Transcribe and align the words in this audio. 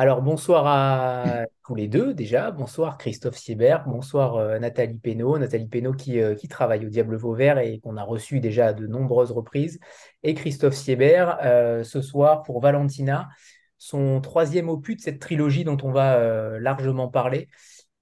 Alors, 0.00 0.22
bonsoir 0.22 0.64
à 0.68 1.46
tous 1.66 1.74
les 1.74 1.88
deux 1.88 2.14
déjà. 2.14 2.52
Bonsoir 2.52 2.98
Christophe 2.98 3.36
Siebert, 3.36 3.84
bonsoir 3.88 4.36
euh, 4.36 4.60
Nathalie 4.60 4.96
Pénaud. 4.96 5.38
Nathalie 5.38 5.66
Pénaud 5.66 5.92
qui, 5.92 6.20
euh, 6.20 6.36
qui 6.36 6.46
travaille 6.46 6.86
au 6.86 6.88
Diable 6.88 7.16
Vauvert 7.16 7.58
et 7.58 7.80
qu'on 7.80 7.96
a 7.96 8.04
reçu 8.04 8.38
déjà 8.38 8.66
à 8.68 8.72
de 8.72 8.86
nombreuses 8.86 9.32
reprises. 9.32 9.80
Et 10.22 10.34
Christophe 10.34 10.74
Siebert 10.74 11.38
euh, 11.42 11.82
ce 11.82 12.00
soir 12.00 12.44
pour 12.44 12.60
Valentina, 12.60 13.28
son 13.76 14.20
troisième 14.20 14.68
opus 14.68 14.98
de 14.98 15.00
cette 15.00 15.18
trilogie 15.18 15.64
dont 15.64 15.78
on 15.82 15.90
va 15.90 16.60
largement 16.60 17.08
parler. 17.08 17.48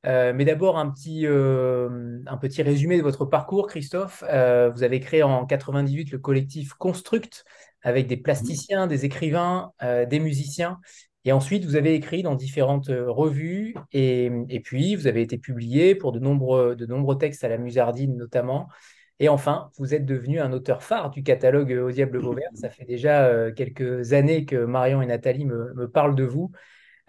mais 0.05 0.45
d'abord, 0.45 0.79
un 0.79 0.91
petit, 0.91 1.27
un 1.27 2.37
petit 2.37 2.63
résumé 2.63 2.99
de 2.99 3.03
votre 3.03 3.25
parcours, 3.25 3.67
Christophe. 3.69 4.23
vous 4.23 4.83
avez 4.83 5.01
créé 5.01 5.23
en 5.23 5.47
98 5.47 6.13
le 6.13 6.19
collectif 6.19 6.75
Construct 6.75 7.45
avec 7.83 8.07
des 8.07 8.17
plasticiens, 8.17 8.87
des 8.87 9.05
écrivains, 9.05 9.73
des 9.83 10.19
musiciens 10.19 10.79
et 11.27 11.33
ensuite, 11.33 11.65
vous 11.65 11.75
avez 11.75 11.95
écrit 11.95 12.23
dans 12.23 12.37
différentes 12.37 12.89
euh, 12.89 13.11
revues 13.11 13.75
et, 13.93 14.31
puis 14.63 14.95
vous 14.95 15.09
avez 15.09 15.23
été 15.23 15.39
publié 15.39 15.97
pour 15.97 16.13
de 16.13 16.21
nombreux, 16.21 17.19
textes 17.19 17.43
à 17.43 17.49
la 17.49 17.59
Musardine 17.59 18.17
notamment. 18.17 18.69
Et 19.19 19.29
enfin, 19.29 19.73
vous 19.77 19.93
êtes 19.93 20.07
devenu 20.07 20.39
un 20.39 20.53
auteur 20.53 20.85
phare 20.85 21.11
du 21.11 21.25
catalogue 21.25 21.73
Au 21.73 21.91
Diable 21.91 22.19
Vauvert. 22.19 22.51
Ça 22.55 22.71
fait 22.71 22.85
déjà 22.85 23.27
euh, 23.27 23.53
quelques 23.53 24.13
années 24.13 24.45
que 24.45 24.65
Marion 24.65 25.03
et 25.03 25.07
Nathalie 25.07 25.47
me, 25.47 25.89
parlent 25.89 26.15
de 26.15 26.23
vous. 26.23 26.53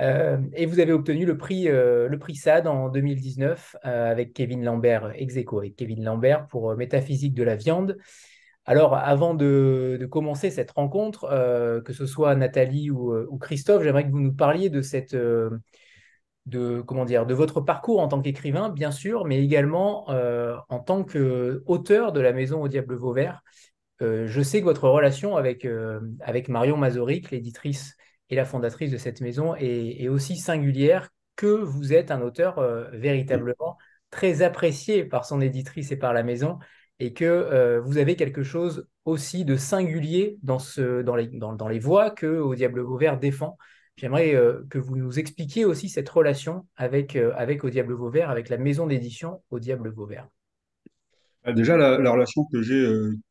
Euh, 0.02 0.40
et 0.54 0.66
vous 0.66 0.80
avez 0.80 0.94
obtenu 0.94 1.26
le 1.28 1.38
prix, 1.38 1.66
le 1.66 2.18
prix 2.18 2.36
SAD 2.36 2.66
en 2.66 2.90
2019 2.90 3.76
avec 3.84 4.34
Kevin 4.34 4.64
Lambert, 4.64 5.12
ex 5.16 5.38
avec 5.38 5.76
Kevin 5.76 6.04
Lambert 6.04 6.48
pour 6.48 6.76
Métaphysique 6.76 7.36
de 7.36 7.44
la 7.44 7.56
viande. 7.56 7.98
Alors, 8.70 8.96
avant 8.96 9.34
de, 9.34 10.06
commencer 10.12 10.52
cette 10.52 10.72
rencontre, 10.72 11.24
euh, 11.32 11.82
que 11.82 11.94
ce 11.94 12.06
soit 12.06 12.36
Nathalie 12.36 12.90
euh, 12.90 13.26
ou, 13.30 13.38
Christophe, 13.38 13.82
j'aimerais 13.82 14.06
que 14.06 14.12
vous 14.12 14.20
nous 14.20 14.34
parliez 14.34 14.70
de 14.70 14.82
cette, 14.82 15.14
euh, 15.14 15.50
de 16.48 16.82
comment 16.82 17.06
de 17.06 17.34
votre 17.34 17.62
parcours 17.62 18.02
en 18.02 18.10
tant 18.10 18.22
qu'écrivain, 18.22 18.70
bien 18.70 18.92
sûr, 18.92 19.24
mais 19.24 19.42
également 19.42 20.08
en 20.10 20.80
tant 20.80 21.04
qu'auteur 21.04 22.12
de 22.12 22.20
la 22.22 22.34
Maison 22.34 22.62
au 22.62 22.68
Diable 22.68 22.96
Vauvert. 22.96 23.42
je 24.00 24.42
sais 24.44 24.60
que 24.60 24.66
votre 24.66 24.88
relation 24.90 25.36
avec, 25.36 25.68
avec 26.22 26.48
Marion 26.50 26.78
Mazoric, 26.78 27.32
l'éditrice 27.32 27.96
et 28.30 28.36
la 28.36 28.46
fondatrice 28.46 28.92
de 28.92 28.98
cette 28.98 29.20
maison, 29.22 29.56
est, 29.56 30.08
aussi 30.08 30.38
singulière 30.38 31.10
que 31.36 31.48
vous 31.48 31.94
êtes 31.94 32.12
un 32.12 32.22
auteur 32.22 32.62
véritablement 32.94 33.78
très 34.10 34.42
apprécié 34.42 35.04
par 35.04 35.26
son 35.26 35.42
éditrice 35.42 35.92
et 35.92 35.98
par 35.98 36.14
la 36.14 36.24
maison 36.24 36.60
et 37.00 37.14
que 37.14 37.26
euh, 37.26 37.80
vous 37.80 37.98
avez 37.98 38.16
quelque 38.16 38.44
chose 38.44 38.88
aussi 39.06 39.46
de 39.46 39.56
singulier 39.56 40.38
dans, 40.44 40.60
les, 41.16 41.80
voix 41.80 42.12
que 42.12 42.40
Au 42.40 42.56
Diable 42.56 42.82
Vauvert 42.82 43.20
défend. 43.20 43.58
J'aimerais 43.96 44.36
euh, 44.36 44.64
que 44.70 44.78
vous 44.78 44.96
nous 44.96 45.20
expliquiez 45.20 45.66
aussi 45.66 45.90
cette 45.90 46.10
relation 46.10 46.66
avec, 46.76 47.16
euh, 47.16 47.34
Au 47.64 47.70
Diable 47.70 47.94
Vauvert, 47.94 48.30
avec 48.30 48.50
la 48.50 48.58
maison 48.58 48.88
d'édition 48.88 49.42
Au 49.50 49.60
Diable 49.60 49.90
Vauvert. 49.90 50.28
Ah, 51.44 51.54
déjà, 51.54 51.78
la, 51.78 52.12
relation 52.12 52.46
que 52.52 52.62
j'ai 52.62 52.86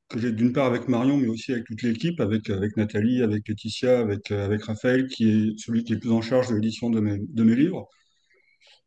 que 0.08 0.20
j'ai 0.20 0.30
d'une 0.30 0.52
part 0.52 0.66
avec 0.66 0.86
Marion, 0.86 1.16
mais 1.16 1.26
aussi 1.26 1.52
avec 1.52 1.64
toute 1.64 1.82
l'équipe, 1.82 2.20
avec, 2.20 2.48
Nathalie, 2.76 3.22
avec 3.22 3.46
Laetitia, 3.48 3.98
avec, 3.98 4.28
Raphaël, 4.62 5.08
qui 5.08 5.28
est 5.28 5.58
celui 5.58 5.82
qui 5.82 5.94
est 5.94 5.98
plus 5.98 6.12
en 6.12 6.22
charge 6.22 6.48
de 6.48 6.54
l'édition 6.54 6.88
de 6.88 7.00
mes 7.00 7.56
livres. 7.56 7.88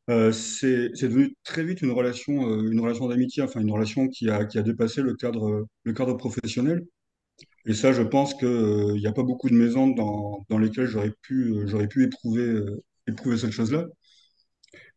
Euh, 0.09 0.31
c'est 0.31 0.90
devenu 1.02 1.36
très 1.44 1.64
vite 1.64 1.81
une 1.81 1.92
relation, 1.92 2.50
euh, 2.50 2.72
une 2.72 2.80
relation 2.80 3.08
d'amitié, 3.08 3.44
enfin 3.44 3.62
une 3.62 3.72
relation 3.72 4.08
qui 4.08 4.30
a, 4.30 4.46
qui 4.46 4.58
a 4.58 4.64
dépassé 4.64 5.02
le 5.02 5.16
cadre, 5.16 5.68
le 5.84 5.94
cadre 5.94 6.16
professionnel. 6.16 6.84
Et 7.66 7.74
ça, 7.74 7.94
je 7.94 8.03
pense 8.03 8.34
qu'il 8.36 8.96
n'y 8.96 9.08
a 9.08 9.14
pas 9.14 9.24
beaucoup 9.24 9.50
de 9.50 9.56
maisons 9.56 9.88
dans, 9.90 10.46
dans 10.50 10.59
lesquelles 10.59 10.88
j'aurais 10.88 11.14
pu, 11.24 11.64
j'aurais 11.68 11.88
pu 11.88 12.03
éprouver, 12.06 12.62
éprouver 13.08 13.38
cette 13.38 13.52
chose-là. 13.52 13.88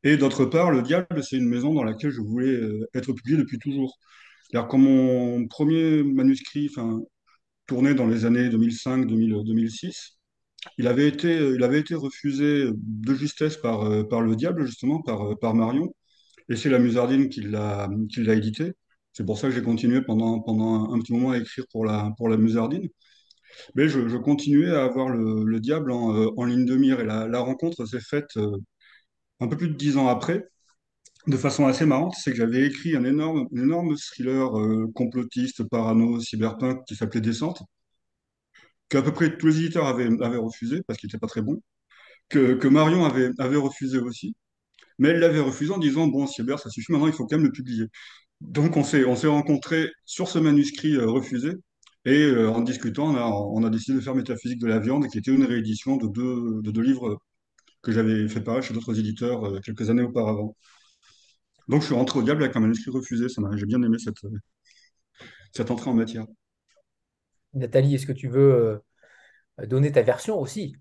Et 0.05 0.17
d'autre 0.17 0.45
part, 0.45 0.71
Le 0.71 0.83
Diable, 0.83 1.23
c'est 1.23 1.37
une 1.37 1.49
maison 1.49 1.75
dans 1.75 1.85
laquelle 1.85 2.11
je 2.11 2.21
voulais 2.21 2.61
être 2.95 3.13
publié 3.13 3.37
depuis 3.39 3.59
toujours. 3.59 3.99
cest 4.51 4.67
quand 4.69 4.79
mon 4.79 5.47
premier 5.49 6.03
manuscrit, 6.03 6.69
enfin, 6.71 7.01
tourné 7.67 7.95
dans 7.95 8.07
les 8.07 8.25
années 8.27 8.49
2005-2006, 8.51 10.19
il 10.79 10.87
avait 10.89 11.09
été, 11.09 11.37
il 11.55 11.63
avait 11.65 11.81
été 11.81 11.95
refusé 11.95 12.67
de 12.75 13.15
justesse 13.15 13.57
par, 13.57 13.83
euh, 13.85 14.05
par 14.05 14.23
le 14.23 14.37
diable, 14.37 14.67
justement, 14.67 15.03
par, 15.03 15.33
euh, 15.33 15.37
par 15.37 15.55
Marion. 15.55 15.95
Et 16.49 16.57
c'est 16.57 16.71
la 16.71 16.79
Musardine 16.79 17.29
qui 17.29 17.43
l'a, 17.43 17.89
édité. 18.17 18.73
C'est 19.13 19.25
pour 19.25 19.39
ça 19.39 19.49
que 19.49 19.55
j'ai 19.55 19.63
continué 19.63 20.03
pendant, 20.03 20.41
pendant 20.41 20.93
un, 20.93 20.99
petit 21.01 21.13
moment 21.13 21.33
à 21.33 21.39
écrire 21.39 21.65
pour 21.73 21.85
la, 21.85 22.13
pour 22.19 22.29
la 22.29 22.37
Musardine. 22.37 22.89
Mais 23.75 23.89
je, 23.89 24.17
continuais 24.17 24.71
à 24.71 24.85
avoir 24.85 25.09
le, 25.11 25.45
le 25.45 25.61
diable 25.61 25.93
en, 25.93 26.17
euh, 26.17 26.29
en, 26.37 26.45
ligne 26.45 26.65
de 26.65 26.77
mire. 26.77 27.01
Et 27.01 27.05
la, 27.05 27.41
rencontre 27.41 27.87
s'est 27.87 28.01
faite 28.01 28.39
un 29.41 29.49
peu 29.49 29.57
plus 29.57 29.69
de 29.69 29.75
dix 29.75 29.97
ans 29.97 30.09
après, 30.09 30.49
de 31.27 31.37
façon 31.37 31.67
assez 31.67 31.87
marrante. 31.87 32.15
C'est 32.19 32.33
que 32.33 32.37
j'avais 32.39 32.67
écrit 32.67 32.97
un 32.97 33.05
énorme, 33.05 33.49
un 33.55 33.63
énorme 33.63 33.97
thriller 33.97 34.51
complotiste, 34.95 35.65
parano, 35.65 36.21
cyberpunk 36.21 36.85
qui 36.87 36.97
s'appelait 36.97 37.21
Descente 37.21 37.63
qu'à 38.93 39.03
peu 39.03 39.13
près 39.13 39.37
tous 39.39 39.47
les 39.49 39.59
éditeurs 39.61 39.87
avaient, 39.87 40.09
refusé 40.37 40.83
parce 40.87 40.99
qu'il 40.99 41.09
n'était 41.09 41.19
pas 41.19 41.27
très 41.27 41.43
bon, 41.43 41.63
que, 42.29 42.69
Marion 42.69 43.05
avait, 43.05 43.57
refusé 43.57 43.99
aussi, 43.99 44.35
mais 44.99 45.11
elle 45.11 45.21
l'avait 45.21 45.41
refusé 45.41 45.73
en 45.73 45.79
disant 45.79 46.07
Bon, 46.09 46.27
Cyber, 46.27 46.59
ça 46.61 46.71
suffit, 46.71 46.93
maintenant 46.93 47.09
il 47.09 47.15
faut 47.15 47.27
quand 47.27 47.37
même 47.37 47.47
le 47.47 47.53
publier. 47.53 47.87
Donc 48.41 48.77
on 48.77 48.85
s'est, 48.85 49.05
on 49.07 49.17
s'est 49.17 49.29
rencontrés 49.29 49.91
sur 50.07 50.29
ce 50.29 50.39
manuscrit 50.39 50.95
euh, 50.97 51.07
refusé, 51.09 51.53
et 52.05 52.23
euh, 52.25 52.51
en 52.51 52.61
discutant, 52.63 53.15
on 53.55 53.65
a, 53.65 53.71
décidé 53.71 53.99
de 53.99 54.03
faire 54.03 54.15
Métaphysique 54.15 54.61
de 54.61 54.67
la 54.67 54.79
viande, 54.81 55.09
qui 55.09 55.19
était 55.19 55.33
une 55.33 55.45
réédition 55.45 55.97
de 55.97 56.09
deux, 56.09 56.63
de 56.63 56.71
deux 56.71 56.83
livres 56.83 57.19
que 57.83 57.93
j'avais 57.93 58.29
fait 58.29 58.43
paraître 58.43 58.67
chez 58.69 58.75
d'autres 58.75 58.99
éditeurs 58.99 59.45
euh, 59.47 59.61
quelques 59.61 59.91
années 59.91 60.03
auparavant. 60.03 60.57
Donc 61.69 61.83
je 61.83 61.87
suis 61.87 61.95
rentré 61.95 62.19
au 62.19 62.23
diable 62.23 62.43
avec 62.45 62.57
un 62.57 62.61
manuscrit 62.61 62.91
refusé, 62.91 63.27
j'ai 63.29 63.67
bien 63.67 63.83
aimé 63.83 63.99
cette 65.53 65.71
entrée 65.71 65.91
en 65.91 65.95
matière. 65.95 66.27
Nathalie, 67.55 67.95
est-ce 67.95 68.07
que 68.07 68.13
tu 68.13 68.29
veux 68.29 68.83
euh, 69.61 69.67
donner 69.67 69.93
ta 69.93 70.03
version 70.03 70.39
aussi? 70.41 70.75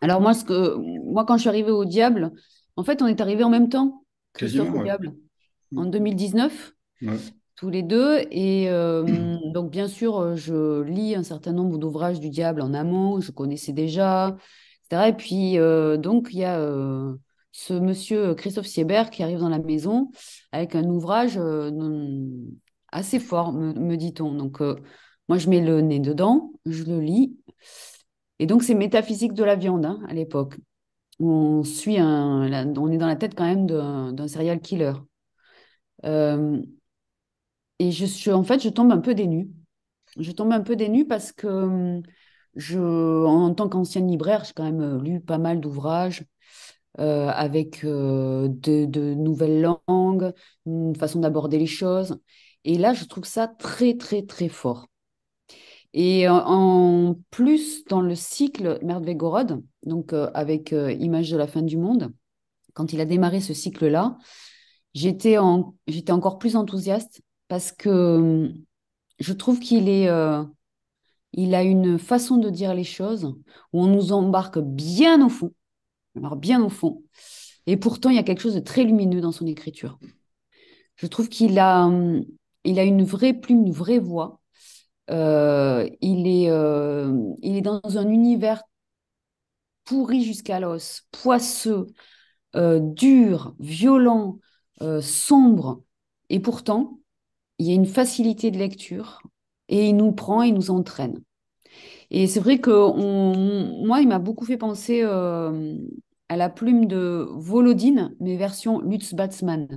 Alors 0.00 0.20
moi, 0.20 0.34
ce 0.34 0.44
que, 0.44 0.76
moi, 0.76 1.24
quand 1.24 1.36
je 1.36 1.42
suis 1.42 1.48
arrivée 1.48 1.70
au 1.70 1.84
Diable, 1.84 2.32
en 2.76 2.84
fait, 2.84 3.02
on 3.02 3.06
est 3.06 3.20
arrivés 3.20 3.44
en 3.44 3.50
même 3.50 3.68
temps 3.68 4.04
que 4.32 4.46
sur 4.46 4.74
au 4.74 4.82
Diable, 4.82 5.12
en 5.74 5.86
2019, 5.86 6.72
tous 7.56 7.70
les 7.70 7.82
deux. 7.82 8.18
Et 8.30 8.70
euh, 8.70 9.36
donc, 9.52 9.70
bien 9.70 9.88
sûr, 9.88 10.36
je 10.36 10.82
lis 10.82 11.14
un 11.14 11.22
certain 11.22 11.52
nombre 11.52 11.78
d'ouvrages 11.78 12.20
du 12.20 12.30
Diable 12.30 12.62
en 12.62 12.74
amont, 12.74 13.20
je 13.20 13.32
connaissais 13.32 13.72
déjà, 13.72 14.36
etc. 14.84 15.08
Et 15.08 15.12
puis, 15.12 15.58
euh, 15.58 15.96
donc, 15.96 16.28
il 16.32 16.38
y 16.38 16.44
a 16.44 16.58
ce 17.52 17.74
monsieur 17.74 18.34
Christophe 18.34 18.66
Siebert 18.66 19.10
qui 19.10 19.22
arrive 19.22 19.40
dans 19.40 19.48
la 19.48 19.58
maison 19.58 20.10
avec 20.52 20.74
un 20.74 20.84
ouvrage 20.84 21.38
assez 22.92 23.18
fort, 23.18 23.52
me, 23.52 23.72
me 23.72 23.96
dit-on. 23.96 24.32
Donc, 24.32 24.60
moi, 25.30 25.38
je 25.38 25.48
mets 25.48 25.60
le 25.60 25.80
nez 25.80 26.00
dedans, 26.00 26.50
je 26.66 26.82
le 26.82 26.98
lis. 26.98 27.38
Et 28.40 28.46
donc, 28.46 28.64
c'est 28.64 28.74
métaphysique 28.74 29.32
de 29.32 29.44
la 29.44 29.54
viande 29.54 29.86
hein, 29.86 30.00
à 30.08 30.12
l'époque. 30.12 30.56
On 31.20 31.62
suit 31.62 31.98
un, 31.98 32.74
on 32.76 32.90
est 32.90 32.98
dans 32.98 33.06
la 33.06 33.14
tête 33.14 33.36
quand 33.36 33.44
même 33.44 33.64
d'un 33.66 34.26
serial 34.26 34.60
killer. 34.60 34.94
Euh, 36.04 36.60
et 37.78 37.92
je 37.92 38.04
suis, 38.06 38.32
en 38.32 38.42
fait, 38.42 38.60
je 38.60 38.70
tombe 38.70 38.90
un 38.90 38.98
peu 38.98 39.14
dénue. 39.14 39.50
Je 40.18 40.32
tombe 40.32 40.52
un 40.52 40.62
peu 40.62 40.74
dénue 40.74 41.06
parce 41.06 41.30
que 41.30 42.02
je, 42.56 42.80
en 43.24 43.54
tant 43.54 43.68
qu'ancienne 43.68 44.08
libraire, 44.08 44.42
j'ai 44.44 44.52
quand 44.52 44.64
même 44.64 45.00
lu 45.00 45.20
pas 45.20 45.38
mal 45.38 45.60
d'ouvrages 45.60 46.24
euh, 46.98 47.28
avec 47.28 47.84
euh, 47.84 48.48
de, 48.50 49.14
nouvelles 49.14 49.62
langues, 49.62 50.32
une 50.66 50.96
façon 50.96 51.20
d'aborder 51.20 51.58
les 51.60 51.66
choses. 51.66 52.18
Et 52.64 52.78
là, 52.78 52.94
je 52.94 53.04
trouve 53.04 53.26
ça 53.26 53.46
très, 53.46 53.96
très, 53.96 54.22
très 54.22 54.48
fort. 54.48 54.89
Et 55.92 56.28
en 56.28 57.16
plus, 57.30 57.84
dans 57.86 58.00
le 58.00 58.14
cycle 58.14 58.78
Merdvegorod, 58.82 59.62
donc 59.84 60.12
euh, 60.12 60.30
avec 60.34 60.72
euh, 60.72 60.92
Image 60.92 61.30
de 61.30 61.36
la 61.36 61.48
fin 61.48 61.62
du 61.62 61.76
monde, 61.76 62.12
quand 62.74 62.92
il 62.92 63.00
a 63.00 63.04
démarré 63.04 63.40
ce 63.40 63.54
cycle-là, 63.54 64.16
j'étais 64.94 65.38
en, 65.38 65.74
j'étais 65.88 66.12
encore 66.12 66.38
plus 66.38 66.54
enthousiaste 66.54 67.22
parce 67.48 67.72
que 67.72 67.88
hum, 67.88 68.54
je 69.18 69.32
trouve 69.32 69.58
qu'il 69.58 69.88
est, 69.88 70.08
euh, 70.08 70.44
a 71.36 71.62
une 71.62 71.98
façon 71.98 72.36
de 72.36 72.50
dire 72.50 72.72
les 72.74 72.84
choses 72.84 73.24
où 73.72 73.82
on 73.82 73.88
nous 73.88 74.12
embarque 74.12 74.60
bien 74.60 75.24
au 75.24 75.28
fond, 75.28 75.52
alors 76.16 76.36
bien 76.36 76.62
au 76.64 76.68
fond. 76.68 77.02
Et 77.66 77.76
pourtant, 77.76 78.10
il 78.10 78.16
y 78.16 78.18
a 78.18 78.22
quelque 78.22 78.40
chose 78.40 78.54
de 78.54 78.60
très 78.60 78.84
lumineux 78.84 79.20
dans 79.20 79.32
son 79.32 79.46
écriture. 79.46 79.98
Je 80.96 81.06
trouve 81.08 81.28
qu'il 81.28 81.58
a, 81.58 81.86
hum, 81.86 82.24
une 82.64 83.04
vraie 83.04 83.34
plume, 83.34 83.66
une 83.66 83.72
vraie 83.72 83.98
voix 83.98 84.39
euh, 85.10 85.88
il, 86.00 86.26
est, 86.26 86.50
euh, 86.50 87.12
il 87.42 87.56
est 87.56 87.62
dans 87.62 87.80
un 87.96 88.08
univers 88.08 88.62
pourri 89.84 90.24
jusqu'à 90.24 90.60
l'os, 90.60 91.02
poisseux, 91.10 91.86
euh, 92.56 92.80
dur, 92.80 93.54
violent, 93.58 94.38
sombre. 95.02 95.82
Et 96.30 96.40
pourtant, 96.40 97.00
il 97.58 97.66
y 97.66 97.72
a 97.72 97.74
une 97.74 97.86
facilité 97.86 98.50
de 98.50 98.58
lecture 98.58 99.22
et 99.68 99.88
il 99.90 99.96
nous 99.96 100.12
prend 100.12 100.42
et 100.42 100.52
nous 100.52 100.70
entraîne. 100.70 101.22
Et 102.10 102.26
c'est 102.26 102.40
vrai 102.40 102.60
que 102.60 102.70
moi, 103.86 104.00
il 104.00 104.08
m'a 104.08 104.18
beaucoup 104.18 104.46
fait 104.46 104.56
penser 104.56 105.02
à 105.02 106.36
la 106.36 106.48
plume 106.48 106.86
de 106.86 107.26
Volodine, 107.30 108.14
mais 108.20 108.36
version 108.36 108.80
Lutz 108.80 109.14
Batsman. 109.14 109.68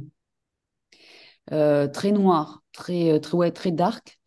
Très 1.47 2.11
noir, 2.11 2.63
très, 2.71 3.19
très, 3.19 3.51
très 3.51 3.71
dark. 3.71 4.19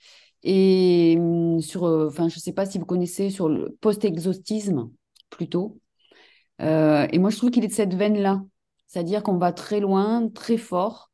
Et 0.49 1.17
hum, 1.19 1.61
sur, 1.61 1.85
enfin, 1.85 2.29
je 2.29 2.37
ne 2.37 2.41
sais 2.41 2.53
pas 2.53 2.67
si 2.67 2.79
vous 2.79 2.87
connaissez 2.87 3.31
sur 3.31 3.49
le 3.49 3.77
post-exhaustisme, 3.81 4.91
plutôt. 5.31 5.81
et 6.61 7.19
moi, 7.19 7.31
je 7.31 7.37
trouve 7.37 7.51
qu'il 7.51 7.65
est 7.65 7.69
de 7.69 7.73
cette 7.73 7.95
veine-là. 7.95 8.43
C'est-à-dire 8.87 9.23
qu'on 9.23 9.39
va 9.39 9.53
très 9.53 9.81
loin, 9.81 10.29
très 10.29 10.57
fort. 10.57 11.11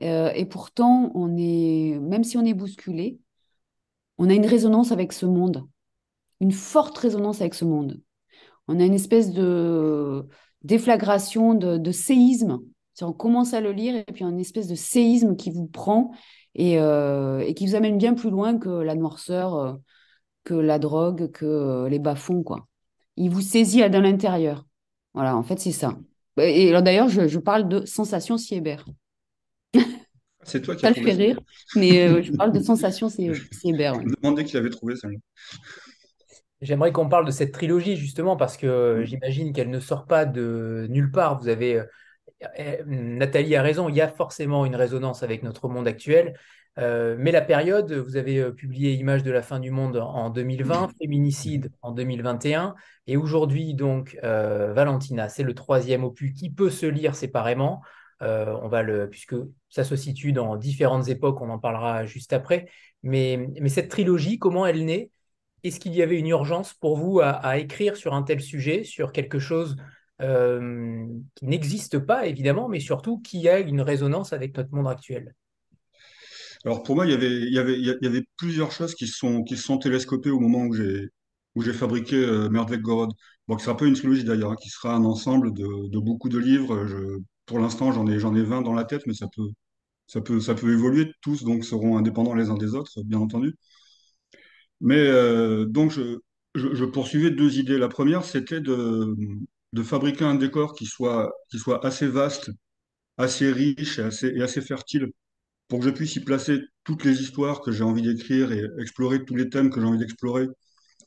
et 0.00 0.46
pourtant, 0.50 1.10
on 1.14 1.36
est, 1.36 1.98
même 2.00 2.24
si 2.24 2.36
on 2.36 2.44
est 2.44 2.54
bousculé, 2.54 3.18
on 4.18 4.30
a 4.30 4.34
une 4.34 4.46
résonance 4.46 4.92
avec 4.92 5.12
ce 5.12 5.26
monde, 5.26 5.66
une 6.40 6.52
forte 6.52 6.96
résonance 6.98 7.40
avec 7.40 7.54
ce 7.54 7.64
monde. 7.64 8.00
On 8.68 8.80
a 8.80 8.84
une 8.84 8.94
espèce 8.94 9.32
de 9.32 10.26
déflagration, 10.62 11.54
de, 11.54 11.90
séisme. 11.92 12.60
On 13.02 13.12
commence 13.12 13.54
à 13.54 13.60
le 13.60 13.72
lire 13.72 13.94
et 13.94 14.04
puis 14.04 14.24
une 14.24 14.40
espèce 14.40 14.68
de 14.68 14.74
séisme 14.74 15.36
qui 15.36 15.50
vous 15.50 15.66
prend 15.66 16.12
et, 16.56 16.78
euh, 16.80 17.52
qui 17.52 17.66
vous 17.66 17.74
amène 17.74 17.98
bien 17.98 18.14
plus 18.14 18.30
loin 18.30 18.58
que 18.58 18.68
la 18.68 18.94
noirceur, 18.94 19.54
euh, 19.54 19.74
que 20.44 20.54
la 20.54 20.78
drogue, 20.78 21.30
que 21.30 21.44
euh, 21.44 21.88
les 21.88 21.98
bas-fonds. 21.98 22.42
Quoi. 22.42 22.66
Il 23.16 23.30
vous 23.30 23.42
saisit 23.42 23.82
à 23.82 23.88
l'intérieur. 23.88 24.66
Voilà, 25.14 25.36
en 25.36 25.42
fait, 25.42 25.58
c'est 25.60 25.72
ça. 25.72 25.96
Et 26.38 26.72
d'ailleurs, 26.82 27.08
je, 27.08 27.38
parle 27.38 27.68
de 27.68 27.84
sensation 27.86 28.36
Siebert. 28.36 28.86
C'est 30.42 30.62
toi 30.62 30.76
qui 30.76 30.86
as 30.86 30.92
trouvé 30.92 31.10
fait 31.10 31.16
rire, 31.16 31.40
mais 31.74 32.06
euh, 32.06 32.22
je 32.22 32.32
parle 32.32 32.52
de 32.52 32.60
sensation, 32.60 33.08
Hébert. 33.08 33.94
Je 33.94 34.06
me 34.06 34.14
demandais 34.14 34.44
qui 34.44 34.56
avait 34.56 34.70
trouvé 34.70 34.94
ça. 34.94 35.08
J'aimerais 36.60 36.92
qu'on 36.92 37.08
parle 37.08 37.26
de 37.26 37.32
cette 37.32 37.52
trilogie 37.52 37.96
justement 37.96 38.36
parce 38.36 38.56
que 38.56 39.02
j'imagine 39.04 39.52
qu'elle 39.52 39.70
ne 39.70 39.80
sort 39.80 40.06
pas 40.06 40.24
de 40.24 40.86
nulle 40.88 41.10
part. 41.10 41.40
Vous 41.40 41.48
avez 41.48 41.82
Nathalie 42.86 43.56
a 43.56 43.62
raison, 43.62 43.88
il 43.88 43.96
y 43.96 44.00
a 44.00 44.08
forcément 44.08 44.66
une 44.66 44.76
résonance 44.76 45.22
avec 45.22 45.42
notre 45.42 45.68
monde 45.68 45.88
actuel. 45.88 46.38
mais 46.76 47.32
la 47.32 47.40
période, 47.40 47.92
vous 47.92 48.16
avez 48.16 48.52
publié 48.52 48.92
Images 48.92 49.22
de 49.22 49.30
la 49.30 49.42
fin 49.42 49.58
du 49.58 49.70
monde 49.70 49.96
en 49.96 50.30
2020, 50.30 50.90
Féminicide 50.98 51.70
en 51.82 51.92
2021, 51.92 52.74
et 53.06 53.16
aujourd'hui 53.16 53.74
donc 53.74 54.18
Valentina, 54.22 55.28
c'est 55.28 55.44
le 55.44 55.54
troisième 55.54 56.04
opus 56.04 56.34
qui 56.34 56.50
peut 56.50 56.70
se 56.70 56.86
lire 56.86 57.14
séparément. 57.14 57.82
Euh, 58.22 58.56
on 58.62 58.68
va 58.68 58.82
le, 58.82 59.10
puisque 59.10 59.34
ça 59.68 59.84
se 59.84 59.96
situe 59.96 60.32
dans 60.32 60.56
différentes 60.56 61.08
époques, 61.08 61.40
on 61.40 61.50
en 61.50 61.58
parlera 61.58 62.06
juste 62.06 62.32
après. 62.32 62.68
Mais, 63.02 63.48
mais 63.60 63.68
cette 63.68 63.90
trilogie, 63.90 64.38
comment 64.38 64.66
elle 64.66 64.84
naît? 64.84 65.10
Est-ce 65.62 65.80
qu'il 65.80 65.94
y 65.94 66.02
avait 66.02 66.18
une 66.18 66.28
urgence 66.28 66.74
pour 66.74 66.96
vous 66.96 67.20
à, 67.20 67.58
écrire 67.58 67.96
sur 67.96 68.14
un 68.14 68.22
tel 68.22 68.40
sujet, 68.40 68.84
sur 68.84 69.12
quelque 69.12 69.38
chose 69.38 69.76
euh, 70.22 71.06
qui 71.34 71.46
n'existe 71.46 71.98
pas, 71.98 72.26
évidemment, 72.26 72.68
mais 72.68 72.80
surtout 72.80 73.18
qui 73.18 73.48
a 73.48 73.58
une 73.60 73.80
résonance 73.80 74.32
avec 74.32 74.56
notre 74.56 74.74
monde 74.74 74.88
actuel 74.88 75.34
Alors 76.64 76.82
pour 76.82 76.94
moi, 76.94 77.06
il 77.06 77.12
y 77.12 77.58
avait, 77.58 78.24
plusieurs 78.36 78.72
choses 78.72 78.94
qui 78.94 79.06
sont, 79.06 79.42
qui 79.42 79.56
sont 79.56 79.78
télescopées 79.78 80.30
au 80.30 80.40
moment 80.40 80.64
où 80.64 80.74
j'ai, 80.74 81.08
où 81.54 81.62
j'ai 81.62 81.72
fabriqué 81.72 82.16
euh, 82.16 82.48
Merdvek 82.48 82.80
Gorod. 82.80 83.10
Bon, 83.48 83.56
qui 83.56 83.64
sera 83.64 83.76
pas 83.76 83.86
une 83.86 83.94
trilogie 83.94 84.24
d'ailleurs, 84.24 84.52
hein, 84.52 84.56
qui 84.60 84.70
sera 84.70 84.94
un 84.94 85.04
ensemble 85.04 85.52
de, 85.52 85.98
beaucoup 85.98 86.28
de 86.28 86.38
livres. 86.38 86.86
Pour 87.46 87.60
l'instant, 87.60 87.92
j'en 87.92 88.06
ai, 88.08 88.18
j'en 88.18 88.34
ai 88.34 88.42
20 88.42 88.62
dans 88.62 88.74
la 88.74 88.84
tête, 88.84 89.02
mais 89.06 89.14
ça 89.14 89.28
peut, 89.34 89.48
ça 90.06 90.20
peut, 90.20 90.40
ça 90.40 90.54
peut 90.54 90.72
évoluer. 90.72 91.12
Tous 91.20 91.44
donc 91.44 91.64
seront 91.64 91.96
indépendants 91.96 92.34
les 92.34 92.50
uns 92.50 92.56
des 92.56 92.74
autres, 92.74 93.02
bien 93.04 93.18
entendu. 93.20 93.54
Mais 94.80 94.96
euh, 94.96 95.64
donc, 95.66 95.90
je, 95.90 96.18
je, 96.54 96.84
poursuivais 96.84 97.30
deux 97.30 97.58
idées. 97.58 97.78
La 97.78 97.88
première, 97.88 98.24
c'était 98.24 98.60
de, 98.60 99.14
de 99.76 99.82
fabriquer 99.82 100.24
un 100.24 100.34
décor 100.36 100.74
qui 100.74 100.86
soit, 100.86 101.32
qui 101.50 101.58
soit 101.58 101.84
assez 101.86 102.08
vaste, 102.08 102.50
assez 103.18 103.52
riche 103.52 103.98
et 104.00 104.02
assez, 104.04 104.28
et 104.28 104.42
assez 104.42 104.62
fertile 104.62 105.08
pour 105.68 105.80
que 105.80 105.86
je 105.86 105.90
puisse 105.90 106.16
y 106.16 106.20
placer 106.20 106.60
toutes 106.84 107.04
les 107.04 107.22
histoires 107.22 107.60
que 107.62 107.72
j'ai 107.72 107.84
envie 107.84 108.02
d'écrire 108.02 108.52
et 108.52 108.64
explorer 108.80 109.24
tous 109.24 109.36
les 109.36 109.50
thèmes 109.50 109.70
que 109.70 109.80
j'ai 109.80 109.86
envie 109.86 109.98
d'explorer, 109.98 110.46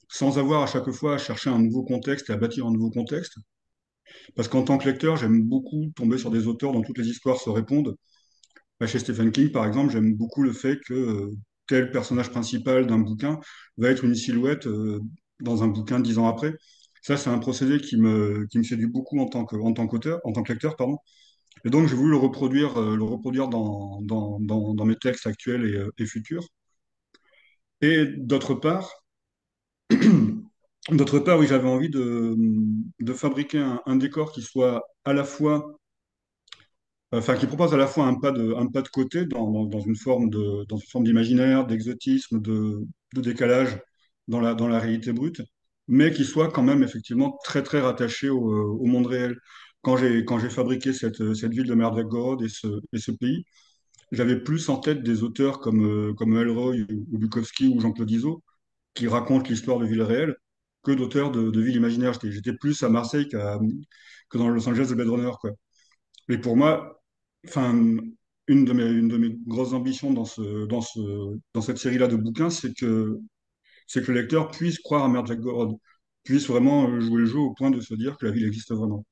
sans 0.10 0.40
avoir 0.40 0.64
à 0.64 0.68
chaque 0.68 0.92
fois 0.92 1.16
à 1.16 1.20
chercher 1.20 1.50
un 1.52 1.60
nouveau 1.60 1.84
contexte 1.84 2.30
et 2.30 2.34
à 2.34 2.38
bâtir 2.38 2.68
un 2.68 2.72
nouveau 2.72 2.92
contexte. 2.92 3.36
Parce 4.36 4.48
qu'en 4.48 4.64
tant 4.64 4.78
que 4.78 4.88
lecteur, 4.90 5.18
j'aime 5.18 5.44
beaucoup 5.44 5.92
tomber 5.96 6.18
sur 6.18 6.32
des 6.32 6.48
auteurs 6.48 6.72
dont 6.74 6.82
toutes 6.82 6.98
les 6.98 7.08
histoires 7.08 7.38
se 7.40 7.50
répondent. 7.50 7.96
Bah, 8.80 8.88
chez 8.88 9.00
Stephen 9.00 9.32
King, 9.32 9.52
par 9.52 9.66
exemple, 9.66 9.92
j'aime 9.92 10.16
beaucoup 10.16 10.44
le 10.44 10.54
fait 10.54 10.80
que 10.88 10.94
euh, 10.94 11.32
tel 11.68 11.92
personnage 11.92 12.32
principal 12.32 12.88
d'un 12.88 13.00
bouquin 13.00 13.40
va 13.78 13.90
être 13.90 14.06
une 14.06 14.16
silhouette 14.16 14.68
euh, 14.68 15.00
dans 15.42 15.64
un 15.64 15.68
bouquin 15.68 16.00
dix 16.00 16.18
ans 16.18 16.28
après. 16.28 16.54
Ça, 17.02 17.18
c'est 17.18 17.30
un 17.30 17.40
procédé 17.40 17.80
qui 17.80 17.98
me, 17.98 18.48
séduit 18.64 18.88
beaucoup 18.88 19.20
en 19.20 19.28
tant 19.28 19.46
que, 19.46 19.56
en 19.56 19.74
tant 19.74 19.88
qu'auteur, 19.88 20.20
en 20.24 20.32
tant 20.34 20.44
que. 20.44 20.54
Et 21.66 21.70
donc, 21.70 21.88
j'ai 21.88 21.96
voulu 21.96 22.12
le 22.12 22.18
reproduire, 22.18 22.78
euh, 22.78 22.96
le 22.96 23.04
reproduire 23.04 23.48
dans, 23.50 24.86
mes 24.86 24.96
textes 24.96 25.28
actuels 25.28 25.66
et, 25.66 26.04
et 26.04 26.06
futurs. 26.06 26.48
Et 27.82 28.06
d'autre 28.18 28.54
part, 28.56 28.90
oui, 31.40 31.48
j'avais 31.48 31.70
envie 31.70 31.90
de, 31.90 33.14
fabriquer 33.14 33.60
un, 33.86 33.96
décor 33.96 34.32
qui 34.32 34.42
soit 34.42 34.84
à 35.06 35.14
la 35.14 35.24
fois, 35.24 35.80
enfin, 37.12 37.36
qui 37.36 37.48
propose 37.48 37.74
à 37.74 37.78
la 37.78 37.88
fois 37.88 38.06
un 38.06 38.16
pas 38.16 38.32
de, 38.32 38.90
côté 38.90 39.26
dans, 39.26 39.70
une 39.82 39.96
forme 39.96 40.30
d'imaginaire, 41.04 41.66
d'exotisme, 41.68 42.42
de, 42.42 42.86
décalage 43.14 43.80
dans 44.28 44.40
la, 44.42 44.54
dans 44.54 44.68
la 44.68 44.80
réalité 44.80 45.14
brute, 45.14 45.42
mais 45.90 46.12
qui 46.14 46.26
soit 46.26 46.50
quand 46.52 46.64
même 46.64 46.84
effectivement 46.84 47.38
très, 47.44 47.64
très 47.64 47.82
rattaché 47.82 48.30
au, 48.30 48.40
au 48.80 48.86
monde 48.86 49.08
réel. 49.08 49.38
Quand 49.82 49.98
j'ai, 49.98 50.26
quand 50.26 50.40
j'ai 50.40 50.50
fabriqué 50.50 50.94
cette, 50.94 51.34
cette 51.36 51.52
ville 51.54 51.68
de 51.68 51.74
Merdvegorod 51.76 52.42
et 52.44 52.50
ce, 52.50 52.68
et 52.94 53.00
ce 53.00 53.12
pays, 53.12 53.46
j'avais 54.12 54.40
plus 54.40 54.70
en 54.70 54.78
tête 54.78 55.04
des 55.04 55.24
auteurs 55.24 55.60
comme, 55.60 56.16
comme 56.16 56.38
Elroy 56.38 56.76
ou 57.12 57.18
Bukowski 57.18 57.68
ou 57.68 57.80
Jean-Claude 57.80 58.12
Izzo, 58.12 58.44
qui 58.94 59.08
racontent 59.08 59.50
l'histoire 59.50 59.80
de 59.80 59.86
villes 59.86 60.02
réelles 60.04 60.36
que 60.84 60.92
d'auteurs 60.92 61.32
de, 61.32 61.62
villes 61.62 61.76
imaginaires. 61.78 62.14
J'étais 62.24 62.54
plus 62.54 62.84
à 62.84 62.90
Marseille 62.90 63.28
que 63.28 64.38
dans 64.38 64.50
Los 64.50 64.68
Angeles 64.68 64.88
de 64.90 64.96
Blade 64.96 65.10
Runner. 65.10 65.32
Quoi. 65.42 65.52
Mais 66.28 66.38
pour 66.38 66.56
moi, 66.56 67.02
enfin, 67.48 67.74
une 68.48 68.66
de 68.66 68.74
mes, 68.74 68.86
une 68.86 69.08
de 69.08 69.18
mes 69.18 69.36
grosses 69.48 69.74
ambitions 69.74 70.14
dans, 70.14 70.26
ce, 70.26 70.66
dans, 70.66 70.82
ce, 70.82 71.00
dans 71.54 71.62
cette 71.62 71.78
série-là 71.78 72.08
de 72.08 72.16
bouquins, 72.16 72.50
c'est 72.50 72.74
que, 72.74 73.20
c'est 73.90 74.06
que 74.06 74.14
le 74.14 74.22
lecteur 74.22 74.52
puisse 74.52 74.80
croire 74.80 75.06
à 75.06 75.10
Mère 75.10 75.26
Jack 75.28 75.42
Gorod, 75.42 75.78
puisse 76.24 76.48
vraiment 76.48 76.88
jouer 77.02 77.22
le 77.22 77.26
jeu 77.28 77.40
au 77.40 77.54
point 77.56 77.72
de 77.72 77.82
se 77.82 77.96
dire 77.96 78.18
que 78.18 78.28
la 78.28 78.32
ville 78.34 78.46
existe 78.48 78.74
vraiment. 78.74 79.06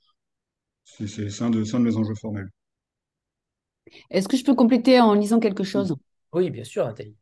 C'est 0.86 1.41
un, 1.43 1.51
de, 1.51 1.75
un 1.75 1.79
de 1.79 1.86
mes 1.86 1.98
enjeux 1.98 2.15
formels. 2.15 2.50
Est-ce 4.10 4.27
que 4.27 4.38
je 4.38 4.43
peux 4.43 4.55
compléter 4.55 5.00
en 5.00 5.13
lisant 5.13 5.39
quelque 5.39 5.63
chose? 5.63 5.96
Oui, 6.34 6.50
bien 6.50 6.63
sûr, 6.63 6.86
Nathalie. 6.86 7.15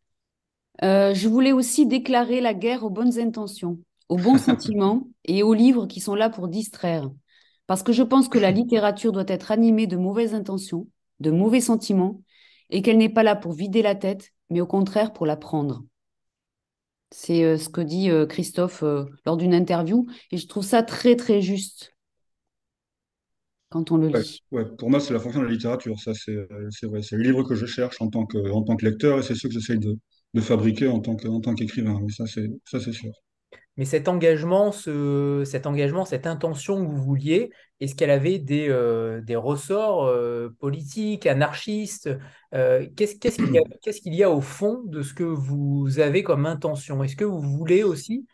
Euh, 0.84 1.14
je 1.14 1.28
voulais 1.28 1.52
aussi 1.54 1.86
déclarer 1.86 2.42
la 2.42 2.54
guerre 2.54 2.84
aux 2.84 2.90
bonnes 2.90 3.20
intentions 3.20 3.80
aux 4.10 4.20
bons 4.20 4.38
sentiments 4.38 5.08
et 5.26 5.44
aux 5.44 5.56
livres 5.56 5.88
qui 5.88 6.00
sont 6.00 6.16
là 6.16 6.30
pour 6.30 6.48
distraire. 6.48 7.10
Parce 7.68 7.82
que 7.84 7.94
je 7.94 8.04
pense 8.04 8.30
que 8.30 8.38
la 8.38 8.52
littérature 8.52 9.12
doit 9.12 9.26
être 9.28 9.52
animée 9.52 9.88
de 9.88 9.98
mauvaises 9.98 10.36
intentions, 10.36 10.88
de 11.20 11.32
mauvais 11.32 11.62
sentiments, 11.62 12.22
et 12.70 12.84
qu'elle 12.84 13.00
n'est 13.00 13.10
pas 13.10 13.24
là 13.24 13.36
pour 13.36 13.54
vider 13.54 13.82
la 13.82 13.96
tête, 13.96 14.32
mais 14.52 14.62
au 14.62 14.68
contraire 14.68 15.12
pour 15.14 15.26
la 15.26 15.38
prendre. 15.38 15.84
C'est 17.18 17.46
euh, 17.46 17.58
ce 17.58 17.70
que 17.70 17.80
dit 17.80 18.10
euh, 18.10 18.26
Christophe 18.26 18.84
euh, 18.84 19.06
lors 19.26 19.38
d'une 19.38 19.54
interview, 19.54 20.06
et 20.32 20.38
je 20.38 20.48
trouve 20.48 20.66
ça 20.66 20.84
très 20.84 21.16
très 21.16 21.42
juste 21.42 21.96
quand 23.70 23.90
on 23.94 23.98
le 23.98 24.10
lit. 24.10 24.44
Ouais, 24.52 24.66
pour 24.78 24.90
moi, 24.90 25.00
c'est 25.00 25.14
la 25.14 25.20
fonction 25.22 25.40
de 25.40 25.46
la 25.46 25.54
littérature, 25.54 25.98
ça 25.98 26.12
c'est 26.14 26.36
vrai. 26.86 27.02
C'est 27.02 27.16
le 27.16 27.24
livre 27.24 27.44
que 27.44 27.56
je 27.56 27.66
cherche 27.66 28.02
en 28.02 28.10
tant 28.10 28.26
que, 28.26 28.52
en 28.52 28.64
tant 28.64 28.76
que 28.76 28.84
lecteur, 28.84 29.18
et 29.20 29.24
c'est 29.24 29.34
ce 29.34 29.48
que 29.48 29.54
j'essaye 29.54 29.80
de, 29.80 29.98
de, 30.34 30.42
fabriquer 30.42 30.88
en 30.88 31.00
tant 31.00 31.16
qu'écrivain. 31.16 31.98
oui, 32.04 32.12
ça 32.12 32.26
c'est 32.28 32.94
sûr. 32.94 33.14
Mais 33.78 33.86
cet 33.86 34.08
engagement, 34.08 34.72
ce, 34.72 35.44
cet 35.46 35.68
engagement, 35.68 36.06
cette 36.06 36.28
intention 36.28 36.86
que 36.86 36.90
vous 36.90 37.04
vouliez, 37.04 37.52
est-ce 37.82 37.94
qu'elle 37.96 38.10
avait 38.10 38.40
des, 38.40 38.70
euh, 38.70 39.20
des 39.22 39.36
ressorts 39.36 40.06
euh, 40.06 40.56
politiques, 40.60 41.26
anarchistes 41.26 42.10
euh, 42.54 42.88
Qu'est-ce 42.96 43.16
qu'il 44.02 44.14
y, 44.14 44.24
a 44.24 44.32
au 44.32 44.40
fond 44.40 44.82
de 44.86 45.02
ce 45.02 45.14
que 45.14 45.24
vous 45.24 46.00
avez 46.00 46.24
comme 46.24 46.46
intention? 46.46 47.04
Est-ce 47.04 47.18
que 47.18 47.26
vous 47.26 47.42
voulez 47.42 47.84
aussi 47.84 48.26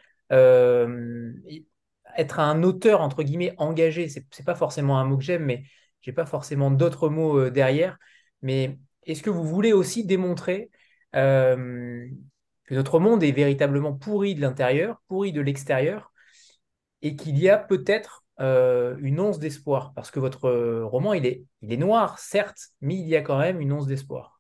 être 2.17 2.39
un 2.39 2.63
auteur, 2.63 3.01
entre 3.01 3.23
guillemets, 3.23 3.55
engagé? 3.57 4.09
C'est 4.09 4.25
n'est 4.37 4.45
pas 4.45 4.55
forcément 4.55 4.99
un 4.99 5.05
mot 5.05 5.17
que 5.17 5.23
j'aime, 5.23 5.45
mais 5.45 5.63
j'ai 6.01 6.13
pas 6.13 6.27
forcément 6.27 6.69
d'autres 6.69 7.09
mots 7.09 7.49
derrière. 7.49 7.97
Mais 8.43 8.77
est-ce 9.07 9.23
que 9.23 9.31
vous 9.31 9.43
voulez 9.43 9.73
aussi 9.73 10.05
démontrer 10.05 10.69
notre 12.75 12.99
monde 12.99 13.23
est 13.23 13.31
véritablement 13.31 13.93
pourri 13.93 14.35
de 14.35 14.41
l'intérieur, 14.41 15.01
pourri 15.07 15.31
de 15.31 15.41
l'extérieur, 15.41 16.11
et 17.01 17.15
qu'il 17.15 17.37
y 17.37 17.49
a 17.49 17.57
peut-être 17.57 18.23
euh, 18.39 18.95
une 18.99 19.19
once 19.19 19.39
d'espoir. 19.39 19.93
Parce 19.93 20.11
que 20.11 20.19
votre 20.19 20.45
euh, 20.45 20.85
roman, 20.85 21.13
il 21.13 21.25
est, 21.25 21.43
il 21.61 21.71
est 21.73 21.77
noir, 21.77 22.19
certes, 22.19 22.69
mais 22.81 22.95
il 22.95 23.07
y 23.07 23.15
a 23.15 23.21
quand 23.21 23.37
même 23.37 23.61
une 23.61 23.73
once 23.73 23.87
d'espoir. 23.87 24.39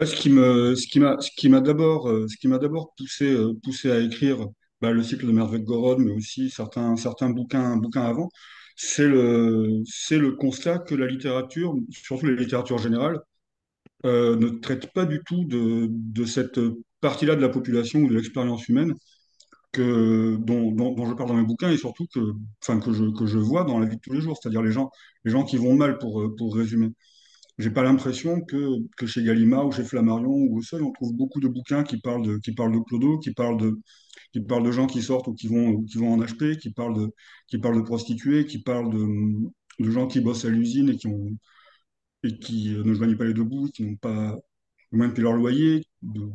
Ce 0.00 0.14
qui 0.14 0.30
me, 0.30 0.74
ce 0.76 0.86
qui 0.86 0.98
m'a, 0.98 1.20
ce 1.20 1.30
qui 1.36 1.50
m'a 1.50 1.60
d'abord, 1.60 2.08
euh, 2.08 2.26
ce 2.26 2.36
qui 2.36 2.48
m'a 2.48 2.58
d'abord 2.58 2.94
poussé, 2.96 3.36
poussé 3.62 3.90
à 3.90 3.98
écrire 3.98 4.46
bah, 4.80 4.92
le 4.92 5.02
cycle 5.02 5.26
de 5.26 5.32
Merveille 5.32 5.62
Gorod, 5.62 5.98
mais 5.98 6.12
aussi 6.12 6.48
certains, 6.48 6.96
certains 6.96 7.28
bouquins, 7.28 7.76
bouquins 7.76 8.04
avant, 8.04 8.30
c'est 8.76 9.06
le, 9.06 9.82
c'est 9.84 10.16
le 10.16 10.32
constat 10.32 10.78
que 10.78 10.94
la 10.94 11.06
littérature, 11.06 11.74
surtout 11.90 12.26
la 12.26 12.32
littérature 12.32 12.78
générale, 12.78 13.20
euh, 14.04 14.36
ne 14.36 14.48
traite 14.48 14.92
pas 14.92 15.04
du 15.04 15.20
tout 15.26 15.44
de, 15.44 16.24
cette 16.24 16.60
partie-là 17.00 17.36
de 17.36 17.40
la 17.40 17.48
population 17.48 18.00
ou 18.00 18.08
de 18.08 18.14
l'expérience 18.14 18.68
humaine 18.68 18.94
que, 19.72 20.36
dont, 20.36 21.06
je 21.06 21.14
parle 21.14 21.28
dans 21.28 21.36
mes 21.36 21.44
bouquins 21.44 21.70
et 21.70 21.76
surtout 21.76 22.06
que, 22.12 22.20
que, 22.80 22.92
je, 22.92 23.18
que 23.18 23.26
je 23.26 23.38
vois 23.38 23.64
dans 23.64 23.78
la 23.78 23.86
vie 23.86 23.96
de 23.96 24.00
tous 24.00 24.12
les 24.12 24.20
jours, 24.20 24.38
c'est-à-dire 24.40 24.62
les 24.62 24.72
gens, 24.72 24.90
les 25.24 25.30
gens 25.30 25.44
qui 25.44 25.56
vont 25.56 25.74
mal, 25.74 25.98
pour, 25.98 26.34
pour 26.36 26.54
résumer. 26.56 26.90
J'ai 27.60 27.70
pas 27.70 27.82
l'impression 27.82 28.40
que, 28.40 28.78
que 28.96 29.06
chez 29.06 29.22
Gallimard 29.22 29.66
ou 29.66 29.72
chez 29.72 29.84
Flammarion 29.84 30.30
ou 30.30 30.58
au 30.58 30.62
Seuil, 30.62 30.82
on 30.82 30.92
trouve 30.92 31.12
beaucoup 31.14 31.40
de 31.40 31.48
bouquins 31.48 31.84
qui 31.84 32.00
parlent 32.00 32.24
de, 32.24 32.38
qui 32.38 32.52
parlent 32.52 32.72
de 32.72 32.78
clodo, 32.78 33.18
qui 33.18 33.32
parlent 33.34 33.58
de, 33.58 33.78
qui 34.32 34.40
parlent 34.40 34.64
de 34.64 34.72
gens 34.72 34.86
qui 34.86 35.02
sortent 35.02 35.28
ou 35.28 35.34
qui 35.34 35.48
vont, 35.48 35.82
qui 35.84 35.98
vont 35.98 36.14
en 36.14 36.18
HP, 36.18 36.56
qui 36.58 36.70
parlent 36.72 36.96
de, 36.96 37.10
qui 37.48 37.58
parlent 37.58 37.76
de 37.76 37.82
prostituées, 37.82 38.46
qui 38.46 38.62
parlent 38.62 38.90
de, 38.90 39.06
de 39.78 39.90
gens 39.90 40.06
qui 40.06 40.20
bossent 40.20 40.46
à 40.46 40.48
l'usine 40.48 40.88
et 40.88 40.96
qui 40.96 41.06
ont, 41.08 41.30
et 42.24 42.38
qui 42.38 42.70
ne 42.76 42.94
joignent 42.94 43.16
pas 43.16 43.24
les 43.24 43.34
deux 43.34 43.44
bouts, 43.44 43.68
qui 43.72 43.84
n'ont 43.84 43.96
pas 43.96 44.36
même 44.92 45.12
payé 45.12 45.22
leur 45.24 45.34
loyer, 45.34 45.84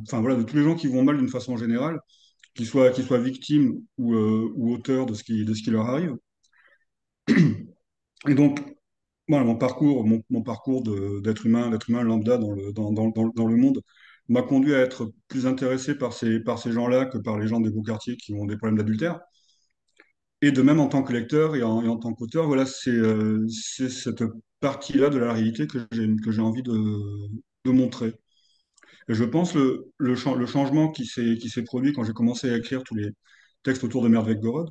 enfin 0.04 0.22
voilà, 0.22 0.36
de 0.38 0.44
tous 0.44 0.56
les 0.56 0.64
gens 0.64 0.76
qui 0.76 0.88
vont 0.88 1.04
mal 1.04 1.18
d'une 1.18 1.30
façon 1.30 1.58
générale, 1.58 2.00
qu'ils 2.56 2.68
soient, 2.68 2.92
qu'ils 2.92 3.06
soient 3.06 3.20
victimes 3.20 3.82
ou, 3.98 4.16
euh, 4.16 4.52
ou 4.56 4.74
auteurs 4.74 5.06
de 5.06 5.14
ce 5.14 5.24
qui, 5.24 5.46
de 5.46 5.54
ce 5.54 5.64
qui 5.64 5.72
leur 5.72 5.88
arrive. 5.88 6.16
Et 8.28 8.36
donc, 8.36 8.60
mon 9.28 9.56
parcours, 9.58 10.06
mon, 10.06 10.44
parcours 10.44 10.84
d'être 11.22 11.46
humain, 11.46 11.70
d'être 11.70 11.90
humain 11.90 12.04
lambda 12.04 12.38
dans 12.38 12.52
le, 12.52 12.72
dans, 12.74 12.92
dans, 12.92 13.10
dans 13.10 13.48
le 13.48 13.56
monde 13.56 13.82
m'a 14.30 14.42
conduit 14.42 14.74
à 14.76 14.80
être 14.80 15.12
plus 15.28 15.46
intéressé 15.48 15.96
par 15.98 16.14
ces, 16.14 16.40
par 16.40 16.60
ces 16.60 16.72
gens-là 16.72 17.06
que 17.06 17.18
par 17.18 17.38
les 17.40 17.48
gens 17.48 17.60
des 17.60 17.70
beaux 17.70 17.84
quartiers 17.84 18.18
qui 18.18 18.34
ont 18.34 18.46
des 18.46 18.58
problèmes 18.58 18.78
d'adultère. 18.78 19.20
Et 20.42 20.52
de 20.52 20.62
même 20.62 20.80
en 20.80 20.88
tant 20.88 21.04
que 21.04 21.14
lecteur 21.14 21.56
et 21.56 21.64
en, 21.64 21.98
tant 21.98 22.14
qu'auteur, 22.14 22.48
voilà, 22.48 22.66
c'est 22.66 22.92
euh, 22.92 23.48
cette 23.50 24.24
partie-là 24.60 25.10
de 25.10 25.18
la 25.18 25.34
réalité 25.34 25.68
que 25.68 25.88
j'ai 26.32 26.42
envie 26.42 26.64
de, 26.64 27.72
montrer. 27.72 28.14
Et 29.10 29.16
je 29.16 29.24
pense 29.24 29.56
le, 29.56 29.92
le, 29.98 30.16
le 30.36 30.46
changement 30.46 30.92
qui 30.92 31.06
s'est 31.06 31.64
produit 31.64 31.94
quand 31.94 32.04
j'ai 32.04 32.14
commencé 32.14 32.50
à 32.50 32.58
écrire 32.58 32.84
tous 32.84 32.96
les 32.96 33.10
textes 33.64 33.84
autour 33.84 34.04
de 34.04 34.10
Merdvek-Gorod, 34.10 34.70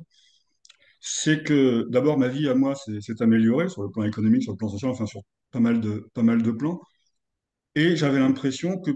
c'est 0.99 1.43
que 1.43 1.85
d'abord 1.89 2.17
ma 2.17 2.27
vie 2.27 2.47
à 2.49 2.55
moi 2.55 2.75
s'est 2.75 3.21
améliorée 3.21 3.69
sur 3.69 3.83
le 3.83 3.91
plan 3.91 4.03
économique, 4.03 4.43
sur 4.43 4.53
le 4.53 4.57
plan 4.57 4.69
social, 4.69 4.91
enfin 4.91 5.05
sur 5.05 5.21
pas 5.51 5.59
mal 5.59 5.79
de, 5.79 6.09
pas 6.13 6.23
mal 6.23 6.41
de 6.41 6.51
plans. 6.51 6.81
Et 7.75 7.95
j'avais 7.95 8.19
l'impression 8.19 8.79
que 8.79 8.91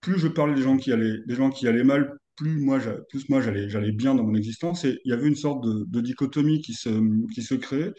plus 0.00 0.18
je 0.18 0.28
parlais 0.28 0.54
des 0.54 0.62
gens 0.62 0.76
qui 0.76 0.92
allaient, 0.92 1.18
des 1.26 1.34
gens 1.36 1.50
qui 1.50 1.68
allaient 1.68 1.84
mal, 1.84 2.18
plus 2.36 2.58
moi, 2.60 2.80
plus 3.10 3.28
moi 3.28 3.40
j'allais, 3.40 3.68
j'allais 3.68 3.92
bien 3.92 4.14
dans 4.14 4.24
mon 4.24 4.34
existence. 4.34 4.84
Et 4.84 4.98
il 5.04 5.10
y 5.10 5.12
avait 5.12 5.28
une 5.28 5.36
sorte 5.36 5.64
de, 5.64 6.00
dichotomie 6.00 6.60
qui 6.62 6.74
se, 6.74 6.90
qui 7.32 7.42
se 7.42 7.54
créait. 7.54 7.92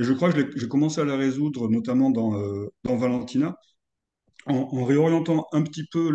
Et 0.00 0.04
je 0.04 0.12
crois 0.12 0.32
que 0.32 0.50
j'ai 0.56 0.68
commencé 0.68 1.00
à 1.00 1.04
la 1.04 1.16
résoudre, 1.16 1.68
notamment 1.68 2.10
dans, 2.10 2.36
euh, 2.36 2.68
Valentina, 2.84 3.56
en, 4.46 4.84
réorientant 4.84 5.46
un 5.52 5.62
petit 5.62 5.84
peu 5.86 6.10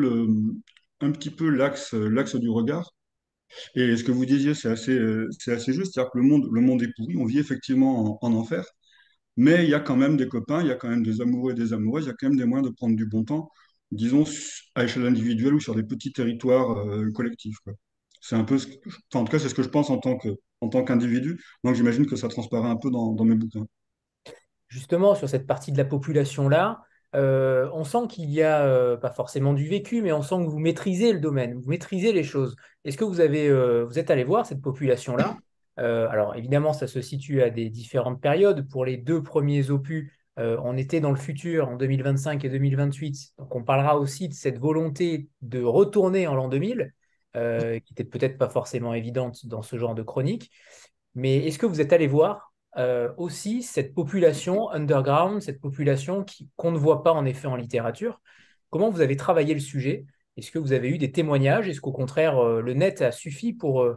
peu 1.38 1.50
l'axe, 1.50 2.36
du 2.36 2.50
regard. 2.50 2.92
Et 3.76 3.96
ce 3.98 4.04
que 4.04 4.12
vous 4.12 4.26
disiez, 4.26 4.54
c'est 4.56 4.70
assez, 4.70 5.00
c'est 5.40 5.54
assez 5.54 5.74
juste, 5.74 5.94
c'est-à-dire 5.94 6.12
que 6.12 6.18
le 6.20 6.26
monde, 6.26 6.48
le 6.52 6.62
monde 6.62 6.82
est 6.84 6.92
pourri, 6.96 7.16
on 7.18 7.26
vit 7.26 7.40
effectivement 7.40 8.20
en, 8.24 8.28
en 8.28 8.34
enfer, 8.34 8.66
mais 9.38 9.64
il 9.66 9.70
y 9.70 9.74
a 9.74 9.80
quand 9.80 9.98
même 9.98 10.18
des 10.18 10.28
copains, 10.28 10.62
il 10.62 10.68
y 10.68 10.72
a 10.72 10.76
quand 10.76 10.90
même 10.90 11.04
des 11.04 11.22
amoureux 11.22 11.52
et 11.54 11.56
des 11.56 11.74
amoureuses, 11.74 12.06
il 12.06 12.08
y 12.10 12.12
a 12.12 12.16
quand 12.20 12.30
même 12.30 12.38
des 12.38 12.46
moyens 12.46 12.70
de 12.70 12.76
prendre 12.76 12.96
du 12.96 13.06
bon 13.08 13.24
temps 13.24 13.50
disons, 13.92 14.26
à 14.76 14.84
échelle 14.86 15.06
individuelle 15.06 15.54
ou 15.54 15.60
sur 15.60 15.76
des 15.76 15.84
petits 15.84 16.12
territoires 16.14 16.78
euh, 16.78 17.12
collectifs. 17.12 17.58
C'est 18.22 18.36
un 18.36 18.44
peu, 18.44 18.58
en 19.14 19.24
tout 19.24 19.32
cas, 19.32 19.40
c'est 19.40 19.50
ce 19.50 19.56
que 19.56 19.64
je 19.64 19.70
pense 19.70 19.90
en 19.90 19.98
tant 20.00 20.18
que, 20.18 20.30
en 20.62 20.70
qu'individu. 20.84 21.40
Donc, 21.64 21.76
j'imagine 21.76 22.06
que 22.08 22.16
ça 22.16 22.28
transparaît 22.28 22.70
un 22.70 22.78
peu 22.78 22.90
dans, 22.92 23.16
mes 23.26 23.36
bouquins. 23.36 23.66
Justement, 24.68 25.16
sur 25.16 25.30
cette 25.30 25.48
partie 25.48 25.72
de 25.72 25.78
la 25.78 25.86
population-là, 25.86 26.82
euh, 27.16 27.70
on 27.74 27.84
sent 27.84 28.08
qu'il 28.10 28.30
y 28.30 28.42
a, 28.42 28.66
euh, 28.66 28.98
pas 28.98 29.12
forcément 29.12 29.54
du 29.54 29.68
vécu, 29.68 30.02
mais 30.02 30.12
on 30.12 30.22
sent 30.22 30.36
que 30.38 30.50
vous 30.50 30.60
maîtrisez 30.60 31.14
le 31.14 31.20
domaine, 31.20 31.54
vous 31.54 31.70
maîtrisez 31.70 32.12
les 32.12 32.24
choses. 32.24 32.56
Est-ce 32.84 32.98
que 32.98 33.06
vous, 33.06 33.20
avez, 33.22 33.52
vous 33.86 34.00
êtes 34.00 34.12
allé 34.12 34.24
voir 34.24 34.46
cette 34.46 34.62
population-là? 34.62 35.38
Alors, 35.78 36.36
évidemment, 36.36 36.74
ça 36.74 36.88
se 36.88 37.02
situe 37.02 37.42
à 37.42 37.50
des 37.50 37.70
différentes 37.70 38.22
périodes. 38.22 38.68
Pour 38.70 38.86
les 38.86 38.98
deux 38.98 39.22
premiers 39.24 39.70
opus, 39.70 40.12
euh, 40.38 40.58
on 40.64 40.76
était 40.76 41.00
dans 41.00 41.12
le 41.12 41.18
futur 41.18 41.70
en 41.70 41.76
2025 41.76 42.44
et 42.44 42.50
2028. 42.50 43.34
Donc 43.38 43.56
on 43.56 43.64
parlera 43.64 43.98
aussi 43.98 44.28
de 44.28 44.34
cette 44.34 44.60
volonté 44.60 45.30
de 45.42 45.64
retourner 45.64 46.28
en 46.28 46.36
l'an 46.36 46.50
2000, 46.50 46.94
euh, 47.36 47.80
qui 47.80 47.94
n'était 47.94 48.04
peut-être 48.04 48.38
pas 48.38 48.50
forcément 48.50 48.94
évidente 48.94 49.46
dans 49.46 49.62
ce 49.62 49.78
genre 49.78 49.96
de 49.96 50.04
chronique. 50.04 50.52
Mais 51.14 51.48
est-ce 51.48 51.58
que 51.58 51.66
vous 51.66 51.80
êtes 51.80 51.94
allé 51.94 52.08
voir 52.08 52.54
euh, 52.78 53.12
aussi 53.18 53.64
cette 53.64 53.94
population 53.94 54.70
underground, 54.70 55.42
cette 55.42 55.62
population 55.62 56.26
qu'on 56.56 56.72
ne 56.72 56.78
voit 56.78 57.04
pas 57.04 57.14
en 57.14 57.26
effet 57.26 57.48
en 57.48 57.56
littérature 57.56 58.22
Comment 58.70 58.90
vous 58.90 59.02
avez 59.02 59.16
travaillé 59.16 59.54
le 59.54 59.60
sujet? 59.62 60.06
Est-ce 60.36 60.52
que 60.52 60.60
vous 60.60 60.74
avez 60.74 60.90
eu 60.90 60.98
des 60.98 61.12
témoignages? 61.12 61.70
Est-ce 61.70 61.80
qu'au 61.80 61.94
contraire, 61.94 62.44
le 62.44 62.74
net 62.74 63.02
a 63.02 63.14
suffi 63.14 63.54
pour, 63.54 63.88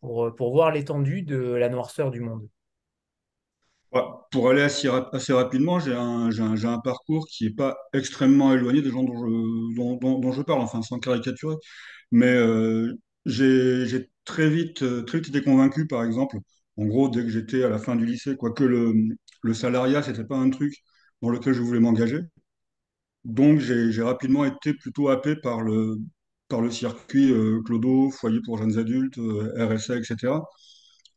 pour 0.00 0.52
voir 0.52 0.70
l'étendue 0.70 1.22
de 1.22 1.38
la 1.38 1.70
noirceur 1.70 2.10
du 2.10 2.20
monde? 2.20 2.46
Pour 4.30 4.50
aller 4.50 4.60
assez, 4.60 4.88
assez 5.12 5.32
rapidement, 5.32 5.80
j'ai 5.80 5.94
un, 5.94 6.28
un, 6.28 6.64
un, 6.64 6.78
parcours 6.80 7.26
qui 7.26 7.44
n'est 7.44 7.54
pas 7.54 7.78
extrêmement 7.94 8.52
éloigné 8.52 8.82
des 8.82 8.90
gens 8.90 9.02
dont 9.02 9.16
je, 9.16 9.76
dont, 9.76 10.18
dont, 10.18 10.32
je 10.32 10.42
parle, 10.42 10.60
enfin 10.60 10.82
sans 10.82 10.98
caricaturer. 10.98 11.56
Mais 12.10 12.34
euh, 12.34 12.94
j'ai 13.24 14.10
très 14.26 14.50
vite, 14.50 14.84
très 15.06 15.20
vite 15.20 15.28
été 15.28 15.42
convaincu, 15.42 15.86
par 15.86 16.04
exemple, 16.04 16.36
en 16.78 16.86
gros, 16.86 17.08
dès 17.10 17.22
que 17.24 17.28
j'étais 17.30 17.64
à 17.64 17.68
la 17.70 17.78
fin 17.78 17.96
du 17.96 18.06
lycée, 18.06 18.36
quoique 18.36 18.64
le, 18.64 18.94
le 19.42 19.54
salariat, 19.54 20.02
c'était 20.02 20.24
pas 20.24 20.38
un 20.38 20.50
truc 20.50 20.74
dans 21.22 21.30
lequel 21.30 21.54
je 21.54 21.62
voulais 21.62 21.80
m'engager. 21.80 22.20
Donc 23.24 23.58
j'ai 23.60 24.02
rapidement 24.02 24.44
été 24.44 24.74
plutôt 24.74 25.08
happé 25.08 25.36
par 25.36 25.60
le, 25.62 25.96
par 26.48 26.60
le 26.60 26.70
circuit 26.70 27.30
euh, 27.32 27.60
Clodo, 27.64 28.10
foyer 28.10 28.40
pour 28.44 28.58
jeunes 28.58 28.78
adultes, 28.78 29.18
euh, 29.18 29.52
RSA, 29.66 29.96
etc. 29.96 30.46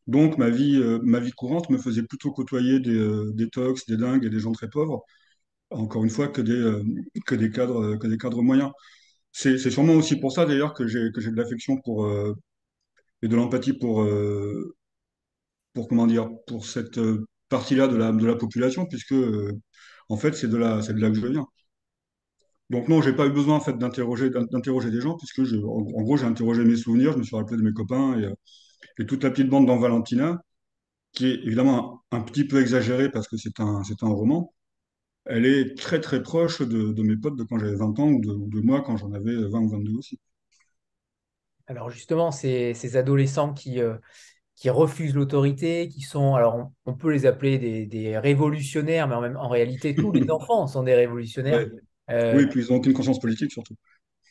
Donc 0.07 0.37
ma 0.37 0.49
vie, 0.49 0.75
euh, 0.77 0.99
ma 1.03 1.19
vie 1.19 1.31
courante 1.31 1.69
me 1.69 1.77
faisait 1.77 2.03
plutôt 2.03 2.31
côtoyer 2.31 2.79
des, 2.79 2.95
euh, 2.97 3.31
des 3.35 3.49
tox, 3.49 3.85
des 3.87 3.97
dingues 3.97 4.25
et 4.25 4.29
des 4.29 4.39
gens 4.39 4.51
très 4.53 4.69
pauvres, 4.69 5.03
encore 5.71 6.03
une 6.05 6.11
fois 6.11 6.27
que 6.29 6.41
des, 6.41 6.81
que 7.27 7.35
des 7.35 7.51
cadres, 7.51 7.97
que 7.97 8.07
des 8.07 8.17
cadres 8.17 8.41
moyens. 8.43 8.71
C'est 9.33 9.57
sûrement 9.71 9.95
aussi 9.95 10.17
pour 10.17 10.31
ça 10.33 10.45
d'ailleurs 10.45 10.73
que 10.75 10.87
j'ai 10.87 11.11
que 11.13 11.21
j'ai 11.21 11.31
de 11.31 11.37
l'affection 11.37 11.77
pour 11.81 12.07
et 13.21 13.27
de 13.27 13.35
l'empathie 13.35 13.73
pour 13.73 14.03
pour 15.73 15.87
comment 15.87 16.07
dire 16.07 16.29
pour 16.47 16.65
cette 16.65 16.99
partie-là 17.49 17.87
de 17.87 17.97
la 17.97 18.11
de 18.11 18.25
la 18.25 18.35
population 18.35 18.85
puisque 18.85 19.15
en 20.09 20.17
fait 20.17 20.33
c'est 20.33 20.47
de 20.49 20.57
là 20.57 20.81
c'est 20.81 20.93
de 20.93 20.99
là 21.01 21.09
que 21.09 21.15
je 21.15 21.27
viens. 21.27 21.45
Donc 22.69 22.87
non, 22.87 23.01
j'ai 23.01 23.13
pas 23.13 23.27
eu 23.27 23.31
besoin 23.31 23.55
en 23.57 23.59
fait 23.59 23.77
d'interroger 23.77 24.29
d'interroger 24.29 24.91
des 24.91 25.01
gens 25.01 25.17
puisque 25.17 25.39
en, 25.39 25.81
gros 25.81 26.17
j'ai 26.17 26.25
interrogé 26.25 26.63
mes 26.63 26.77
souvenirs, 26.77 27.13
je 27.13 27.17
me 27.19 27.23
suis 27.23 27.35
rappelé 27.35 27.57
de 27.57 27.63
mes 27.63 27.73
copains 27.73 28.17
et 28.19 28.29
et 28.99 29.05
toute 29.05 29.23
la 29.23 29.31
petite 29.31 29.49
bande 29.49 29.67
dans 29.67 29.77
Valentina, 29.77 30.41
qui 31.13 31.27
est 31.27 31.35
évidemment 31.45 32.03
un, 32.11 32.21
petit 32.21 32.45
peu 32.45 32.61
exagérée 32.61 33.09
parce 33.09 33.27
que 33.27 33.37
c'est 33.37 33.59
un, 33.59 33.83
c'est 33.83 34.03
un 34.03 34.09
roman, 34.09 34.53
elle 35.25 35.45
est 35.45 35.77
très 35.77 36.01
très 36.01 36.23
proche 36.23 36.61
de, 36.61 36.91
de 36.93 37.03
mes 37.03 37.17
potes 37.17 37.35
de 37.35 37.43
quand 37.43 37.59
j'avais 37.59 37.75
20 37.75 37.99
ans 37.99 38.09
ou 38.09 38.21
de, 38.21 38.33
de 38.33 38.61
moi 38.61 38.81
quand 38.81 38.97
j'en 38.97 39.11
avais 39.13 39.35
20 39.35 39.59
ou 39.59 39.69
22 39.69 39.93
aussi. 39.93 40.19
Alors 41.67 41.89
justement, 41.89 42.31
ces, 42.31 42.73
ces 42.73 42.97
adolescents 42.97 43.53
qui, 43.53 43.79
euh, 43.79 43.97
qui 44.61 44.69
refusent 44.69 45.15
l'autorité, 45.15 45.87
qui 45.87 46.01
sont, 46.01 46.35
alors 46.35 46.69
on, 46.85 46.93
peut 46.93 47.11
les 47.11 47.25
appeler 47.25 47.57
des, 47.57 47.87
des, 47.87 48.19
révolutionnaires, 48.19 49.07
mais 49.07 49.15
en, 49.15 49.21
même, 49.21 49.35
en 49.35 49.49
réalité, 49.49 49.95
tous 49.95 50.11
les 50.11 50.29
enfants 50.29 50.67
sont 50.67 50.83
des 50.83 50.93
révolutionnaires. 50.93 51.67
Euh, 52.11 52.37
oui, 52.37 52.45
puis 52.45 52.63
ils 52.63 52.71
n'ont 52.71 52.77
aucune 52.77 52.93
conscience 52.93 53.19
politique 53.19 53.51
surtout. 53.51 53.73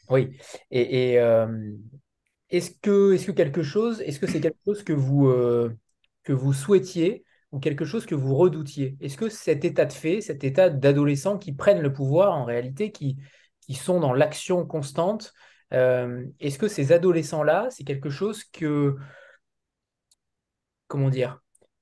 Oui, 0.08 0.28
et, 0.70 1.10
et, 1.10 1.18
euh, 1.18 1.72
est-ce 2.48 2.70
que, 2.80 3.12
est-ce 3.12 3.26
que 3.26 3.32
quelque 3.32 3.64
chose, 3.64 4.02
est-ce 4.02 4.20
que 4.20 4.28
c'est 4.28 4.40
quelque 4.40 4.60
chose 4.64 4.84
que 4.84 4.92
vous, 4.92 5.26
euh, 5.26 5.76
que 6.22 6.32
vous 6.32 6.52
souhaitiez 6.52 7.24
ou 7.50 7.58
quelque 7.58 7.84
chose 7.84 8.06
que 8.06 8.14
vous 8.14 8.36
redoutiez? 8.36 8.96
Est-ce 9.00 9.16
que 9.16 9.30
cet 9.30 9.64
état 9.64 9.84
de 9.84 9.92
fait, 9.92 10.20
cet 10.20 10.44
état 10.44 10.70
d'adolescents 10.70 11.38
qui 11.38 11.54
prennent 11.54 11.82
le 11.82 11.92
pouvoir 11.92 12.36
en 12.36 12.44
réalité, 12.44 12.92
qui, 12.92 13.16
qui 13.62 13.74
sont 13.74 13.98
dans 13.98 14.12
l'action 14.12 14.64
constante, 14.64 15.32
est-ce 15.72 16.58
que 16.58 16.68
ces 16.68 16.92
adolescents-là, 16.92 17.66
c'est 17.70 17.84
quelque 17.84 18.10
chose 18.10 18.44
que, 18.44 18.96
comment 20.90 21.08
dire, 21.08 21.40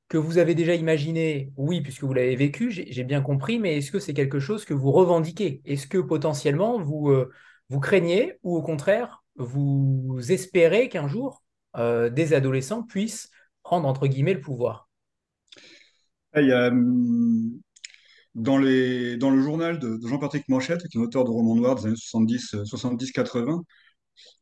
que 0.08 0.18
vous 0.18 0.38
avez 0.38 0.54
déjà 0.54 0.74
imaginé, 0.74 1.50
oui, 1.56 1.80
puisque 1.80 2.04
vous 2.04 2.12
l'avez 2.12 2.36
vécu, 2.36 2.70
j'ai 2.70 3.04
bien 3.04 3.22
compris, 3.22 3.58
mais 3.58 3.78
est-ce 3.78 3.90
que 3.90 3.98
c'est 3.98 4.14
quelque 4.14 4.38
chose 4.38 4.64
que 4.64 4.74
vous 4.74 4.92
revendiquez? 4.92 5.62
Est-ce 5.64 5.86
que 5.86 5.98
potentiellement 5.98 6.80
vous, 6.80 7.10
euh, 7.10 7.30
vous 7.70 7.80
craignez 7.80 8.34
ou 8.42 8.56
au 8.56 8.62
contraire, 8.62 9.24
vous 9.36 10.18
espérez 10.28 10.88
qu'un 10.88 11.08
jour, 11.08 11.42
euh, 11.76 12.10
des 12.10 12.34
adolescents 12.34 12.82
puissent 12.82 13.30
prendre, 13.62 13.88
entre 13.88 14.06
guillemets, 14.06 14.34
le 14.34 14.40
pouvoir? 14.40 14.88
A, 16.34 16.68
hum, 16.68 17.58
dans, 18.34 18.58
dans 18.58 19.30
le 19.30 19.42
journal 19.42 19.78
de, 19.78 19.98
Jean-Patrick 20.06 20.48
Manchette, 20.48 20.86
qui 20.88 20.98
est 20.98 21.00
un 21.00 21.04
auteur 21.04 21.24
de 21.24 21.30
romans 21.30 21.56
noirs 21.56 21.76
des 21.76 21.86
années 21.86 21.96
70-80, 21.96 23.62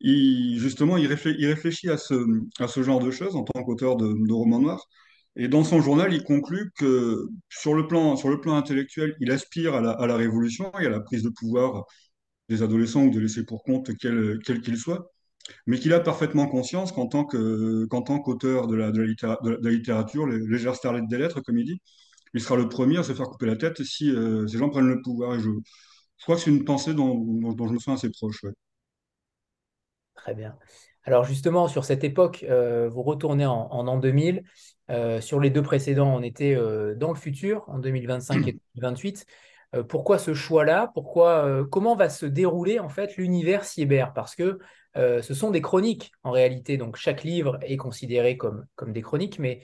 il, 0.01 0.59
justement, 0.59 0.97
il 0.97 1.07
réfléchit, 1.07 1.89
à, 1.91 1.97
ce, 1.99 2.83
genre 2.83 3.01
de 3.01 3.11
choses 3.11 3.37
en 3.37 3.45
tant 3.45 3.63
qu'auteur 3.65 3.97
de, 3.97 4.07
de 4.07 4.33
romans 4.33 4.61
noirs. 4.61 4.87
Et 5.37 5.49
dans 5.49 5.65
son 5.65 5.81
journal, 5.83 6.13
il 6.15 6.25
conclut 6.25 6.73
que 6.79 7.29
sur 7.51 7.75
le 7.75 7.87
plan, 7.87 8.17
intellectuel, 8.57 9.15
il 9.21 9.31
aspire 9.31 9.75
à 9.75 9.81
la, 9.81 10.17
révolution 10.17 10.73
et 10.81 10.87
à 10.87 10.91
la 10.91 11.01
prise 11.01 11.23
de 11.23 11.29
pouvoir 11.31 11.85
des 12.49 12.63
adolescents 12.63 13.05
ou 13.05 13.11
des 13.11 13.21
laissés 13.21 13.45
pour 13.45 13.63
compte, 13.63 13.91
quels 13.99 14.41
qu'ils 14.63 14.79
soient, 14.79 15.11
mais 15.67 15.79
qu'il 15.79 15.93
a 15.93 16.01
parfaitement 16.01 16.49
conscience 16.49 16.93
qu'en 16.93 17.07
tant 17.07 17.25
qu'auteur 17.27 18.67
de, 18.67 18.77
la, 18.77 18.91
de, 18.93 19.69
littérature, 19.69 20.27
les 20.27 20.39
légère 20.39 20.75
starlet 20.75 21.03
des 21.09 21.19
lettres, 21.19 21.41
comme 21.43 21.59
il 21.59 21.67
dit, 21.67 21.81
il 22.35 22.41
sera 22.41 22.57
le 22.57 22.69
premier 22.69 22.99
à 22.99 23.03
se 23.03 23.13
faire 23.15 23.27
couper 23.27 23.47
la 23.47 23.57
tête 23.57 23.83
si 23.83 24.11
euh, 24.11 24.47
ces 24.47 24.59
gens 24.59 24.71
prennent 24.71 24.89
le 24.89 25.03
pouvoir. 25.03 25.35
Et 25.37 25.41
je, 25.41 25.51
crois 26.23 26.37
que 26.37 26.43
c'est 26.43 26.51
une 26.51 26.65
pensée 26.65 26.95
dont, 26.95 27.15
je 27.69 27.73
me 27.73 27.79
sens 27.79 27.99
assez 27.99 28.11
proche. 28.11 28.45
Très 30.27 30.35
bien. 30.35 30.57
Alors 31.05 31.23
justement, 31.23 31.69
sur 31.69 31.85
cette 31.85 32.03
époque, 32.03 32.45
euh, 32.51 32.89
vous 32.89 33.05
retournez 33.05 33.47
en, 33.47 33.69
en 33.71 33.87
an 33.87 33.97
2000. 33.97 34.43
Euh, 34.91 35.21
sur 35.21 35.39
les 35.39 35.51
deux 35.51 35.63
précédents, 35.63 36.13
on 36.13 36.21
était 36.21 36.57
dans 36.97 37.11
le 37.11 37.17
futur, 37.17 37.65
en 37.69 37.79
2025 37.79 38.49
et 38.49 38.59
2028. 38.75 39.25
pourquoi 39.89 40.19
ce 40.19 40.35
choix-là? 40.35 40.91
Pourquoi 40.95 41.65
Comment 41.71 41.95
va 41.95 42.09
se 42.09 42.27
dérouler 42.27 42.81
en 42.81 42.89
fait 42.89 43.17
l'univers 43.17 43.65
cyber? 43.65 44.13
Parce 44.15 44.35
que 44.35 44.59
ce 44.97 45.33
sont 45.33 45.53
des 45.53 45.63
chroniques 45.63 46.11
en 46.25 46.33
réalité. 46.33 46.77
Donc 46.77 46.97
chaque 46.97 47.23
livre 47.23 47.61
est 47.63 47.77
considéré 47.77 48.37
comme, 48.37 48.67
comme 48.75 48.93
des 48.93 49.03
chroniques, 49.03 49.39
mais 49.39 49.61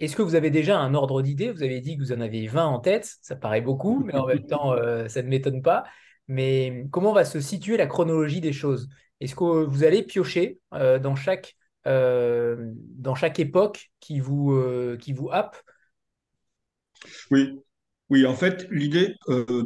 est-ce 0.00 0.16
que 0.16 0.22
vous 0.22 0.34
avez 0.34 0.50
déjà 0.50 0.78
un 0.78 0.94
ordre 0.94 1.20
d'idée? 1.20 1.50
Vous 1.50 1.62
avez 1.62 1.80
dit 1.80 1.96
que 1.96 2.02
vous 2.02 2.12
en 2.12 2.20
avez 2.20 2.46
20 2.46 2.64
en 2.64 2.78
tête, 2.80 3.18
ça 3.20 3.36
paraît 3.36 3.60
beaucoup, 3.60 4.02
mais 4.02 4.14
en 4.14 4.26
même 4.26 4.46
temps, 4.46 4.72
euh, 4.72 5.08
ça 5.08 5.22
ne 5.22 5.28
m'étonne 5.28 5.60
pas. 5.60 5.84
Mais 6.30 6.86
comment 6.92 7.12
va 7.12 7.24
se 7.24 7.40
situer 7.40 7.76
la 7.76 7.88
chronologie 7.88 8.40
des 8.40 8.52
choses? 8.52 8.88
Est-ce 9.18 9.34
que 9.34 9.64
vous 9.64 9.82
allez 9.82 10.04
piocher 10.04 10.60
euh, 10.74 11.00
dans, 11.00 11.16
chaque, 11.16 11.56
euh, 11.88 12.70
dans 12.72 13.16
chaque 13.16 13.40
époque 13.40 13.90
qui 13.98 14.20
vous, 14.20 14.56
qui 15.00 15.12
vous 15.12 15.28
happe? 15.32 15.56
Oui, 17.32 17.58
oui, 18.10 18.26
en 18.26 18.34
fait, 18.34 18.68
l'idée, 18.70 19.16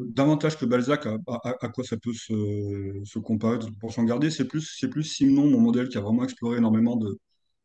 davantage 0.08 0.56
que 0.56 0.64
Balzac, 0.64 1.04
à, 1.04 1.18
à, 1.26 1.68
quoi 1.68 1.84
ça 1.84 1.98
peut 1.98 2.14
se, 2.14 3.02
se 3.04 3.18
comparer 3.18 3.58
pour 3.78 3.92
s'en 3.92 4.04
garder, 4.04 4.30
c'est 4.30 4.46
plus, 4.46 4.74
c'est 4.80 4.88
plus 4.88 5.04
Simon, 5.04 5.46
mon 5.50 5.60
modèle, 5.60 5.90
qui 5.90 5.98
a 5.98 6.00
vraiment 6.00 6.24
exploré 6.24 6.56
énormément 6.56 6.96
de, 6.96 7.18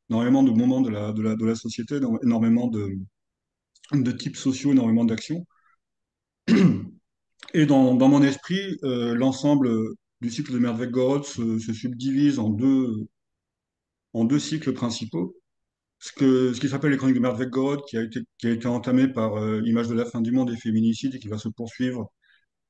énormément 0.10 0.44
de 0.44 0.51
moments 0.51 0.82
de 0.82 0.89
la, 0.89 1.13
de 1.13 1.22
la, 1.22 1.36
de 1.38 1.46
la 1.46 1.56
société, 1.56 2.01
énormément 2.22 2.68
de, 2.68 2.98
de 3.94 4.12
types 4.12 4.36
sociaux, 4.36 4.74
énormément 4.74 5.06
d'actions. 5.06 5.46
Et 7.53 7.65
dans, 7.65 7.94
mon 7.94 8.24
esprit, 8.24 8.77
euh, 8.84 9.15
l'ensemble 9.15 9.70
du 10.22 10.29
cycle 10.29 10.53
de 10.53 10.60
Merdvec-Gorod 10.60 11.24
se, 11.25 11.60
se, 11.60 11.74
subdivise 11.74 12.39
en 12.39 12.50
deux, 12.50 13.08
en 14.13 14.25
deux 14.25 14.39
cycles 14.39 14.74
principaux. 14.74 15.36
Ce, 16.00 16.13
que, 16.13 16.53
ce 16.53 16.60
qui 16.62 16.70
s'appelle 16.70 16.91
les 16.91 16.98
chroniques 16.98 17.15
de 17.15 17.22
Merdvec-Gorod, 17.22 17.82
qui, 17.88 17.98
a 17.98 18.03
été, 18.03 18.22
qui 18.38 18.48
a 18.48 18.51
été 18.51 18.68
entamé 18.68 19.08
par 19.08 19.36
euh, 19.36 19.60
L'image 19.62 19.88
de 19.88 19.96
la 19.96 20.06
fin 20.06 20.22
du 20.22 20.32
monde 20.32 20.51
et 20.51 20.58
féminicide, 20.58 21.15
et 21.15 21.20
qui 21.20 21.27
va 21.27 21.38
se 21.38 21.50
poursuivre 21.50 22.12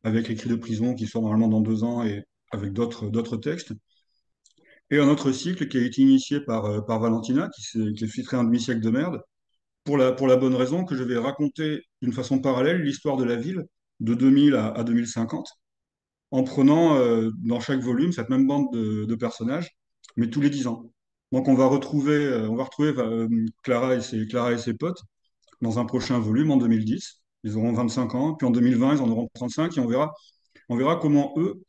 avec 0.03 0.29
les 0.29 0.35
de 0.35 0.55
prison 0.55 0.95
qui 0.95 1.07
sort 1.07 1.21
normalement 1.21 1.49
dans 1.49 1.61
deux 1.61 1.83
ans 1.83 2.03
et 2.03 2.23
avec 2.51 2.73
d'autres 2.73 3.37
textes 3.37 3.73
et 4.91 4.99
un 4.99 5.07
autre 5.07 5.31
cycle 5.31 5.67
qui 5.67 5.77
a 5.77 5.81
été 5.85 6.01
initié 6.01 6.39
par, 6.41 6.65
euh, 6.65 6.81
par 6.81 6.99
Valentina, 6.99 7.49
qui 7.55 7.61
s'est 7.61 7.93
qui 7.95 8.07
filtré 8.07 8.37
un 8.37 8.43
demi-siècle 8.43 8.81
de 8.81 8.89
merde, 8.89 9.21
pour 9.83 9.97
la, 9.97 10.11
pour 10.11 10.27
la 10.27 10.37
bonne 10.37 10.55
raison 10.55 10.85
que 10.85 10.95
je 10.95 11.03
vais 11.03 11.17
raconter 11.17 11.81
d'une 12.01 12.13
façon 12.13 12.39
parallèle 12.39 12.81
l'histoire 12.81 13.17
de 13.17 13.23
la 13.23 13.35
ville 13.35 13.65
de 13.99 14.13
2000 14.13 14.55
à, 14.55 14.67
à 14.69 14.83
2050, 14.83 15.47
en 16.31 16.43
prenant 16.43 16.95
euh, 16.97 17.31
dans 17.43 17.59
chaque 17.59 17.79
volume 17.81 18.11
cette 18.11 18.29
même 18.29 18.47
bande 18.47 18.71
de, 18.73 19.15
personnages, 19.15 19.71
mais 20.15 20.29
tous 20.29 20.41
les 20.41 20.49
10 20.49 20.67
ans. 20.67 20.91
Donc 21.31 21.47
on 21.47 21.55
va 21.55 21.67
retrouver, 21.67 22.15
euh, 22.25 22.49
on 22.49 22.55
va 22.55 22.63
retrouver 22.63 22.93
Clara, 23.63 23.95
et 23.95 24.01
ses, 24.01 24.27
Clara 24.27 24.53
et 24.53 24.57
ses 24.57 24.73
potes 24.73 25.01
dans 25.61 25.79
un 25.79 25.85
prochain 25.85 26.19
volume 26.19 26.51
en 26.51 26.57
2010. 26.57 27.21
Ils 27.43 27.57
auront 27.57 27.73
25 27.73 28.15
ans, 28.15 28.35
puis 28.35 28.47
en 28.47 28.51
2020, 28.51 28.95
ils 28.95 29.01
en 29.01 29.09
auront 29.09 29.29
35, 29.33 29.77
et 29.77 29.81
on 29.81 29.87
verra, 29.87 30.13
on 30.69 30.77
verra 30.77 30.97
comment 30.97 31.33
eux, 31.37 31.61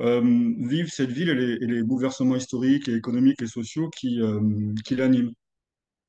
euh, 0.00 0.22
vivent 0.58 0.90
cette 0.90 1.10
ville 1.10 1.28
et 1.28 1.58
les, 1.66 1.82
bouleversements 1.82 2.36
historiques 2.36 2.88
et 2.88 2.94
économiques 2.94 3.42
et 3.42 3.46
sociaux 3.46 3.90
qui, 3.90 4.20
euh, 4.22 4.40
qui 4.84 4.96
l'animent. 4.96 5.32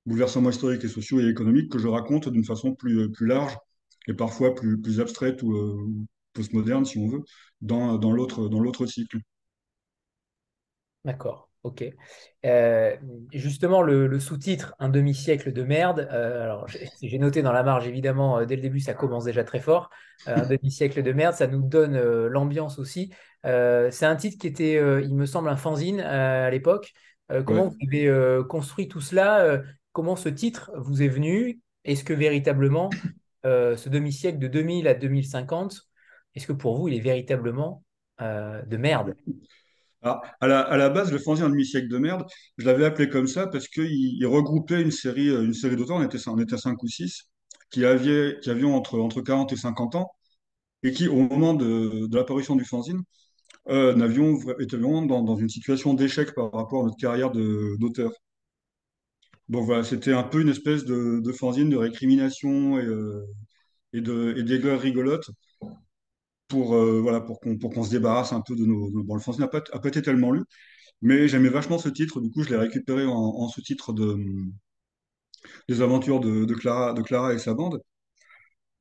Bouleversements 0.06 0.50
historiques 0.50 0.84
et 0.86 0.88
sociaux 0.88 1.20
et 1.20 1.28
économiques 1.28 1.72
que 1.72 1.80
je 1.80 1.88
raconte 1.88 2.30
d'une 2.30 2.46
façon 2.46 2.74
plus, 2.74 3.12
plus 3.12 3.28
large 3.28 3.56
et 4.08 4.14
parfois 4.14 4.56
plus, 4.56 4.80
plus 4.82 5.00
abstraite 5.00 5.44
ou 5.44 5.54
euh, 5.56 5.88
postmoderne, 6.34 6.86
si 6.86 6.98
on 6.98 7.08
veut, 7.08 7.24
dans, 7.62 7.98
dans 7.98 8.12
l'autre 8.12 8.86
cycle. 8.86 9.18
D'accord. 11.06 11.52
Ok. 11.64 11.84
Euh, 12.44 12.96
justement, 13.34 13.84
le, 13.84 14.20
sous-titre 14.20 14.74
Un 14.80 14.90
demi-siècle 14.90 15.54
de 15.54 15.64
merde. 15.64 16.08
Euh, 16.12 16.44
alors, 16.44 16.68
j'ai 17.02 17.20
noté 17.20 17.42
dans 17.44 17.52
la 17.52 17.64
marge, 17.64 17.88
évidemment, 17.88 18.40
euh, 18.40 18.46
dès 18.46 18.56
le 18.56 18.62
début, 18.62 18.80
ça 18.80 18.94
commence 18.94 19.26
déjà 19.26 19.44
très 19.44 19.60
fort. 19.60 19.90
un 20.26 20.46
demi-siècle 20.46 21.04
de 21.04 21.12
merde, 21.12 21.36
ça 21.36 21.48
nous 21.48 21.62
donne 21.62 22.00
l'ambiance 22.28 22.80
aussi. 22.80 23.12
c'est 23.44 24.06
un 24.06 24.16
titre 24.16 24.38
qui 24.40 24.48
était, 24.48 24.76
il 25.04 25.16
me 25.16 25.26
semble, 25.26 25.50
un 25.50 25.56
fanzine 25.56 26.02
à 26.02 26.50
l'époque. 26.50 26.94
comment 27.46 27.68
vous 27.68 27.78
avez 27.88 28.44
construit 28.48 28.88
tout 28.88 29.02
cela 29.02 29.62
Comment 29.94 30.16
ce 30.16 30.30
titre 30.30 30.72
vous 30.78 31.02
est 31.02 31.10
venu? 31.10 31.60
Est-ce 31.84 32.04
que 32.04 32.14
véritablement, 32.14 32.90
ce 33.44 33.90
demi-siècle 33.90 34.40
de 34.40 34.48
2000 34.48 34.88
à 34.88 34.94
2050, 34.94 35.82
est-ce 36.36 36.48
que 36.48 36.54
pour 36.54 36.78
vous, 36.78 36.88
il 36.88 36.96
est 36.96 37.02
véritablement 37.02 37.84
de 38.20 38.78
merde? 38.78 39.16
Alors, 40.04 40.24
à 40.40 40.78
la, 40.78 40.90
base, 40.90 41.12
le 41.12 41.20
fanzine 41.20 41.46
en 41.46 41.50
demi-siècle 41.50 41.88
de 41.88 41.98
merde, 42.00 42.26
je 42.58 42.66
l'avais 42.66 42.86
appelé 42.86 43.08
comme 43.08 43.28
ça 43.28 43.46
parce 43.46 43.68
qu'il 43.68 43.86
il 43.86 44.26
regroupait 44.26 44.82
une 44.82 44.92
série, 44.92 45.30
euh, 45.30 45.44
une 45.44 45.54
série 45.54 45.76
d'auteurs, 45.76 45.98
on 45.98 46.04
était, 46.04 46.18
on 46.28 46.40
était 46.40 46.58
5 46.58 46.82
ou 46.82 46.88
6, 46.88 47.30
qui, 47.70 47.86
aviez, 47.86 48.38
qui 48.42 48.50
avions 48.50 48.76
entre, 48.76 49.00
entre 49.00 49.22
40 49.22 49.54
et 49.54 49.58
50 49.58 49.96
ans, 49.96 50.12
et 50.84 50.92
qui, 50.92 51.08
au 51.08 51.18
moment 51.18 51.54
de, 51.54 52.08
l'apparition 52.16 52.56
du 52.56 52.66
fanzine, 52.66 53.02
euh, 53.70 53.94
n'avions, 53.96 54.40
étaient 54.60 54.78
vraiment 54.78 55.04
dans 55.04 55.36
une 55.36 55.50
situation 55.50 55.94
d'échec 55.94 56.34
par 56.34 56.52
rapport 56.52 56.82
à 56.82 56.86
notre 56.86 56.98
carrière 56.98 57.32
d'auteur. 57.32 58.12
Voilà, 59.52 59.84
c'était 59.84 60.14
un 60.14 60.24
peu 60.24 60.42
une 60.42 60.50
espèce 60.50 60.86
de, 60.86 61.32
fanzine 61.34 61.70
de 61.70 61.76
récrimination 61.76 62.80
et, 62.80 62.86
euh, 62.86 63.28
et 63.94 64.02
pour, 66.48 66.76
euh, 66.76 67.02
voilà, 67.02 67.22
pour 67.22 67.40
qu'on 67.40 67.84
se 67.84 67.92
débarrasse 67.92 68.34
un 68.34 68.42
peu 68.42 68.56
de 68.56 68.66
nos. 68.66 68.90
Bon, 69.04 69.16
le 69.16 69.22
français 69.22 69.40
n'a 69.42 69.48
pas, 69.48 69.62
été 69.86 70.02
tellement 70.02 70.32
lu, 70.32 70.44
mais 71.02 71.28
j'aimais 71.28 71.50
vachement 71.50 71.78
ce 71.80 71.90
titre. 71.90 72.22
Du 72.22 72.32
coup, 72.32 72.44
je 72.44 72.50
l'ai 72.50 72.58
récupéré 72.58 73.06
en, 73.06 73.48
sous-titre 73.50 73.94
de, 73.94 74.18
des 75.68 75.82
aventures 75.82 76.20
de, 76.20 76.54
Clara, 76.54 76.94
de 76.94 77.02
Clara 77.02 77.34
et 77.34 77.40
sa 77.40 77.54
bande. 77.54 77.82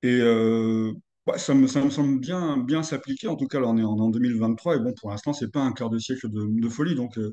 Et 0.02 0.18
euh, 0.20 0.92
ça, 1.36 1.54
me, 1.54 1.66
semble 1.66 2.20
bien, 2.20 2.82
s'appliquer. 2.82 3.28
En 3.28 3.36
tout 3.36 3.46
cas, 3.46 3.58
on 3.60 3.76
est 3.78 3.82
en, 3.84 4.08
2023. 4.10 4.76
Et 4.76 4.80
bon, 4.80 4.94
pour 5.00 5.10
l'instant, 5.10 5.32
c'est 5.32 5.50
pas 5.50 5.60
un 5.60 5.72
quart 5.72 5.90
de 5.90 5.98
siècle 5.98 6.28
de, 6.30 6.46
de 6.48 6.68
folie. 6.68 6.94
Donc, 6.94 7.18
euh, 7.18 7.32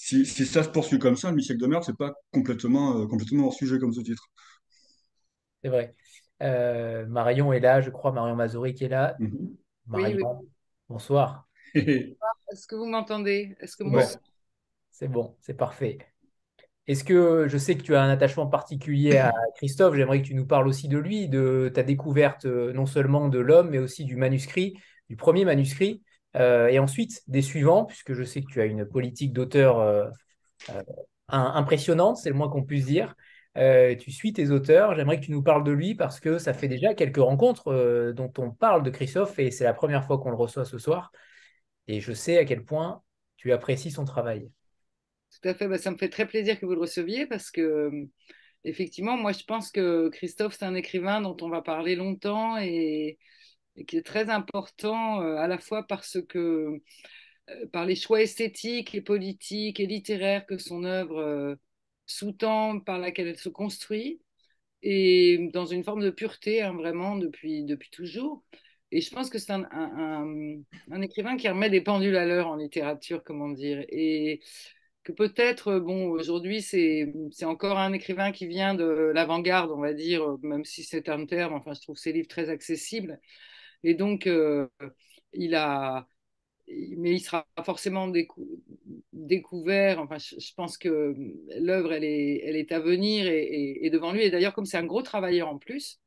si, 0.00 0.24
si, 0.24 0.46
ça 0.46 0.62
se 0.62 0.68
poursuit 0.68 1.00
comme 1.00 1.16
ça, 1.16 1.30
le 1.30 1.34
mi-siècle 1.34 1.60
de 1.60 1.66
merde, 1.66 1.82
c'est 1.82 1.96
pas 1.96 2.14
complètement, 2.32 3.04
complètement 3.08 3.46
hors 3.46 3.52
sujet 3.52 3.80
comme 3.80 3.92
ce 3.92 4.00
titre. 4.00 4.30
C'est 5.62 5.70
vrai. 5.70 5.96
Marion 7.08 7.52
est 7.52 7.58
là, 7.58 7.80
je 7.80 7.90
crois, 7.90 8.12
Marion 8.12 8.36
Mazori 8.36 8.74
qui 8.74 8.84
est 8.84 8.88
là. 8.88 9.16
Mm-hmm. 9.18 9.56
Marion, 9.88 10.46
bonsoir. 10.88 11.48
Est-ce 11.74 12.68
que 12.68 12.76
vous 12.76 12.86
m'entendez? 12.86 13.56
Est-ce 13.58 13.76
que 13.76 13.84
C'est 14.92 15.08
bon, 15.08 15.36
c'est 15.40 15.56
parfait. 15.56 15.98
Est-ce 16.86 17.04
que 17.04 17.48
je 17.48 17.58
sais 17.58 17.76
que 17.76 17.82
tu 17.82 17.94
as 17.94 18.02
un 18.02 18.08
attachement 18.08 18.46
particulier 18.46 19.18
à 19.18 19.32
Christophe 19.56 19.94
J'aimerais 19.94 20.22
que 20.22 20.26
tu 20.26 20.34
nous 20.34 20.46
parles 20.46 20.68
aussi 20.68 20.88
de 20.88 20.96
lui, 20.96 21.28
de 21.28 21.70
ta 21.74 21.82
découverte 21.82 22.46
euh, 22.46 22.72
non 22.72 22.86
seulement 22.86 23.28
de 23.28 23.38
l'homme, 23.38 23.70
mais 23.70 23.78
aussi 23.78 24.04
du 24.04 24.16
manuscrit, 24.16 24.78
du 25.10 25.16
premier 25.16 25.44
manuscrit, 25.44 26.02
euh, 26.02 26.07
et 26.34 26.78
ensuite 26.78 27.22
des 27.26 27.42
suivants, 27.42 27.84
puisque 27.84 28.12
je 28.12 28.22
sais 28.22 28.42
que 28.42 28.46
tu 28.46 28.60
as 28.60 28.66
une 28.66 28.86
politique 28.86 29.32
d'auteur 29.32 29.78
euh, 29.78 30.82
impressionnante, 31.28 32.16
c'est 32.16 32.30
le 32.30 32.36
moins 32.36 32.48
qu'on 32.48 32.64
puisse 32.64 32.86
dire. 32.86 33.14
Euh, 33.56 33.96
tu 33.96 34.10
suis 34.10 34.32
tes 34.32 34.50
auteurs. 34.50 34.94
J'aimerais 34.94 35.18
que 35.18 35.24
tu 35.24 35.32
nous 35.32 35.42
parles 35.42 35.64
de 35.64 35.72
lui 35.72 35.94
parce 35.94 36.20
que 36.20 36.38
ça 36.38 36.54
fait 36.54 36.68
déjà 36.68 36.94
quelques 36.94 37.16
rencontres 37.16 37.68
euh, 37.68 38.12
dont 38.12 38.32
on 38.38 38.50
parle 38.50 38.82
de 38.82 38.90
Christophe 38.90 39.38
et 39.38 39.50
c'est 39.50 39.64
la 39.64 39.74
première 39.74 40.04
fois 40.04 40.18
qu'on 40.18 40.30
le 40.30 40.36
reçoit 40.36 40.64
ce 40.64 40.78
soir. 40.78 41.10
Et 41.86 42.00
je 42.00 42.12
sais 42.12 42.38
à 42.38 42.44
quel 42.44 42.64
point 42.64 43.02
tu 43.36 43.52
apprécies 43.52 43.90
son 43.90 44.04
travail. 44.04 44.48
Tout 45.30 45.48
à 45.48 45.54
fait. 45.54 45.66
Bah, 45.68 45.78
ça 45.78 45.90
me 45.90 45.96
fait 45.96 46.08
très 46.08 46.26
plaisir 46.26 46.58
que 46.58 46.66
vous 46.66 46.74
le 46.74 46.80
receviez 46.80 47.26
parce 47.26 47.50
que, 47.50 47.60
euh, 47.60 48.04
effectivement, 48.64 49.16
moi, 49.16 49.32
je 49.32 49.44
pense 49.44 49.70
que 49.70 50.08
Christophe, 50.10 50.56
c'est 50.58 50.64
un 50.64 50.74
écrivain 50.74 51.20
dont 51.20 51.36
on 51.40 51.48
va 51.48 51.62
parler 51.62 51.96
longtemps 51.96 52.56
et 52.58 53.18
qui 53.86 53.96
est 53.96 54.06
très 54.06 54.30
important 54.30 55.20
à 55.20 55.46
la 55.48 55.58
fois 55.58 55.86
parce 55.86 56.18
que 56.28 56.80
par 57.72 57.86
les 57.86 57.96
choix 57.96 58.22
esthétiques 58.22 58.94
et 58.94 59.00
politiques 59.00 59.80
et 59.80 59.86
littéraires 59.86 60.46
que 60.46 60.58
son 60.58 60.84
œuvre 60.84 61.56
sous-tend 62.06 62.80
par 62.80 62.98
laquelle 62.98 63.28
elle 63.28 63.38
se 63.38 63.48
construit 63.48 64.20
et 64.82 65.50
dans 65.52 65.66
une 65.66 65.84
forme 65.84 66.02
de 66.02 66.10
pureté, 66.10 66.62
hein, 66.62 66.74
vraiment, 66.74 67.16
depuis, 67.16 67.64
depuis 67.64 67.90
toujours. 67.90 68.44
Et 68.90 69.00
je 69.00 69.10
pense 69.10 69.28
que 69.30 69.38
c'est 69.38 69.52
un, 69.52 69.64
un, 69.72 70.60
un, 70.90 71.02
écrivain 71.02 71.36
qui 71.36 71.48
remet 71.48 71.70
des 71.70 71.80
pendules 71.80 72.16
à 72.16 72.24
l'heure 72.26 72.48
en 72.48 72.56
littérature, 72.56 73.22
comment 73.24 73.48
dire. 73.50 73.84
Et 73.90 74.40
que 75.04 75.12
peut-être, 75.12 75.78
bon, 75.78 76.08
aujourd'hui, 76.10 76.62
c'est 76.62 77.12
encore 77.44 77.78
un 77.78 77.92
écrivain 77.92 78.32
qui 78.32 78.46
vient 78.46 78.74
de 78.74 78.84
l'avant-garde, 79.14 79.70
on 79.72 79.80
va 79.80 79.92
dire, 79.92 80.36
même 80.42 80.64
si 80.64 80.84
c'est 80.84 81.08
un 81.08 81.26
terme, 81.26 81.54
enfin, 81.54 81.74
je 81.74 81.80
trouve 81.80 81.96
ses 81.96 82.12
livres 82.12 82.28
très 82.28 82.48
accessibles. 82.50 83.20
Et 83.84 83.94
donc, 83.94 84.26
euh, 84.26 84.68
il 85.32 85.54
a, 85.54 86.08
mais 86.68 87.14
il 87.14 87.20
sera 87.20 87.46
forcément 87.64 88.08
découvert. 89.12 90.00
Enfin, 90.00 90.18
je, 90.18 90.54
pense 90.54 90.78
que 90.78 91.14
l'œuvre, 91.58 91.92
elle 91.92 92.04
est, 92.04 92.42
elle 92.44 92.56
est 92.56 92.72
à 92.72 92.80
venir 92.80 93.26
et, 93.28 93.88
devant 93.90 94.12
lui. 94.12 94.22
Et 94.22 94.30
d'ailleurs, 94.30 94.54
comme 94.54 94.66
c'est 94.66 94.78
un 94.78 94.86
gros 94.86 95.02
travailleur 95.02 95.48
en 95.48 95.58
plus, 95.58 96.00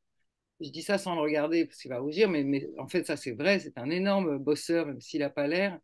je 0.60 0.70
dis 0.70 0.82
ça 0.82 0.98
sans 0.98 1.14
le 1.16 1.22
regarder 1.22 1.66
parce 1.66 1.78
qu'il 1.78 1.90
va 1.90 1.98
rougir, 2.00 2.28
mais, 2.30 2.44
mais 2.44 2.68
en 2.78 2.88
fait, 2.88 3.06
ça 3.06 3.16
c'est 3.16 3.32
vrai, 3.32 3.58
c'est 3.60 3.78
un 3.78 3.90
énorme 3.90 4.38
bosseur, 4.38 4.86
même 4.86 5.00
s'il 5.00 5.20
n'a 5.20 5.30
pas 5.30 5.46
l'air. 5.48 5.78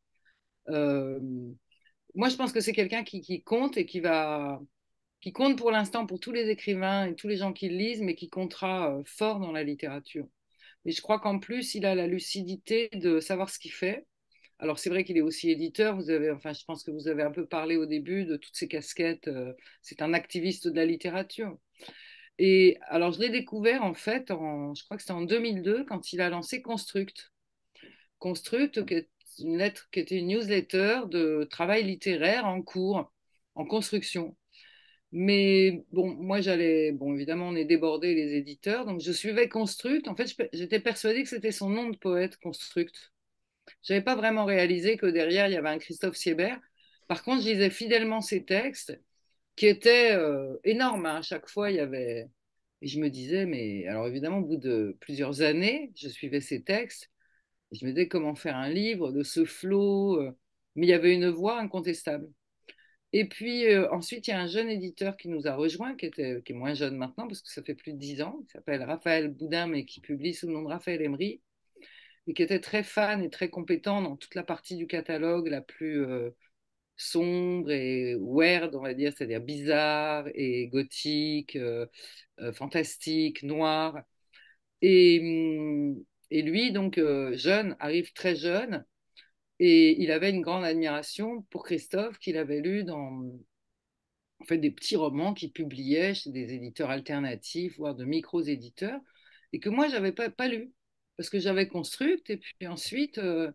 Euh, 0.68 1.18
moi, 2.14 2.28
je 2.28 2.36
pense 2.36 2.52
que 2.52 2.60
c'est 2.60 2.72
quelqu'un 2.72 3.04
qui, 3.04 3.42
compte 3.44 3.76
et 3.76 3.86
qui 3.86 4.00
va, 4.00 4.60
qui 5.20 5.32
compte 5.32 5.58
pour 5.58 5.70
l'instant 5.70 6.06
pour 6.06 6.20
tous 6.20 6.32
les 6.32 6.50
écrivains 6.50 7.06
et 7.06 7.14
tous 7.14 7.28
les 7.28 7.36
gens 7.36 7.52
qui 7.52 7.68
le 7.68 7.76
lisent, 7.76 8.02
mais 8.02 8.14
qui 8.14 8.28
comptera 8.28 8.94
euh, 8.94 9.02
fort 9.06 9.40
dans 9.40 9.52
la 9.52 9.64
littérature. 9.64 10.26
Et 10.88 10.92
je 10.92 11.02
crois 11.02 11.20
qu'en 11.20 11.38
plus, 11.38 11.74
il 11.74 11.84
a 11.84 11.94
la 11.94 12.06
lucidité 12.06 12.88
de 12.94 13.20
savoir 13.20 13.50
ce 13.50 13.58
qu'il 13.58 13.72
fait. 13.72 14.06
Alors, 14.58 14.78
c'est 14.78 14.88
vrai 14.88 15.04
qu'il 15.04 15.18
est 15.18 15.20
aussi 15.20 15.50
éditeur. 15.50 15.94
Vous 15.94 16.08
avez, 16.08 16.30
enfin, 16.30 16.54
je 16.54 16.64
pense 16.64 16.82
que 16.82 16.90
vous 16.90 17.08
avez 17.08 17.22
un 17.22 17.30
peu 17.30 17.44
parlé 17.44 17.76
au 17.76 17.84
début 17.84 18.24
de 18.24 18.38
toutes 18.38 18.56
ces 18.56 18.68
casquettes. 18.68 19.28
Euh, 19.28 19.52
c'est 19.82 20.00
un 20.00 20.14
activiste 20.14 20.66
de 20.66 20.74
la 20.74 20.86
littérature. 20.86 21.58
Et 22.38 22.78
alors, 22.88 23.12
je 23.12 23.20
l'ai 23.20 23.28
découvert 23.28 23.82
en 23.84 23.92
fait, 23.92 24.30
en, 24.30 24.74
je 24.74 24.82
crois 24.84 24.96
que 24.96 25.02
c'était 25.02 25.12
en 25.12 25.20
2002, 25.20 25.84
quand 25.84 26.14
il 26.14 26.22
a 26.22 26.30
lancé 26.30 26.62
Construct. 26.62 27.32
Construct, 28.18 28.86
qui 28.86 28.94
est 28.94 29.10
une 29.40 29.58
lettre 29.58 29.90
qui 29.92 30.00
était 30.00 30.16
une 30.16 30.28
newsletter 30.28 31.00
de 31.10 31.46
travail 31.50 31.84
littéraire 31.84 32.46
en 32.46 32.62
cours, 32.62 33.12
en 33.56 33.66
construction. 33.66 34.38
Mais 35.12 35.84
bon, 35.92 36.14
moi 36.14 36.40
j'allais, 36.40 36.92
bon 36.92 37.14
évidemment 37.14 37.48
on 37.48 37.56
est 37.56 37.64
débordé 37.64 38.14
les 38.14 38.36
éditeurs, 38.36 38.84
donc 38.84 39.00
je 39.00 39.12
suivais 39.12 39.48
Construct. 39.48 40.06
En 40.08 40.14
fait, 40.16 40.34
j'étais 40.52 40.80
persuadée 40.80 41.22
que 41.22 41.28
c'était 41.28 41.52
son 41.52 41.70
nom 41.70 41.88
de 41.90 41.96
poète, 41.96 42.36
Construct. 42.38 43.12
Je 43.82 43.92
n'avais 43.92 44.04
pas 44.04 44.16
vraiment 44.16 44.44
réalisé 44.44 44.96
que 44.96 45.06
derrière 45.06 45.48
il 45.48 45.54
y 45.54 45.56
avait 45.56 45.68
un 45.68 45.78
Christophe 45.78 46.16
Siebert. 46.16 46.60
Par 47.08 47.22
contre, 47.22 47.42
je 47.42 47.48
lisais 47.50 47.70
fidèlement 47.70 48.20
ses 48.20 48.44
textes 48.44 49.00
qui 49.56 49.66
étaient 49.66 50.12
euh, 50.12 50.56
énormes. 50.64 51.06
Hein. 51.06 51.16
À 51.16 51.22
chaque 51.22 51.48
fois, 51.48 51.70
il 51.70 51.76
y 51.76 51.80
avait. 51.80 52.28
Et 52.82 52.86
je 52.88 53.00
me 53.00 53.10
disais, 53.10 53.46
mais 53.46 53.86
alors 53.88 54.06
évidemment, 54.06 54.38
au 54.38 54.46
bout 54.46 54.56
de 54.56 54.96
plusieurs 55.00 55.42
années, 55.42 55.92
je 55.96 56.08
suivais 56.08 56.40
ses 56.40 56.62
textes 56.62 57.10
je 57.72 57.84
me 57.84 57.90
disais 57.92 58.08
comment 58.08 58.34
faire 58.34 58.56
un 58.56 58.68
livre 58.70 59.12
de 59.12 59.22
ce 59.22 59.44
flot, 59.44 60.20
euh, 60.20 60.32
mais 60.74 60.86
il 60.86 60.90
y 60.90 60.92
avait 60.92 61.14
une 61.14 61.28
voix 61.28 61.58
incontestable. 61.58 62.28
Et 63.12 63.26
puis 63.26 63.74
ensuite, 63.90 64.28
il 64.28 64.30
y 64.30 64.34
a 64.34 64.40
un 64.40 64.46
jeune 64.46 64.68
éditeur 64.68 65.16
qui 65.16 65.28
nous 65.28 65.46
a 65.46 65.54
rejoint, 65.54 65.96
qui, 65.96 66.06
était, 66.06 66.42
qui 66.44 66.52
est 66.52 66.54
moins 66.54 66.74
jeune 66.74 66.96
maintenant, 66.96 67.26
parce 67.26 67.40
que 67.40 67.50
ça 67.50 67.62
fait 67.62 67.74
plus 67.74 67.92
de 67.94 67.98
dix 67.98 68.20
ans, 68.22 68.40
qui 68.46 68.52
s'appelle 68.52 68.82
Raphaël 68.82 69.28
Boudin, 69.28 69.66
mais 69.66 69.84
qui 69.84 70.00
publie 70.00 70.34
sous 70.34 70.46
le 70.46 70.52
nom 70.52 70.62
de 70.62 70.68
Raphaël 70.68 71.00
Emery, 71.02 71.40
et 72.26 72.34
qui 72.34 72.42
était 72.42 72.60
très 72.60 72.82
fan 72.82 73.22
et 73.22 73.30
très 73.30 73.48
compétent 73.48 74.02
dans 74.02 74.16
toute 74.16 74.34
la 74.34 74.42
partie 74.42 74.76
du 74.76 74.86
catalogue 74.86 75.48
la 75.48 75.62
plus 75.62 76.04
sombre 76.96 77.70
et 77.70 78.16
weird, 78.20 78.74
on 78.74 78.82
va 78.82 78.92
dire, 78.92 79.12
c'est-à-dire 79.16 79.40
bizarre 79.40 80.26
et 80.34 80.68
gothique, 80.68 81.56
fantastique, 82.54 83.42
noir. 83.42 84.02
Et, 84.82 85.94
et 86.30 86.42
lui, 86.42 86.72
donc 86.72 87.00
jeune, 87.32 87.76
arrive 87.80 88.12
très 88.12 88.36
jeune, 88.36 88.84
et 89.60 90.00
il 90.02 90.10
avait 90.10 90.30
une 90.30 90.42
grande 90.42 90.64
admiration 90.64 91.42
pour 91.50 91.64
Christophe 91.64 92.18
qu'il 92.18 92.36
avait 92.36 92.60
lu 92.60 92.84
dans 92.84 93.24
en 94.40 94.44
fait, 94.44 94.58
des 94.58 94.70
petits 94.70 94.96
romans 94.96 95.34
qu'il 95.34 95.52
publiait 95.52 96.14
chez 96.14 96.30
des 96.30 96.54
éditeurs 96.54 96.90
alternatifs, 96.90 97.76
voire 97.76 97.94
de 97.94 98.04
micros-éditeurs, 98.04 99.00
et 99.52 99.60
que 99.60 99.68
moi, 99.68 99.88
je 99.88 99.94
n'avais 99.94 100.12
pas, 100.12 100.48
lu, 100.48 100.72
parce 101.16 101.30
que 101.30 101.38
j'avais 101.40 101.68
Construct, 101.68 102.30
et 102.30 102.36
puis 102.38 102.66
ensuite, 102.68 103.18
euh, 103.18 103.50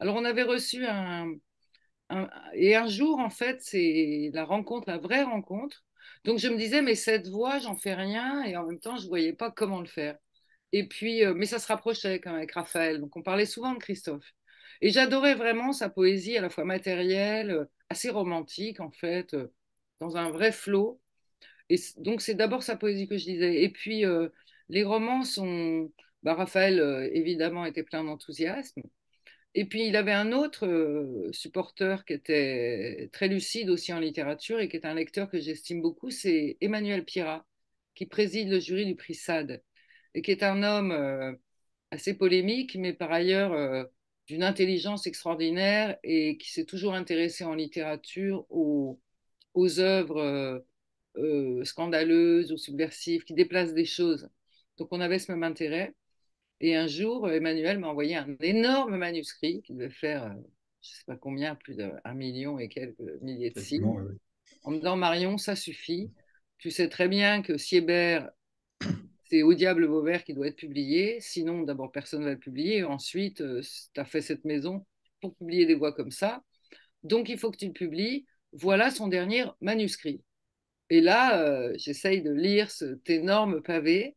alors 0.00 0.16
on 0.16 0.24
avait 0.24 0.42
reçu 0.42 0.84
un, 0.86 1.32
un, 2.10 2.28
Et 2.54 2.76
un 2.76 2.88
jour, 2.88 3.18
en 3.18 3.30
fait, 3.30 3.62
c'est 3.62 4.30
la 4.34 4.44
rencontre, 4.44 4.90
la 4.90 4.98
vraie 4.98 5.22
rencontre. 5.24 5.84
Donc 6.24 6.38
je 6.38 6.48
me 6.48 6.56
disais, 6.58 6.82
mais 6.82 6.94
cette 6.94 7.28
voix, 7.28 7.58
j'en 7.58 7.76
fais 7.76 7.94
rien, 7.94 8.44
et 8.44 8.56
en 8.56 8.66
même 8.66 8.80
temps, 8.80 8.96
je 8.96 9.04
ne 9.04 9.08
voyais 9.08 9.32
pas 9.32 9.50
comment 9.50 9.80
le 9.80 9.86
faire. 9.86 10.18
Et 10.72 10.88
puis, 10.88 11.24
euh, 11.24 11.34
mais 11.34 11.46
ça 11.46 11.58
se 11.58 11.68
rapprochait 11.68 12.20
quand 12.20 12.30
même 12.30 12.38
avec 12.38 12.52
Raphaël. 12.52 13.00
Donc, 13.00 13.16
on 13.16 13.22
parlait 13.22 13.46
souvent 13.46 13.72
de 13.74 13.78
Christophe. 13.78 14.32
Et 14.82 14.90
j'adorais 14.90 15.34
vraiment 15.34 15.72
sa 15.72 15.88
poésie 15.88 16.36
à 16.36 16.40
la 16.42 16.50
fois 16.50 16.64
matérielle, 16.64 17.50
euh, 17.50 17.64
assez 17.90 18.10
romantique 18.10 18.80
en 18.80 18.90
fait, 18.90 19.34
euh, 19.34 19.48
dans 20.00 20.16
un 20.16 20.30
vrai 20.30 20.52
flot. 20.52 21.00
Et 21.70 21.76
donc, 21.98 22.22
c'est 22.22 22.34
d'abord 22.34 22.62
sa 22.62 22.76
poésie 22.76 23.08
que 23.08 23.18
je 23.18 23.24
disais. 23.24 23.62
Et 23.62 23.70
puis, 23.70 24.04
les 24.68 24.84
romans 24.84 25.24
sont. 25.24 25.92
Bah, 26.22 26.34
Raphaël, 26.34 27.10
évidemment, 27.12 27.64
était 27.66 27.82
plein 27.82 28.04
d'enthousiasme. 28.04 28.82
Et 29.54 29.64
puis, 29.64 29.86
il 29.86 29.96
avait 29.96 30.12
un 30.12 30.32
autre 30.32 31.28
supporter 31.32 32.04
qui 32.04 32.12
était 32.12 33.08
très 33.12 33.28
lucide 33.28 33.70
aussi 33.70 33.92
en 33.92 34.00
littérature 34.00 34.60
et 34.60 34.68
qui 34.68 34.76
est 34.76 34.86
un 34.86 34.94
lecteur 34.94 35.30
que 35.30 35.40
j'estime 35.40 35.82
beaucoup, 35.82 36.10
c'est 36.10 36.56
Emmanuel 36.60 37.04
Pierrat, 37.04 37.46
qui 37.94 38.06
préside 38.06 38.48
le 38.50 38.60
jury 38.60 38.86
du 38.86 38.96
prix 38.96 39.14
Sade 39.14 39.62
et 40.14 40.22
qui 40.22 40.30
est 40.32 40.42
un 40.42 40.62
homme 40.62 40.92
euh, 40.92 41.32
assez 41.90 42.14
polémique, 42.16 42.76
mais 42.76 42.92
par 42.94 43.12
ailleurs 43.12 43.52
euh, 43.52 43.84
d'une 44.26 44.42
intelligence 44.42 45.06
extraordinaire 45.06 45.98
et 46.02 46.36
qui 46.36 46.50
s'est 46.50 46.64
toujours 46.64 46.94
intéressé 46.94 47.44
en 47.44 47.54
littérature 47.54 48.44
aux, 48.50 49.00
aux 49.54 49.80
œuvres 49.80 50.64
euh, 51.16 51.64
scandaleuses 51.64 52.52
ou 52.52 52.56
subversives, 52.56 53.24
qui 53.24 53.34
déplacent 53.34 53.74
des 53.74 53.84
choses. 53.84 54.28
Donc 54.78 54.88
on 54.90 55.00
avait 55.00 55.18
ce 55.18 55.32
même 55.32 55.44
intérêt. 55.44 55.94
Et 56.60 56.74
un 56.74 56.86
jour, 56.86 57.30
Emmanuel 57.30 57.78
m'a 57.78 57.88
envoyé 57.88 58.16
un 58.16 58.36
énorme 58.40 58.96
manuscrit 58.96 59.62
qui 59.62 59.74
devait 59.74 59.90
faire, 59.90 60.34
je 60.82 60.90
ne 60.90 60.94
sais 60.94 61.04
pas 61.06 61.16
combien, 61.16 61.54
plus 61.54 61.74
d'un 61.74 62.14
million 62.14 62.58
et 62.58 62.68
quelques 62.68 62.98
milliers 63.20 63.50
de 63.50 63.60
signes. 63.60 63.84
En 64.62 64.70
me 64.70 64.78
disant, 64.78 64.96
Marion, 64.96 65.38
ça 65.38 65.54
suffit. 65.54 66.10
Tu 66.58 66.70
sais 66.70 66.88
très 66.88 67.08
bien 67.08 67.42
que 67.42 67.58
Siebert 67.58 68.30
c'est 69.28 69.42
Au 69.42 69.54
diable 69.54 69.86
Vauvert 69.86 70.24
qui 70.24 70.34
doit 70.34 70.48
être 70.48 70.56
publié. 70.56 71.20
Sinon, 71.20 71.62
d'abord, 71.62 71.90
personne 71.92 72.20
ne 72.20 72.26
va 72.26 72.32
le 72.32 72.38
publier. 72.38 72.84
Ensuite, 72.84 73.40
euh, 73.40 73.62
tu 73.94 74.00
as 74.00 74.04
fait 74.04 74.20
cette 74.20 74.44
maison 74.44 74.86
pour 75.20 75.34
publier 75.36 75.66
des 75.66 75.74
voix 75.74 75.92
comme 75.92 76.10
ça. 76.10 76.42
Donc, 77.02 77.28
il 77.28 77.38
faut 77.38 77.50
que 77.50 77.56
tu 77.56 77.66
le 77.66 77.72
publies. 77.72 78.26
Voilà 78.52 78.90
son 78.90 79.08
dernier 79.08 79.44
manuscrit. 79.60 80.22
Et 80.90 81.00
là, 81.00 81.40
euh, 81.42 81.74
j'essaye 81.76 82.22
de 82.22 82.30
lire 82.30 82.70
cet 82.70 83.10
énorme 83.10 83.62
pavé 83.62 84.16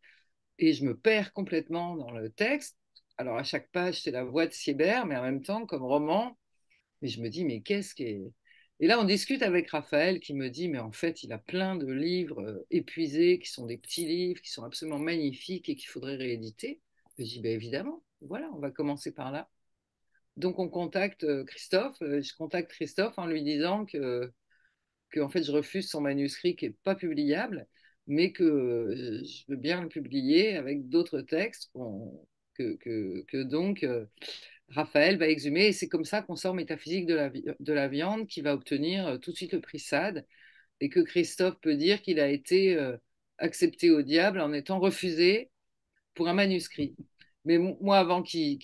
et 0.60 0.74
je 0.74 0.86
me 0.86 0.96
perds 0.96 1.34
complètement 1.34 1.96
dans 1.96 2.12
le 2.12 2.30
texte. 2.30 2.78
Alors, 3.18 3.38
à 3.38 3.44
chaque 3.44 3.70
page, 3.72 4.02
c'est 4.02 4.12
la 4.12 4.24
voix 4.24 4.48
de 4.48 4.54
Siebert, 4.54 5.06
mais 5.06 5.18
en 5.18 5.24
même 5.24 5.42
temps, 5.42 5.66
comme 5.66 5.84
roman, 5.84 6.38
mais 7.02 7.10
je 7.10 7.22
me 7.22 7.30
dis, 7.30 7.46
mais 7.46 7.62
qu'est-ce 7.62 7.96
qui 7.96 8.04
est 8.04 8.22
et 8.82 8.88
là, 8.88 9.00
on 9.00 9.04
discute 9.04 9.42
avec 9.42 9.70
Raphaël 9.72 10.20
qui 10.22 10.34
me 10.34 10.50
dit, 10.50 10.70
mais 10.70 10.80
en 10.80 10.92
fait, 10.94 11.24
il 11.24 11.34
a 11.34 11.38
plein 11.38 11.76
de 11.76 11.92
livres 11.92 12.42
euh, 12.42 12.66
épuisés, 12.72 13.40
qui 13.40 13.50
sont 13.50 13.66
des 13.66 13.78
petits 13.78 14.06
livres, 14.06 14.42
qui 14.42 14.52
sont 14.52 14.64
absolument 14.64 15.00
magnifiques 15.00 15.68
et 15.68 15.76
qu'il 15.76 15.90
faudrait 15.90 16.16
rééditer. 16.16 16.82
je 17.18 17.24
dis, 17.26 17.42
ben 17.42 17.52
évidemment, 17.52 18.04
voilà, 18.22 18.50
on 18.54 18.60
va 18.60 18.72
commencer 18.72 19.14
par 19.14 19.32
là. 19.32 19.50
Donc, 20.38 20.60
on 20.60 20.70
contacte 20.70 21.26
euh, 21.26 21.44
Christophe. 21.44 22.02
Euh, 22.02 22.22
je 22.22 22.34
contacte 22.36 22.72
Christophe 22.72 23.18
en 23.20 23.28
lui 23.28 23.44
disant 23.44 23.86
que, 23.86 24.32
en 25.18 25.30
fait, 25.30 25.44
je 25.44 25.52
refuse 25.52 25.90
son 25.90 26.02
manuscrit 26.02 26.56
qui 26.56 26.66
n'est 26.68 26.76
pas 26.84 26.96
publiable, 26.96 27.68
mais 28.08 28.32
que 28.32 29.22
je 29.26 29.44
veux 29.50 29.58
bien 29.58 29.82
le 29.82 29.90
publier 29.90 30.56
avec 30.56 30.88
d'autres 30.88 31.22
textes 31.22 31.72
que, 32.56 33.44
donc 33.44 33.86
Raphaël 34.70 35.18
va 35.18 35.28
exhumer, 35.28 35.68
et 35.68 35.74
c'est 35.74 35.88
comme 35.88 36.06
ça 36.06 36.22
qu'on 36.22 36.36
sort 36.36 36.54
Métaphysique 36.54 37.06
de 37.06 37.16
la, 37.16 37.30
de 37.30 37.74
la 37.74 37.88
viande, 37.88 38.28
qui 38.28 38.42
va 38.42 38.54
obtenir 38.54 39.08
euh, 39.08 39.18
tout 39.18 39.32
de 39.32 39.36
suite 39.36 39.54
le 39.54 39.62
prix 39.62 39.80
SAD, 39.80 40.26
et 40.80 40.90
que 40.90 41.00
Christophe 41.00 41.60
peut 41.62 41.76
dire 41.76 42.02
qu'il 42.02 42.20
a 42.20 42.30
été 42.30 42.76
euh, 42.76 42.98
accepté 43.38 43.92
au 43.92 44.02
diable 44.02 44.40
en 44.40 44.54
étant 44.54 44.80
refusé 44.80 45.50
pour 46.14 46.28
un 46.28 46.34
manuscrit. 46.34 46.96
Mais 47.46 47.58
moi, 47.58 47.98
avant 47.98 48.22
qu'il 48.22 48.60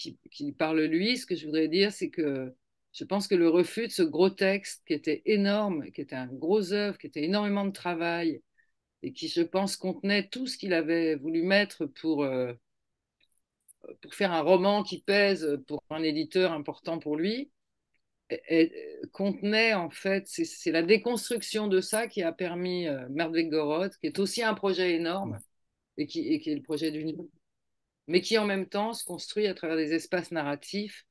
parle 0.58 0.82
lui, 0.84 1.18
ce 1.18 1.26
que 1.26 1.36
je 1.36 1.46
voudrais 1.46 1.68
dire, 1.68 1.92
c'est 1.92 2.10
que 2.10 2.54
je 2.94 3.04
pense 3.04 3.28
que 3.28 3.36
le 3.36 3.50
refus 3.50 3.88
de 3.88 3.92
ce 3.92 4.04
gros 4.04 4.30
texte, 4.30 4.84
qui 4.86 4.94
était 4.94 5.22
énorme, 5.26 5.92
qui 5.92 6.02
était 6.02 6.16
un 6.16 6.28
gros 6.28 6.72
œuvre, 6.72 6.98
qui 6.98 7.08
était 7.08 7.24
énormément 7.24 7.66
de 7.66 7.72
travail, 7.72 8.42
et 9.02 9.12
qui, 9.12 9.28
je 9.28 9.42
pense, 9.42 9.76
contenait 9.76 10.28
tout 10.28 10.48
ce 10.48 10.58
qu'il 10.58 10.74
avait 10.74 11.16
voulu 11.16 11.44
mettre 11.44 11.86
pour... 11.86 12.24
Euh, 12.24 12.54
pour 14.02 14.14
faire 14.14 14.32
un 14.32 14.42
roman 14.42 14.84
qui 14.84 15.02
pèse 15.02 15.60
pour 15.68 15.84
un 15.90 16.04
éditeur 16.04 16.52
important 16.52 17.00
pour 17.00 17.16
lui, 17.16 17.52
contenait 19.12 19.74
en 19.74 19.90
fait, 19.90 20.28
c'est 20.28 20.72
la 20.72 20.82
déconstruction 20.82 21.68
de 21.68 21.82
ça 21.82 22.08
qui 22.08 22.24
a 22.24 22.32
permis 22.32 22.88
euh, 22.88 23.08
Merdvek 23.10 23.50
qui 24.02 24.08
est 24.08 24.20
aussi 24.20 24.42
un 24.44 24.54
projet 24.54 24.96
énorme 24.96 25.40
et 25.98 26.08
qui, 26.08 26.34
est 26.34 26.56
le 26.56 26.62
projet 26.62 26.92
du 26.92 27.02
livre, 27.04 27.26
mais 28.08 28.22
qui 28.22 28.38
en 28.38 28.46
même 28.46 28.68
temps 28.68 28.94
se 28.94 29.04
construit 29.04 29.48
à 29.48 29.54
travers 29.54 29.78
des 29.78 29.94
espaces 29.94 30.32
narratifs 30.32 31.06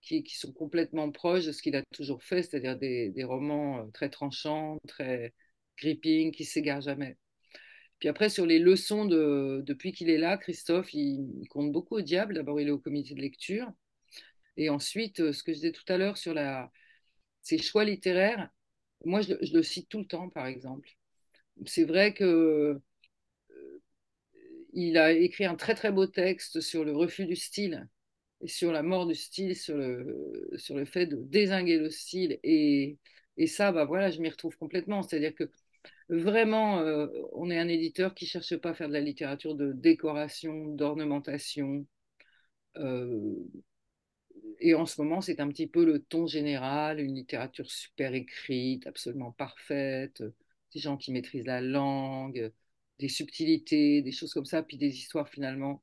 qui, 0.00 0.24
sont 0.28 0.52
complètement 0.52 1.10
proches 1.10 1.46
de 1.46 1.52
ce 1.52 1.62
qu'il 1.62 1.76
a 1.76 1.82
toujours 1.92 2.22
fait, 2.22 2.42
c'est-à-dire 2.42 2.76
des, 2.76 3.24
romans 3.24 3.80
euh, 3.80 3.90
très 3.92 4.10
tranchants, 4.10 4.78
très 4.88 5.32
gripping, 5.78 6.32
qui 6.32 6.44
s'égarent 6.44 6.80
jamais. 6.80 7.16
Puis 8.02 8.08
après, 8.08 8.30
sur 8.30 8.46
les 8.46 8.58
leçons 8.58 9.04
de, 9.04 9.62
depuis 9.64 9.92
qu'il 9.92 10.10
est 10.10 10.18
là, 10.18 10.36
Christophe, 10.36 10.92
il, 10.92 11.46
compte 11.48 11.70
beaucoup 11.70 11.98
au 11.98 12.00
diable. 12.00 12.34
D'abord, 12.34 12.60
il 12.60 12.66
est 12.66 12.72
au 12.72 12.78
comité 12.80 13.14
de 13.14 13.20
lecture. 13.20 13.70
Et 14.56 14.70
ensuite, 14.70 15.20
euh, 15.20 15.32
ce 15.32 15.44
que 15.44 15.52
je 15.52 15.58
disais 15.58 15.70
tout 15.70 15.84
à 15.86 15.98
l'heure 15.98 16.18
sur 16.18 16.34
ses 17.42 17.58
choix 17.58 17.84
littéraires, 17.84 18.50
moi, 19.04 19.20
je, 19.20 19.34
le 19.34 19.62
cite 19.62 19.88
tout 19.88 20.00
le 20.00 20.06
temps, 20.06 20.28
par 20.30 20.48
exemple. 20.48 20.88
C'est 21.64 21.84
vrai 21.84 22.12
que 22.12 22.24
euh, 22.24 22.82
il 24.72 24.98
a 24.98 25.12
écrit 25.12 25.44
un 25.44 25.54
très 25.54 25.76
très 25.76 25.92
beau 25.92 26.08
texte 26.08 26.60
sur 26.60 26.84
le 26.84 26.96
refus 26.96 27.26
du 27.26 27.36
style 27.36 27.88
et 28.40 28.48
sur 28.48 28.72
la 28.72 28.82
mort 28.82 29.06
du 29.06 29.14
style, 29.14 29.54
sur 29.54 29.76
le, 29.76 30.50
sur 30.56 30.76
le 30.76 30.86
fait 30.86 31.06
de 31.06 31.18
désinguer 31.22 31.78
le 31.78 31.88
style. 31.88 32.40
Et, 32.42 32.98
et 33.36 33.46
ça, 33.46 33.70
bah 33.70 33.84
voilà, 33.84 34.10
je 34.10 34.20
m'y 34.20 34.28
retrouve 34.28 34.56
complètement. 34.56 35.02
C'est-à-dire 35.04 35.36
que 35.36 35.48
vraiment, 36.08 36.80
euh, 36.80 37.06
on 37.32 37.50
est 37.50 37.58
un 37.58 37.68
éditeur 37.68 38.14
qui 38.14 38.24
ne 38.26 38.28
cherche 38.28 38.56
pas 38.56 38.70
à 38.70 38.74
faire 38.74 38.88
de 38.88 38.92
la 38.92 39.00
littérature 39.00 39.54
de 39.54 39.72
décoration, 39.72 40.74
d'ornementation. 40.74 41.86
Euh, 42.76 43.34
et 44.60 44.74
en 44.74 44.86
ce 44.86 45.00
moment, 45.00 45.20
c'est 45.20 45.40
un 45.40 45.48
petit 45.48 45.66
peu 45.66 45.84
le 45.84 46.00
ton 46.00 46.26
général, 46.26 47.00
une 47.00 47.14
littérature 47.14 47.70
super 47.70 48.14
écrite, 48.14 48.86
absolument 48.86 49.32
parfaite, 49.32 50.22
des 50.72 50.80
gens 50.80 50.96
qui 50.96 51.12
maîtrisent 51.12 51.46
la 51.46 51.60
langue, 51.60 52.52
des 52.98 53.08
subtilités, 53.08 54.02
des 54.02 54.12
choses 54.12 54.32
comme 54.32 54.44
ça, 54.44 54.62
puis 54.62 54.78
des 54.78 54.96
histoires 54.96 55.28
finalement 55.28 55.82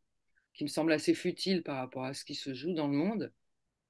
qui 0.53 0.63
me 0.63 0.69
semblent 0.69 0.93
assez 0.93 1.13
futiles 1.13 1.63
par 1.63 1.77
rapport 1.77 2.05
à 2.05 2.13
ce 2.13 2.25
qui 2.25 2.35
se 2.35 2.53
joue 2.53 2.73
dans 2.73 2.87
le 2.87 2.95
monde. 2.95 3.31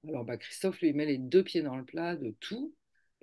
Alors 0.07 0.25
bah, 0.25 0.37
Christophe 0.37 0.81
lui 0.81 0.93
met 0.93 1.05
les 1.05 1.17
deux 1.17 1.43
pieds 1.43 1.61
dans 1.61 1.75
le 1.77 1.85
plat 1.85 2.15
de 2.15 2.31
tout, 2.39 2.73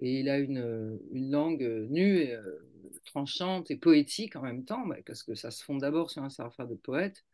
et 0.00 0.20
il 0.20 0.28
a 0.28 0.38
une, 0.38 0.98
une 1.12 1.30
langue 1.30 1.86
nue, 1.90 2.30
euh, 2.30 2.58
tranchante 3.04 3.70
et 3.70 3.76
poétique 3.76 4.36
en 4.36 4.42
même 4.42 4.64
temps, 4.64 4.84
parce 5.06 5.22
que 5.22 5.34
ça 5.34 5.50
se 5.50 5.64
fonde 5.64 5.80
d'abord 5.80 6.10
sur 6.10 6.22
un 6.22 6.30
savoir-faire 6.30 6.68
de 6.68 6.74
poète 6.74 7.24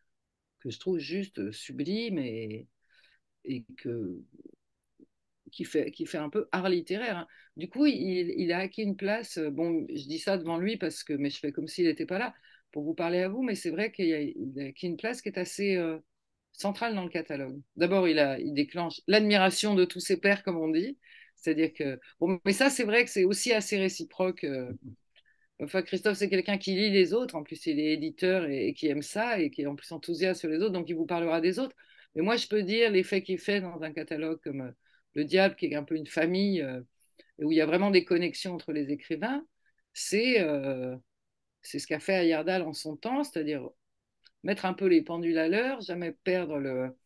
que 0.61 0.71
je 0.71 0.79
trouve 0.79 0.99
juste 0.99 1.51
sublime 1.51 2.19
et, 2.19 2.69
que, 3.77 4.21
qui, 5.51 5.65
fait, 5.65 5.91
qui 5.91 6.07
fait 6.07 6.19
un 6.19 6.31
peu 6.31 6.49
art 6.53 6.69
littéraire. 6.69 7.19
Hein. 7.19 7.27
Du 7.57 7.69
coup, 7.69 7.87
il, 7.87 8.53
a 8.53 8.59
acquis 8.59 8.83
une 8.83 8.97
place. 8.97 9.39
Euh, 9.39 9.51
bon, 9.51 9.87
je 9.89 10.07
dis 10.07 10.19
ça 10.19 10.39
devant 10.39 10.59
lui 10.59 10.77
parce 10.77 11.03
que, 11.03 11.13
mais 11.13 11.31
je 11.31 11.39
fais 11.39 11.53
comme 11.53 11.69
s'il 11.69 11.87
n'était 11.87 12.07
pas 12.07 12.19
là 12.19 12.35
pour 12.71 12.85
vous 12.85 12.95
parler 12.95 13.19
à 13.19 13.29
vous, 13.29 13.43
mais 13.43 13.55
c'est 13.55 13.71
vrai 13.71 13.93
qu'il 13.93 14.13
a, 14.15 14.63
a, 14.63 14.69
acquis 14.69 14.87
une 14.87 14.97
place 14.97 15.21
qui 15.21 15.29
est 15.29 15.39
assez 15.39 15.77
euh, 15.77 15.99
centrale 16.53 16.95
dans 16.95 17.05
le 17.05 17.11
catalogue. 17.11 17.61
D'abord, 17.77 18.09
il, 18.09 18.19
il 18.41 18.55
déclenche 18.55 19.01
l'admiration 19.09 19.75
de 19.75 19.85
tous 19.85 20.01
ses 20.01 20.19
pairs, 20.19 20.43
comme 20.43 20.57
on 20.57 20.69
dit. 20.69 20.97
C'est-à-dire 21.37 21.73
que, 21.73 21.99
bon, 22.21 22.41
mais 22.45 22.53
ça, 22.53 22.71
c'est 22.71 22.85
vrai 22.85 23.05
que 23.05 23.11
c'est 23.11 23.25
aussi 23.25 23.53
assez 23.53 23.77
réciproque. 23.77 24.45
Euh. 24.45 24.73
Enfin, 25.61 25.83
Christophe, 25.83 26.17
c'est 26.19 26.29
quelqu'un 26.29 26.59
qui 26.59 26.75
lit 26.75 26.91
les 26.91 27.13
autres. 27.15 27.35
En 27.37 27.43
plus, 27.43 27.67
il 27.67 27.79
est 27.79 27.93
éditeur 27.95 28.47
et, 28.47 28.75
qui 28.75 28.89
aime 28.89 29.03
ça 29.03 29.39
et 29.41 29.51
qui 29.51 29.63
est 29.63 29.67
en 29.67 29.77
plus 29.77 29.93
enthousiaste 29.93 30.41
sur 30.41 30.49
les 30.49 30.59
autres, 30.59 30.73
donc 30.73 30.89
il 30.89 30.97
vous 30.97 31.07
parlera 31.07 31.41
des 31.41 31.59
autres. 31.59 31.77
Mais 32.15 32.23
moi, 32.23 32.37
je 32.37 32.49
peux 32.49 32.63
dire 32.63 32.91
l'effet 32.91 33.23
qu'il 33.23 33.39
fait 33.39 33.61
dans 33.61 33.83
un 33.83 33.93
catalogue 33.93 34.41
comme 34.43 34.63
euh, 34.63 34.71
Le 35.15 35.25
Diable, 35.25 35.55
qui 35.57 35.67
est 35.67 35.75
un 35.75 35.85
peu 35.85 35.97
une 35.97 36.07
famille, 36.07 36.61
euh, 36.63 36.81
où 37.39 37.53
il 37.53 37.57
y 37.57 37.61
a 37.61 37.67
vraiment 37.67 37.91
des 37.91 38.05
connexions 38.05 38.55
entre 38.55 38.73
les 38.73 38.91
écrivains, 38.93 39.45
c'est 39.95 40.41
euh, 40.41 40.97
c'est 41.63 41.79
ce 41.79 41.87
qu'a 41.87 42.01
fait 42.01 42.15
Ayardal 42.15 42.63
en 42.63 42.73
son 42.73 42.97
temps, 42.97 43.25
c'est-à-dire 43.25 43.69
mettre 44.45 44.67
un 44.67 44.75
peu 44.75 44.87
les 44.87 45.03
pendules 45.03 45.39
à 45.39 45.49
l'heure, 45.49 45.81
jamais 45.81 46.13
perdre 46.25 46.59
le. 46.59 46.97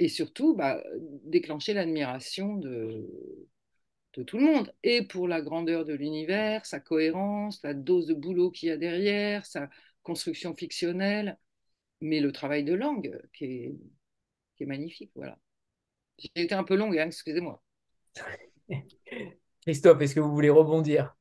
Et 0.00 0.08
surtout, 0.08 0.56
bah, 0.56 0.82
déclencher 1.24 1.74
l'admiration 1.74 2.56
de, 2.56 3.06
de 4.14 4.22
tout 4.22 4.38
le 4.38 4.44
monde, 4.44 4.74
et 4.82 5.02
pour 5.06 5.28
la 5.28 5.40
grandeur 5.40 5.84
de 5.84 5.94
l'univers, 5.94 6.66
sa 6.66 6.80
cohérence, 6.80 7.62
la 7.62 7.74
dose 7.74 8.06
de 8.06 8.14
boulot 8.14 8.50
qu'il 8.50 8.68
y 8.68 8.72
a 8.72 8.76
derrière, 8.76 9.46
sa 9.46 9.70
construction 10.02 10.54
fictionnelle, 10.54 11.38
mais 12.00 12.20
le 12.20 12.32
travail 12.32 12.64
de 12.64 12.74
langue 12.74 13.20
qui 13.32 13.44
est, 13.44 13.74
est 14.58 14.66
magnifique. 14.66 15.12
Voilà. 15.14 15.38
J'ai 16.18 16.42
été 16.42 16.54
un 16.54 16.64
peu 16.64 16.76
longue, 16.76 16.98
hein, 16.98 17.06
excusez-moi. 17.06 17.62
Christophe, 19.62 20.00
est-ce 20.00 20.14
que 20.14 20.20
vous 20.20 20.32
voulez 20.32 20.50
rebondir? 20.50 21.14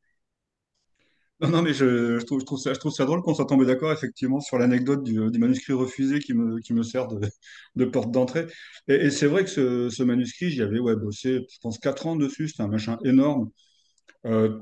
Non, 1.41 1.61
mais 1.61 1.73
je, 1.73 2.19
trouve, 2.25 2.59
ça, 2.59 3.05
drôle 3.05 3.21
qu'on 3.21 3.33
soit 3.33 3.45
tombé 3.45 3.65
d'accord 3.65 3.93
effectivement 3.93 4.41
sur 4.41 4.57
l'anecdote 4.57 5.03
du, 5.03 5.39
manuscrit 5.39 5.71
refusé 5.71 6.19
qui 6.19 6.33
me, 6.33 6.83
sert 6.83 7.07
de, 7.75 7.85
porte 7.85 8.11
d'entrée. 8.11 8.47
Et, 8.87 9.09
c'est 9.09 9.27
vrai 9.27 9.45
que 9.45 9.89
ce, 9.89 10.03
manuscrit, 10.03 10.49
j'y 10.49 10.61
avais 10.61 10.79
ouais, 10.79 10.95
bossé, 10.97 11.45
je 11.49 11.59
pense, 11.61 11.79
quatre 11.79 12.07
ans 12.07 12.17
dessus, 12.17 12.49
c'était 12.49 12.63
un 12.63 12.67
machin 12.67 12.97
énorme. 13.05 13.49
Euh, 14.25 14.59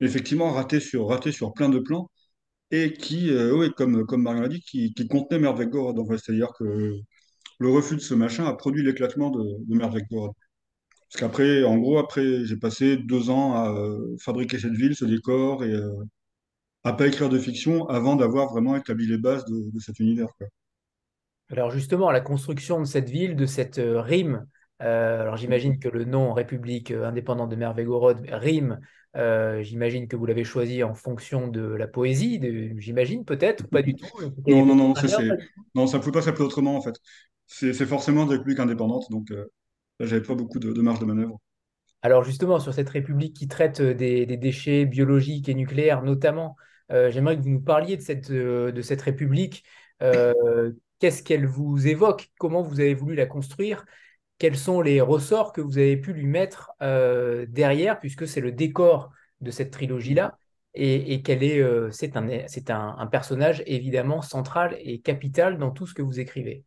effectivement, 0.00 0.50
raté 0.52 0.80
sur, 0.80 1.08
raté 1.08 1.32
sur 1.32 1.52
plein 1.52 1.68
de 1.68 1.78
plans 1.80 2.10
et 2.70 2.92
qui, 2.94 3.30
euh, 3.30 3.52
oui, 3.54 3.70
comme, 3.76 4.04
Marion 4.22 4.42
l'a 4.42 4.48
dit, 4.48 4.60
qui, 4.62 4.94
contenait 5.08 5.40
Merveille 5.40 5.68
Gorod. 5.68 5.98
C'est-à-dire 6.18 6.52
que 6.58 6.94
le 7.58 7.68
refus 7.70 7.96
de 7.96 8.00
ce 8.00 8.14
machin 8.14 8.46
a 8.46 8.54
produit 8.54 8.84
l'éclatement 8.84 9.30
de, 9.30 9.42
de 9.66 9.76
Merveille 9.76 10.04
Parce 10.10 10.34
qu'après, 11.18 11.64
en 11.64 11.78
gros, 11.78 11.98
après, 11.98 12.44
j'ai 12.44 12.56
passé 12.56 12.96
deux 12.96 13.30
ans 13.30 13.54
à 13.54 13.70
euh, 13.72 14.16
fabriquer 14.20 14.58
cette 14.58 14.74
ville, 14.74 14.94
ce 14.96 15.04
décor, 15.04 15.64
et 15.64 15.74
à 16.84 16.92
pas 16.92 17.06
écrire 17.06 17.28
de 17.28 17.38
fiction 17.38 17.88
avant 17.88 18.16
d'avoir 18.16 18.48
vraiment 18.48 18.76
établi 18.76 19.06
les 19.06 19.18
bases 19.18 19.44
de, 19.44 19.78
cet 19.78 20.00
univers. 20.00 20.28
Alors 21.50 21.70
justement, 21.70 22.10
la 22.10 22.20
construction 22.20 22.80
de 22.80 22.84
cette 22.84 23.08
ville, 23.08 23.36
de 23.36 23.46
cette 23.46 23.78
euh, 23.78 24.00
rime, 24.00 24.46
alors 24.78 25.36
j'imagine 25.36 25.78
que 25.78 25.90
le 25.90 26.04
nom 26.06 26.32
République 26.32 26.90
indépendante 26.90 27.50
de 27.50 27.56
Merveille-Gorod 27.56 28.24
rime, 28.30 28.80
j'imagine 29.14 30.08
que 30.08 30.16
vous 30.16 30.24
l'avez 30.24 30.44
choisi 30.44 30.82
en 30.82 30.94
fonction 30.94 31.48
de 31.48 31.60
la 31.60 31.86
poésie, 31.86 32.40
j'imagine 32.78 33.26
peut-être, 33.26 33.68
pas 33.68 33.82
du 33.82 33.94
tout. 33.94 34.06
Non, 34.46 34.64
non, 34.64 34.74
non, 34.74 34.94
non, 35.74 35.86
ça 35.86 35.98
ne 35.98 36.02
pouvait 36.02 36.12
pas 36.12 36.22
s'appeler 36.22 36.44
autrement 36.44 36.76
en 36.76 36.80
fait 36.80 36.98
c'est 37.50 37.86
forcément 37.86 38.26
des 38.26 38.36
républiques 38.36 38.60
indépendantes, 38.60 39.10
donc 39.10 39.30
euh, 39.32 39.50
là, 39.98 40.06
j'avais 40.06 40.22
pas 40.22 40.34
beaucoup 40.34 40.58
de, 40.58 40.80
marge 40.80 41.00
de 41.00 41.04
manœuvre. 41.04 41.40
Alors 42.02 42.22
justement, 42.24 42.60
sur 42.60 42.72
cette 42.72 42.88
république 42.88 43.36
qui 43.36 43.48
traite 43.48 43.80
euh, 43.80 43.92
des, 43.92 44.24
déchets 44.36 44.86
biologiques 44.86 45.48
et 45.48 45.54
nucléaires 45.54 46.02
notamment, 46.02 46.56
euh, 46.56 46.64
j'aimerais 46.90 47.36
que 47.36 47.42
vous 47.42 47.50
nous 47.50 47.60
parliez 47.60 47.96
de 47.96 48.02
cette, 48.02 48.30
de 48.30 48.82
cette 48.82 49.02
république. 49.02 49.64
Qu'est-ce 50.00 51.22
qu'elle 51.22 51.46
vous 51.46 51.86
évoque? 51.86 52.30
Comment 52.38 52.62
vous 52.62 52.80
avez 52.80 52.94
voulu 52.94 53.14
la 53.14 53.26
construire? 53.26 53.84
Quels 54.38 54.56
sont 54.56 54.80
les 54.80 55.00
ressorts 55.00 55.52
que 55.52 55.60
vous 55.60 55.78
avez 55.78 55.96
pu 55.96 56.12
lui 56.12 56.26
mettre 56.26 56.72
derrière, 57.48 57.98
puisque 58.00 58.26
c'est 58.26 58.40
le 58.40 58.52
décor 58.52 59.10
de 59.40 59.50
cette 59.50 59.70
trilogie-là? 59.70 60.38
Et, 60.74 61.14
et 61.14 61.22
est, 61.30 61.90
c'est 61.90 62.16
un, 62.16 62.28
un, 62.28 62.96
un 62.98 63.06
personnage 63.06 63.62
évidemment 63.66 64.22
central 64.22 64.76
et 64.80 65.00
capital 65.00 65.58
dans 65.58 65.70
tout 65.70 65.86
ce 65.86 65.94
que 65.94 66.02
vous 66.02 66.20
écrivez. 66.20 66.64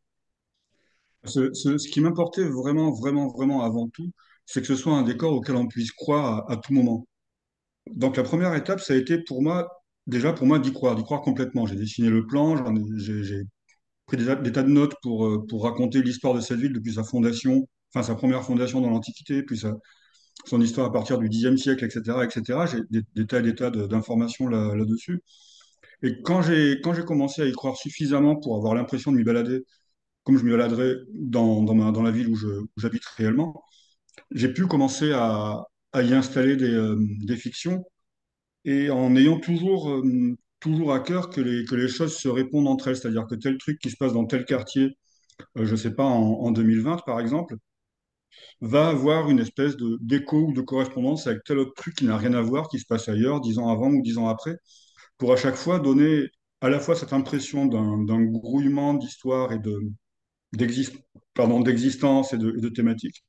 Ce, 1.26 1.90
qui 1.90 2.02
m'importait 2.02 2.44
vraiment, 2.44 2.92
vraiment, 2.92 3.30
vraiment 3.30 3.62
avant 3.62 3.88
tout, 3.88 4.12
c'est 4.46 4.60
que 4.62 4.68
ce 4.68 4.76
soit 4.76 4.94
un 4.94 5.04
décor 5.04 5.34
auquel 5.34 5.56
on 5.56 5.68
puisse 5.68 5.92
croire 5.92 6.50
à, 6.52 6.58
tout 6.58 6.74
moment. 6.74 7.08
Donc 7.90 8.18
la 8.18 8.24
première 8.24 8.54
étape, 8.56 8.82
ça 8.82 8.94
a 8.94 8.98
été 8.98 9.20
pour 9.20 9.42
moi, 9.42 9.83
déjà 10.08 10.34
pour 10.34 10.48
moi 10.48 10.60
d'y 10.60 10.74
croire, 10.74 10.96
d'y 10.96 11.04
croire 11.04 11.22
complètement. 11.22 11.66
J'ai 11.66 11.76
dessiné 11.76 12.10
le 12.10 12.26
plan, 12.26 12.56
j'ai 12.98 13.44
pris 14.06 14.18
des, 14.18 14.26
tas 14.52 14.64
de 14.64 14.70
notes 14.70 14.96
pour, 15.02 15.26
euh, 15.26 15.46
pour 15.48 15.64
raconter 15.64 16.02
l'histoire 16.02 16.34
de 16.34 16.42
cette 16.42 16.60
ville 16.60 16.74
depuis 16.74 16.94
sa 16.94 17.04
fondation, 17.04 17.68
enfin 17.94 18.04
sa 18.04 18.16
première 18.16 18.44
fondation 18.44 18.82
dans 18.82 18.90
l'Antiquité, 18.90 19.44
puis 19.44 19.62
son 20.46 20.62
histoire 20.62 20.88
à 20.88 20.92
partir 20.92 21.18
du 21.20 21.30
Xe 21.30 21.56
siècle, 21.58 21.86
etc. 21.86 22.24
etc. 22.24 22.66
J'ai 22.68 23.04
des, 23.16 23.28
tas 23.28 23.40
et 23.40 23.44
des 23.44 23.56
tas 23.56 23.70
d'informations 23.70 24.48
là-dessus. 24.48 25.22
et 26.02 26.22
quand 26.24 26.42
j'ai 26.42 26.82
commencé 27.06 27.42
à 27.44 27.46
y 27.48 27.52
croire 27.54 27.78
suffisamment 27.78 28.36
pour 28.36 28.58
avoir 28.58 28.76
l'impression 28.76 29.12
de 29.12 29.18
m'y 29.18 29.24
balader 29.24 29.64
comme 30.24 30.38
je 30.38 30.44
m'y 30.44 30.52
baladerai 30.52 30.96
dans, 31.14 31.64
dans, 31.64 32.02
la 32.02 32.12
ville 32.12 32.30
où 32.30 32.38
j'habite 32.78 33.06
réellement, 33.18 33.64
j'ai 34.32 34.52
pu 34.52 34.68
commencer 34.68 35.12
à, 35.14 35.64
y 35.96 36.14
installer 36.14 36.58
euh, 36.62 36.98
des, 37.26 37.38
fictions 37.38 37.86
et 38.66 38.90
en 38.90 39.16
ayant 39.16 39.40
toujours, 39.40 39.90
euh, 39.92 40.38
toujours 40.60 40.94
à 40.94 41.00
cœur 41.00 41.30
que 41.30 41.42
les, 41.42 41.66
que 41.66 41.76
les 41.76 41.88
choses 41.88 42.18
se 42.18 42.28
répondent 42.28 42.68
entre 42.68 42.90
elles. 42.90 42.98
C'est-à-dire 42.98 43.28
que 43.28 43.36
tel 43.36 43.58
truc 43.58 43.80
qui 43.80 43.90
se 43.90 43.98
passe 43.98 44.14
dans 44.14 44.26
tel 44.26 44.46
quartier, 44.46 44.98
euh, 45.58 45.66
je 45.66 45.72
ne 45.72 45.76
sais 45.78 45.94
pas, 45.96 46.06
en, 46.06 46.52
2020 46.52 46.98
par 47.06 47.20
exemple, 47.20 47.56
va 48.62 48.90
avoir 48.90 49.30
une 49.30 49.40
espèce 49.40 49.76
d'écho 50.02 50.38
ou 50.48 50.54
de 50.54 50.62
correspondance 50.62 51.28
avec 51.28 51.44
tel 51.44 51.60
autre 51.60 51.74
truc 51.76 51.96
qui 51.96 52.06
n'a 52.06 52.18
rien 52.18 52.34
à 52.34 52.42
voir, 52.42 52.68
qui 52.70 52.80
se 52.80 52.86
passe 52.86 53.10
ailleurs, 53.10 53.42
dix 53.42 53.58
ans 53.60 53.70
avant 53.70 53.90
ou 53.90 54.02
dix 54.02 54.18
ans 54.18 54.28
après, 54.28 54.56
pour 55.18 55.34
à 55.34 55.38
chaque 55.38 55.56
fois 55.56 55.80
donner 55.80 56.28
à 56.62 56.70
la 56.70 56.80
fois 56.80 56.96
cette 56.96 57.14
impression 57.14 57.66
d'un 57.66 58.24
grouillement 58.24 58.94
d'histoire 58.94 59.52
et 59.52 59.60
de, 59.60 59.80
d'existence 60.54 62.34
et 62.34 62.38
de, 62.38 62.52
de 62.52 62.70
thématique, 62.70 63.24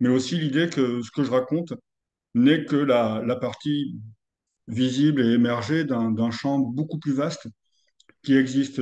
mais 0.00 0.08
aussi 0.08 0.38
l'idée 0.38 0.68
que 0.70 1.02
ce 1.02 1.10
que 1.10 1.24
je 1.24 1.30
raconte 1.30 1.74
n'est 2.34 2.64
que 2.64 2.76
la, 2.76 3.22
la, 3.26 3.36
partie 3.36 3.98
visible 4.70 5.22
et 5.22 5.32
émergée 5.34 5.84
d'un 5.84 6.30
champ 6.30 6.58
beaucoup 6.58 6.98
plus 6.98 7.12
vaste 7.12 7.48
qui 8.22 8.36
existe. 8.36 8.80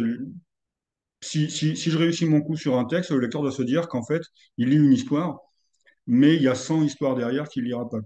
Si, 1.20 1.50
si, 1.50 1.76
si, 1.76 1.90
je 1.90 1.98
réussis 1.98 2.26
mon 2.26 2.40
coup 2.42 2.56
sur 2.56 2.78
un 2.78 2.84
texte, 2.84 3.10
le 3.10 3.20
lecteur 3.20 3.42
doit 3.42 3.52
se 3.52 3.62
dire 3.62 3.88
qu'en 3.88 4.04
fait, 4.04 4.22
il 4.56 4.68
lit 4.70 4.76
une 4.76 4.92
histoire, 4.92 5.38
mais 6.06 6.36
il 6.36 6.42
y 6.42 6.48
a 6.48 6.54
100 6.54 6.82
histoires 6.84 7.16
derrière 7.16 7.48
qu'il 7.48 7.64
lira 7.64 7.88
pas. 7.88 7.98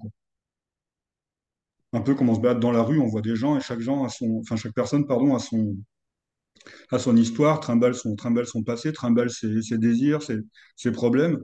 Un 1.94 2.00
peu 2.02 2.14
comme 2.14 2.28
on 2.28 2.34
se 2.34 2.40
balade 2.40 2.60
dans 2.60 2.72
la 2.72 2.82
rue, 2.82 2.98
on 2.98 3.06
voit 3.06 3.22
des 3.22 3.36
gens 3.36 3.56
et 3.56 3.60
chaque, 3.60 3.80
gens 3.80 4.08
son, 4.08 4.40
enfin, 4.40 4.56
chaque 4.56 4.74
personne 4.74 5.06
pardon, 5.06 5.34
a, 5.34 5.38
son, 5.38 5.76
son 6.98 7.16
histoire, 7.16 7.60
trimballe 7.60 7.94
son, 7.94 8.16
son 8.46 8.62
passé, 8.62 8.92
trimballe 8.92 9.30
ses, 9.30 9.62
ses 9.62 9.78
désirs, 9.78 10.22
ses, 10.22 10.38
ses 10.76 10.92
problèmes. 10.92 11.38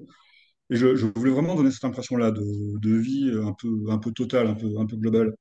Et 0.71 0.77
je, 0.77 0.97
je, 0.97 1.07
voulais 1.17 1.33
vraiment 1.33 1.55
donner 1.55 1.71
cette 1.71 1.85
impression-là 1.85 2.31
de, 2.33 2.43
de, 2.81 2.95
vie 2.97 3.33
un 3.43 3.55
peu, 3.55 3.69
un 3.91 3.99
peu 3.99 4.13
totale, 4.13 4.49
un 4.49 4.55
peu, 4.55 4.79
un 4.79 4.87
peu 4.87 4.97
globale. 4.97 5.35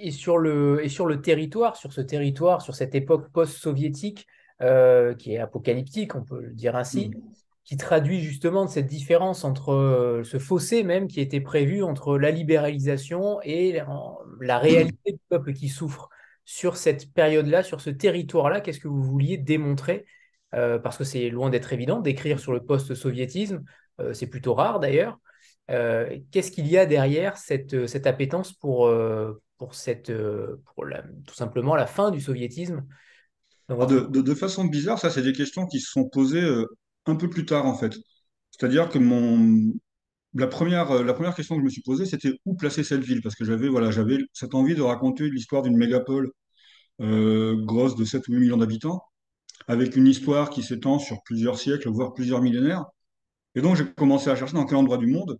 Et 0.00 0.12
sur, 0.12 0.38
le, 0.38 0.84
et 0.84 0.88
sur 0.88 1.06
le 1.06 1.20
territoire, 1.20 1.76
sur 1.76 1.92
ce 1.92 2.00
territoire, 2.00 2.62
sur 2.62 2.74
cette 2.74 2.94
époque 2.94 3.32
post-soviétique, 3.32 4.26
euh, 4.60 5.14
qui 5.14 5.34
est 5.34 5.38
apocalyptique, 5.38 6.16
on 6.16 6.24
peut 6.24 6.40
le 6.40 6.52
dire 6.52 6.74
ainsi, 6.74 7.10
mmh. 7.10 7.14
qui 7.64 7.76
traduit 7.76 8.20
justement 8.20 8.66
cette 8.66 8.86
différence 8.86 9.44
entre 9.44 9.72
euh, 9.72 10.24
ce 10.24 10.38
fossé 10.38 10.82
même 10.82 11.06
qui 11.06 11.20
était 11.20 11.40
prévu 11.40 11.84
entre 11.84 12.18
la 12.18 12.32
libéralisation 12.32 13.40
et 13.42 13.80
la 14.40 14.58
réalité 14.58 15.12
du 15.12 15.20
peuple 15.28 15.52
qui 15.52 15.68
souffre. 15.68 16.08
Sur 16.44 16.76
cette 16.76 17.12
période-là, 17.12 17.62
sur 17.62 17.80
ce 17.80 17.90
territoire-là, 17.90 18.60
qu'est-ce 18.60 18.80
que 18.80 18.88
vous 18.88 19.02
vouliez 19.02 19.36
démontrer? 19.36 20.06
Euh, 20.54 20.78
parce 20.78 20.96
que 20.96 21.04
c'est 21.04 21.28
loin 21.28 21.50
d'être 21.50 21.72
évident 21.72 22.00
d'écrire 22.00 22.40
sur 22.40 22.52
le 22.52 22.60
post-soviétisme, 22.64 23.62
c'est 24.12 24.28
plutôt 24.28 24.54
rare 24.54 24.80
d'ailleurs. 24.80 25.18
Qu'est-ce 25.68 26.50
qu'il 26.50 26.68
y 26.68 26.78
a 26.78 26.86
derrière 26.86 27.36
cette, 27.36 27.86
cette 27.86 28.06
appétence 28.06 28.52
pour, 28.52 28.88
pour, 29.58 29.74
cette, 29.74 30.12
pour 30.74 30.84
la, 30.84 31.02
tout 31.26 31.34
simplement 31.34 31.74
la 31.76 31.86
fin 31.86 32.10
du 32.10 32.20
soviétisme 32.20 32.86
de, 33.68 34.20
de, 34.22 34.34
façon 34.34 34.64
bizarre, 34.64 34.98
ça, 34.98 35.10
c'est 35.10 35.22
des 35.22 35.34
questions 35.34 35.66
qui 35.66 35.80
se 35.80 35.90
sont 35.90 36.08
posées 36.08 36.64
un 37.04 37.16
peu 37.16 37.28
plus 37.28 37.44
tard, 37.44 37.66
en 37.66 37.74
fait. 37.74 37.94
C'est-à-dire 38.50 38.88
que 38.88 38.98
mon, 38.98 39.74
la, 40.32 40.46
première, 40.46 41.02
la 41.02 41.12
première 41.12 41.34
question 41.34 41.54
que 41.56 41.60
je 41.60 41.64
me 41.66 41.70
suis 41.70 41.82
posée, 41.82 42.06
c'était 42.06 42.32
où 42.46 42.54
placer 42.56 42.82
cette 42.82 43.02
ville? 43.02 43.20
Parce 43.20 43.34
que 43.34 43.44
j'avais 43.44 43.68
voilà, 43.68 43.90
j'avais 43.90 44.18
cette 44.32 44.54
envie 44.54 44.74
de 44.74 44.80
raconter 44.80 45.28
l'histoire 45.28 45.62
d'une 45.62 45.76
mégapole 45.76 46.30
grosse 46.98 47.94
de 47.94 48.04
7 48.04 48.26
ou 48.28 48.32
8 48.32 48.40
millions 48.40 48.56
d'habitants 48.56 49.02
avec 49.68 49.96
une 49.96 50.06
histoire 50.06 50.50
qui 50.50 50.62
s'étend 50.62 50.98
sur 50.98 51.22
plusieurs 51.22 51.58
siècles, 51.58 51.88
voire 51.90 52.14
plusieurs 52.14 52.40
millénaires. 52.42 52.86
Et 53.54 53.60
donc, 53.60 53.76
j'ai 53.76 53.84
commencé 53.92 54.30
à 54.30 54.36
chercher 54.36 54.54
dans 54.54 54.66
quel 54.66 54.78
endroit 54.78 54.98
du 54.98 55.06
monde 55.06 55.38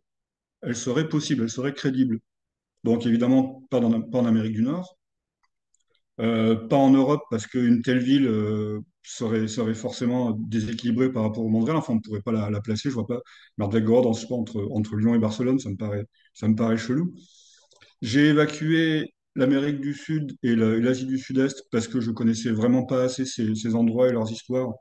elle 0.62 0.76
serait 0.76 1.08
possible, 1.08 1.44
elle 1.44 1.50
serait 1.50 1.72
crédible. 1.72 2.18
Donc, 2.84 3.06
évidemment, 3.06 3.64
pas, 3.70 3.80
en 3.80 4.26
Amérique 4.26 4.54
du 4.54 4.62
Nord, 4.62 4.98
euh, 6.20 6.56
pas 6.56 6.76
en 6.76 6.90
Europe, 6.90 7.22
parce 7.30 7.46
qu'une 7.46 7.82
telle 7.82 8.00
ville 8.00 8.26
euh, 8.26 8.80
serait, 9.02 9.46
forcément 9.74 10.32
déséquilibrée 10.32 11.12
par 11.12 11.22
rapport 11.22 11.44
au 11.44 11.48
monde 11.48 11.64
réel. 11.64 11.76
Enfin, 11.76 11.92
on 11.92 11.96
ne 11.96 12.00
pourrait 12.00 12.22
pas 12.22 12.32
la, 12.32 12.50
la, 12.50 12.60
placer. 12.60 12.88
Je 12.90 12.94
vois 12.94 13.06
pas 13.06 13.20
Merdvegorod 13.58 14.06
entre, 14.06 14.68
entre 14.72 14.96
Lyon 14.96 15.14
et 15.14 15.18
Barcelone, 15.18 15.58
ça 15.60 15.70
me 15.70 16.54
paraît, 16.56 16.76
chelou. 16.76 17.14
J'ai 18.02 18.28
évacué 18.28 19.14
l'Amérique 19.34 19.80
du 19.80 19.94
Sud 19.94 20.36
et 20.42 20.56
l'Asie 20.56 21.06
du 21.06 21.18
Sud-Est 21.18 21.64
parce 21.70 21.88
que 21.88 22.00
je 22.00 22.10
connaissais 22.10 22.50
vraiment 22.50 22.84
pas 22.84 23.04
assez 23.04 23.24
ces, 23.24 23.74
endroits 23.74 24.08
et 24.08 24.12
leurs 24.12 24.30
histoires 24.32 24.72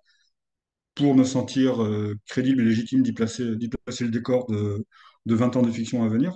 pour 0.96 1.16
me 1.16 1.24
sentir 1.24 1.84
euh, 1.84 2.16
crédible 2.28 2.62
et 2.62 2.66
légitime 2.66 3.04
d'y 3.04 3.14
placer, 3.14 3.56
d'y 3.56 3.70
placer 3.70 4.04
le 4.04 4.10
décor 4.12 4.48
de, 4.48 4.86
de 5.26 5.36
20 5.36 5.56
ans 5.56 5.62
de 5.62 5.72
fiction 5.72 6.04
à 6.04 6.10
venir. 6.10 6.36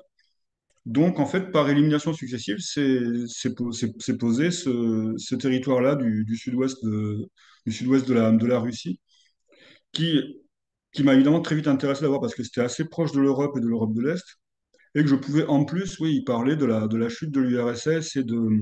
Donc, 0.86 1.20
en 1.20 1.26
fait, 1.26 1.52
par 1.52 1.70
élimination 1.70 2.14
successive, 2.14 2.58
c'est 2.60 4.18
posé 4.18 4.52
ce, 4.52 5.36
territoire-là 5.36 5.96
du, 5.96 6.36
sud-ouest 6.36 6.84
de, 6.84 7.30
sud-ouest 7.68 8.08
de 8.08 8.46
la, 8.48 8.60
Russie, 8.60 9.00
qui, 9.92 10.22
qui 10.94 11.04
m'a 11.04 11.14
évidemment 11.14 11.42
très 11.42 11.56
vite 11.56 11.68
intéressé 11.68 12.02
d'avoir 12.02 12.22
parce 12.22 12.36
que 12.36 12.44
c'était 12.44 12.62
assez 12.62 12.86
proche 12.86 13.12
de 13.12 13.20
l'Europe 13.22 13.56
et 13.58 13.62
de 13.62 13.68
l'Europe 13.68 13.94
de 13.94 14.02
l'Est 14.02 14.24
et 14.96 15.04
que 15.04 15.08
je 15.08 15.16
pouvais 15.16 15.46
en 15.46 15.66
plus, 15.66 16.00
oui, 16.00 16.24
parler 16.24 16.56
de 16.56 16.66
la, 16.66 17.10
chute 17.10 17.32
de 17.32 17.40
l'URSS 17.42 18.18
et 18.18 18.24
de, 18.24 18.62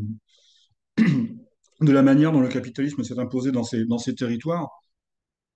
de 1.82 1.92
la 1.92 2.02
manière 2.04 2.32
dont 2.32 2.42
le 2.42 2.50
capitalisme 2.50 3.04
s'est 3.04 3.20
imposé 3.20 3.52
dans 3.52 3.64
ces, 3.64 3.86
dans 3.86 3.98
ces 3.98 4.16
territoires. 4.16 4.70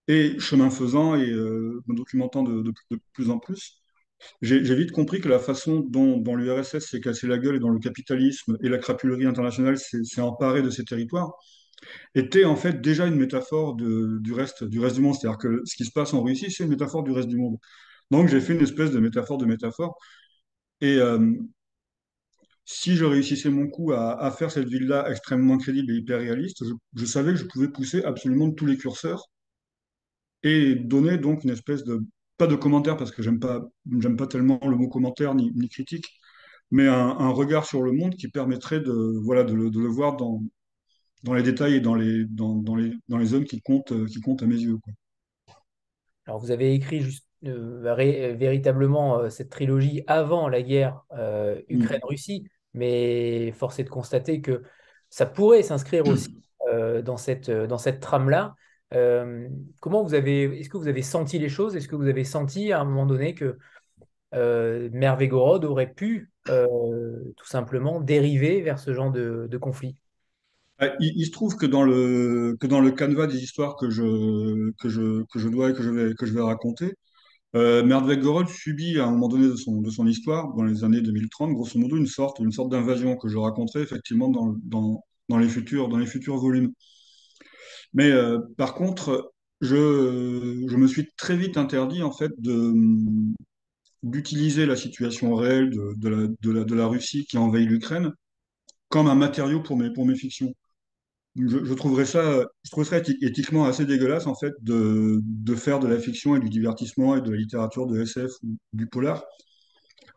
Et 0.08 0.38
chemin 0.40 0.70
faisant 0.70 1.16
et 1.16 1.30
euh, 1.30 1.82
me 1.88 1.96
documentant 1.96 2.44
de, 2.44 2.74
plus 3.14 3.30
en 3.30 3.40
plus, 3.40 3.83
j'ai 4.42 4.76
vite 4.76 4.92
compris 4.92 5.20
que 5.22 5.30
la 5.30 5.40
façon 5.40 5.82
dont, 5.82 6.18
dont 6.18 6.36
l'URSS 6.36 6.80
s'est 6.80 7.02
cassé 7.02 7.28
la 7.28 7.38
gueule 7.38 7.58
et 7.58 7.60
dont 7.60 7.70
le 7.70 7.80
capitalisme 7.80 8.58
et 8.62 8.70
la 8.70 8.78
crapulerie 8.78 9.26
internationale 9.26 9.78
s'est 9.78 10.22
emparé 10.22 10.62
de 10.62 10.70
ces 10.70 10.86
territoires 10.86 11.34
était 12.16 12.46
en 12.46 12.56
fait 12.56 12.82
déjà 12.82 13.08
une 13.08 13.16
métaphore 13.16 13.76
de, 13.76 14.20
du, 14.22 14.34
reste, 14.34 14.64
du 14.64 14.80
reste 14.80 14.96
du 14.96 15.02
monde. 15.02 15.16
C'est-à-dire 15.16 15.38
que 15.38 15.62
ce 15.66 15.76
qui 15.76 15.86
se 15.86 15.92
passe 15.92 16.14
en 16.14 16.24
Russie, 16.24 16.52
c'est 16.52 16.64
une 16.64 16.70
métaphore 16.70 17.04
du 17.04 17.12
reste 17.12 17.28
du 17.28 17.38
monde. 17.38 17.58
Donc 18.12 18.28
j'ai 18.30 18.42
fait 18.42 18.54
une 18.54 18.62
espèce 18.62 18.92
de 18.92 19.00
métaphore 19.00 19.38
de 19.38 19.46
métaphore 19.46 19.98
et 20.82 20.98
euh, 20.98 21.20
si 22.66 22.96
je 22.96 23.06
réussissais 23.06 23.50
mon 23.50 23.68
coup 23.68 23.92
à, 23.94 24.32
faire 24.32 24.52
cette 24.52 24.68
ville-là 24.68 25.10
extrêmement 25.10 25.58
crédible 25.58 25.92
et 25.92 25.96
hyper 25.96 26.20
réaliste, 26.20 26.64
je, 26.96 27.06
savais 27.06 27.32
que 27.34 27.40
je 27.40 27.46
pouvais 27.46 27.70
pousser 27.70 28.04
absolument 28.04 28.52
tous 28.52 28.66
les 28.66 28.78
curseurs 28.78 29.30
et 30.44 30.76
donner 30.76 31.18
donc 31.18 31.44
une 31.44 31.50
espèce 31.50 31.84
de, 31.84 32.02
pas 32.38 32.48
de 32.48 32.56
commentaire 32.56 32.98
parce 32.98 33.12
que 33.12 33.22
j'aime 33.22 33.40
pas, 33.40 33.62
j'aime 34.00 34.18
pas 34.18 34.28
tellement 34.28 34.60
le 34.64 34.76
mot 34.76 34.88
commentaire 34.88 35.36
ni, 35.36 35.70
critique, 35.70 36.06
mais 36.72 36.88
un, 36.88 37.30
regard 37.30 37.66
sur 37.66 37.82
le 37.82 37.92
monde 37.92 38.16
qui 38.16 38.28
permettrait 38.28 38.80
de, 38.80 39.20
voilà, 39.24 39.44
de, 39.44 39.54
le, 39.54 39.88
voir 39.88 40.16
dans, 40.16 40.42
dans 41.24 41.34
les 41.34 41.44
détails 41.44 41.76
et 41.76 41.80
dans 41.80 41.96
les, 41.96 42.26
dans, 42.26 42.56
dans 42.56 42.76
les, 42.76 42.92
dans 43.08 43.18
les 43.18 43.26
zones 43.26 43.46
qui 43.46 43.62
comptent, 43.62 43.94
qui 44.08 44.20
comptent 44.22 44.44
à 44.44 44.48
mes 44.48 44.60
yeux. 44.60 44.78
Alors, 46.26 46.40
vous 46.40 46.52
avez 46.52 46.74
écrit 46.74 47.02
juste 47.02 47.28
véritablement 47.44 49.20
euh, 49.20 49.30
cette 49.30 49.50
trilogie 49.50 50.04
avant 50.08 50.48
la 50.48 50.62
guerre 50.62 51.04
euh, 51.18 51.62
mm. 51.70 51.82
Ukraine-Russie, 51.82 52.48
mais 52.74 53.52
force 53.52 53.80
est 53.80 53.84
de 53.84 53.90
constater 53.90 54.42
que 54.42 54.64
ça 55.10 55.26
pourrait 55.26 55.64
s'inscrire 55.64 56.08
aussi 56.08 56.42
euh, 56.72 57.02
dans 57.02 57.18
cette, 57.18 57.52
dans 57.52 57.78
cette 57.78 58.00
trame-là. 58.00 58.56
Comment 59.80 60.04
vous 60.04 60.14
avez, 60.14 60.60
est-ce 60.60 60.70
que 60.70 60.78
vous 60.78 60.88
avez 60.88 61.02
senti 61.02 61.40
les 61.40 61.50
choses? 61.50 61.76
Est-ce 61.76 61.88
que 61.88 61.96
vous 61.96 62.08
avez 62.08 62.24
senti 62.24 62.72
à 62.72 62.80
un 62.80 62.86
moment 62.86 63.06
donné 63.06 63.34
que 63.34 63.58
euh, 64.34 64.90
aurait 65.66 65.94
pu 65.94 66.32
tout 66.46 67.46
simplement 67.46 68.00
dériver 68.00 68.62
vers 68.62 68.80
ce 68.80 68.94
genre 68.94 69.12
de, 69.12 69.58
conflit? 69.58 69.96
Il, 71.00 71.26
se 71.26 71.32
trouve 71.32 71.56
que 71.56 71.66
dans 71.66 71.84
le 71.84 72.58
que 72.60 72.90
canevas 72.90 73.28
des 73.28 73.42
histoires 73.42 73.76
que 73.78 73.90
je 73.90 75.48
dois 75.50 75.70
et 75.70 75.74
que 75.74 76.26
je 76.26 76.34
vais 76.34 76.42
raconter, 76.42 76.94
euh, 77.56 77.84
subit 78.48 79.00
à 79.00 79.06
un 79.06 79.12
moment 79.12 79.28
donné 79.28 79.48
de 79.48 79.56
son, 79.56 80.08
histoire, 80.08 80.54
dans 80.56 80.64
les 80.64 80.84
années 80.84 81.02
2030, 81.02 81.54
grosso 81.54 81.78
modo, 81.78 81.98
une 81.98 82.08
sorte, 82.08 82.40
sorte 82.52 82.70
d'invasion 82.70 83.16
que 83.16 83.28
je 83.28 83.38
raconterai 83.38 83.82
effectivement 83.82 84.30
dans 84.30 85.38
les 85.38 85.50
futurs 85.50 86.38
volumes. 86.38 86.74
Mais 87.94 88.12
euh, 88.12 88.40
par 88.58 88.74
contre, 88.76 89.34
je, 89.62 90.66
je 90.68 90.76
me 90.78 90.88
suis 90.88 91.08
très 91.18 91.38
vite 91.38 91.58
interdit 91.58 92.04
en 92.04 92.12
fait 92.12 92.32
d'utiliser 94.04 94.66
la 94.66 94.76
situation 94.76 95.36
réelle 95.36 95.70
de, 95.70 95.94
de, 95.98 96.52
la, 96.52 96.64
de, 96.64 96.76
la, 96.76 96.88
Russie 96.88 97.26
qui 97.26 97.38
envahit 97.38 97.70
l'Ukraine 97.70 98.12
comme 98.90 99.08
un 99.08 99.16
matériau 99.16 99.62
pour 99.62 99.78
mes, 99.78 99.92
pour 99.92 100.06
mes 100.06 100.16
fictions 100.16 100.54
je, 101.36 101.74
trouverais 101.74 102.06
ça, 102.06 102.46
je 102.64 102.72
trouverais 102.72 103.02
éthiquement 103.22 103.66
assez 103.66 103.86
dégueulasse 103.86 104.28
en 104.28 104.36
fait 104.36 104.54
de, 104.62 105.20
de, 105.24 105.56
faire 105.56 105.80
de 105.80 105.88
la 105.88 106.00
fiction 106.00 106.36
et 106.36 106.40
du 106.40 106.50
divertissement 106.50 107.16
et 107.16 107.22
de 107.22 107.32
la 107.32 107.38
littérature 107.38 107.88
de 107.88 108.00
SF 108.02 108.32
ou 108.44 108.58
du 108.74 108.88
polar, 108.88 109.24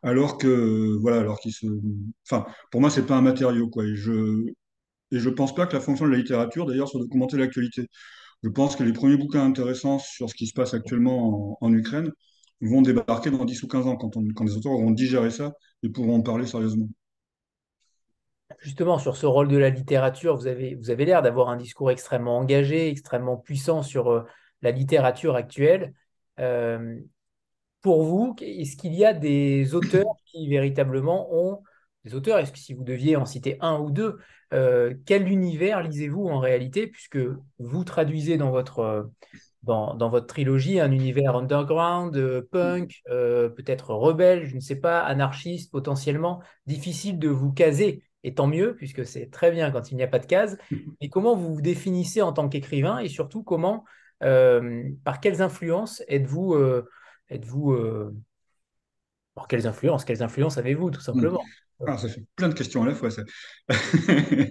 alors 0.03 0.39
que 0.39 0.97
voilà, 1.01 1.20
alors 1.20 1.39
qu'il 1.41 1.53
se, 1.53 1.66
enfin, 2.29 2.47
pour 2.70 2.81
moi 2.81 2.91
c'est 2.91 3.07
pas 3.07 3.16
un 3.16 3.22
matériau 3.22 3.68
quoi. 3.68 3.85
Je 3.95 4.45
et 5.17 5.19
je 5.19 5.31
pense 5.31 5.55
pas 5.55 5.67
que 5.67 5.75
la 5.75 5.81
fonction 5.81 6.07
de 6.07 6.12
la 6.12 6.19
littérature 6.19 6.67
d'ailleurs 6.67 6.89
soit 6.89 7.01
de 7.01 7.07
commenter 7.07 7.37
l'actualité. 7.37 7.89
Je 8.43 8.51
pense 8.51 8.77
que 8.77 8.85
les 8.85 8.93
premiers 8.93 9.17
bouquins 9.17 9.45
intéressants 9.45 9.99
sur 9.99 10.31
ce 10.31 10.35
qui 10.35 10.47
se 10.47 10.55
passe 10.55 10.75
actuellement 10.75 11.59
en, 11.61 11.73
Ukraine 11.73 12.12
vont 12.61 12.83
débarquer 12.83 13.31
dans 13.31 13.45
10 13.45 13.62
ou 13.62 13.69
15 13.69 13.87
ans 13.87 13.97
quand 13.97 14.45
les 14.45 14.57
auteurs 14.57 14.73
auront 14.73 14.91
digéré 14.91 15.31
ça 15.31 15.53
et 15.83 15.89
pourront 15.89 16.17
en 16.17 16.23
parler 16.23 16.47
sérieusement 16.47 16.89
justement, 18.61 18.99
sur 18.99 19.17
ce 19.17 19.27
rôle 19.27 19.49
de 19.49 19.57
la 19.57 19.71
littérature, 19.71 20.37
vous 20.37 20.47
avez, 20.47 20.75
vous 20.75 20.91
avez 20.91 21.05
l'air 21.05 21.23
d'avoir 21.23 21.49
un 21.49 21.57
discours 21.57 21.91
extrêmement 21.91 22.39
engagé, 22.39 22.89
extrêmement 22.89 23.37
puissant 23.37 23.83
sur 23.83 24.11
euh, 24.11 24.25
la 24.62 24.71
littérature 24.71 25.37
actuelle. 25.37 25.95
Euh, 26.41 26.99
pour 27.81 28.05
vous, 28.05 28.35
est-ce 28.41 28.77
qu'il 28.77 28.95
y 28.95 29.05
a 29.05 29.12
des 29.12 29.75
auteurs 29.75 30.17
qui 30.27 30.49
véritablement 30.49 31.29
ont 31.33 31.62
des 32.07 32.15
auteurs 32.15 32.39
Est-ce 32.39 32.53
que 32.53 32.59
si 32.59 32.75
vous 32.75 32.85
deviez 32.85 33.17
en 33.17 33.25
citer 33.25 33.57
un 33.61 33.79
ou 33.79 33.91
deux, 33.91 34.19
euh, 34.55 34.95
quel 35.05 35.29
univers 35.29 35.83
lisez-vous 35.83 36.27
en 36.27 36.39
réalité, 36.39 36.87
puisque 36.87 37.19
vous 37.59 37.85
traduisez 37.85 38.37
dans 38.39 38.51
votre 38.51 39.11
dans, 39.63 39.95
dans, 39.95 40.09
votre 40.09 40.29
trilogie 40.29 40.79
un 40.79 40.93
univers 40.93 41.35
underground, 41.35 42.41
punk, 42.53 43.03
peut-être 43.07 43.95
rebelle, 43.95 44.47
je 44.47 44.55
ne 44.55 44.61
sais 44.61 44.77
pas, 44.77 45.01
anarchiste 45.01 45.73
potentiellement, 45.73 46.41
difficile 46.67 47.19
de 47.19 47.29
vous 47.29 47.53
caser 47.53 48.05
et 48.27 48.35
tant 48.35 48.49
mieux, 48.49 48.75
puisque 48.75 49.07
c'est 49.07 49.31
très 49.31 49.53
bien 49.53 49.71
quand 49.71 49.93
il 49.93 49.97
n'y 49.97 50.03
a 50.03 50.09
pas 50.09 50.19
de 50.19 50.27
case. 50.27 50.59
Mais 51.01 51.09
comment 51.09 51.37
vous 51.37 51.55
vous 51.55 51.63
définissez 51.63 52.23
en 52.23 52.33
tant 52.33 52.49
qu'écrivain 52.49 52.99
et 52.99 53.09
surtout 53.09 53.45
comment, 53.45 53.85
euh, 54.25 54.83
par 55.05 55.21
quelles 55.21 55.43
influences 55.43 56.03
êtes-vous, 56.09 56.55
euh, 56.55 56.89
êtes-vous, 57.31 57.73
euh, 57.73 58.13
Alors, 59.37 59.47
quelles 59.47 59.69
influences, 59.69 60.05
quelles 60.05 60.25
influences 60.25 60.59
avez-vous, 60.59 60.91
tout 60.91 61.01
simplement? 61.01 61.41
Ah, 61.87 61.99
Ça 61.99 62.09
fait 62.09 62.24
plein 62.37 62.49
de 62.49 62.55
questions 62.55 62.83
à 62.83 62.87
la 62.87 62.95
fois. 62.95 63.09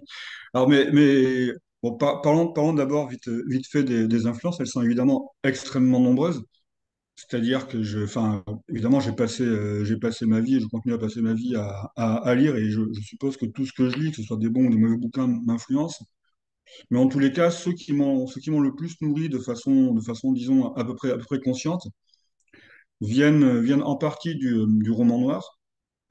Alors, 0.54 0.70
mais, 0.70 0.92
mais 0.92 1.50
bon, 1.84 1.98
parlons, 1.98 2.52
parlons 2.54 2.74
d'abord 2.74 3.08
vite, 3.10 3.28
vite 3.48 3.68
fait 3.68 3.84
des, 3.84 4.28
influences. 4.28 4.60
Elles 4.60 4.68
sont 4.68 4.82
évidemment 4.82 5.34
extrêmement 5.44 6.00
nombreuses. 6.00 6.44
C'est-à-dire 7.16 7.68
que 7.68 8.04
enfin, 8.04 8.44
évidemment, 8.70 9.00
j'ai 9.00 9.14
passé, 9.14 9.44
euh, 9.44 9.86
j'ai 9.86 9.98
passé 9.98 10.26
ma 10.26 10.42
vie 10.42 10.58
et 10.58 10.60
je 10.60 10.68
continue 10.68 10.94
à 10.96 10.98
passer 10.98 11.22
ma 11.22 11.34
vie 11.34 11.56
à, 11.56 11.92
à, 11.96 12.36
lire 12.36 12.56
et 12.58 12.70
je, 12.70 12.82
je, 12.94 13.02
suppose 13.02 13.38
que 13.38 13.46
tout 13.46 13.66
ce 13.66 13.72
que 13.74 13.90
je 13.90 13.98
lis, 13.98 14.12
que 14.12 14.18
ce 14.18 14.24
soit 14.24 14.38
des 14.38 14.50
bons 14.50 14.66
ou 14.66 14.70
des 14.70 14.78
mauvais 14.78 14.98
bouquins, 14.98 15.28
m'influence. 15.46 16.04
Mais 16.90 17.00
en 17.00 17.08
tous 17.08 17.20
les 17.20 17.32
cas, 17.32 17.52
ceux 17.52 17.74
qui 17.74 17.94
m'ont, 17.94 18.28
ceux 18.28 18.42
qui 18.42 18.52
m'ont 18.52 18.60
le 18.62 18.76
plus 18.76 19.00
nourri 19.02 19.30
de 19.30 19.40
façon, 19.40 19.94
de 19.94 20.02
façon, 20.02 20.32
disons, 20.34 20.74
à 20.76 20.84
peu 20.86 20.96
près, 20.96 21.12
à 21.12 21.18
peu 21.18 21.24
près 21.24 21.40
consciente, 21.40 21.88
viennent, 23.02 23.62
viennent 23.62 23.84
en 23.84 23.96
partie 23.96 24.36
du, 24.36 24.54
du 24.68 24.92
roman 24.92 25.20
noir. 25.20 25.55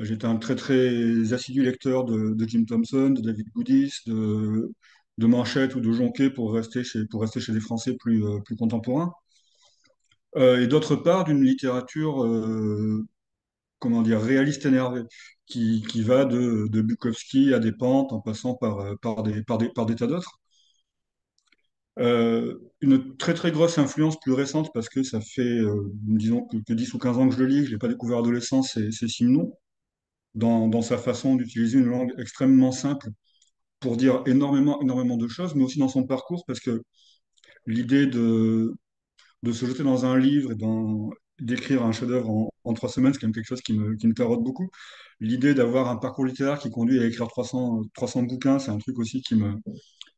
J'étais 0.00 0.26
un 0.26 0.36
très 0.36 0.56
très 0.56 1.32
assidu 1.32 1.62
lecteur 1.62 2.04
de, 2.04 2.34
Jim 2.46 2.64
Thompson, 2.66 3.10
de 3.10 3.20
David 3.20 3.48
Goodis, 3.54 3.92
de, 4.06 4.72
Manchette 5.18 5.74
ou 5.76 5.80
de 5.80 5.92
Jonquet 5.92 6.30
pour 6.30 6.52
rester 6.52 6.82
chez, 6.84 7.06
pour 7.06 7.20
rester 7.22 7.40
chez 7.40 7.52
des 7.52 7.60
Français 7.60 7.94
plus, 7.94 8.24
euh, 8.24 8.40
plus 8.40 8.56
contemporains. 8.56 9.12
Euh, 10.36 10.60
et 10.62 10.66
d'autre 10.66 10.96
part 10.96 11.24
d'une 11.24 11.44
littérature, 11.44 12.24
euh, 12.24 13.04
comment 13.80 14.02
dire, 14.02 14.20
réaliste 14.20 14.66
énervée, 14.66 15.02
qui, 15.46 15.82
qui 15.88 16.02
va 16.02 16.24
de, 16.24 16.68
de 16.68 16.82
Bukowski 16.82 17.54
à 17.54 17.60
Despentes 17.60 18.12
en 18.12 18.20
passant 18.20 18.54
par, 18.56 18.98
par, 19.00 19.22
des, 19.22 19.42
par, 19.44 19.58
des, 19.58 19.70
par 19.70 19.86
des 19.86 19.96
tas 19.96 20.06
d'autres. 20.08 20.40
une 22.80 23.16
très 23.16 23.34
très 23.34 23.52
grosse 23.52 23.78
influence 23.78 24.18
plus 24.20 24.32
récente 24.32 24.70
parce 24.74 24.88
que 24.88 25.02
ça 25.02 25.20
fait, 25.20 25.60
disons, 25.92 26.46
que, 26.46 26.72
10 26.72 26.94
ou 26.94 26.98
15 26.98 27.18
ans 27.18 27.28
que 27.28 27.34
je 27.34 27.40
le 27.40 27.46
lis, 27.46 27.66
je 27.66 27.70
l'ai 27.72 27.78
pas 27.78 27.88
découvert 27.88 28.18
adolescent, 28.18 28.62
c'est 28.62 28.90
Simon, 29.08 29.52
dans, 30.34 30.82
sa 30.82 30.98
façon 30.98 31.36
d'utiliser 31.36 31.78
une 31.78 31.86
langue 31.86 32.12
extrêmement 32.18 32.72
simple 32.72 33.08
pour 33.80 33.96
dire 33.96 34.22
énormément, 34.26 34.80
énormément 34.82 35.16
de 35.16 35.28
choses, 35.28 35.54
mais 35.54 35.64
aussi 35.64 35.78
dans 35.78 35.88
son 35.88 36.06
parcours, 36.06 36.44
parce 36.46 36.60
que 36.60 36.82
l'idée 37.66 38.06
de, 38.06 38.74
de 39.42 39.52
se 39.52 39.66
jeter 39.66 39.82
dans 39.84 40.06
un 40.06 40.18
livre 40.18 40.52
et 40.52 40.56
d'écrire 41.40 41.84
un 41.84 41.92
chef-d'œuvre 41.92 42.50
en, 42.64 42.74
trois 42.74 42.88
semaines, 42.88 43.12
c'est 43.14 43.20
quand 43.20 43.26
même 43.28 43.34
quelque 43.34 43.46
chose 43.46 43.62
qui 43.62 43.74
me, 43.74 43.96
qui 43.96 44.06
me 44.08 44.14
taraude 44.14 44.42
beaucoup. 44.42 44.68
L'idée 45.20 45.54
d'avoir 45.54 45.88
un 45.88 45.96
parcours 45.96 46.24
littéraire 46.26 46.58
qui 46.58 46.70
conduit 46.70 47.00
à 47.00 47.06
écrire 47.06 47.28
300, 47.28 47.82
300 47.94 48.22
bouquins, 48.24 48.58
c'est 48.58 48.70
un 48.70 48.78
truc 48.78 48.98
aussi 48.98 49.22
qui 49.22 49.34
me, 49.36 49.54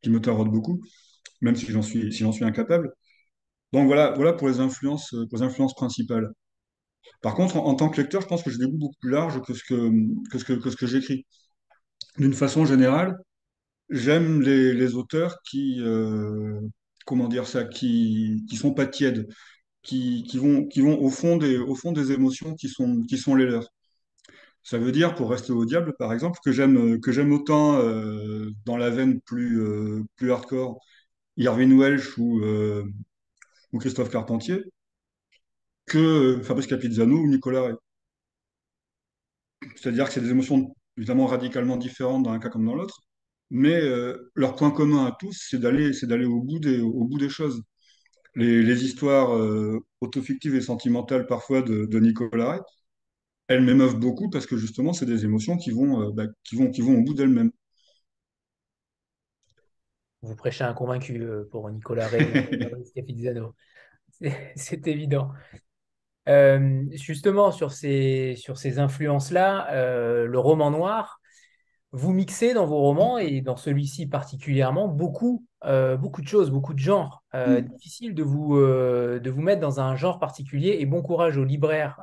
qui 0.01 0.09
me 0.09 0.21
taraude 0.21 0.49
beaucoup, 0.49 0.81
même 1.41 1.55
si 1.55 1.67
j'en 1.71 1.81
suis, 1.81 2.13
si 2.13 2.31
suis 2.33 2.45
incapable. 2.45 2.91
Donc 3.73 3.87
voilà, 3.87 4.11
voilà 4.15 4.33
pour 4.33 4.47
les 4.47 4.59
influences, 4.59 5.11
pour 5.29 5.39
les 5.39 5.43
influences 5.43 5.75
principales. 5.75 6.31
Par 7.21 7.35
contre, 7.35 7.57
en, 7.57 7.75
tant 7.75 7.89
que 7.89 8.01
lecteur, 8.01 8.21
je 8.21 8.27
pense 8.27 8.43
que 8.43 8.49
j'ai 8.51 8.59
des 8.59 8.67
goûts 8.67 8.77
beaucoup 8.77 8.95
plus 8.99 9.11
larges 9.11 9.41
que 9.41 9.53
ce 9.53 9.63
que, 9.63 9.91
que, 10.31 10.37
ce 10.39 10.45
que, 10.45 10.53
que 10.53 10.69
ce 10.69 10.75
que 10.75 10.87
j'écris. 10.87 11.25
D'une 12.17 12.33
façon 12.33 12.65
générale, 12.65 13.17
j'aime 13.89 14.41
les, 14.41 14.95
auteurs 14.95 15.37
qui, 15.43 15.77
euh, 15.81 16.59
comment 17.05 17.27
dire 17.27 17.47
ça, 17.47 17.65
qui, 17.65 18.43
qui 18.49 18.55
sont 18.57 18.73
pas 18.73 18.87
tièdes, 18.87 19.27
qui, 19.83 20.23
qui 20.29 20.37
vont, 20.37 20.65
qui 20.67 20.81
vont 20.81 20.99
au 21.01 21.09
fond 21.09 21.37
des, 21.37 21.57
au 21.57 21.75
fond 21.75 21.91
des 21.93 22.11
émotions 22.11 22.55
qui 22.55 22.69
sont, 22.69 23.01
qui 23.03 23.17
sont 23.17 23.35
les 23.35 23.45
leurs. 23.45 23.69
Ça 24.63 24.77
veut 24.77 24.91
dire, 24.91 25.15
pour 25.15 25.29
rester 25.29 25.53
au 25.53 25.65
diable, 25.65 25.95
par 25.97 26.11
exemple, 26.13 26.39
que 26.43 26.51
j'aime, 26.51 26.99
que 26.99 27.11
j'aime 27.13 27.31
autant 27.31 27.77
euh, 27.79 28.51
dans 28.65 28.77
la 28.77 28.89
veine 28.89 29.21
plus, 29.21 29.61
euh, 29.61 30.03
plus 30.17 30.31
hardcore 30.31 30.79
Irving 31.37 31.77
Welsh 31.77 32.17
ou, 32.17 32.41
euh, 32.43 32.83
ou 33.71 33.79
Christophe 33.79 34.09
Carpentier 34.11 34.65
que 35.87 36.41
Fabrice 36.43 36.67
Capizzano 36.67 37.17
ou 37.17 37.27
Nicolas 37.27 37.63
Ray. 37.63 37.75
C'est-à-dire 39.75 40.05
que 40.07 40.13
c'est 40.13 40.21
des 40.21 40.29
émotions 40.31 40.75
évidemment 40.97 41.25
radicalement 41.27 41.77
différentes 41.77 42.23
dans 42.23 42.31
un 42.31 42.39
cas 42.39 42.49
comme 42.49 42.65
dans 42.65 42.75
l'autre, 42.75 43.01
mais 43.51 43.75
euh, 43.81 44.31
leur 44.35 44.55
point 44.55 44.71
commun 44.71 45.05
à 45.05 45.15
tous, 45.19 45.47
c'est 45.49 45.59
d'aller, 45.59 45.93
c'est 45.93 46.07
d'aller 46.07 46.25
au 46.25 46.41
bout 46.41 46.59
des, 46.59 46.79
au 46.81 47.03
bout 47.05 47.17
des 47.19 47.29
choses. 47.29 47.61
Les, 48.35 48.63
les 48.63 48.85
histoires 48.85 49.35
euh, 49.35 49.79
autofictives 50.01 50.55
et 50.55 50.61
sentimentales 50.61 51.27
parfois 51.27 51.61
de, 51.63 51.85
de 51.85 51.99
Nicolas 51.99 52.51
Ray, 52.51 52.61
elles 53.47 53.63
m'émeuvent 53.63 53.99
beaucoup 53.99 54.29
parce 54.29 54.47
que 54.47 54.57
justement, 54.57 54.93
c'est 54.93 55.05
des 55.07 55.25
émotions 55.25 55.57
qui 55.57 55.71
vont, 55.71 56.03
euh, 56.03 56.11
bah, 56.13 56.25
qui 56.43 56.55
vont, 56.57 56.71
qui 56.71 56.81
vont 56.81 56.95
au 56.99 57.03
bout 57.03 57.13
d'elles-mêmes. 57.15 57.51
Vous 60.21 60.35
prêchez 60.35 60.63
un 60.63 60.73
convaincu 60.73 61.27
pour 61.51 61.69
Nicolas 61.71 62.07
Ray 62.07 62.47
et 62.59 62.77
C'est 64.55 64.87
évident. 64.87 65.33
Justement, 66.91 67.51
sur 67.51 67.71
ces, 67.71 68.35
sur 68.37 68.57
ces 68.57 68.79
influences-là, 68.79 70.25
le 70.25 70.39
roman 70.39 70.71
noir, 70.71 71.19
vous 71.91 72.11
mixez 72.13 72.53
dans 72.53 72.65
vos 72.65 72.79
romans 72.79 73.17
et 73.17 73.41
dans 73.41 73.55
celui-ci 73.55 74.07
particulièrement 74.07 74.87
beaucoup, 74.87 75.45
euh, 75.65 75.95
beaucoup 75.95 76.21
de 76.21 76.27
choses, 76.27 76.51
beaucoup 76.51 76.73
de 76.73 76.79
genres. 76.79 77.23
Euh, 77.33 77.61
mm. 77.61 77.65
Difficile 77.65 78.15
de 78.15 78.23
vous, 78.23 78.57
euh, 78.57 79.19
de 79.19 79.29
vous 79.29 79.41
mettre 79.41 79.61
dans 79.61 79.79
un 79.79 79.95
genre 79.95 80.19
particulier 80.19 80.77
et 80.79 80.85
bon 80.85 81.01
courage 81.01 81.37
aux 81.37 81.45
libraires 81.45 81.99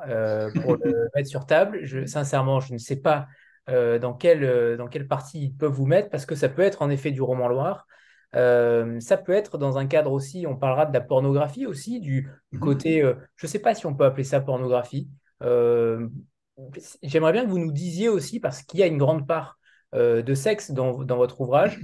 pour 0.55 0.77
le 0.77 1.07
mettre 1.15 1.29
sur 1.29 1.45
table. 1.45 1.79
Je, 1.83 2.05
sincèrement, 2.05 2.59
je 2.59 2.73
ne 2.73 2.77
sais 2.77 2.97
pas 2.97 3.27
dans, 3.67 4.13
quelle, 4.13 4.77
dans 4.77 4.87
quelle 4.87 5.07
partie 5.07 5.45
ils 5.45 5.53
peuvent 5.53 5.71
vous 5.71 5.87
mettre 5.87 6.09
parce 6.09 6.27
que 6.27 6.35
ça 6.35 6.49
peut 6.49 6.61
être 6.61 6.81
en 6.81 6.89
effet 6.89 7.11
du 7.11 7.21
roman 7.21 7.49
noir. 7.49 7.87
Ça 8.35 9.17
peut 9.17 9.31
être 9.31 9.57
dans 9.57 9.77
un 9.77 9.87
cadre 9.87 10.11
aussi, 10.11 10.45
on 10.47 10.55
parlera 10.55 10.85
de 10.85 10.93
la 10.93 11.01
pornographie 11.01 11.65
aussi, 11.65 11.99
du, 11.99 12.29
du 12.51 12.57
mm. 12.57 12.61
côté, 12.61 13.01
je 13.35 13.45
ne 13.45 13.49
sais 13.49 13.59
pas 13.59 13.73
si 13.73 13.85
on 13.85 13.95
peut 13.95 14.05
appeler 14.05 14.23
ça 14.23 14.41
pornographie. 14.41 15.09
J'aimerais 17.03 17.33
bien 17.33 17.45
que 17.45 17.49
vous 17.49 17.59
nous 17.59 17.71
disiez 17.71 18.09
aussi, 18.09 18.39
parce 18.39 18.61
qu'il 18.61 18.79
y 18.79 18.83
a 18.83 18.87
une 18.87 18.97
grande 18.97 19.27
part 19.27 19.59
euh, 19.93 20.21
de 20.21 20.33
sexe 20.33 20.71
dans, 20.71 20.93
votre 20.93 21.41
ouvrage. 21.41 21.79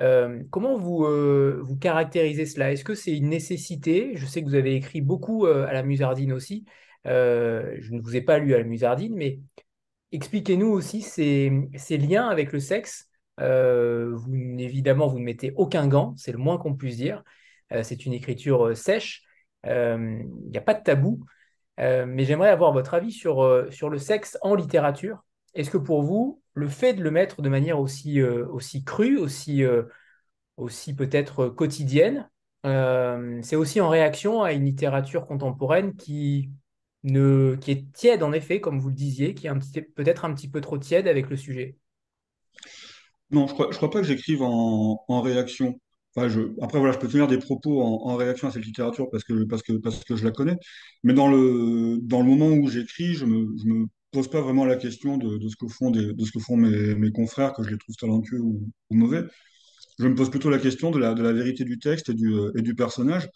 Euh, 0.00 0.42
comment 0.50 0.76
vous, 0.76 1.04
euh, 1.04 1.60
vous 1.62 1.76
caractérisez 1.76 2.46
cela? 2.46 2.72
Est-ce 2.72 2.84
que 2.84 2.94
c'est 2.94 3.16
une 3.16 3.28
nécessité? 3.28 4.12
Je 4.14 4.26
sais 4.26 4.42
que 4.42 4.48
vous 4.48 4.54
avez 4.54 4.74
écrit 4.74 5.00
beaucoup 5.00 5.46
à 5.46 5.72
la 5.72 5.82
Musardine 5.82 6.32
aussi. 6.32 6.64
je 7.04 7.92
ne 7.92 8.00
vous 8.00 8.16
ai 8.16 8.20
pas 8.20 8.38
lu 8.38 8.54
à 8.54 8.58
la 8.58 8.64
Musardine, 8.64 9.14
mais 9.14 9.40
expliquez-nous 10.12 10.68
aussi 10.68 11.02
ces, 11.02 11.50
liens 11.90 12.28
avec 12.28 12.52
le 12.52 12.60
sexe. 12.60 13.08
Vous, 13.38 14.34
évidemment, 14.58 15.06
vous 15.06 15.18
ne 15.18 15.24
mettez 15.24 15.52
aucun 15.56 15.86
gant, 15.88 16.14
c'est 16.16 16.32
le 16.32 16.38
moins 16.38 16.58
qu'on 16.58 16.74
puisse 16.74 16.96
dire. 16.96 17.22
c'est 17.82 18.06
une 18.06 18.12
écriture 18.12 18.76
sèche. 18.76 19.22
Il 19.64 20.28
n'y 20.50 20.58
a 20.58 20.62
pas 20.62 20.74
de 20.74 20.82
tabou. 20.82 21.24
mais 21.78 22.24
j'aimerais 22.24 22.50
avoir 22.50 22.72
votre 22.72 22.94
avis 22.94 23.12
sur, 23.12 23.66
sur 23.70 23.90
le 23.90 23.98
sexe 23.98 24.38
en 24.42 24.54
littérature. 24.54 25.22
Est-ce 25.56 25.70
que 25.70 25.78
pour 25.78 26.02
vous, 26.02 26.42
le 26.52 26.68
fait 26.68 26.92
de 26.92 27.02
le 27.02 27.10
mettre 27.10 27.42
de 27.42 27.48
manière 27.48 27.80
aussi, 27.80 28.20
euh, 28.20 28.46
aussi 28.48 28.84
crue, 28.84 29.16
aussi, 29.18 29.64
euh, 29.64 29.84
aussi 30.58 30.94
peut-être 30.94 31.48
quotidienne, 31.48 32.28
euh, 32.66 33.40
c'est 33.42 33.56
aussi 33.56 33.80
en 33.80 33.88
réaction 33.88 34.42
à 34.42 34.52
une 34.52 34.66
littérature 34.66 35.26
contemporaine 35.26 35.96
qui, 35.96 36.50
ne, 37.04 37.56
qui 37.56 37.70
est 37.70 37.92
tiède, 37.92 38.22
en 38.22 38.32
effet, 38.32 38.60
comme 38.60 38.78
vous 38.78 38.88
le 38.88 38.94
disiez, 38.94 39.34
qui 39.34 39.46
est 39.46 39.82
peut-être 39.94 40.24
un 40.26 40.34
petit 40.34 40.48
peu 40.50 40.60
trop 40.60 40.78
tiède 40.78 41.08
avec 41.08 41.30
le 41.30 41.36
sujet? 41.36 41.76
Non, 43.30 43.46
je 43.46 43.52
crois, 43.54 43.70
crois, 43.70 43.90
pas 43.90 44.00
que 44.00 44.06
j'écrive 44.06 44.42
en, 44.42 45.20
réaction. 45.20 45.78
Je, 46.16 46.40
après, 46.62 46.78
voilà, 46.78 46.94
je 46.94 46.98
peux 46.98 47.08
tenir 47.08 47.26
des 47.26 47.38
propos 47.38 47.82
en, 47.82 48.16
réaction 48.16 48.48
à 48.48 48.50
cette 48.50 48.64
littérature 48.64 49.08
parce 49.10 49.24
que, 49.24 49.44
parce, 49.44 49.62
que, 49.62 49.72
parce 49.74 50.02
que 50.04 50.16
je 50.16 50.24
la 50.24 50.30
connais. 50.30 50.56
Mais 51.02 51.12
dans 51.12 51.28
le, 51.28 51.98
dans 52.02 52.20
le 52.20 52.26
moment 52.26 52.48
où 52.48 52.68
j'écris, 52.68 53.14
je 53.14 53.26
me, 53.26 53.48
je 53.58 53.66
me 53.66 53.86
pose 54.12 54.28
pas 54.30 54.40
vraiment 54.40 54.64
la 54.64 54.76
question 54.76 55.18
de, 55.18 55.48
ce 55.48 55.56
que 55.56 55.68
font, 55.68 55.90
des, 55.90 56.12
de 56.14 56.24
ce 56.24 56.32
que 56.32 56.54
mes, 56.54 56.94
mes, 56.94 57.12
confrères, 57.12 57.52
que 57.52 57.62
je 57.62 57.70
les 57.70 57.78
trouve 57.78 57.96
talentueux 57.96 58.40
ou, 58.40 58.70
mauvais. 58.90 59.24
Je 59.98 60.06
me 60.08 60.14
pose 60.14 60.30
plutôt 60.30 60.50
la 60.50 60.58
question 60.58 60.90
de 60.90 60.98
la, 60.98 61.14
de 61.14 61.22
la 61.22 61.32
vérité 61.32 61.64
du 61.64 61.78
texte 61.78 62.10
et 62.10 62.14
du, 62.14 62.32
et 62.56 62.62
du 62.62 62.74
personnage. 62.74 63.28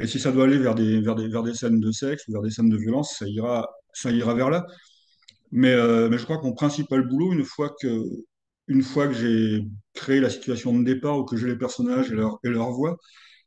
Et 0.00 0.06
si 0.06 0.18
ça 0.18 0.32
doit 0.32 0.44
aller 0.44 0.58
vers 0.58 0.74
des, 0.74 1.00
vers 1.00 1.14
des, 1.14 1.28
vers 1.28 1.42
des 1.42 1.54
scènes 1.54 1.80
de 1.80 1.92
sexe 1.92 2.26
ou 2.28 2.32
vers 2.32 2.42
des 2.42 2.50
scènes 2.50 2.68
de 2.68 2.76
violence, 2.76 3.16
ça 3.18 3.28
ira, 3.28 3.68
ça 3.92 4.10
ira 4.10 4.34
vers 4.34 4.50
là. 4.50 4.66
Mais, 5.52 5.72
euh, 5.72 6.08
mais 6.10 6.18
je 6.18 6.24
crois 6.24 6.38
que 6.38 6.44
mon 6.44 6.54
principal 6.54 7.06
boulot, 7.06 7.32
une 7.32 7.44
fois 7.44 7.74
que, 7.80 7.88
une 8.68 8.82
fois 8.82 9.08
que 9.08 9.14
j'ai 9.14 9.62
créé 9.94 10.20
la 10.20 10.30
situation 10.30 10.76
de 10.78 10.84
départ 10.84 11.18
ou 11.18 11.24
que 11.24 11.36
j'ai 11.36 11.46
les 11.46 11.56
personnages 11.58 12.10
et 12.10 12.14
leur, 12.14 12.38
et 12.44 12.48
leur 12.48 12.70
voix, 12.70 12.96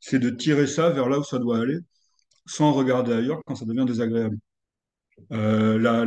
c'est 0.00 0.18
de 0.18 0.30
tirer 0.30 0.66
ça 0.66 0.90
vers 0.90 1.08
là 1.08 1.18
où 1.18 1.24
ça 1.24 1.38
doit 1.38 1.60
aller, 1.60 1.78
sans 2.46 2.72
regarder 2.72 3.12
ailleurs 3.12 3.40
quand 3.46 3.56
ça 3.56 3.66
devient 3.66 3.84
désagréable. 3.86 4.38
Euh, 5.32 5.78
la, 5.78 6.04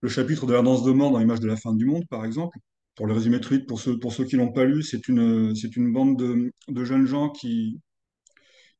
le 0.00 0.08
chapitre 0.08 0.46
de 0.46 0.52
la 0.52 0.62
danse 0.62 0.84
de 0.84 0.92
mort 0.92 1.10
dans 1.10 1.18
l'image 1.18 1.40
de 1.40 1.46
la 1.46 1.56
fin 1.56 1.74
du 1.74 1.86
monde, 1.86 2.04
par 2.08 2.24
exemple. 2.24 2.58
Pour 2.94 3.06
le 3.06 3.14
résumer 3.14 3.40
très 3.40 3.58
vite, 3.58 3.68
pour 3.68 3.80
ceux, 3.80 3.98
pour 3.98 4.12
ceux 4.12 4.24
qui 4.24 4.36
l'ont 4.36 4.52
pas 4.52 4.64
lu, 4.64 4.82
c'est 4.82 5.08
une, 5.08 5.54
c'est 5.54 5.76
une 5.76 5.92
bande 5.92 6.18
de, 6.18 6.52
de, 6.68 6.84
jeunes 6.84 7.06
gens 7.06 7.30
qui, 7.30 7.80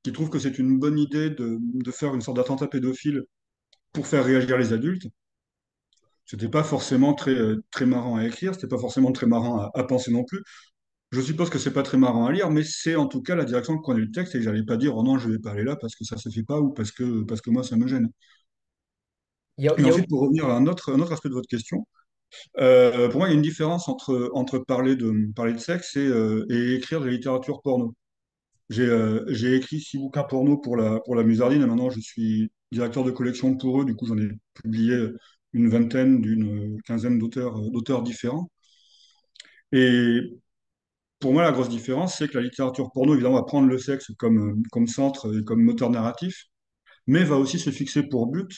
qui 0.03 0.12
trouvent 0.12 0.31
que 0.31 0.39
c'est 0.41 0.59
une 0.59 0.79
bonne 0.79 0.99
idée 0.99 1.31
de, 1.31 1.59
de 1.61 1.91
faire 1.93 2.14
une 2.14 2.21
sorte 2.21 2.37
d'attentat 2.37 2.66
pédophile 2.69 3.23
pour 3.93 4.07
faire 4.07 4.25
réagir 4.25 4.59
les 4.59 4.73
adultes. 4.73 5.07
C'était 6.29 6.49
pas 6.49 6.62
forcément 6.62 7.14
très, 7.14 7.37
très 7.70 7.87
marrant 7.87 8.16
à 8.16 8.26
écrire, 8.26 8.55
c'était 8.55 8.68
pas 8.68 8.79
forcément 8.79 9.12
très 9.12 9.26
marrant 9.26 9.59
à, 9.61 9.70
à, 9.74 9.85
penser 9.85 10.12
non 10.12 10.24
plus. 10.24 10.43
Je 11.11 11.20
suppose 11.22 11.51
que 11.51 11.59
c'est 11.59 11.72
pas 11.72 11.83
très 11.83 11.99
marrant 11.99 12.26
à 12.26 12.33
lire, 12.33 12.51
mais 12.51 12.62
c'est 12.64 12.95
en 12.97 13.07
tout 13.07 13.22
cas 13.22 13.35
la 13.35 13.45
direction 13.45 13.76
que 13.76 13.83
prenait 13.83 14.01
le 14.01 14.11
texte 14.11 14.35
et 14.35 14.43
j'allais 14.43 14.64
pas 14.64 14.76
dire 14.76 14.97
oh 14.97 15.03
non 15.03 15.18
je 15.18 15.31
vais 15.31 15.39
pas 15.39 15.53
aller 15.53 15.64
là 15.64 15.74
parce 15.76 15.97
que 15.97 16.05
ça 16.05 16.18
se 16.18 16.29
fait 16.29 16.43
pas 16.43 16.61
ou 16.61 16.70
parce 16.70 16.93
que 16.93 17.24
parce 17.24 17.41
que 17.41 17.51
moi 17.51 17.64
ça 17.64 17.76
me 17.76 17.87
gêne. 17.89 18.11
Et 19.59 19.68
ensuite, 19.68 20.09
pour 20.09 20.20
revenir 20.20 20.47
à 20.47 20.57
un 20.57 20.66
autre, 20.66 20.93
un 20.93 21.01
autre 21.01 21.12
aspect 21.12 21.29
de 21.31 21.35
votre 21.35 21.49
question, 21.49 21.85
euh, 22.59 23.09
pour 23.09 23.20
moi, 23.20 23.29
il 23.29 23.33
y 23.33 23.35
a 23.35 23.37
une 23.37 23.43
différence 23.43 23.89
entre, 23.89 24.31
entre 24.35 24.59
parler, 24.59 24.97
de, 24.97 25.33
parler 25.35 25.53
de 25.53 25.59
sexe 25.59 25.97
et, 25.97 26.07
euh, 26.07 26.47
et 26.51 26.74
écrire 26.74 27.01
de 27.01 27.07
la 27.07 27.12
littérature 27.12 27.61
porno. 27.62 27.95
J'ai 28.70 28.85
euh, 28.85 29.24
j'ai 29.29 29.57
écrit 29.57 29.81
six 29.81 29.99
bouquins 29.99 30.24
porno 30.24 30.59
pour 30.59 30.76
la, 30.76 31.01
pour 31.01 31.14
la 31.16 31.24
Musardine 31.24 31.62
et 31.62 31.66
maintenant 31.66 31.91
je 31.91 32.01
suis 32.01 32.53
directeur 32.70 33.03
de 33.05 33.11
collection 33.11 33.57
pour 33.57 33.81
eux. 33.81 33.85
Du 33.85 33.97
coup, 33.97 34.07
j'en 34.07 34.18
ai 34.18 34.29
publié 34.55 35.09
une 35.53 35.68
vingtaine, 35.68 36.20
d'une 36.20 36.80
quinzaine 36.82 37.18
d'auteurs 37.18 37.61
d'auteurs 37.70 38.03
différents. 38.03 38.51
Et 39.72 40.20
pour 41.20 41.32
moi, 41.32 41.42
la 41.42 41.53
grosse 41.53 41.68
différence, 41.68 42.16
c'est 42.18 42.28
que 42.28 42.38
la 42.38 42.44
littérature 42.44 42.90
porno, 42.92 43.14
évidemment, 43.14 43.36
va 43.36 43.42
prendre 43.44 43.68
le 43.68 43.78
sexe 43.78 44.11
comme, 44.18 44.62
comme 44.70 44.86
centre 44.86 45.36
et 45.38 45.44
comme 45.44 45.62
moteur 45.62 45.90
narratif, 45.90 46.44
mais 47.07 47.24
va 47.24 47.36
aussi 47.36 47.59
se 47.59 47.70
fixer 47.70 48.05
pour 48.05 48.28
but 48.28 48.51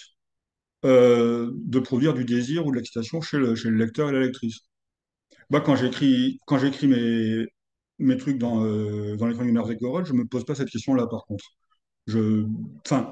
euh, 0.84 1.52
de 1.56 1.78
produire 1.80 2.14
du 2.14 2.24
désir 2.24 2.66
ou 2.66 2.72
de 2.72 2.76
l'excitation 2.76 3.20
chez 3.20 3.38
le, 3.38 3.54
chez 3.54 3.70
le 3.70 3.76
lecteur 3.76 4.10
et 4.10 4.12
la 4.12 4.20
lectrice. 4.20 4.60
Moi, 5.50 5.60
quand 5.60 5.76
j'écris, 5.76 6.38
quand 6.46 6.58
j'écris 6.58 6.88
mes, 6.88 7.46
mes 7.98 8.16
trucs 8.16 8.38
dans, 8.38 8.64
euh, 8.64 9.16
dans 9.16 9.26
les 9.26 9.34
chroniques 9.34 9.80
Gorod, 9.80 10.06
je 10.06 10.12
ne 10.12 10.18
me 10.18 10.26
pose 10.26 10.44
pas 10.44 10.54
cette 10.54 10.70
question-là, 10.70 11.06
par 11.06 11.24
contre. 11.26 11.44
Je, 12.06 12.44
enfin, 12.86 13.10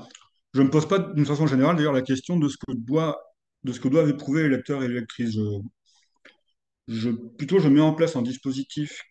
je 0.55 0.61
ne 0.61 0.67
me 0.67 0.71
pose 0.71 0.89
pas 0.89 0.99
d'une 0.99 1.27
façon 1.27 1.47
générale, 1.47 1.77
d'ailleurs, 1.77 1.93
la 1.93 2.03
question 2.03 2.39
de 2.39 2.49
ce 2.49 2.57
que 2.57 2.73
doit, 2.75 3.21
de 3.65 3.73
ce 3.73 3.81
que 3.81 3.89
doivent 3.89 4.09
éprouver 4.11 4.45
les 4.45 4.51
lecteurs 4.51 4.83
et 4.83 4.89
les 4.89 4.95
lectrices. 5.01 5.39
Je, 6.89 7.11
plutôt, 7.11 7.59
je 7.59 7.69
mets 7.69 7.81
en 7.81 7.95
place 7.95 8.17
un 8.17 8.23
dispositif 8.23 9.03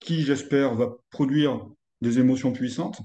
qui, 0.00 0.22
j'espère, 0.22 0.74
va 0.74 0.96
produire 1.10 1.66
des 2.00 2.18
émotions 2.18 2.52
puissantes 2.52 3.00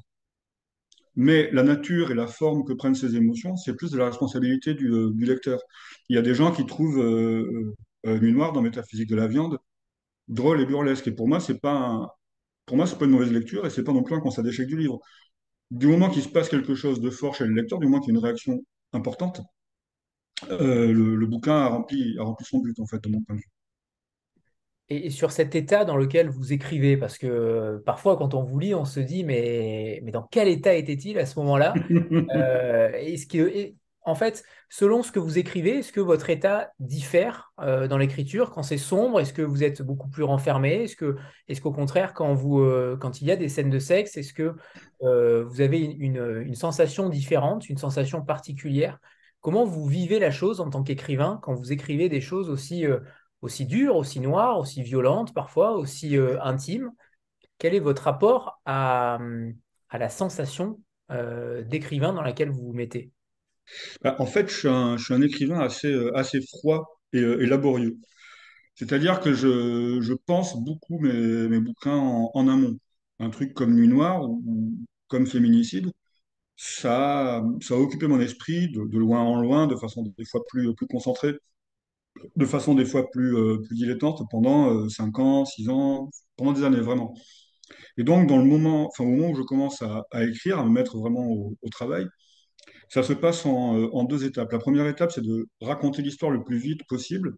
mais 1.16 1.50
la 1.52 1.64
nature 1.64 2.12
et 2.12 2.16
la 2.16 2.28
forme 2.28 2.64
que 2.64 2.74
prennent 2.74 2.96
ces 2.96 3.16
émotions, 3.16 3.56
c'est 3.58 3.76
plus 3.76 3.92
de 3.92 3.98
la 3.98 4.06
responsabilité 4.06 4.74
du, 4.74 4.92
euh, 4.92 5.14
lecteur. 5.20 5.60
Il 6.10 6.16
y 6.16 6.20
a 6.20 6.22
des 6.22 6.34
gens 6.36 6.52
qui 6.52 6.66
trouvent 6.66 7.00
euh, 7.00 7.76
euh, 8.06 8.20
Nuit 8.20 8.32
Noire 8.34 8.54
dans 8.54 8.62
Métaphysique 8.62 9.10
de 9.10 9.16
la 9.16 9.28
viande 9.28 9.58
drôle 10.30 10.62
et 10.62 10.66
burlesque. 10.66 11.08
Et 11.08 11.12
pour 11.14 11.28
moi, 11.28 11.40
c'est 11.40 11.60
pas 11.60 12.18
pour 12.66 12.78
moi, 12.78 12.88
c'est 12.88 12.98
pas 12.98 13.06
une 13.06 13.12
mauvaise 13.12 13.32
lecture 13.32 13.66
et 13.66 13.70
c'est 13.70 13.84
pas 13.84 13.94
non 13.94 14.04
plus 14.04 14.16
un 14.16 14.22
constat 14.22 14.44
d'échec 14.44 14.68
du 14.68 14.78
livre. 14.78 15.00
Du 15.72 15.88
moment 15.88 16.10
qu'il 16.10 16.24
se 16.24 16.30
passe 16.30 16.50
quelque 16.50 16.76
chose 16.76 17.02
de 17.02 17.10
fort 17.10 17.36
chez 17.36 17.46
le 17.46 17.54
lecteur, 17.54 17.80
du 17.80 17.88
moment 17.88 18.02
qu'il 18.02 18.14
y 18.14 18.18
a 18.18 18.20
une 18.20 18.26
réaction 18.26 18.60
importante, 18.94 19.42
le, 20.50 21.26
bouquin 21.26 21.56
a 21.56 21.68
rempli, 21.68 22.18
a 22.20 22.24
rempli 22.24 22.46
son 22.46 22.60
but, 22.60 22.80
en 22.80 22.86
fait, 22.86 23.04
de 23.04 23.10
mon 23.10 23.22
point 23.22 23.36
de 23.36 23.42
vue. 23.42 23.50
Et, 24.92 25.10
sur 25.10 25.32
cet 25.32 25.56
état 25.56 25.86
dans 25.86 25.96
lequel 25.96 26.28
vous 26.30 26.52
écrivez, 26.52 26.98
parce 26.98 27.18
que 27.18 27.26
euh, 27.26 27.80
parfois 27.86 28.18
quand 28.18 28.34
on 28.34 28.44
vous 28.44 28.60
lit, 28.60 28.76
on 28.76 28.84
se 28.84 29.00
dit 29.00 29.24
mais, 29.24 30.02
mais 30.04 30.12
dans 30.12 30.24
quel 30.24 30.50
état 30.50 30.74
était-il 30.74 31.18
à 31.18 31.26
ce 31.26 31.40
moment-là 31.40 31.74
euh, 32.36 32.92
est-ce 32.96 33.26
que, 33.26 33.72
En 34.02 34.16
fait, 34.16 34.44
selon 34.70 35.02
ce 35.02 35.14
que 35.14 35.20
vous 35.20 35.38
écrivez, 35.38 35.78
est-ce 35.78 35.94
que 35.94 36.02
votre 36.02 36.30
état 36.30 36.74
diffère 36.80 37.54
euh, 37.62 37.88
dans 37.88 37.98
l'écriture 37.98 38.52
quand 38.52 38.64
c'est 38.64 38.78
sombre? 38.78 39.22
Est-ce 39.22 39.32
que 39.32 39.42
vous 39.42 39.64
êtes 39.64 39.82
beaucoup 39.82 40.10
plus 40.10 40.24
renfermé? 40.24 40.84
Est-ce 40.84 40.98
que, 40.98 41.16
est-ce 41.48 41.62
qu'au 41.62 41.72
contraire, 41.72 42.14
quand, 42.14 42.34
vous, 42.34 42.62
quand 43.00 43.22
il 43.22 43.28
y 43.28 43.32
a 43.32 43.38
des 43.38 43.48
scènes 43.48 43.70
de 43.70 43.80
sexe, 43.80 44.18
est-ce 44.18 44.34
que 44.34 44.56
vous 45.00 45.62
avez 45.62 45.80
une, 45.80 46.44
une, 46.46 46.56
sensation 46.56 47.08
différente, 47.08 47.70
une 47.70 47.78
sensation 47.78 48.22
particulière 48.22 49.00
Comment 49.42 49.66
vous 49.66 49.86
vivez 49.86 50.20
la 50.20 50.32
chose 50.32 50.62
en 50.62 50.70
tant 50.70 50.84
qu'écrivain 50.84 51.40
quand 51.42 51.54
vous 51.54 51.72
écrivez 51.72 52.10
des 52.10 52.22
choses 52.22 52.50
aussi 52.50 52.86
aussi 53.42 53.66
dure, 53.66 53.96
aussi 53.96 54.20
noire, 54.20 54.58
aussi 54.60 54.84
violente 54.84 55.34
parfois, 55.34 55.76
aussi 55.76 56.18
euh, 56.18 56.42
intime. 56.42 56.92
Quel 57.58 57.76
est 57.76 57.80
votre 57.80 58.04
rapport 58.04 58.62
à, 58.66 59.20
la 59.92 60.10
sensation 60.10 60.80
euh, 61.12 61.64
d'écrivain 61.64 62.14
dans 62.14 62.22
laquelle 62.22 62.50
vous 62.50 62.68
vous 62.68 62.74
mettez? 62.74 63.12
Bah, 64.02 64.16
En 64.20 64.26
fait, 64.26 64.50
je 64.50 64.98
suis, 64.98 65.14
un, 65.14 65.22
écrivain 65.22 65.60
assez, 65.60 65.92
euh, 65.92 66.16
assez 66.16 66.40
froid 66.42 67.00
et, 67.14 67.22
laborieux. 67.22 67.98
C'est-à-dire 68.76 69.20
que 69.20 69.34
je, 69.34 70.00
je, 70.02 70.14
pense 70.14 70.64
beaucoup 70.64 70.98
mes, 71.00 71.48
mes 71.48 71.60
bouquins 71.60 71.98
en, 71.98 72.48
amont. 72.48 72.78
Un 73.20 73.30
truc 73.30 73.54
comme 73.54 73.76
Nuit 73.76 73.88
Noire 73.88 74.24
ou, 74.24 74.74
comme 75.08 75.28
Féminicide, 75.28 75.92
ça, 76.64 77.44
ça 77.62 77.74
a 77.74 77.78
occupé 77.78 78.08
mon 78.08 78.20
esprit 78.20 78.70
de, 78.72 78.86
de, 78.86 78.98
loin 79.00 79.22
en 79.22 79.42
loin, 79.42 79.68
de 79.68 79.76
façon 79.76 80.04
des 80.04 80.26
fois 80.26 80.42
plus, 80.48 80.74
plus 80.76 80.88
concentrée 80.88 81.34
de 82.36 82.46
façon 82.46 82.76
des 82.76 82.86
fois 82.86 83.10
plus, 83.10 83.36
euh, 83.36 83.58
plus 83.62 83.76
dilettante 83.76 84.22
pendant 84.30 84.88
5 84.90 85.20
euh, 85.20 85.22
ans, 85.22 85.46
6 85.46 85.70
ans, 85.70 86.10
pendant 86.38 86.54
des 86.54 86.64
années 86.64 86.82
vraiment. 86.82 87.14
Et 87.98 88.04
donc, 88.04 88.28
dans 88.28 88.38
le 88.38 88.46
moment, 88.46 88.88
enfin, 88.88 89.04
au 89.06 89.08
moment 89.08 89.30
où 89.32 89.36
je 89.36 89.44
commence 89.44 89.82
à, 89.82 90.06
écrire, 90.24 90.60
à 90.60 90.66
me 90.66 90.72
mettre 90.72 90.98
vraiment 90.98 91.28
au, 91.28 91.70
travail, 91.72 92.06
ça 92.90 93.04
se 93.04 93.14
passe 93.14 93.46
en, 93.46 93.78
euh, 93.78 93.90
en, 93.94 94.04
deux 94.06 94.26
étapes. 94.26 94.52
La 94.52 94.60
première 94.60 94.88
étape, 94.88 95.12
c'est 95.12 95.22
de 95.24 95.48
raconter 95.62 96.02
l'histoire 96.02 96.32
le 96.32 96.44
plus 96.44 96.58
vite 96.60 96.82
possible 96.88 97.36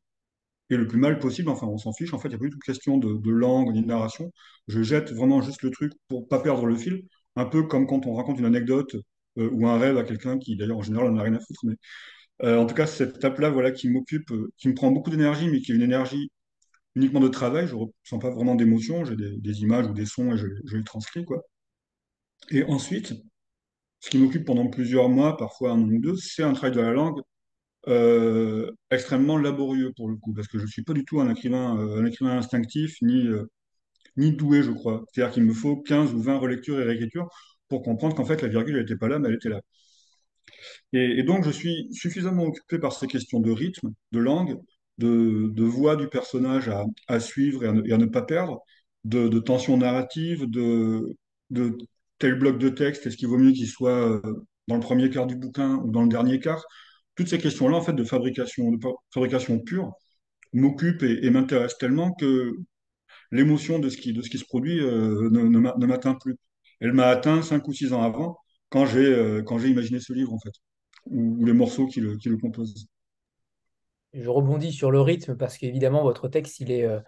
et 0.70 0.78
le 0.78 0.88
plus 0.88 1.00
mal 1.00 1.20
possible. 1.20 1.50
Enfin, 1.50 1.68
on 1.68 1.78
s'en 1.78 1.94
fiche. 1.94 2.14
En 2.14 2.20
fait, 2.20 2.30
il 2.30 2.32
n'y 2.32 2.36
a 2.38 2.40
du 2.40 2.50
tout 2.52 2.60
question 2.60 2.98
de, 2.98 3.18
de 3.18 3.32
langue 3.32 3.74
ni 3.74 3.82
de 3.82 3.88
narration. 3.88 4.32
Je 4.68 4.82
jette 4.84 5.12
vraiment 5.14 5.42
juste 5.42 5.64
le 5.64 5.72
truc 5.72 5.94
pour 6.08 6.28
pas 6.28 6.40
perdre 6.40 6.66
le 6.66 6.76
fil. 6.76 7.04
Un 7.36 7.46
peu 7.46 7.64
comme 7.64 7.88
quand 7.88 8.06
on 8.08 8.16
raconte 8.16 8.40
une 8.40 8.46
anecdote 8.46 8.96
ou 9.38 9.68
un 9.68 9.80
rêve 9.80 9.98
à 9.98 10.04
quelqu'un 10.04 10.38
qui, 10.40 10.56
d'ailleurs, 10.56 10.78
en 10.78 10.84
général, 10.84 11.10
n'en 11.12 11.20
a 11.20 11.24
rien 11.24 11.36
à 11.36 11.40
foutre. 11.40 11.62
Mais 11.66 11.76
euh, 12.44 12.58
en 12.58 12.66
tout 12.66 12.76
cas, 12.76 12.88
cette 12.88 13.18
étape-là, 13.18 13.50
voilà, 13.50 13.72
qui 13.72 13.90
m'occupe, 13.90 14.32
euh, 14.32 14.52
qui 14.58 14.68
me 14.70 14.74
prend 14.74 14.92
beaucoup 14.92 15.10
d'énergie, 15.10 15.50
mais 15.50 15.62
qui 15.62 15.72
est 15.72 15.76
une 15.76 15.82
énergie 15.82 16.32
uniquement 16.96 17.20
de 17.22 17.30
travail. 17.30 17.68
Je 17.68 17.76
ne 17.76 17.82
ressens 17.82 18.20
pas 18.20 18.32
vraiment 18.32 18.56
d'émotion. 18.56 19.06
J'ai 19.06 19.16
des, 19.16 19.62
images 19.62 19.88
ou 19.88 19.94
des 19.94 20.06
sons 20.06 20.34
et 20.34 20.38
je, 20.38 20.48
les 20.78 20.84
transcris, 20.84 21.26
quoi. 21.26 21.44
Et 22.52 22.64
ensuite, 22.66 23.14
ce 24.00 24.10
qui 24.10 24.18
m'occupe 24.20 24.46
pendant 24.46 24.68
plusieurs 24.70 25.10
mois, 25.10 25.38
parfois 25.38 25.72
un 25.72 25.82
an 25.82 25.88
ou 25.90 26.00
deux, 26.00 26.16
c'est 26.18 26.44
un 26.44 26.54
travail 26.54 26.76
de 26.76 26.82
la 26.82 26.92
langue 26.94 27.22
euh, 27.88 28.72
extrêmement 28.92 29.38
laborieux 29.38 29.94
pour 29.96 30.10
le 30.10 30.16
coup, 30.18 30.34
parce 30.34 30.48
que 30.48 30.58
je 30.58 30.64
ne 30.64 30.70
suis 30.70 30.84
pas 30.84 30.94
du 30.94 31.06
tout 31.06 31.22
un 31.22 31.30
écrivain, 31.32 31.78
un 31.78 32.06
écrivain 32.06 32.38
instinctif 32.38 32.98
ni, 33.02 33.28
ni 34.18 34.34
doué, 34.34 34.64
je 34.64 34.72
crois. 34.72 35.04
C'est-à-dire 35.12 35.34
qu'il 35.34 35.44
me 35.44 35.54
faut 35.54 35.78
15 35.78 36.14
ou 36.14 36.22
20 36.22 36.38
relectures 36.38 36.80
et 36.80 36.84
réécritures 36.84 37.30
pour 37.70 37.84
comprendre 37.84 38.16
qu'en 38.16 38.26
fait 38.26 38.42
la 38.42 38.48
virgule 38.48 38.78
n'était 38.78 38.98
pas 38.98 39.08
là, 39.08 39.20
mais 39.20 39.30
elle 39.30 39.36
était 39.36 39.50
là. 39.50 39.62
Et, 40.94 41.24
donc, 41.24 41.44
je 41.46 41.52
suis 41.52 41.88
suffisamment 41.92 42.44
occupé 42.44 42.80
par 42.80 42.94
ces 42.94 43.08
questions 43.08 43.40
de 43.40 43.52
rythme, 43.52 43.94
de 44.12 44.20
langue, 44.20 44.60
de, 45.00 45.64
voix 45.64 45.96
du 45.96 46.08
personnage 46.08 46.70
à, 47.08 47.20
suivre 47.20 47.64
et 47.64 47.68
à, 47.68 47.98
ne, 47.98 48.06
pas 48.06 48.22
perdre, 48.22 48.62
de, 49.04 49.40
tension 49.40 49.78
narrative, 49.78 50.46
de, 50.50 51.16
tel 52.20 52.36
bloc 52.36 52.60
de 52.60 52.70
texte, 52.70 53.08
est-ce 53.08 53.18
qu'il 53.18 53.28
vaut 53.28 53.38
mieux 53.38 53.52
qu'il 53.52 53.68
soit 53.68 54.10
euh, 54.10 54.22
dans 54.68 54.76
le 54.76 54.82
premier 54.82 55.10
quart 55.10 55.28
du 55.28 55.36
bouquin 55.36 55.76
ou 55.78 55.92
dans 55.92 56.04
le 56.04 56.10
dernier 56.10 56.40
quart? 56.40 56.64
Toutes 57.16 57.28
ces 57.28 57.40
questions-là, 57.40 57.78
en 57.78 57.82
fait, 57.82 57.94
de 57.94 58.04
fabrication, 58.04 59.60
pure, 59.60 59.94
m'occupent 60.54 61.04
et, 61.04 61.30
m'intéressent 61.30 61.80
tellement 61.80 62.14
que 62.14 62.54
l'émotion 63.32 63.80
de, 63.80 63.90
ce 63.90 63.98
qui, 63.98 64.14
se 64.14 64.46
produit 64.46 64.80
euh, 64.80 65.30
ne 65.32 65.86
m'atteint 65.86 66.16
plus. 66.16 66.38
Elle 66.84 66.92
m'a 66.92 67.08
atteint 67.08 67.42
cinq 67.42 67.66
ou 67.70 67.74
six 67.74 67.94
ans 67.94 68.04
avant, 68.04 68.38
quand 68.68 68.86
j'ai 68.86 69.06
euh, 69.06 69.42
imaginé 69.70 70.02
ce 70.02 70.12
livre, 70.12 70.34
en 70.34 70.40
fait, 70.40 70.52
ou, 71.06 71.46
les 71.46 71.54
morceaux 71.54 71.88
qui 71.88 72.02
le, 72.02 72.18
qui 72.18 72.30
composent. 72.38 72.88
Je 74.14 74.30
rebondis 74.30 74.74
sur 74.74 74.92
le 74.92 75.00
rythme 75.00 75.38
parce 75.38 75.58
qu'évidemment, 75.58 76.04
votre 76.04 76.28
texte, 76.28 76.60
il 76.60 76.72
est, 76.72 76.84
euh, 76.84 77.00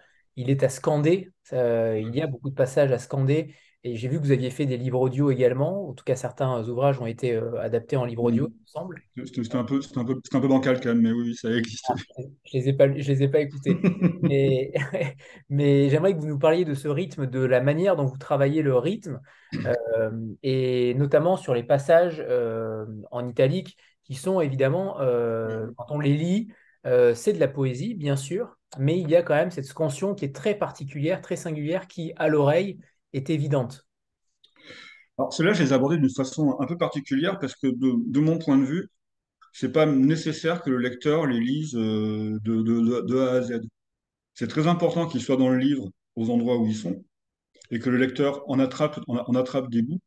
à 0.62 0.68
scander. 0.70 1.30
il 1.52 2.10
y 2.14 2.22
a 2.22 2.26
beaucoup 2.26 2.48
de 2.48 2.54
passages 2.54 2.90
à 2.90 2.98
scander. 2.98 3.54
Et 3.86 3.94
j'ai 3.94 4.08
vu 4.08 4.18
que 4.18 4.24
vous 4.24 4.32
aviez 4.32 4.50
fait 4.50 4.66
des 4.66 4.76
livres 4.76 5.00
audio 5.00 5.30
également. 5.30 5.88
En 5.88 5.92
tout 5.92 6.02
cas, 6.02 6.16
certains 6.16 6.68
ouvrages 6.68 7.00
ont 7.00 7.06
été 7.06 7.34
euh, 7.34 7.60
adaptés 7.60 7.96
en 7.96 8.04
livre 8.04 8.24
audio, 8.24 8.48
il 8.48 8.60
me 8.60 8.66
semble. 8.66 9.00
C'était 9.24 9.54
un, 9.54 9.62
peu, 9.62 9.80
un, 9.94 10.04
peu, 10.04 10.20
un 10.32 10.40
peu 10.40 10.48
bancal 10.48 10.80
quand 10.80 10.88
même, 10.88 11.02
mais 11.02 11.12
oui, 11.12 11.36
ça 11.36 11.52
existe. 11.52 11.84
Ah, 11.88 11.94
je 12.16 12.22
ne 12.58 12.62
les, 12.62 12.68
ai 12.68 12.72
pas, 12.72 12.88
je 12.88 13.12
les 13.12 13.22
ai 13.22 13.28
pas 13.28 13.38
écoutés. 13.38 13.78
mais, 14.22 14.72
mais 15.50 15.88
j'aimerais 15.88 16.16
que 16.16 16.18
vous 16.18 16.26
nous 16.26 16.38
parliez 16.38 16.64
de 16.64 16.74
ce 16.74 16.88
rythme, 16.88 17.26
de 17.26 17.38
la 17.38 17.60
manière 17.60 17.94
dont 17.94 18.06
vous 18.06 18.18
travaillez 18.18 18.62
le 18.62 18.76
rythme, 18.76 19.20
euh, 19.64 20.10
et 20.42 20.94
notamment 20.94 21.36
sur 21.36 21.54
les 21.54 21.62
passages 21.62 22.20
euh, 22.28 22.86
en 23.12 23.28
italique 23.28 23.76
qui 24.02 24.14
sont 24.14 24.40
évidemment, 24.40 24.94
quand 24.98 25.86
on 25.90 26.00
les 26.00 26.16
lit, 26.16 26.52
c'est 26.84 27.32
de 27.32 27.40
la 27.40 27.48
poésie, 27.48 27.94
bien 27.94 28.14
sûr, 28.14 28.56
mais 28.78 28.98
il 29.00 29.10
y 29.10 29.16
a 29.16 29.22
quand 29.22 29.34
même 29.34 29.50
cette 29.50 29.64
scansion 29.64 30.14
qui 30.14 30.24
est 30.24 30.34
très 30.34 30.54
particulière, 30.54 31.20
très 31.20 31.34
singulière, 31.34 31.88
qui, 31.88 32.12
à 32.16 32.28
l'oreille, 32.28 32.78
évidente 33.30 33.86
Alors, 35.18 35.32
cela, 35.32 35.52
je 35.52 35.62
les 35.62 35.72
ai 35.72 35.98
d'une 35.98 36.10
façon 36.10 36.56
un 36.60 36.66
peu 36.66 36.76
particulière 36.76 37.38
parce 37.38 37.54
que, 37.54 37.68
de, 37.68 38.20
mon 38.20 38.38
point 38.38 38.58
de 38.58 38.64
vue, 38.64 38.88
c'est 39.52 39.72
pas 39.72 39.86
nécessaire 39.86 40.62
que 40.62 40.70
le 40.70 40.78
lecteur 40.78 41.26
les 41.26 41.40
lise 41.40 41.74
euh, 41.76 42.38
de, 42.42 43.18
A 43.18 43.32
à 43.32 43.42
Z. 43.42 43.60
C'est 44.34 44.48
très 44.48 44.66
important 44.66 45.06
qu'ils 45.06 45.22
soient 45.22 45.36
dans 45.36 45.48
le 45.48 45.58
livre 45.58 45.88
aux 46.16 46.30
endroits 46.30 46.58
où 46.58 46.66
ils 46.66 46.76
sont 46.76 47.02
et 47.70 47.78
que 47.78 47.90
le 47.90 47.96
lecteur 47.96 48.48
en 48.48 48.58
attrape, 48.58 49.00
en, 49.08 49.34
attrape 49.34 49.70
des 49.70 49.82
bouts. 49.82 50.00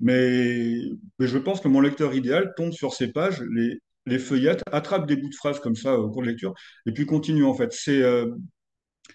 Mais, 0.00 0.76
mais, 1.18 1.26
je 1.26 1.38
pense 1.38 1.60
que 1.60 1.68
mon 1.68 1.80
lecteur 1.80 2.14
idéal 2.14 2.52
tombe 2.56 2.72
sur 2.72 2.92
ces 2.94 3.12
pages, 3.12 3.42
les, 3.52 3.78
les 4.06 4.18
feuillettes, 4.18 4.62
attrape 4.72 5.06
des 5.06 5.16
bouts 5.16 5.28
de 5.28 5.34
phrases 5.34 5.60
comme 5.60 5.76
ça 5.76 5.98
au 5.98 6.10
cours 6.10 6.22
de 6.22 6.28
lecture, 6.28 6.54
et 6.86 6.92
puis 6.92 7.06
continue 7.06 7.44
en 7.44 7.54
fait. 7.54 7.72
C'est 7.72 8.02
euh, 8.02 8.26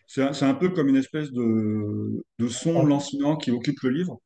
c'est 0.08 0.44
un, 0.44 0.54
peu 0.56 0.70
comme 0.70 0.90
une 0.90 0.96
espèce 0.96 1.32
de, 1.32 2.24
son 2.50 2.86
lancinant 2.86 3.38
qui 3.38 3.52
occupe 3.52 3.80
le 3.82 3.90
livre. 3.92 4.20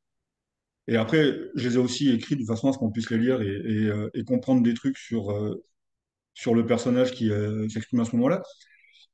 Et 0.88 0.98
après, 0.98 1.34
je 1.56 1.68
les 1.68 1.76
ai 1.76 1.78
aussi 1.78 2.10
écrits 2.12 2.36
de 2.36 2.46
façon 2.46 2.70
à 2.70 2.74
ce 2.74 2.78
qu'on 2.78 2.92
puisse 2.92 3.10
les 3.10 3.18
lire 3.18 3.42
et, 3.42 3.48
euh, 3.48 4.10
comprendre 4.26 4.64
des 4.64 4.74
trucs 4.74 4.98
sur, 4.98 5.32
euh, 5.32 5.64
sur 6.34 6.56
le 6.56 6.66
personnage 6.66 7.12
qui 7.12 7.32
s'exprime 7.70 8.02
à 8.02 8.06
ce 8.06 8.16
moment-là. 8.16 8.42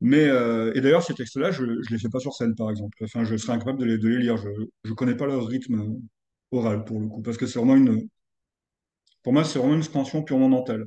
Mais, 0.02 0.24
et 0.24 0.82
d'ailleurs, 0.82 1.04
ces 1.04 1.14
textes-là, 1.14 1.52
je 1.52 1.64
ne 1.64 1.91
les 1.91 2.00
fais 2.00 2.10
pas 2.10 2.20
sur 2.20 2.34
scène, 2.34 2.56
par 2.56 2.70
exemple. 2.70 2.97
Enfin, 3.04 3.24
je 3.24 3.36
serais 3.36 3.54
incapable 3.54 3.80
de 3.80 3.86
les, 3.86 3.97
de 3.97 4.08
les 4.08 4.20
lire. 4.20 4.38
Je 4.38 4.50
ne 4.89 4.95
connais 4.95 5.16
pas 5.16 5.26
leur 5.28 5.45
rythme 5.45 5.97
oral, 6.52 6.86
pour 6.86 7.00
le 7.00 7.08
coup, 7.08 7.22
parce 7.22 7.38
que 7.38 7.45
c'est 7.45 7.60
vraiment 7.60 7.76
une... 7.76 8.08
Pour 9.24 9.34
moi, 9.34 9.43
c'est 9.43 9.60
vraiment 9.60 9.74
une 9.74 9.82
expansion 9.82 10.24
purement 10.24 10.50
mentale. 10.50 10.86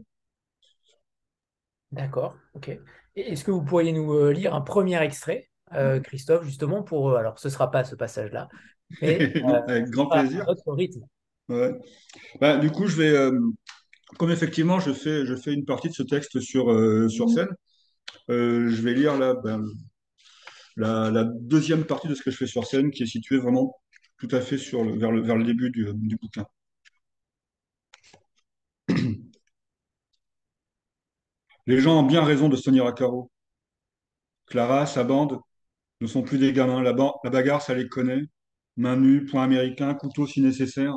D'accord, 1.91 2.37
ok. 2.55 2.79
Est-ce 3.15 3.45
que 3.45 3.51
vous 3.51 3.63
pourriez 3.63 3.93
nous 3.93 4.31
lire 4.31 4.55
un 4.55 4.63
premier 4.63 5.01
extrait, 5.03 5.51
Christophe, 6.03 6.45
justement, 6.45 6.83
pour... 6.83 7.16
Alors, 7.16 7.39
ce 7.39 7.49
ne 7.49 7.53
sera 7.53 7.70
pas 7.70 7.85
ce 7.85 7.95
passage-là, 7.95 8.49
Avec 9.03 9.89
grand 9.91 10.09
plaisir. 10.09 10.47
rythme. 10.66 11.07
Bah, 12.41 12.57
du 12.59 12.70
coup, 12.70 12.87
je 12.87 12.97
vais, 12.97 13.11
euh, 13.11 13.39
comme 14.18 14.31
effectivement, 14.31 14.81
je 14.81 14.93
fais, 14.93 15.27
je 15.27 15.35
fais 15.35 15.53
une 15.53 15.64
partie 15.64 15.89
de 15.89 15.95
ce 15.95 16.03
texte 16.03 16.41
sur, 16.41 16.70
euh, 16.70 17.09
sur 17.09 17.29
scène, 17.31 17.49
euh, 18.31 18.68
je 18.68 18.83
vais 18.83 18.95
lire 18.95 19.18
là, 19.18 19.35
ben, 19.35 19.64
la, 20.77 21.25
deuxième 21.25 21.85
partie 21.85 22.09
de 22.09 22.14
ce 22.14 22.23
que 22.23 22.31
je 22.31 22.37
fais 22.37 22.47
sur 22.47 22.66
scène, 22.66 22.91
qui 22.91 23.03
est 23.05 23.07
située 23.07 23.39
vraiment 23.39 23.75
tout 24.18 24.29
à 24.33 24.41
fait 24.41 24.59
sur 24.59 24.85
le, 24.85 24.99
vers, 24.99 25.12
le, 25.12 25.23
vers 25.23 25.37
le 25.37 25.45
début 25.45 25.70
du, 25.70 25.87
du 25.95 26.16
bouquin. 26.16 26.47
Les 31.66 31.81
gens 31.81 31.99
ont 32.01 32.03
bien 32.05 32.23
raison 32.23 32.49
de 32.49 32.55
se 32.57 32.62
tenir 32.62 32.87
à 32.87 32.93
carreau. 32.93 33.31
Clara, 34.47 34.87
sa 34.87 35.03
bande, 35.03 35.41
ne 36.03 36.07
sont 36.09 36.23
plus 36.23 36.39
des 36.39 36.53
gamins. 36.53 36.83
La, 36.83 36.93
bagarre, 36.93 37.63
ça 37.63 37.75
les 37.75 37.89
connaît. 37.89 38.23
Main 38.77 38.97
nue, 38.97 39.25
point 39.25 39.45
américain, 39.45 39.95
couteau 39.95 40.27
si 40.27 40.41
nécessaire. 40.43 40.97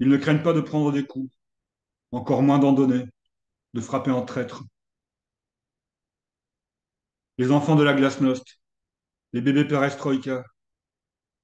Ils 0.00 0.08
ne 0.08 0.16
craignent 0.16 0.42
pas 0.42 0.52
de 0.52 0.60
prendre 0.60 0.92
des 0.92 1.04
coups, 1.04 1.32
encore 2.12 2.42
moins 2.42 2.58
d'en 2.58 2.72
donner, 2.72 3.04
de 3.74 3.80
frapper 3.80 4.10
en 4.12 4.24
traître. 4.24 4.64
Les 7.38 7.50
enfants 7.52 7.76
de 7.76 7.82
la 7.82 7.94
glasnost, 7.94 8.44
les 9.32 9.40
bébés 9.40 9.64
perestroïka, 9.66 10.44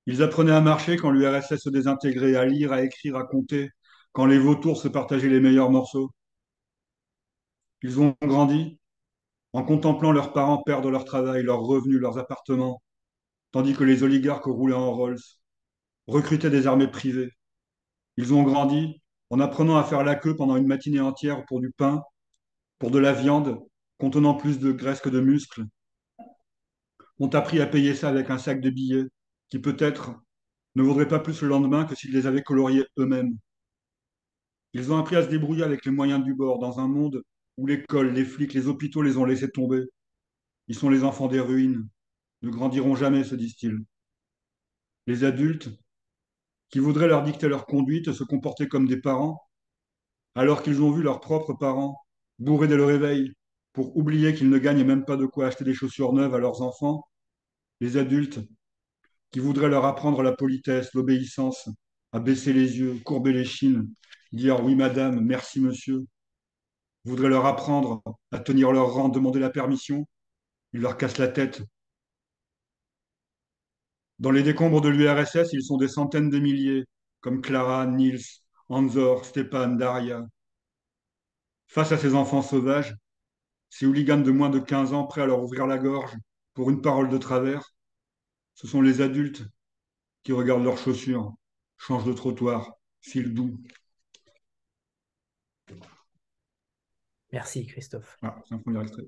ils 0.06 0.22
apprenaient 0.22 0.52
à 0.52 0.60
marcher 0.60 0.96
quand 0.96 1.10
l'URSS 1.10 1.56
se 1.56 1.70
désintégrait, 1.70 2.36
à 2.36 2.44
lire, 2.44 2.72
à 2.72 2.82
écrire, 2.82 3.16
à 3.16 3.24
compter, 3.24 3.70
quand 4.12 4.26
les 4.26 4.38
vautours 4.38 4.80
se 4.80 4.88
partageaient 4.88 5.28
les 5.28 5.40
meilleurs 5.40 5.70
morceaux. 5.70 6.10
Ils 7.82 8.00
ont 8.00 8.16
grandi 8.22 8.78
en 9.54 9.62
contemplant 9.64 10.12
leurs 10.12 10.32
parents 10.32 10.62
perdre 10.62 10.90
leur 10.90 11.04
travail, 11.04 11.44
leurs 11.44 11.60
revenus, 11.60 12.00
leurs 12.00 12.18
appartements, 12.18 12.82
tandis 13.52 13.74
que 13.74 13.84
les 13.84 14.02
oligarques 14.02 14.46
roulaient 14.46 14.74
en 14.74 14.92
Rolls, 14.92 15.20
recrutaient 16.08 16.50
des 16.50 16.66
armées 16.66 16.88
privées, 16.90 17.30
ils 18.16 18.34
ont 18.34 18.42
grandi 18.42 19.00
en 19.30 19.38
apprenant 19.40 19.76
à 19.76 19.84
faire 19.84 20.04
la 20.04 20.16
queue 20.16 20.36
pendant 20.36 20.56
une 20.56 20.66
matinée 20.66 21.00
entière 21.00 21.44
pour 21.46 21.60
du 21.60 21.70
pain, 21.70 22.02
pour 22.80 22.90
de 22.90 22.98
la 22.98 23.12
viande 23.12 23.60
contenant 23.98 24.34
plus 24.34 24.58
de 24.58 24.72
graisse 24.72 25.00
que 25.00 25.08
de 25.08 25.20
muscles. 25.20 25.64
Ont 27.20 27.28
appris 27.28 27.60
à 27.60 27.66
payer 27.66 27.94
ça 27.94 28.08
avec 28.08 28.30
un 28.30 28.38
sac 28.38 28.60
de 28.60 28.70
billets 28.70 29.06
qui 29.48 29.60
peut-être 29.60 30.12
ne 30.74 30.82
vaudrait 30.82 31.08
pas 31.08 31.20
plus 31.20 31.42
le 31.42 31.48
lendemain 31.48 31.84
que 31.84 31.94
s'ils 31.94 32.12
les 32.12 32.26
avaient 32.26 32.42
coloriés 32.42 32.84
eux-mêmes. 32.98 33.38
Ils 34.72 34.92
ont 34.92 34.98
appris 34.98 35.14
à 35.14 35.22
se 35.22 35.28
débrouiller 35.28 35.62
avec 35.62 35.84
les 35.84 35.92
moyens 35.92 36.24
du 36.24 36.34
bord 36.34 36.58
dans 36.58 36.80
un 36.80 36.88
monde 36.88 37.22
où 37.56 37.66
l'école, 37.66 38.12
les 38.12 38.24
flics, 38.24 38.54
les 38.54 38.66
hôpitaux 38.66 39.02
les 39.02 39.16
ont 39.16 39.24
laissés 39.24 39.50
tomber. 39.50 39.84
Ils 40.68 40.74
sont 40.74 40.90
les 40.90 41.04
enfants 41.04 41.28
des 41.28 41.40
ruines, 41.40 41.88
ne 42.42 42.50
grandiront 42.50 42.96
jamais, 42.96 43.24
se 43.24 43.34
disent-ils. 43.34 43.78
Les 45.06 45.24
adultes 45.24 45.70
qui 46.70 46.78
voudraient 46.78 47.08
leur 47.08 47.22
dicter 47.22 47.48
leur 47.48 47.66
conduite, 47.66 48.12
se 48.12 48.24
comporter 48.24 48.68
comme 48.68 48.88
des 48.88 49.00
parents, 49.00 49.40
alors 50.34 50.62
qu'ils 50.62 50.82
ont 50.82 50.90
vu 50.90 51.02
leurs 51.02 51.20
propres 51.20 51.54
parents 51.54 52.00
bourrés 52.38 52.68
dès 52.68 52.76
le 52.76 52.84
réveil 52.84 53.32
pour 53.72 53.96
oublier 53.96 54.34
qu'ils 54.34 54.50
ne 54.50 54.58
gagnent 54.58 54.84
même 54.84 55.04
pas 55.04 55.16
de 55.16 55.26
quoi 55.26 55.46
acheter 55.46 55.64
des 55.64 55.74
chaussures 55.74 56.12
neuves 56.12 56.34
à 56.34 56.38
leurs 56.38 56.62
enfants, 56.62 57.04
les 57.80 57.96
adultes 57.96 58.40
qui 59.30 59.40
voudraient 59.40 59.68
leur 59.68 59.84
apprendre 59.84 60.22
la 60.22 60.32
politesse, 60.32 60.92
l'obéissance, 60.94 61.68
à 62.12 62.20
baisser 62.20 62.52
les 62.52 62.78
yeux, 62.78 63.00
courber 63.04 63.32
les 63.32 63.44
chines, 63.44 63.92
dire 64.32 64.64
oui 64.64 64.74
madame, 64.76 65.20
merci 65.20 65.60
monsieur, 65.60 66.06
voudraient 67.04 67.28
leur 67.28 67.46
apprendre 67.46 68.02
à 68.32 68.40
tenir 68.40 68.72
leur 68.72 68.92
rang, 68.92 69.08
demander 69.08 69.40
la 69.40 69.50
permission, 69.50 70.06
ils 70.72 70.80
leur 70.80 70.96
cassent 70.96 71.18
la 71.18 71.28
tête 71.28 71.62
dans 74.18 74.30
les 74.30 74.42
décombres 74.42 74.80
de 74.80 74.88
l'URSS, 74.88 75.52
ils 75.52 75.62
sont 75.62 75.76
des 75.76 75.88
centaines 75.88 76.30
de 76.30 76.38
milliers, 76.38 76.84
comme 77.20 77.40
Clara, 77.40 77.86
Niels, 77.86 78.20
Anzor, 78.68 79.24
Stepan, 79.24 79.76
Daria. 79.76 80.26
Face 81.66 81.92
à 81.92 81.98
ces 81.98 82.14
enfants 82.14 82.40
sauvages, 82.40 82.94
ces 83.70 83.86
hooligans 83.86 84.22
de 84.22 84.30
moins 84.30 84.50
de 84.50 84.60
15 84.60 84.92
ans 84.94 85.04
prêts 85.06 85.22
à 85.22 85.26
leur 85.26 85.42
ouvrir 85.42 85.66
la 85.66 85.78
gorge 85.78 86.16
pour 86.54 86.70
une 86.70 86.80
parole 86.80 87.08
de 87.08 87.18
travers, 87.18 87.74
ce 88.54 88.66
sont 88.66 88.80
les 88.82 89.00
adultes 89.00 89.44
qui 90.22 90.32
regardent 90.32 90.64
leurs 90.64 90.78
chaussures, 90.78 91.34
changent 91.76 92.06
de 92.06 92.12
trottoir, 92.12 92.72
filent 93.00 93.34
doux. 93.34 93.58
Merci 97.34 97.66
Christophe. 97.66 98.16
Ah, 98.22 98.36
c'est 98.48 98.54
un 98.54 98.58
premier 98.58 98.80
extrait. 98.80 99.02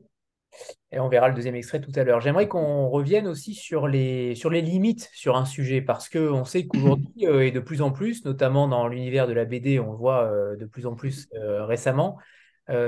Et 0.91 0.99
on 0.99 1.09
verra 1.09 1.29
le 1.29 1.35
deuxième 1.35 1.55
extrait 1.55 1.81
tout 1.81 1.93
à 1.95 2.03
l'heure. 2.03 2.21
J'aimerais 2.21 2.49
qu'on 2.49 2.89
revienne 2.89 3.29
aussi 3.29 3.55
sur 3.55 3.87
les, 3.87 4.35
sur 4.35 4.51
les 4.51 4.63
limites 4.63 5.09
sur 5.13 5.37
un 5.37 5.45
sujet, 5.45 5.81
parce 5.81 6.09
qu'on 6.09 6.45
sait 6.45 6.67
qu'aujourd'hui, 6.67 7.27
euh, 7.27 7.47
et 7.47 7.53
de 7.53 7.61
plus 7.61 7.83
en 7.83 7.93
plus, 7.93 8.25
notamment 8.25 8.67
dans 8.67 8.89
l'univers 8.89 9.29
de 9.29 9.33
la 9.33 9.45
BD, 9.45 9.79
on 9.79 9.93
le 9.93 9.97
voit 9.97 10.25
euh, 10.25 10.57
de 10.57 10.65
plus 10.67 10.87
en 10.87 10.97
plus 10.97 11.29
euh, 11.35 11.65
récemment, 11.65 12.19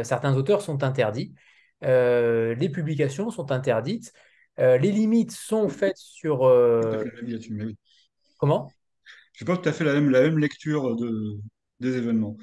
certains 0.02 0.34
auteurs 0.34 0.60
sont 0.60 0.82
interdits, 0.82 1.34
les 1.82 2.68
publications 2.72 3.30
sont 3.30 3.52
interdites, 3.52 4.12
les 4.58 4.90
limites 4.90 5.30
sont 5.30 5.68
faites 5.68 5.98
sur... 5.98 6.38
Comment? 8.38 8.72
Je 9.34 9.44
n'ai 9.44 9.46
pas 9.46 9.56
tout 9.56 9.68
à 9.68 9.72
fait 9.72 9.84
la 9.84 9.92
même, 9.94 10.10
la 10.10 10.22
même 10.22 10.38
lecture 10.38 10.96
de, 10.96 11.38
des 11.78 11.96
événements. 11.96 12.36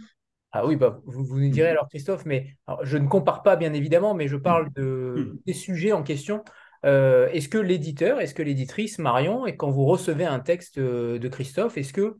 Ah 0.58 0.66
oui, 0.66 0.78
bah, 0.78 1.02
vous, 1.06 1.26
vous 1.26 1.42
nous 1.42 1.50
direz 1.50 1.68
alors 1.68 1.90
Christophe, 1.90 2.26
mais 2.26 2.56
je 2.84 2.98
ne 2.98 3.10
compare 3.10 3.44
pas 3.44 3.58
bien 3.58 3.74
évidemment, 3.74 4.14
mais 4.14 4.30
je 4.30 4.38
parle 4.38 4.72
de, 4.72 5.16
hmm. 5.18 5.40
des 5.46 5.52
sujets 5.52 5.92
en 5.92 6.02
question. 6.02 6.46
Euh, 6.86 7.28
est-ce 7.34 7.50
que 7.50 7.58
l'éditeur, 7.58 8.22
est-ce 8.22 8.34
que 8.34 8.42
l'éditrice 8.42 8.98
Marion, 8.98 9.46
et 9.46 9.58
quand 9.58 9.70
vous 9.70 9.84
recevez 9.84 10.24
un 10.24 10.40
texte 10.40 10.78
euh, 10.78 11.20
de 11.20 11.28
Christophe, 11.28 11.78
est-ce 11.78 11.92
que 11.92 12.16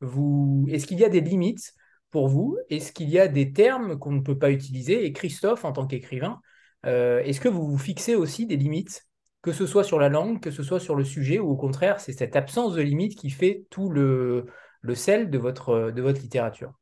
vous, 0.00 0.64
est-ce 0.70 0.86
qu'il 0.86 1.00
y 1.00 1.04
a 1.04 1.08
des 1.08 1.20
limites 1.20 1.74
pour 2.12 2.28
vous? 2.28 2.56
Est-ce 2.70 2.92
qu'il 2.92 3.10
y 3.10 3.18
a 3.18 3.26
des 3.26 3.52
termes 3.52 3.98
qu'on 3.98 4.12
ne 4.12 4.20
peut 4.20 4.38
pas 4.38 4.52
utiliser? 4.52 5.04
Et 5.04 5.12
Christophe, 5.12 5.64
en 5.64 5.72
tant 5.72 5.88
qu'écrivain, 5.88 6.40
euh, 6.86 7.18
est-ce 7.24 7.40
que 7.40 7.48
vous 7.48 7.66
vous 7.66 7.78
fixez 7.78 8.14
aussi 8.14 8.46
des 8.46 8.56
limites, 8.56 9.08
que 9.42 9.50
ce 9.50 9.66
soit 9.66 9.82
sur 9.82 9.98
la 9.98 10.08
langue, 10.08 10.38
que 10.38 10.52
ce 10.52 10.62
soit 10.62 10.78
sur 10.78 10.94
le 10.94 11.02
sujet, 11.02 11.40
ou 11.40 11.50
au 11.50 11.56
contraire, 11.56 11.98
c'est 11.98 12.12
cette 12.12 12.36
absence 12.36 12.74
de 12.74 12.82
limites 12.82 13.18
qui 13.18 13.30
fait 13.30 13.64
tout 13.70 13.90
le, 13.90 14.46
le 14.82 14.94
sel 14.94 15.30
de 15.30 15.38
votre, 15.38 15.90
de 15.90 16.00
votre 16.00 16.20
littérature? 16.20 16.72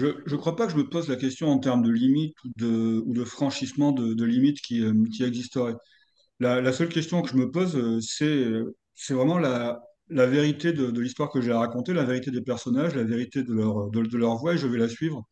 Je 0.00 0.34
ne 0.34 0.36
crois 0.36 0.56
pas 0.56 0.66
que 0.66 0.72
je 0.72 0.78
me 0.78 0.88
pose 0.88 1.08
la 1.08 1.16
question 1.16 1.48
en 1.48 1.58
termes 1.58 1.82
de 1.82 1.90
limites 1.90 2.36
ou 2.44 2.48
de, 2.56 3.02
ou 3.06 3.12
de 3.12 3.24
franchissement 3.24 3.92
de, 3.92 4.24
limites 4.24 4.60
qui, 4.60 4.82
euh, 4.82 4.94
qui 5.12 5.24
existeraient. 5.24 5.76
La, 6.40 6.72
seule 6.72 6.88
question 6.88 7.22
que 7.22 7.28
je 7.30 7.36
me 7.36 7.50
pose, 7.50 7.76
euh, 7.76 8.00
c'est 8.00 8.24
euh, 8.24 8.76
c'est 8.94 9.14
vraiment 9.14 9.38
la, 9.38 9.80
vérité 10.08 10.72
de, 10.72 11.00
l'histoire 11.00 11.30
que 11.30 11.40
j'ai 11.40 11.52
à 11.52 11.58
raconter, 11.58 11.92
la 11.94 12.04
vérité 12.04 12.30
des 12.30 12.42
personnages, 12.42 12.94
la 12.94 13.04
vérité 13.04 13.42
de 13.42 13.54
leur, 13.54 14.36
voix, 14.36 14.54
et 14.54 14.58
je 14.58 14.66
vais 14.66 14.78
la 14.78 14.88
suivre 14.88 15.22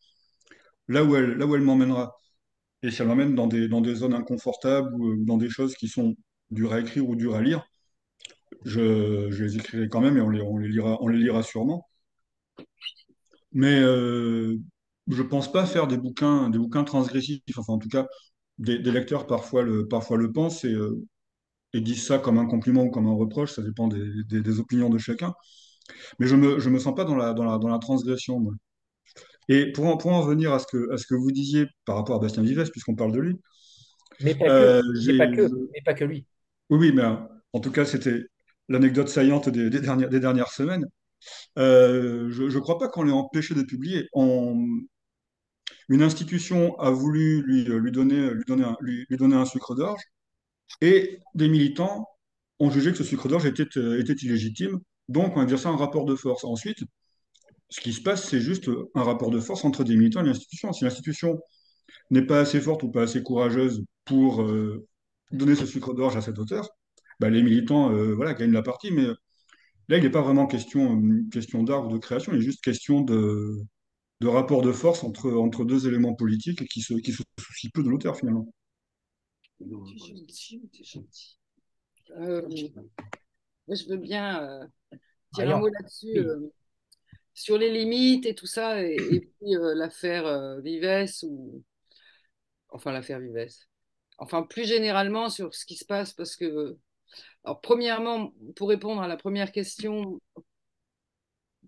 là 0.88 1.04
où 1.04 1.16
elle, 1.16 1.36
m'emmènera. 1.62 2.14
Et 2.82 2.90
si 2.90 3.02
elle 3.02 3.08
m'emmène 3.08 3.34
dans 3.34 3.46
des, 3.46 3.94
zones 3.94 4.14
inconfortables 4.14 4.94
ou 4.94 5.24
dans 5.24 5.36
des 5.38 5.50
choses 5.50 5.74
qui 5.76 5.88
sont 5.88 6.16
dures 6.50 6.72
à 6.72 6.80
écrire 6.80 7.08
ou 7.08 7.16
dures 7.16 7.34
à 7.36 7.42
lire, 7.42 7.64
je, 8.64 9.28
les 9.42 9.56
écrirai 9.56 9.88
quand 9.88 10.00
même 10.00 10.16
et 10.18 10.20
on 10.22 10.28
les 11.08 11.18
lira 11.18 11.42
sûrement. 11.42 11.88
Mais 13.52 13.80
euh, 13.80 14.56
je 15.08 15.22
pense 15.22 15.50
pas 15.50 15.66
faire 15.66 15.86
des 15.86 15.96
bouquins, 15.96 16.50
des 16.50 16.58
bouquins 16.58 16.84
transgressifs. 16.84 17.40
Enfin, 17.56 17.74
en 17.74 17.78
tout 17.78 17.88
cas, 17.88 18.06
des, 18.58 18.78
lecteurs 18.78 19.26
parfois 19.26 19.62
le, 19.62 19.88
parfois 19.88 20.16
le 20.16 20.32
pensent 20.32 20.64
et, 20.64 20.72
euh, 20.72 21.02
et, 21.72 21.80
disent 21.80 22.06
ça 22.06 22.18
comme 22.18 22.38
un 22.38 22.46
compliment 22.46 22.84
ou 22.84 22.90
comme 22.90 23.06
un 23.06 23.14
reproche. 23.14 23.52
Ça 23.52 23.62
dépend 23.62 23.88
des, 23.88 24.04
des, 24.28 24.60
opinions 24.60 24.90
de 24.90 24.98
chacun. 24.98 25.34
Mais 26.18 26.26
je 26.26 26.36
me, 26.36 26.58
je 26.60 26.70
me 26.70 26.78
sens 26.78 26.94
pas 26.94 27.04
dans 27.04 27.16
la, 27.16 27.32
dans 27.34 27.44
la, 27.44 27.58
dans 27.58 27.68
la 27.68 27.78
transgression. 27.78 28.40
Moi. 28.40 28.54
Et 29.48 29.72
pour 29.72 29.86
en, 29.86 29.96
pour 29.96 30.12
en 30.12 30.22
venir 30.22 30.52
à 30.52 30.58
ce, 30.58 30.66
que, 30.66 30.92
à 30.92 30.98
ce 30.98 31.06
que 31.06 31.14
vous 31.14 31.32
disiez 31.32 31.66
par 31.86 31.96
rapport 31.96 32.16
à 32.16 32.18
Bastien 32.18 32.42
Vives, 32.42 32.70
puisqu'on 32.70 32.94
parle 32.94 33.12
de 33.12 33.20
lui. 33.20 33.36
Mais 34.20 34.34
pas, 34.34 34.46
que, 34.46 34.50
euh, 34.50 34.82
mais 35.06 35.16
pas, 35.16 35.26
que, 35.28 35.50
mais 35.72 35.80
pas 35.84 35.94
que 35.94 36.04
lui. 36.04 36.26
Oui, 36.70 36.78
oui, 36.78 36.92
mais 36.92 37.04
en 37.52 37.60
tout 37.60 37.70
cas, 37.70 37.84
c'était 37.84 38.24
l'anecdote 38.68 39.08
saillante 39.08 39.48
des, 39.48 39.70
des, 39.70 39.80
dernières, 39.80 40.08
des 40.08 40.20
dernières 40.20 40.52
semaines. 40.52 40.84
Euh, 41.58 42.30
je 42.30 42.44
ne 42.44 42.60
crois 42.60 42.78
pas 42.78 42.88
qu'on 42.88 43.02
l'ait 43.02 43.12
empêché 43.12 43.54
de 43.54 43.62
publier. 43.62 44.08
Une 45.88 46.02
institution 46.02 46.78
a 46.78 46.90
voulu 46.90 47.42
lui, 47.42 47.64
lui, 47.64 47.92
donner, 47.92 48.30
lui, 48.80 49.06
donner 49.16 49.36
un, 49.36 49.44
sucre 49.44 49.74
d'orge 49.74 50.02
et 50.80 51.20
des 51.34 51.48
militants 51.48 52.06
ont 52.58 52.70
jugé 52.70 52.90
que 52.92 52.98
ce 52.98 53.04
sucre 53.04 53.28
d'orge 53.28 53.46
était, 53.46 53.62
était 53.62 54.12
illégitime, 54.12 54.80
donc 55.08 55.36
on 55.36 55.40
a 55.40 55.44
exercé 55.44 55.66
un 55.66 55.76
rapport 55.76 56.04
de 56.04 56.14
force. 56.14 56.44
Ensuite, 56.44 56.80
ce 57.70 57.80
qui 57.80 57.92
se 57.92 58.02
passe, 58.02 58.28
c'est 58.28 58.40
juste 58.40 58.70
un 58.94 59.02
rapport 59.02 59.30
de 59.30 59.40
force 59.40 59.64
entre 59.64 59.84
des 59.84 59.96
militants 59.96 60.22
et 60.22 60.26
l'institution. 60.26 60.72
Si 60.72 60.84
l'institution 60.84 61.40
n'est 62.10 62.26
pas 62.26 62.40
assez 62.40 62.60
forte 62.60 62.82
ou 62.82 62.90
pas 62.90 63.02
assez 63.02 63.22
courageuse 63.22 63.84
pour 64.04 64.46
donner 65.32 65.54
ce 65.54 65.66
sucre 65.66 65.94
d'orge 65.94 66.16
à 66.16 66.20
cet 66.20 66.38
auteur, 66.38 66.68
bah, 67.20 67.30
les 67.30 67.42
militants 67.42 67.90
gagnent 68.34 68.52
la 68.52 68.62
partie. 68.62 68.90
Mais 68.90 69.06
là, 69.88 69.96
il 69.96 70.02
n'est 70.02 70.10
pas 70.10 70.22
vraiment 70.22 70.46
question, 70.46 71.02
question 71.32 71.62
d'art 71.62 71.86
ou 71.86 71.92
de 71.92 71.98
création, 71.98 72.32
il 72.32 72.38
est 72.38 72.42
juste 72.42 72.62
question 72.62 73.00
de, 73.00 73.56
de 74.20 74.26
rapport 74.26 74.62
de 74.62 74.72
force 74.72 75.04
entre, 75.04 75.30
entre 75.32 75.64
deux 75.64 75.86
éléments 75.86 76.14
politiques 76.14 76.66
qui 76.68 76.82
se, 76.82 76.94
qui 76.94 77.12
se 77.12 77.22
soucient 77.38 77.70
peu 77.72 77.82
de 77.82 77.88
l'auteur 77.88 78.16
finalement. 78.16 78.46
Euh, 82.16 82.48
je 83.68 83.88
veux 83.88 83.96
bien 83.96 84.42
euh, 84.42 84.66
dire 85.34 85.56
un 85.56 85.58
mot 85.58 85.68
là-dessus. 85.68 86.18
Euh, 86.18 86.52
sur 87.34 87.56
les 87.56 87.70
limites 87.70 88.26
et 88.26 88.34
tout 88.34 88.46
ça, 88.46 88.82
et, 88.82 88.96
puis 88.96 89.54
l'affaire 89.74 90.60
Vives, 90.60 91.08
ou 91.22 91.62
enfin 92.70 92.90
l'affaire 92.90 93.20
Vives. 93.20 93.54
Enfin, 94.18 94.42
plus 94.42 94.66
généralement 94.66 95.30
sur 95.30 95.54
ce 95.54 95.64
qui 95.64 95.76
se 95.76 95.84
passe, 95.84 96.12
parce 96.12 96.34
que, 96.34 96.76
alors, 97.44 97.60
premièrement, 97.60 98.32
pour 98.56 98.68
répondre 98.68 99.02
à 99.02 99.08
la 99.08 99.16
première 99.16 99.52
question, 99.52 100.20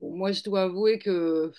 moi, 0.00 0.32
je 0.32 0.42
dois 0.42 0.62
avouer 0.62 0.98
que 0.98 1.52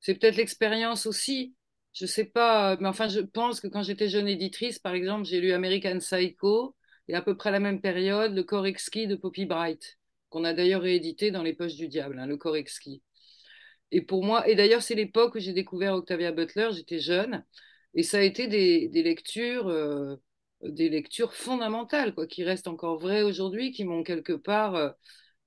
c'est 0.00 0.14
peut-être 0.14 0.36
l'expérience 0.36 1.06
aussi. 1.06 1.54
Je 1.92 2.06
sais 2.06 2.24
pas, 2.24 2.76
mais 2.80 2.88
enfin, 2.88 3.08
je 3.08 3.20
pense 3.20 3.60
que 3.60 3.68
quand 3.68 3.82
j'étais 3.82 4.08
jeune 4.08 4.28
éditrice, 4.28 4.78
par 4.78 4.94
exemple, 4.94 5.24
j'ai 5.26 5.40
lu 5.40 5.52
American 5.52 5.98
Psycho 5.98 6.74
et 7.08 7.14
à 7.14 7.22
peu 7.22 7.36
près 7.36 7.50
la 7.50 7.60
même 7.60 7.80
période, 7.80 8.34
Le 8.34 8.42
corps 8.44 8.66
exquis 8.66 9.06
de 9.06 9.16
Poppy 9.16 9.46
Bright, 9.46 9.98
qu'on 10.30 10.44
a 10.44 10.54
d'ailleurs 10.54 10.82
réédité 10.82 11.30
dans 11.30 11.42
Les 11.42 11.54
Poches 11.54 11.76
du 11.76 11.88
Diable, 11.88 12.18
hein, 12.18 12.26
Le 12.26 12.36
corps 12.36 12.56
exquis. 12.56 13.02
Et 13.90 14.00
pour 14.02 14.24
moi, 14.24 14.48
et 14.48 14.54
d'ailleurs, 14.54 14.82
c'est 14.82 14.94
l'époque 14.94 15.34
où 15.34 15.38
j'ai 15.38 15.52
découvert 15.52 15.94
Octavia 15.94 16.32
Butler, 16.32 16.70
j'étais 16.72 16.98
jeune, 16.98 17.44
et 17.94 18.02
ça 18.02 18.18
a 18.18 18.22
été 18.22 18.46
des, 18.48 19.02
lectures. 19.02 19.68
Euh, 19.68 20.16
des 20.62 20.88
lectures 20.88 21.34
fondamentales, 21.34 22.14
quoi, 22.14 22.26
qui 22.26 22.44
restent 22.44 22.68
encore 22.68 22.98
vraies 22.98 23.22
aujourd'hui, 23.22 23.72
qui 23.72 23.84
m'ont 23.84 24.02
quelque 24.02 24.32
part 24.32 24.74
euh, 24.76 24.90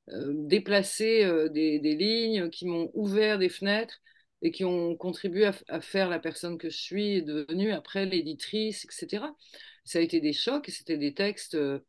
euh, 0.09 0.34
déplacé 0.36 1.26
des, 1.51 1.80
des, 1.80 1.95
lignes, 1.95 2.49
qui 2.49 2.66
m'ont 2.68 2.91
ouvert 2.93 3.39
des 3.39 3.49
fenêtres 3.49 4.01
et 4.41 4.51
qui 4.51 4.63
ont 4.66 4.95
contribué 4.95 5.49
à, 5.70 5.82
faire 5.82 6.09
la 6.09 6.20
personne 6.20 6.57
que 6.57 6.70
je 6.70 6.78
suis 6.78 7.24
devenue 7.24 7.72
après 7.72 8.05
l'éditrice, 8.05 8.86
etc. 8.86 9.26
Ça 9.86 9.99
a 9.99 10.01
été 10.01 10.20
des 10.22 10.34
chocs 10.34 10.68
c'était 10.70 10.97
des 10.97 11.13
textes 11.13 11.55
euh, 11.55 11.80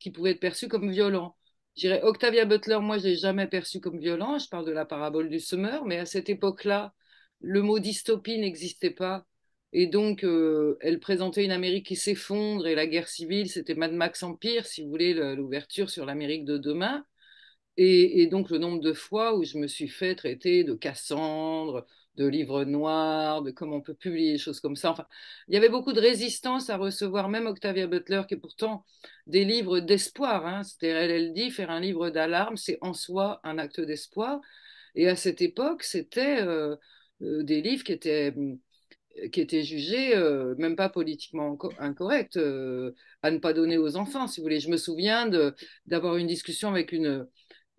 qui 0.00 0.10
pouvaient 0.10 0.32
être 0.32 0.40
perçus 0.40 0.68
comme 0.68 0.90
violents. 0.90 1.36
Je 1.76 1.82
dirais 1.82 2.02
Octavia 2.02 2.44
Butler, 2.44 2.78
moi, 2.80 2.98
je 2.98 3.04
l'ai 3.04 3.16
jamais 3.16 3.46
perçu 3.46 3.80
comme 3.80 3.98
violent. 3.98 4.38
Je 4.38 4.48
parle 4.48 4.66
de 4.66 4.72
la 4.72 4.84
parabole 4.84 5.30
du 5.30 5.40
semeur, 5.40 5.84
mais 5.84 5.98
à 5.98 6.06
cette 6.06 6.28
époque-là, 6.28 6.92
le 7.40 7.62
mot 7.62 7.78
dystopie 7.78 8.38
n'existait 8.38 8.90
pas. 8.90 9.26
Et 9.72 9.86
donc, 9.86 10.24
euh, 10.24 10.76
elle 10.80 11.00
présentait 11.00 11.44
une 11.44 11.50
Amérique 11.50 11.86
qui 11.86 11.96
s'effondre 11.96 12.66
et 12.66 12.74
la 12.74 12.86
guerre 12.86 13.08
civile, 13.08 13.48
c'était 13.50 13.74
Mad 13.74 13.92
Max 13.92 14.22
Empire, 14.22 14.66
si 14.66 14.82
vous 14.82 14.90
voulez, 14.90 15.14
l'ouverture 15.14 15.90
sur 15.90 16.04
l'Amérique 16.04 16.44
de 16.44 16.58
demain. 16.58 17.04
Et, 17.78 18.26
donc 18.26 18.50
le 18.50 18.58
nombre 18.58 18.80
de 18.80 18.92
fois 18.92 19.36
où 19.36 19.44
je 19.44 19.56
me 19.58 19.66
suis 19.66 19.88
fait 19.88 20.14
traiter 20.14 20.62
de 20.64 20.74
Cassandre, 20.74 21.86
de 22.16 22.26
livres 22.26 22.64
noirs, 22.64 23.42
de 23.42 23.50
comment 23.50 23.76
on 23.76 23.80
peut 23.80 23.94
publier 23.94 24.32
des 24.32 24.38
choses 24.38 24.60
comme 24.60 24.76
ça. 24.76 24.90
Enfin, 24.90 25.06
il 25.48 25.54
y 25.54 25.56
avait 25.56 25.70
beaucoup 25.70 25.94
de 25.94 26.00
résistance 26.00 26.68
à 26.68 26.76
recevoir 26.76 27.30
même 27.30 27.46
Octavia 27.46 27.86
Butler, 27.86 28.22
qui 28.28 28.34
est 28.34 28.36
pourtant 28.38 28.84
des 29.26 29.44
livres 29.44 29.80
d'espoir. 29.80 30.46
Hein. 30.46 30.62
elle, 30.82 31.10
elle 31.10 31.32
dit 31.32 31.50
faire 31.50 31.70
un 31.70 31.80
livre 31.80 32.10
d'alarme, 32.10 32.58
c'est 32.58 32.76
en 32.82 32.92
soi 32.92 33.40
un 33.44 33.56
acte 33.58 33.80
d'espoir. 33.80 34.40
Et 34.94 35.08
à 35.08 35.16
cette 35.16 35.40
époque, 35.40 35.82
c'était 35.82 36.42
euh, 36.42 36.76
euh, 37.22 37.42
des 37.42 37.62
livres 37.62 37.84
qui 37.84 37.92
étaient 37.92 38.34
qui 39.32 39.40
étaient 39.40 39.62
jugés 39.62 40.16
euh, 40.16 40.54
même 40.58 40.76
pas 40.76 40.88
politiquement 40.88 41.58
incorrects, 41.78 42.36
à 42.36 43.30
ne 43.30 43.38
pas 43.38 43.52
donner 43.52 43.78
aux 43.78 43.96
enfants, 43.96 44.26
si 44.26 44.40
vous 44.40 44.44
voulez. 44.44 44.60
Je 44.60 44.70
me 44.70 44.76
souviens 44.76 45.28
d'avoir 45.86 46.16
une 46.16 46.26
discussion 46.26 46.68
avec 46.68 46.92
une, 46.92 47.26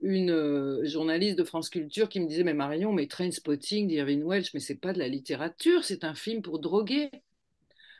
euh, 0.04 0.86
journaliste 0.86 1.38
de 1.38 1.44
France 1.44 1.70
Culture 1.70 2.10
qui 2.10 2.20
me 2.20 2.28
disait 2.28 2.44
Mais 2.44 2.54
Marion, 2.54 2.92
mais 2.94 3.08
Trainspotting 3.08 3.88
d'Irving 3.88 4.24
Welsh, 4.24 4.54
mais 4.54 4.60
c'est 4.60 4.76
pas 4.80 4.94
de 4.94 5.00
la 5.00 5.08
littérature, 5.08 5.84
c'est 5.84 6.04
un 6.04 6.16
film 6.16 6.42
pour 6.42 6.60
droguer. 6.60 7.10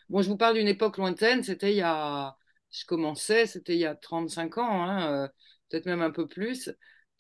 Bon, 0.10 0.22
je 0.22 0.30
vous 0.30 0.38
parle 0.38 0.56
d'une 0.56 0.68
époque 0.68 0.98
lointaine, 0.98 1.44
c'était 1.44 1.72
il 1.72 1.78
y 1.78 1.82
a. 1.82 2.36
Je 2.72 2.86
commençais, 2.86 3.46
c'était 3.46 3.74
il 3.74 3.80
y 3.80 3.86
a 3.86 3.96
35 3.96 4.58
ans, 4.58 4.84
hein, 4.84 5.26
euh, 5.26 5.28
peut-être 5.70 5.86
même 5.86 6.02
un 6.02 6.12
peu 6.12 6.28
plus. 6.28 6.70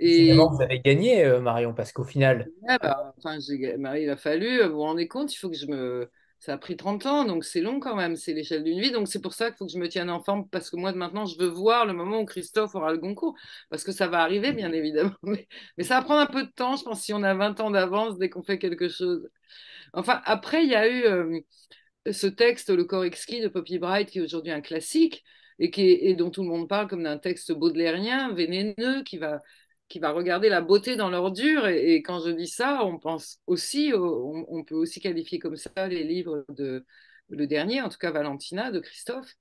Et 0.06 0.34
vous 0.34 0.62
avez 0.62 0.80
gagné, 0.80 1.26
euh, 1.26 1.40
Marion, 1.40 1.74
parce 1.74 1.92
qu'au 1.92 2.04
final. 2.04 2.50
Bah, 2.68 3.14
enfin, 3.18 3.38
il 3.40 4.10
a 4.10 4.18
fallu, 4.18 4.62
vous 4.64 4.74
vous 4.74 4.82
rendez 4.82 5.08
compte, 5.08 5.34
il 5.34 5.38
faut 5.38 5.50
que 5.50 5.58
je 5.58 5.68
me 5.68 6.10
ça 6.44 6.56
a 6.56 6.58
pris 6.58 6.76
30 6.76 7.06
ans, 7.06 7.24
donc 7.24 7.46
c'est 7.46 7.62
long 7.62 7.80
quand 7.80 7.96
même, 7.96 8.18
c'est 8.18 8.34
l'échelle 8.34 8.66
d'une 8.66 8.82
vie. 8.82 8.92
Donc 8.92 9.08
c'est 9.08 9.22
pour 9.22 9.34
ça 9.34 9.48
qu'il 9.48 9.56
faut 9.56 9.66
que 9.66 9.72
je 9.72 9.78
me 9.78 9.88
tienne 9.88 10.10
en 10.10 10.22
forme, 10.22 10.46
parce 10.50 10.70
que 10.70 10.76
moi 10.76 10.92
maintenant, 10.92 11.26
je 11.26 11.38
veux 11.40 11.48
voir 11.48 11.86
le 11.86 11.94
moment 11.94 12.20
où 12.20 12.26
Christophe 12.26 12.76
aura 12.76 12.92
le 12.92 12.98
Goncourt, 12.98 13.34
parce 13.70 13.86
que 13.86 13.94
ça 13.94 14.08
va 14.08 14.20
arriver, 14.20 14.52
bien 14.52 14.74
évidemment. 14.74 15.14
Mais, 15.24 15.48
ça 15.86 16.00
va 16.00 16.04
prendre 16.04 16.20
un 16.20 16.26
peu 16.26 16.44
de 16.44 16.52
temps, 16.52 16.76
je 16.76 16.84
pense, 16.84 17.02
si 17.02 17.14
on 17.14 17.24
a 17.24 17.34
20 17.34 17.62
ans 17.62 17.72
d'avance 17.72 18.18
dès 18.18 18.30
qu'on 18.30 18.44
fait 18.44 18.60
quelque 18.60 18.90
chose. 18.90 19.30
Enfin, 19.94 20.22
après, 20.26 20.66
il 20.66 20.70
y 20.70 20.76
a 20.76 20.90
eu 20.90 21.06
euh, 21.06 21.40
ce 22.12 22.28
texte, 22.28 22.70
Le 22.72 22.84
corps 22.84 23.06
exquis 23.06 23.40
de 23.40 23.48
Poppy 23.48 23.80
Bright, 23.80 24.10
qui 24.10 24.20
est 24.20 24.22
aujourd'hui 24.22 24.52
un 24.52 24.60
classique, 24.60 25.24
et, 25.60 25.72
qui 25.72 25.92
et 25.92 26.14
dont 26.14 26.30
tout 26.30 26.44
le 26.44 26.50
monde 26.50 26.68
parle 26.68 26.90
comme 26.90 27.04
d'un 27.04 27.18
texte 27.18 27.54
baudelairien, 27.54 28.34
vénéneux, 28.34 29.04
qui 29.06 29.18
va 29.18 29.42
qui 29.94 30.00
va 30.00 30.12
regarder 30.12 30.50
la 30.50 30.60
beauté 30.60 30.96
dans 30.96 31.12
l'ordure. 31.12 31.68
Et, 31.68 32.02
quand 32.02 32.20
je 32.20 32.32
dis 32.32 32.48
ça, 32.48 32.84
on 32.84 32.98
pense 32.98 33.40
aussi, 33.46 33.94
on, 33.94 34.64
peut 34.64 34.74
aussi 34.74 35.00
qualifier 35.00 35.38
comme 35.38 35.56
ça 35.56 35.88
les 35.88 36.04
livres 36.04 36.46
de 36.50 36.84
le 37.30 37.46
dernier, 37.46 37.80
en 37.80 37.90
tout 37.90 38.00
cas 38.00 38.10
Valentina 38.10 38.72
de 38.72 38.80
Christophe. 38.80 39.36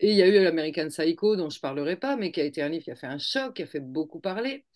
Et 0.00 0.10
il 0.10 0.16
y 0.16 0.20
a 0.22 0.26
eu 0.26 0.44
l'American 0.44 0.88
Psycho, 0.88 1.36
dont 1.36 1.48
je 1.48 1.56
ne 1.56 1.60
parlerai 1.62 1.96
pas, 1.96 2.16
mais 2.16 2.32
qui 2.32 2.42
a 2.42 2.44
été 2.44 2.60
un 2.60 2.68
livre 2.68 2.84
qui 2.84 2.90
a 2.90 2.96
fait 2.96 3.06
un 3.06 3.16
choc, 3.16 3.54
qui 3.54 3.62
a 3.62 3.66
fait 3.66 3.80
beaucoup 3.80 4.20
parler. 4.20 4.66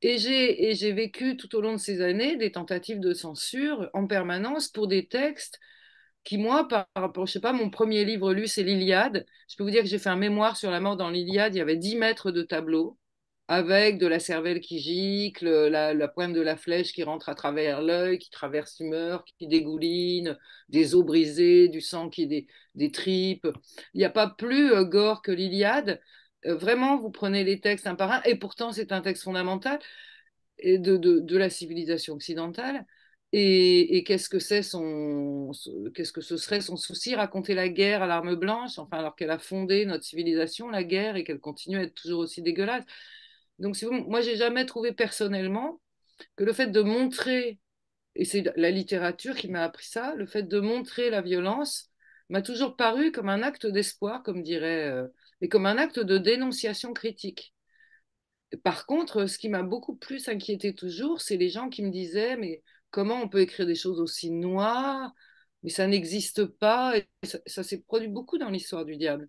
Et 0.00 0.16
j'ai 0.18 0.92
vécu 0.92 1.36
tout 1.36 1.56
au 1.56 1.60
long 1.60 1.72
de 1.72 1.78
ces 1.78 2.00
années 2.00 2.36
des 2.36 2.52
tentatives 2.52 3.00
de 3.00 3.14
censure 3.14 3.90
en 3.94 4.06
permanence 4.06 4.68
pour 4.68 4.86
des 4.86 5.08
textes 5.08 5.58
qui, 6.22 6.38
moi, 6.38 6.68
par 6.68 6.86
rapport, 6.94 7.26
je 7.26 7.32
sais 7.32 7.40
pas, 7.40 7.52
mon 7.52 7.68
premier 7.68 8.04
livre 8.04 8.32
lu, 8.32 8.46
c'est 8.46 8.62
l'Iliade. 8.62 9.26
Je 9.48 9.56
peux 9.56 9.64
vous 9.64 9.70
dire 9.70 9.82
que 9.82 9.88
j'ai 9.88 9.98
fait 9.98 10.08
un 10.08 10.14
mémoire 10.14 10.56
sur 10.56 10.70
la 10.70 10.78
mort 10.78 10.96
dans 10.96 11.10
l'Iliade. 11.10 11.56
Il 11.56 11.58
y 11.58 11.60
avait 11.62 11.76
10 11.76 11.96
mètres 11.96 12.30
de 12.30 12.42
tableau 12.42 12.96
avec 13.48 13.98
de 13.98 14.06
la 14.06 14.18
cervelle 14.18 14.60
qui 14.60 14.78
gicle, 14.78 15.48
la, 15.68 16.08
pointe 16.08 16.32
de 16.32 16.40
la 16.40 16.56
flèche 16.56 16.92
qui 16.92 17.02
rentre 17.02 17.28
à 17.28 17.34
travers 17.34 17.82
l'œil, 17.82 18.18
qui 18.18 18.30
traverse 18.30 18.78
l'humeur, 18.80 19.24
qui 19.24 19.46
dégouline, 19.46 20.38
des 20.68 20.94
os 20.94 21.04
brisés, 21.04 21.68
du 21.68 21.80
sang 21.80 22.08
qui 22.08 22.26
des, 22.26 22.46
des 22.74 22.90
tripes. 22.90 23.46
Il 23.94 23.98
n'y 23.98 24.04
a 24.04 24.10
pas 24.10 24.28
plus 24.30 24.72
euh, 24.72 24.84
gore 24.84 25.22
que 25.22 25.32
l'Iliade. 25.32 26.00
Euh, 26.46 26.54
vraiment, 26.54 26.98
vous 26.98 27.10
prenez 27.10 27.44
les 27.44 27.60
textes 27.60 27.86
un 27.86 27.94
par 27.94 28.10
un, 28.12 28.22
et 28.22 28.36
pourtant 28.36 28.72
c'est 28.72 28.92
un 28.92 29.02
texte 29.02 29.24
fondamental 29.24 29.78
de, 30.64 30.96
de, 30.96 31.18
de 31.20 31.36
la 31.36 31.50
civilisation 31.50 32.14
occidentale. 32.14 32.86
Et, 33.34 33.96
et 33.96 34.04
qu'est-ce 34.04 34.28
que 34.28 34.38
c'est 34.38 34.62
son, 34.62 35.50
qu'est-ce 35.94 36.12
que 36.12 36.20
ce 36.20 36.36
serait 36.36 36.60
son 36.60 36.76
souci 36.76 37.14
raconter 37.14 37.54
la 37.54 37.70
guerre 37.70 38.02
à 38.02 38.06
l'arme 38.06 38.34
blanche, 38.34 38.78
enfin 38.78 38.98
alors 38.98 39.16
qu'elle 39.16 39.30
a 39.30 39.38
fondé 39.38 39.86
notre 39.86 40.04
civilisation, 40.04 40.68
la 40.68 40.84
guerre, 40.84 41.16
et 41.16 41.24
qu'elle 41.24 41.40
continue 41.40 41.78
à 41.78 41.82
être 41.82 41.94
toujours 41.94 42.20
aussi 42.20 42.42
dégueulasse? 42.42 42.84
Donc, 43.62 43.80
moi, 44.08 44.20
j'ai 44.20 44.36
jamais 44.36 44.66
trouvé 44.66 44.92
personnellement 44.92 45.80
que 46.36 46.42
le 46.42 46.52
fait 46.52 46.66
de 46.66 46.82
montrer, 46.82 47.60
et 48.16 48.24
c'est 48.24 48.52
la 48.56 48.72
littérature 48.72 49.36
qui 49.36 49.48
m'a 49.48 49.62
appris 49.62 49.86
ça, 49.86 50.14
le 50.16 50.26
fait 50.26 50.42
de 50.42 50.58
montrer 50.58 51.10
la 51.10 51.22
violence 51.22 51.88
m'a 52.28 52.42
toujours 52.42 52.76
paru 52.76 53.12
comme 53.12 53.28
un 53.28 53.42
acte 53.42 53.66
d'espoir, 53.66 54.24
comme 54.24 54.42
dirait, 54.42 54.88
euh, 54.90 55.06
et 55.40 55.48
comme 55.48 55.66
un 55.66 55.78
acte 55.78 56.00
de 56.00 56.18
dénonciation 56.18 56.92
critique. 56.92 57.54
Par 58.64 58.84
contre, 58.86 59.26
ce 59.26 59.38
qui 59.38 59.48
m'a 59.48 59.62
beaucoup 59.62 59.94
plus 59.94 60.28
inquiété 60.28 60.74
toujours, 60.74 61.20
c'est 61.20 61.36
les 61.36 61.48
gens 61.48 61.68
qui 61.68 61.84
me 61.84 61.90
disaient, 61.90 62.36
mais 62.36 62.62
comment 62.90 63.22
on 63.22 63.28
peut 63.28 63.42
écrire 63.42 63.66
des 63.66 63.76
choses 63.76 64.00
aussi 64.00 64.32
noires? 64.32 65.12
Mais 65.62 65.70
ça 65.70 65.86
n'existe 65.86 66.46
pas. 66.46 66.96
Et 66.98 67.06
ça 67.46 67.62
s'est 67.62 67.82
produit 67.82 68.08
beaucoup 68.08 68.38
dans 68.38 68.50
l'histoire 68.50 68.84
du 68.84 68.96
diable. 68.96 69.28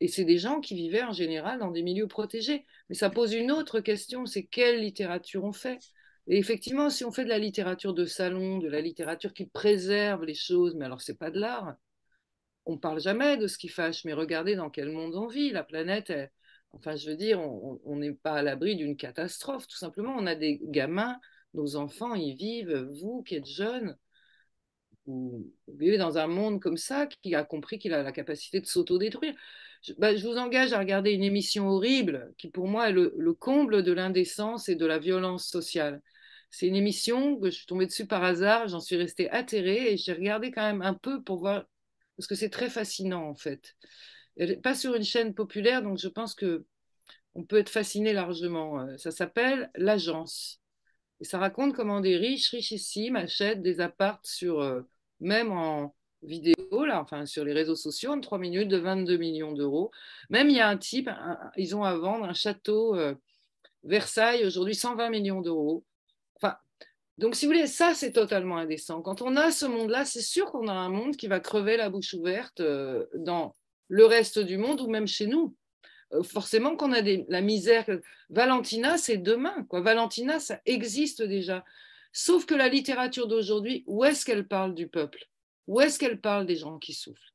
Et 0.00 0.08
c'est 0.08 0.24
des 0.24 0.38
gens 0.38 0.60
qui 0.60 0.74
vivaient 0.74 1.02
en 1.02 1.12
général 1.12 1.58
dans 1.58 1.70
des 1.70 1.82
milieux 1.82 2.06
protégés. 2.06 2.66
Mais 2.88 2.94
ça 2.94 3.10
pose 3.10 3.32
une 3.32 3.50
autre 3.50 3.80
question, 3.80 4.26
c'est 4.26 4.44
quelle 4.44 4.80
littérature 4.80 5.44
on 5.44 5.52
fait? 5.52 5.78
Et 6.26 6.38
effectivement, 6.38 6.90
si 6.90 7.04
on 7.04 7.12
fait 7.12 7.24
de 7.24 7.30
la 7.30 7.38
littérature 7.38 7.94
de 7.94 8.04
salon, 8.04 8.58
de 8.58 8.68
la 8.68 8.80
littérature 8.80 9.32
qui 9.32 9.46
préserve 9.46 10.24
les 10.24 10.34
choses, 10.34 10.74
mais 10.74 10.84
alors 10.84 11.00
c'est 11.00 11.18
pas 11.18 11.30
de 11.30 11.38
l'art. 11.38 11.76
On 12.66 12.78
parle 12.78 13.00
jamais 13.00 13.36
de 13.36 13.46
ce 13.46 13.58
qui 13.58 13.68
fâche, 13.68 14.04
mais 14.04 14.12
regardez 14.12 14.56
dans 14.56 14.70
quel 14.70 14.90
monde 14.90 15.14
on 15.14 15.28
vit. 15.28 15.50
La 15.50 15.62
planète, 15.62 16.12
enfin 16.72 16.96
je 16.96 17.08
veux 17.10 17.16
dire, 17.16 17.40
on 17.40 17.96
n'est 17.96 18.12
pas 18.12 18.34
à 18.34 18.42
l'abri 18.42 18.74
d'une 18.76 18.96
catastrophe. 18.96 19.68
Tout 19.68 19.76
simplement, 19.76 20.14
on 20.18 20.26
a 20.26 20.34
des 20.34 20.58
gamins, 20.64 21.18
nos 21.54 21.76
enfants, 21.76 22.14
ils 22.14 22.34
vivent, 22.34 22.90
vous 23.00 23.22
qui 23.22 23.36
êtes 23.36 23.46
jeunes, 23.46 23.96
vous 25.06 25.52
vivez 25.68 25.98
dans 25.98 26.18
un 26.18 26.26
monde 26.26 26.60
comme 26.60 26.76
ça 26.76 27.06
qui 27.06 27.34
a 27.34 27.44
compris 27.44 27.78
qu'il 27.78 27.94
a 27.94 28.02
la 28.02 28.12
capacité 28.12 28.60
de 28.60 28.66
s'autodétruire. 28.66 29.34
Bah, 29.98 30.16
je, 30.16 30.26
vous 30.26 30.36
engage 30.36 30.72
à 30.72 30.78
regarder 30.78 31.12
une 31.12 31.22
émission 31.22 31.68
horrible 31.68 32.34
qui, 32.38 32.48
pour 32.50 32.66
moi, 32.66 32.88
est 32.88 32.92
le, 32.92 33.32
comble 33.34 33.82
de 33.82 33.92
l'indécence 33.92 34.68
et 34.68 34.74
de 34.74 34.86
la 34.86 34.98
violence 34.98 35.46
sociale. 35.46 36.02
C'est 36.50 36.66
une 36.66 36.76
émission 36.76 37.38
que 37.38 37.50
je 37.50 37.56
suis 37.56 37.66
tombée 37.66 37.86
dessus 37.86 38.06
par 38.06 38.24
hasard, 38.24 38.68
j'en 38.68 38.80
suis 38.80 38.96
restée 38.96 39.30
atterrée 39.30 39.92
et 39.92 39.96
j'ai 39.96 40.12
regardé 40.12 40.50
quand 40.50 40.62
même 40.62 40.82
un 40.82 40.94
peu 40.94 41.22
pour 41.22 41.38
voir, 41.38 41.66
parce 42.16 42.26
que 42.26 42.34
c'est 42.34 42.50
très 42.50 42.70
fascinant 42.70 43.28
en 43.28 43.34
fait. 43.34 43.76
pas 44.62 44.74
sur 44.74 44.94
une 44.94 45.04
chaîne 45.04 45.34
populaire, 45.34 45.82
donc 45.82 45.98
je 45.98 46.08
pense 46.08 46.34
que 46.34 46.64
on 47.34 47.44
peut 47.44 47.58
être 47.58 47.68
fasciné 47.68 48.12
largement. 48.12 48.80
Euh, 48.80 48.96
ça 48.96 49.10
s'appelle 49.10 49.70
L'Agence. 49.76 50.62
Et 51.20 51.24
ça 51.24 51.38
raconte 51.38 51.74
comment 51.74 52.00
des 52.00 52.16
riches, 52.16 52.50
richissimes 52.50 53.16
achètent 53.16 53.62
des 53.62 53.80
apparts 53.80 54.20
sur, 54.24 54.60
euh, 54.60 54.82
même 55.20 55.52
en 55.52 55.94
vidéo, 56.22 56.84
là, 56.84 57.00
enfin 57.00 57.26
sur 57.26 57.44
les 57.44 57.52
réseaux 57.52 57.76
sociaux, 57.76 58.12
en 58.12 58.20
3 58.20 58.38
minutes, 58.38 58.68
de 58.68 58.78
22 58.78 59.16
millions 59.16 59.52
d'euros. 59.52 59.90
Même 60.30 60.50
il 60.50 60.56
y 60.56 60.60
a 60.60 60.68
un 60.68 60.76
type, 60.76 61.10
ils 61.56 61.76
ont 61.76 61.84
à 61.84 61.96
vendre 61.96 62.24
un 62.24 62.34
château 62.34 62.96
euh, 62.96 63.14
Versailles, 63.84 64.44
aujourd'hui 64.44 64.74
120 64.74 65.10
millions 65.10 65.40
d'euros. 65.40 65.84
Enfin, 66.36 66.56
donc 67.18 67.34
si 67.34 67.46
vous 67.46 67.52
voulez, 67.52 67.66
ça 67.66 67.94
c'est 67.94 68.12
totalement 68.12 68.56
indécent. 68.56 69.02
Quand 69.02 69.22
on 69.22 69.36
a 69.36 69.50
ce 69.50 69.66
monde-là, 69.66 70.04
c'est 70.04 70.22
sûr 70.22 70.50
qu'on 70.50 70.68
a 70.68 70.72
un 70.72 70.88
monde 70.88 71.16
qui 71.16 71.28
va 71.28 71.40
crever 71.40 71.76
la 71.76 71.90
bouche 71.90 72.14
ouverte 72.14 72.62
dans 73.14 73.54
le 73.88 74.04
reste 74.04 74.38
du 74.38 74.58
monde 74.58 74.80
ou 74.80 74.88
même 74.88 75.06
chez 75.06 75.26
nous. 75.26 75.54
Euh, 76.12 76.22
forcément 76.22 76.76
qu'on 76.76 76.92
a 76.92 77.02
la 77.02 77.40
misère. 77.40 77.84
Valentina, 78.30 78.96
c'est 78.96 79.16
demain. 79.16 79.64
Quoi. 79.68 79.80
Valentina, 79.80 80.38
ça 80.38 80.60
existe 80.64 81.22
déjà. 81.22 81.64
Sauf 82.18 82.46
que 82.46 82.54
la 82.54 82.68
littérature 82.68 83.28
d'aujourd'hui, 83.28 83.84
où 83.86 84.02
est-ce 84.02 84.24
qu'elle 84.24 84.48
parle 84.48 84.74
du 84.74 84.88
peuple? 84.88 85.28
Où 85.66 85.82
est-ce 85.82 85.98
qu'elle 85.98 86.18
parle 86.18 86.46
des 86.46 86.56
gens 86.56 86.78
qui 86.78 86.94
souffrent? 86.94 87.34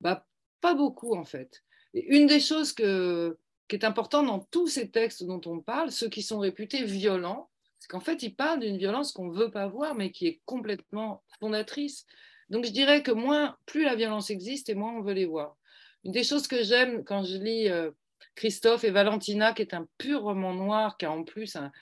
Bah, 0.00 0.28
Pas 0.60 0.74
beaucoup, 0.74 1.16
en 1.16 1.24
fait. 1.24 1.64
une 1.92 2.28
des 2.28 2.38
choses 2.38 2.72
qui 2.72 2.84
est 2.84 3.82
importante 3.82 4.26
dans 4.26 4.38
tous 4.38 4.68
ces 4.68 4.92
textes 4.92 5.24
dont 5.24 5.40
on 5.46 5.58
parle, 5.58 5.90
ceux 5.90 6.08
qui 6.08 6.22
sont 6.22 6.38
réputés 6.38 6.84
violents, 6.84 7.50
c'est 7.80 7.88
qu'en 7.88 7.98
fait, 7.98 8.22
ils 8.22 8.36
parlent 8.36 8.60
d'une 8.60 8.78
violence 8.78 9.10
qu'on 9.10 9.26
ne 9.26 9.36
veut 9.36 9.50
pas 9.50 9.66
voir, 9.66 9.96
mais 9.96 10.12
qui 10.12 10.28
est 10.28 10.40
complètement 10.44 11.24
fondatrice. 11.40 12.06
Donc, 12.48 12.64
je 12.64 12.70
dirais 12.70 13.02
que 13.02 13.10
moins, 13.10 13.56
plus 13.66 13.82
la 13.82 13.96
violence 13.96 14.30
existe 14.30 14.68
et 14.68 14.76
moins 14.76 14.92
on 14.92 15.02
veut 15.02 15.14
les 15.14 15.26
voir. 15.26 15.56
Une 16.04 16.12
des 16.12 16.22
choses 16.22 16.46
que 16.46 16.62
j'aime 16.62 17.02
quand 17.02 17.24
je 17.24 17.38
lis 17.38 17.68
euh, 17.68 17.90
Christophe 18.36 18.84
et 18.84 18.92
Valentina, 18.92 19.52
qui 19.52 19.62
est 19.62 19.74
un 19.74 19.88
pur 19.98 20.22
roman 20.22 20.54
noir, 20.54 20.96
qui 20.96 21.06
a 21.06 21.10
en 21.10 21.24
plus 21.24 21.56
un, 21.56 21.72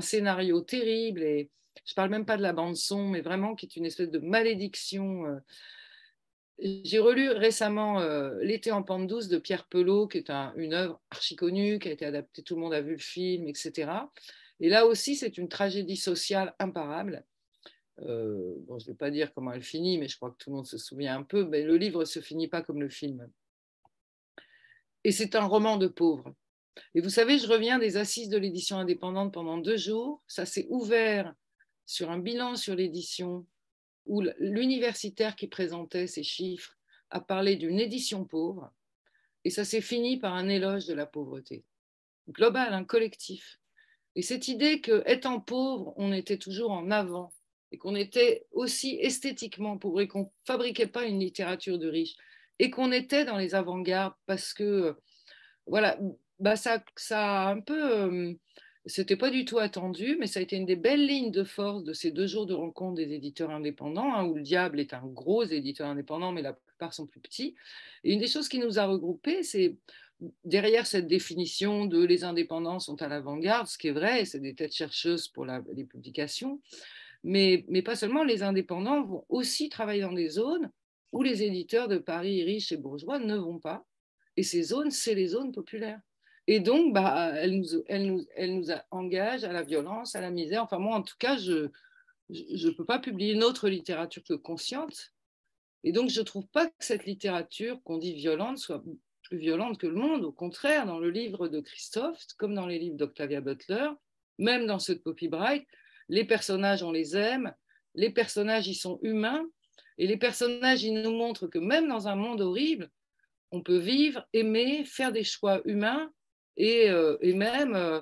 scénario 0.00 0.62
terrible. 0.62 1.22
Et 1.22 1.50
je 1.90 1.94
parle 1.94 2.10
même 2.10 2.24
pas 2.24 2.36
de 2.36 2.42
la 2.42 2.52
bande-son, 2.52 3.08
mais 3.08 3.20
vraiment 3.20 3.56
qui 3.56 3.66
est 3.66 3.74
une 3.74 3.84
espèce 3.84 4.10
de 4.10 4.20
malédiction. 4.20 5.26
Euh. 5.26 5.40
J'ai 6.62 7.00
relu 7.00 7.30
récemment 7.30 8.00
euh, 8.00 8.38
L'été 8.42 8.70
en 8.70 8.84
pente 8.84 9.08
douce 9.08 9.26
de 9.26 9.38
Pierre 9.38 9.66
Pelot, 9.66 10.06
qui 10.06 10.18
est 10.18 10.30
une 10.30 10.72
œuvre 10.72 11.00
archi 11.10 11.34
connue, 11.34 11.78
qui 11.80 11.88
a 11.88 11.92
été 11.92 12.04
adaptée, 12.04 12.42
tout 12.42 12.54
le 12.54 12.60
monde 12.60 12.74
a 12.74 12.80
vu 12.80 12.92
le 12.92 12.98
film, 12.98 13.48
etc. 13.48 13.90
Et 14.60 14.68
là 14.68 14.86
aussi, 14.86 15.16
c'est 15.16 15.36
une 15.36 15.48
tragédie 15.48 15.96
sociale 15.96 16.54
imparable. 16.60 17.24
Euh, 18.02 18.54
bon, 18.66 18.78
je 18.78 18.86
ne 18.86 18.92
vais 18.92 18.96
pas 18.96 19.10
dire 19.10 19.34
comment 19.34 19.52
elle 19.52 19.62
finit, 19.62 19.98
mais 19.98 20.06
je 20.06 20.16
crois 20.16 20.30
que 20.30 20.36
tout 20.36 20.50
le 20.50 20.56
monde 20.56 20.66
se 20.66 20.78
souvient 20.78 21.18
un 21.18 21.22
peu. 21.22 21.44
Mais 21.44 21.62
le 21.62 21.76
livre 21.76 22.00
ne 22.00 22.04
se 22.04 22.20
finit 22.20 22.48
pas 22.48 22.62
comme 22.62 22.80
le 22.80 22.88
film 22.88 23.28
et 25.04 25.12
c'est 25.12 25.34
un 25.34 25.46
roman 25.46 25.76
de 25.76 25.86
pauvres. 25.86 26.34
Et 26.94 27.00
vous 27.00 27.10
savez, 27.10 27.38
je 27.38 27.48
reviens 27.48 27.78
des 27.78 27.96
assises 27.96 28.28
de 28.28 28.38
l'édition 28.38 28.76
indépendante 28.76 29.32
pendant 29.32 29.58
deux 29.58 29.76
jours. 29.76 30.22
Ça 30.26 30.46
s'est 30.46 30.66
ouvert 30.70 31.34
sur 31.90 32.12
un 32.12 32.20
bilan 32.20 32.54
sur 32.54 32.76
l'édition 32.76 33.44
où 34.06 34.22
l'universitaire 34.38 35.34
qui 35.34 35.48
présentait 35.48 36.06
ces 36.06 36.22
chiffres 36.22 36.76
a 37.10 37.20
parlé 37.20 37.56
d'une 37.56 37.80
édition 37.80 38.24
pauvre. 38.24 38.72
Et 39.42 39.50
ça 39.50 39.64
s'est 39.64 39.80
fini 39.80 40.16
par 40.16 40.34
un 40.34 40.48
éloge 40.48 40.86
de 40.86 40.94
la 40.94 41.04
pauvreté. 41.04 41.64
Global, 42.28 42.74
un 42.74 42.84
collectif. 42.84 43.58
Et 44.14 44.22
cette 44.22 44.46
idée 44.46 44.80
que, 44.80 45.02
étant 45.04 45.40
pauvre, 45.40 45.92
on 45.96 46.12
était 46.12 46.38
toujours 46.38 46.70
en 46.70 46.92
avant 46.92 47.32
et 47.72 47.78
qu'on 47.78 47.96
était 47.96 48.46
aussi 48.52 48.96
esthétiquement 49.00 49.76
pauvre 49.76 50.02
et 50.02 50.06
qu'on 50.06 50.20
ne 50.20 50.44
fabriquait 50.46 50.86
pas 50.86 51.06
une 51.06 51.18
littérature 51.18 51.80
de 51.80 51.88
riches 51.88 52.14
et 52.60 52.70
qu'on 52.70 52.92
était 52.92 53.24
dans 53.24 53.36
les 53.36 53.56
avant-gardes 53.56 54.14
parce 54.26 54.54
que, 54.54 54.96
voilà, 55.66 55.98
bah 56.38 56.54
ça, 56.54 56.84
ça 56.94 57.48
a 57.48 57.50
un 57.50 57.60
peu. 57.60 58.00
Euh, 58.00 58.34
c'était 58.86 59.16
pas 59.16 59.30
du 59.30 59.44
tout 59.44 59.58
attendu, 59.58 60.16
mais 60.18 60.26
ça 60.26 60.40
a 60.40 60.42
été 60.42 60.56
une 60.56 60.66
des 60.66 60.76
belles 60.76 61.06
lignes 61.06 61.30
de 61.30 61.44
force 61.44 61.84
de 61.84 61.92
ces 61.92 62.10
deux 62.10 62.26
jours 62.26 62.46
de 62.46 62.54
rencontre 62.54 62.94
des 62.94 63.12
éditeurs 63.12 63.50
indépendants, 63.50 64.14
hein, 64.14 64.24
où 64.24 64.34
le 64.34 64.42
Diable 64.42 64.80
est 64.80 64.94
un 64.94 65.06
gros 65.06 65.44
éditeur 65.44 65.88
indépendant, 65.88 66.32
mais 66.32 66.42
la 66.42 66.54
plupart 66.54 66.94
sont 66.94 67.06
plus 67.06 67.20
petits. 67.20 67.54
Et 68.04 68.12
une 68.12 68.20
des 68.20 68.26
choses 68.26 68.48
qui 68.48 68.58
nous 68.58 68.78
a 68.78 68.86
regroupés, 68.86 69.42
c'est 69.42 69.76
derrière 70.44 70.86
cette 70.86 71.06
définition 71.06 71.86
de 71.86 72.02
les 72.02 72.24
indépendants 72.24 72.78
sont 72.78 73.00
à 73.02 73.08
l'avant-garde, 73.08 73.66
ce 73.66 73.78
qui 73.78 73.88
est 73.88 73.92
vrai, 73.92 74.24
c'est 74.24 74.40
des 74.40 74.54
têtes 74.54 74.74
chercheuses 74.74 75.28
pour 75.28 75.46
les 75.46 75.84
publications, 75.84 76.60
mais, 77.22 77.64
mais 77.68 77.82
pas 77.82 77.96
seulement, 77.96 78.24
les 78.24 78.42
indépendants 78.42 79.02
vont 79.02 79.24
aussi 79.28 79.68
travailler 79.68 80.02
dans 80.02 80.12
des 80.12 80.28
zones 80.28 80.70
où 81.12 81.22
les 81.22 81.42
éditeurs 81.42 81.88
de 81.88 81.98
Paris 81.98 82.42
riches 82.44 82.72
et 82.72 82.76
bourgeois 82.76 83.18
ne 83.18 83.36
vont 83.36 83.58
pas. 83.58 83.84
Et 84.36 84.42
ces 84.42 84.62
zones, 84.62 84.90
c'est 84.90 85.14
les 85.14 85.28
zones 85.28 85.52
populaires. 85.52 86.00
Et 86.52 86.58
donc, 86.58 86.92
bah, 86.92 87.30
elles, 87.36 87.60
nous, 87.60 87.84
elles, 87.86 88.56
nous, 88.56 88.66
engagent 88.90 89.44
à 89.44 89.52
la 89.52 89.62
violence, 89.62 90.16
à 90.16 90.20
la 90.20 90.32
misère. 90.32 90.64
Enfin, 90.64 90.80
moi, 90.80 90.96
en 90.96 91.02
tout 91.02 91.14
cas, 91.16 91.36
je 91.36 91.68
ne 92.28 92.70
peux 92.72 92.84
pas 92.84 92.98
publier 92.98 93.34
une 93.34 93.44
autre 93.44 93.68
littérature 93.68 94.24
que 94.24 94.34
consciente. 94.34 95.12
Et 95.84 95.92
donc, 95.92 96.10
je 96.10 96.18
ne 96.18 96.24
trouve 96.24 96.48
pas 96.48 96.66
que 96.66 96.74
cette 96.80 97.06
littérature 97.06 97.80
qu'on 97.84 97.98
dit 97.98 98.14
violente 98.14 98.58
soit 98.58 98.82
plus 99.22 99.38
violente 99.38 99.78
que 99.78 99.86
le 99.86 99.94
monde. 99.94 100.24
Au 100.24 100.32
contraire, 100.32 100.86
dans 100.86 100.98
le 100.98 101.10
livre 101.10 101.46
de 101.46 101.60
Christophe, 101.60 102.26
comme 102.36 102.56
dans 102.56 102.66
les 102.66 102.80
livres 102.80 102.96
d'Octavia 102.96 103.40
Butler, 103.40 103.90
même 104.38 104.66
dans 104.66 104.80
ceux 104.80 104.96
de 104.96 105.00
Poppy 105.00 105.28
Bright, 105.28 105.64
les 106.08 106.24
personnages, 106.24 106.82
on 106.82 106.90
les 106.90 107.16
aime, 107.16 107.54
les 107.94 108.10
personnages, 108.10 108.66
ils 108.66 108.74
sont 108.74 108.98
humains, 109.02 109.46
et 109.98 110.08
les 110.08 110.16
personnages, 110.16 110.82
ils 110.82 111.00
nous 111.00 111.14
montrent 111.16 111.46
que 111.46 111.60
même 111.60 111.86
dans 111.86 112.08
un 112.08 112.16
monde 112.16 112.40
horrible, 112.40 112.90
on 113.52 113.62
peut 113.62 113.78
vivre, 113.78 114.26
aimer, 114.32 114.84
faire 114.84 115.12
des 115.12 115.22
choix 115.22 115.60
humains 115.64 116.10
et, 116.56 116.90
euh, 116.90 117.16
même, 117.22 117.74
euh, 117.74 118.00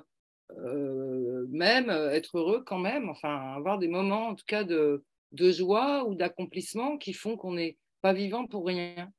euh, 0.57 1.45
même 1.49 1.89
être 1.89 2.37
heureux 2.37 2.63
quand 2.65 2.79
même, 2.79 3.09
enfin 3.09 3.55
avoir 3.55 3.77
des 3.77 3.87
moments 3.87 4.27
en 4.27 4.35
tout 4.35 4.45
cas 4.47 4.63
de, 4.63 5.03
de 5.31 5.51
joie 5.51 6.05
ou 6.05 6.15
d'accomplissement 6.15 6.97
qui 6.97 7.13
font 7.13 7.37
qu'on 7.37 7.53
n'est 7.53 7.77
pas 8.01 8.13
vivant 8.13 8.45
pour 8.47 8.65
rien. 8.65 9.11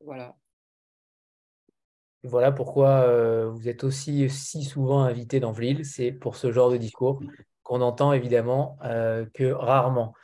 Voilà. 0.00 0.34
Voilà 2.22 2.52
pourquoi 2.52 3.46
vous 3.46 3.66
êtes 3.66 3.82
aussi 3.82 4.28
si 4.28 4.62
souvent 4.62 5.04
invité 5.04 5.40
dans 5.40 5.52
Vlil, 5.52 5.86
c'est 5.86 6.12
pour 6.12 6.36
ce 6.36 6.52
genre 6.52 6.70
de 6.70 6.76
discours 6.76 7.22
qu'on 7.62 7.80
entend 7.80 8.12
évidemment 8.12 8.76
que 8.82 9.52
rarement. 9.52 10.14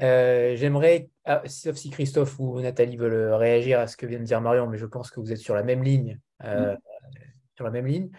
Euh, 0.00 0.56
j'aimerais, 0.56 1.08
ah, 1.24 1.42
sauf 1.46 1.76
si 1.76 1.90
Christophe 1.90 2.38
ou 2.40 2.60
Nathalie 2.60 2.96
veulent 2.96 3.32
réagir 3.34 3.78
à 3.78 3.86
ce 3.86 3.96
que 3.96 4.06
vient 4.06 4.18
de 4.18 4.24
dire 4.24 4.40
Marion, 4.40 4.66
mais 4.66 4.78
je 4.78 4.86
pense 4.86 5.10
que 5.10 5.20
vous 5.20 5.32
êtes 5.32 5.38
sur 5.38 5.54
la 5.54 5.62
même 5.62 5.82
ligne. 5.82 6.18
Euh, 6.42 6.76
sur 7.54 7.64
la 7.64 7.70
même 7.70 7.86
ligne. 7.86 8.10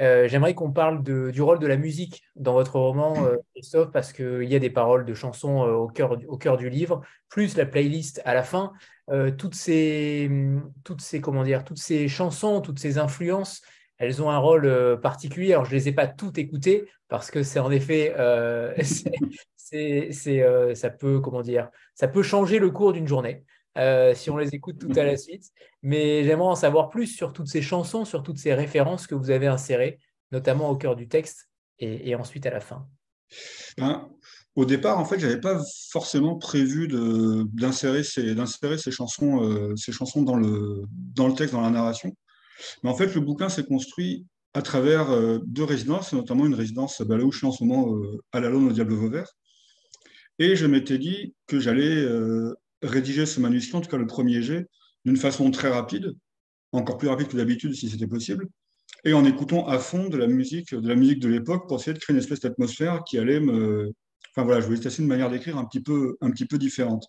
Euh, 0.00 0.26
j'aimerais 0.28 0.54
qu'on 0.54 0.72
parle 0.72 1.02
du 1.02 1.42
rôle 1.42 1.58
de 1.58 1.66
la 1.66 1.76
musique 1.76 2.22
dans 2.34 2.54
votre 2.54 2.78
roman, 2.78 3.14
Christophe, 3.54 3.90
parce 3.92 4.12
qu'il 4.12 4.44
y 4.44 4.54
a 4.54 4.58
des 4.58 4.70
paroles 4.70 5.04
de 5.04 5.14
chansons 5.14 5.60
au, 5.60 5.88
cœur, 5.88 6.18
au 6.28 6.38
cœur 6.38 6.56
du 6.56 6.70
livre, 6.70 7.02
plus 7.28 7.56
la 7.56 7.66
playlist 7.66 8.22
à 8.24 8.34
la 8.34 8.42
fin. 8.42 8.72
toutes, 9.38 9.54
ces, 9.54 10.30
toutes, 10.84 11.00
ces, 11.02 11.20
comment 11.20 11.44
dire, 11.44 11.64
toutes 11.64 11.78
ces 11.78 12.08
chansons, 12.08 12.60
toutes 12.60 12.78
ces 12.78 12.98
influences, 12.98 13.62
elles 13.98 14.22
ont 14.22 14.30
un 14.30 14.38
rôle 14.38 15.00
particulier. 15.00 15.52
Alors, 15.52 15.64
je 15.64 15.70
ne 15.70 15.76
les 15.76 15.88
ai 15.88 15.92
pas 15.92 16.06
toutes 16.06 16.38
écoutées 16.38 16.86
parce 17.08 17.30
que 17.30 17.42
c'est 17.42 17.60
en 17.60 17.70
effet, 17.70 18.14
euh, 19.74 20.74
ça 20.74 20.90
peut, 20.90 21.20
comment 21.20 21.42
dire, 21.42 21.70
ça 21.94 22.08
peut 22.08 22.22
changer 22.22 22.58
le 22.58 22.70
cours 22.70 22.92
d'une 22.92 23.08
journée 23.08 23.44
euh, 23.76 24.14
si 24.14 24.30
on 24.30 24.36
les 24.36 24.54
écoute 24.54 24.78
tout 24.78 24.92
à 24.98 25.04
la 25.04 25.16
suite. 25.16 25.50
Mais 25.82 26.24
j'aimerais 26.24 26.48
en 26.48 26.54
savoir 26.54 26.88
plus 26.88 27.06
sur 27.06 27.32
toutes 27.32 27.48
ces 27.48 27.62
chansons, 27.62 28.04
sur 28.04 28.22
toutes 28.22 28.38
ces 28.38 28.54
références 28.54 29.06
que 29.06 29.14
vous 29.14 29.30
avez 29.30 29.46
insérées, 29.46 29.98
notamment 30.32 30.70
au 30.70 30.76
cœur 30.76 30.96
du 30.96 31.08
texte 31.08 31.48
et, 31.78 32.14
ensuite 32.14 32.46
à 32.46 32.50
la 32.50 32.60
fin. 32.60 32.86
Ben, 33.76 34.08
au 34.54 34.64
départ, 34.64 34.98
en 34.98 35.04
fait, 35.04 35.18
j'avais 35.18 35.40
pas 35.40 35.60
forcément 35.90 36.36
prévu 36.36 36.88
d'insérer 37.52 38.02
ces, 38.02 38.34
chansons, 38.90 39.44
euh, 39.44 39.76
ces 39.76 39.92
chansons 39.92 40.22
dans 40.22 40.36
le, 40.36 40.84
dans 40.90 41.28
le 41.28 41.34
texte, 41.34 41.52
dans 41.52 41.60
la 41.60 41.70
narration. 41.70 42.16
Mais 42.82 42.88
en 42.88 42.94
fait, 42.94 43.14
le 43.14 43.20
bouquin 43.20 43.50
s'est 43.50 43.64
construit 43.64 44.26
à 44.54 44.62
travers 44.62 45.08
deux 45.44 45.64
résidences, 45.64 46.14
notamment 46.14 46.46
une 46.46 46.54
résidence 46.54 47.02
bah, 47.02 47.18
là 47.18 47.24
où 47.24 47.30
je 47.30 47.36
suis 47.36 47.46
en 47.46 47.52
ce 47.52 47.62
moment, 47.62 47.94
à 48.32 48.40
la 48.40 48.48
Lone 48.48 48.68
au 48.68 48.72
Diable 48.72 48.94
Vauvert, 48.94 49.30
et 50.38 50.54
je 50.54 50.66
m'étais 50.66 50.98
dit 50.98 51.34
que 51.46 51.58
j'allais 51.58 51.96
euh, 51.96 52.54
rédiger 52.82 53.26
ce 53.26 53.40
manuscrit, 53.40 53.76
en 53.76 53.80
tout 53.80 53.90
cas 53.90 53.96
le 53.96 54.06
premier 54.06 54.42
jet, 54.42 54.66
d'une 55.04 55.16
façon 55.16 55.50
très 55.50 55.68
rapide, 55.68 56.14
encore 56.72 56.98
plus 56.98 57.08
rapide 57.08 57.28
que 57.28 57.36
d'habitude 57.36 57.74
si 57.74 57.88
c'était 57.88 58.06
possible, 58.06 58.48
et 59.04 59.12
en 59.12 59.24
écoutant 59.24 59.66
à 59.66 59.78
fond 59.78 60.08
de 60.08 60.16
la 60.16 60.26
musique 60.26 60.74
de 60.74 60.88
la 60.88 60.94
musique 60.94 61.20
de 61.20 61.28
l'époque 61.28 61.68
pour 61.68 61.78
essayer 61.78 61.94
de 61.94 61.98
créer 61.98 62.14
une 62.14 62.20
espèce 62.20 62.40
d'atmosphère 62.40 63.02
qui 63.04 63.18
allait 63.18 63.40
me... 63.40 63.92
Enfin 64.34 64.44
voilà, 64.44 64.60
je 64.60 64.66
voulais 64.66 64.80
tester 64.80 65.02
une 65.02 65.08
manière 65.08 65.30
d'écrire 65.30 65.56
un 65.56 65.64
petit 65.64 65.80
peu, 65.80 66.16
un 66.20 66.30
petit 66.30 66.46
peu 66.46 66.58
différente. 66.58 67.06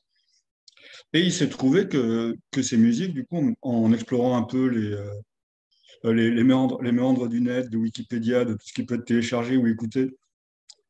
Et 1.13 1.21
il 1.21 1.31
s'est 1.31 1.49
trouvé 1.49 1.87
que, 1.87 2.35
que, 2.51 2.61
ces 2.61 2.77
musiques, 2.77 3.13
du 3.13 3.25
coup, 3.25 3.53
en 3.61 3.93
explorant 3.93 4.37
un 4.37 4.43
peu 4.43 4.67
les, 4.67 4.93
euh, 4.93 6.13
les, 6.13 6.31
les, 6.31 6.43
méandres, 6.43 6.81
les 6.81 6.91
méandres 6.91 7.27
du 7.27 7.41
net, 7.41 7.69
de 7.69 7.77
Wikipédia, 7.77 8.45
de 8.45 8.53
tout 8.53 8.65
ce 8.65 8.73
qui 8.73 8.83
peut 8.83 8.95
être 8.95 9.05
téléchargé 9.05 9.57
ou 9.57 9.67
écouté, 9.67 10.15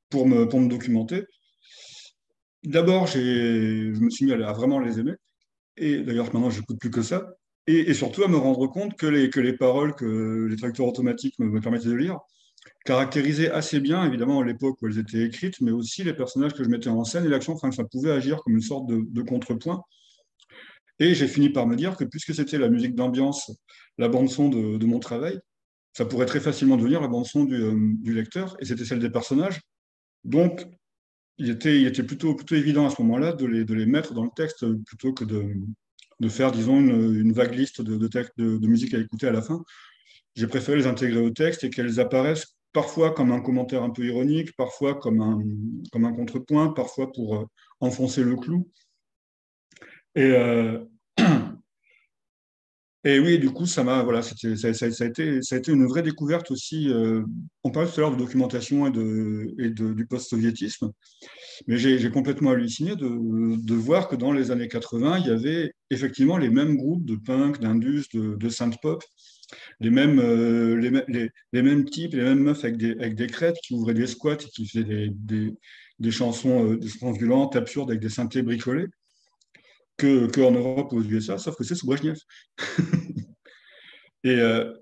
pour 0.09 0.28
me, 0.28 0.47
pour 0.47 0.59
me 0.59 0.69
documenter. 0.69 1.25
D'abord, 2.68 3.07
je 3.07 3.97
me 3.97 4.09
suis 4.09 4.26
mis 4.26 4.34
à, 4.34 4.51
vraiment 4.51 4.80
les 4.80 4.99
aimer. 4.99 5.13
Et 5.78 5.99
d'ailleurs, 5.99 6.26
maintenant, 6.34 6.49
je 6.49 6.59
n'écoute 6.59 6.78
plus 6.78 6.91
que 6.91 7.01
ça. 7.01 7.30
Et, 7.65 7.93
surtout 7.93 8.24
à 8.24 8.28
me 8.28 8.36
rendre 8.36 8.68
compte 8.68 8.97
que 8.97 9.05
les, 9.05 9.30
que 9.30 9.39
les 9.39 9.53
paroles 9.53 9.95
que 9.95 10.47
les 10.49 10.57
traducteurs 10.57 10.88
automatiques 10.88 11.39
me, 11.39 11.61
permettaient 11.61 11.88
de 11.88 11.93
lire 11.93 12.20
caractérisaient 12.84 13.49
assez 13.51 13.80
bien, 13.80 14.05
évidemment, 14.05 14.41
l'époque 14.41 14.82
où 14.82 14.88
elles 14.88 14.99
étaient 14.99 15.24
écrites, 15.24 15.61
mais 15.61 15.72
aussi 15.72 16.03
les 16.03 16.13
personnages 16.13 16.53
que 16.53 16.63
je 16.63 16.70
mettais 16.70 16.89
en 16.89 17.05
scène 17.05 17.26
et 17.26 17.30
l'action, 17.30 17.53
enfin, 17.53 17.72
ça 17.72 17.86
pouvait 17.86 18.11
agir 18.11 18.41
comme 18.43 18.55
une 18.55 18.61
sorte 18.61 18.88
de, 18.88 19.22
contrepoint. 19.22 19.82
Et 20.99 21.15
j'ai 21.15 21.28
fini 21.28 21.49
par 21.49 21.68
me 21.68 21.78
dire 21.78 21.95
que 21.95 22.03
puisque 22.03 22.36
c'était 22.36 22.57
la 22.57 22.68
musique 22.68 22.95
d'ambiance, 22.95 23.49
la 23.97 24.09
bande-son 24.09 24.49
de, 24.49 24.86
mon 24.86 24.99
travail, 24.99 25.39
ça 25.93 26.05
pourrait 26.05 26.26
très 26.26 26.41
facilement 26.41 26.76
devenir 26.76 26.99
la 26.99 27.07
bande-son 27.07 27.45
du, 27.45 27.55
euh, 27.55 27.93
du, 28.01 28.13
lecteur, 28.13 28.57
et 28.59 28.65
c'était 28.65 28.84
celle 28.84 28.99
des 28.99 29.09
personnages. 29.09 29.61
Donc, 30.26 30.68
il 31.38 31.50
était, 31.50 32.04
plutôt, 32.04 32.36
évident 32.52 32.88
à 32.88 32.90
ce 32.90 33.02
moment-là 33.02 33.34
de 33.34 33.46
les, 33.46 33.86
mettre 33.86 34.14
dans 34.14 34.24
le 34.24 34.32
texte 34.36 34.66
plutôt 34.86 35.14
que 35.14 35.24
de, 35.24 36.30
faire, 36.30 36.52
disons, 36.52 36.80
une, 36.80 37.32
vague 37.32 37.54
liste 37.54 37.82
de, 37.82 38.68
musique 38.68 38.94
à 38.94 39.00
écouter 39.00 39.28
à 39.28 39.32
la 39.32 39.42
fin. 39.42 39.64
J'ai 40.36 40.48
préféré 40.48 40.78
les 40.78 40.88
intégrer 40.88 41.20
au 41.20 41.30
texte 41.30 41.64
et 41.64 41.70
qu'elles 41.70 42.00
apparaissent 42.00 42.56
parfois 42.74 43.12
comme 43.12 43.32
un 43.32 43.42
commentaire 43.42 43.84
un 43.84 43.90
peu 43.90 44.06
ironique, 44.06 44.56
parfois 44.56 44.96
comme 44.96 45.22
un, 45.22 45.40
comme 45.92 46.06
un 46.06 46.14
contrepoint, 46.14 46.74
parfois 46.74 47.12
pour 47.12 47.36
euh, 47.36 47.46
enfoncer 47.80 48.24
le 48.24 48.36
clou. 48.36 48.70
Et, 50.16 50.22
euh, 50.22 50.80
et 53.04 53.20
oui, 53.20 53.38
du 53.38 53.52
coup, 53.52 53.66
ça 53.66 53.84
m'a, 53.84 54.02
voilà, 54.04 54.22
ça, 54.22 54.34
a 54.43 55.06
été, 55.06 55.41
ça 55.41 55.56
a 55.56 55.58
été 55.58 55.72
une 55.72 55.86
vraie 55.86 56.02
découverte 56.02 56.50
aussi. 56.52 56.89
Euh, 56.89 57.24
on 57.64 57.70
parlait 57.70 57.89
tout 57.89 58.00
à 58.00 58.02
l'heure 58.02 58.12
de 58.12 58.18
documentation 58.18 58.88
et, 58.88 58.91
de, 58.91 59.54
et 59.60 59.70
de, 59.70 59.93
du 59.93 60.06
post-soviétisme, 60.08 60.91
mais 61.68 61.78
j'ai 61.78 62.10
complètement 62.10 62.52
halluciné 62.52 62.95
de, 62.95 63.56
de, 63.64 63.76
voir 63.76 64.08
que 64.08 64.16
dans 64.16 64.32
les 64.32 64.50
années 64.52 64.68
80, 64.68 65.20
il 65.20 65.28
y 65.28 65.30
avait 65.30 65.72
effectivement 65.91 66.38
les 66.38 66.50
mêmes 66.50 66.76
groupes 66.76 67.06
de 67.06 67.16
punk, 67.16 67.60
d'indus, 67.60 68.06
de, 68.14 68.36
de 68.36 68.50
synth-pop, 68.50 69.04
les 69.80 69.91
mêmes, 69.91 70.20
euh, 70.20 70.76
les, 70.76 71.30
les, 71.54 71.62
mêmes 71.62 71.86
types, 71.86 72.14
les 72.14 72.24
mêmes 72.24 72.39
meufs 72.39 72.64
avec 72.64 72.78
des, 72.78 72.91
avec 72.93 73.16
des 73.16 73.28
crêtes 73.28 73.58
qui 73.64 73.74
ouvraient 73.76 73.93
des 73.93 74.08
squats 74.08 74.34
et 74.34 74.50
qui 74.50 74.68
faisaient 74.68 74.84
des, 74.84 75.10
des, 75.12 75.54
des 76.00 76.12
chansons, 76.12 76.72
euh, 76.72 76.78
des 76.78 76.88
chansons 76.89 77.12
violentes, 77.12 77.56
absurdes, 77.56 77.91
avec 77.91 78.02
des 78.02 78.10
synthés 78.10 78.41
bricolés 78.41 78.88
qu'en 79.98 80.28
que 80.28 80.58
Europe 80.58 80.93
ou 80.93 80.98
aux 80.98 81.04
USA, 81.04 81.38
sauf 81.38 81.56
que 81.56 81.64
c'est 81.64 81.76
sous 81.76 81.88
Brezhnev. 81.88 82.18
et 84.24 84.30
euh, 84.30 84.74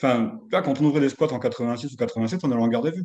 enfin, 0.00 0.40
quand 0.50 0.80
on 0.80 0.84
ouvrait 0.84 1.00
des 1.00 1.08
squats 1.08 1.32
en 1.32 1.38
86 1.38 1.92
ou 1.92 1.96
87, 1.96 2.40
on 2.44 2.50
allait 2.50 2.62
en 2.62 2.68
garde 2.68 2.92
vue. 2.94 3.04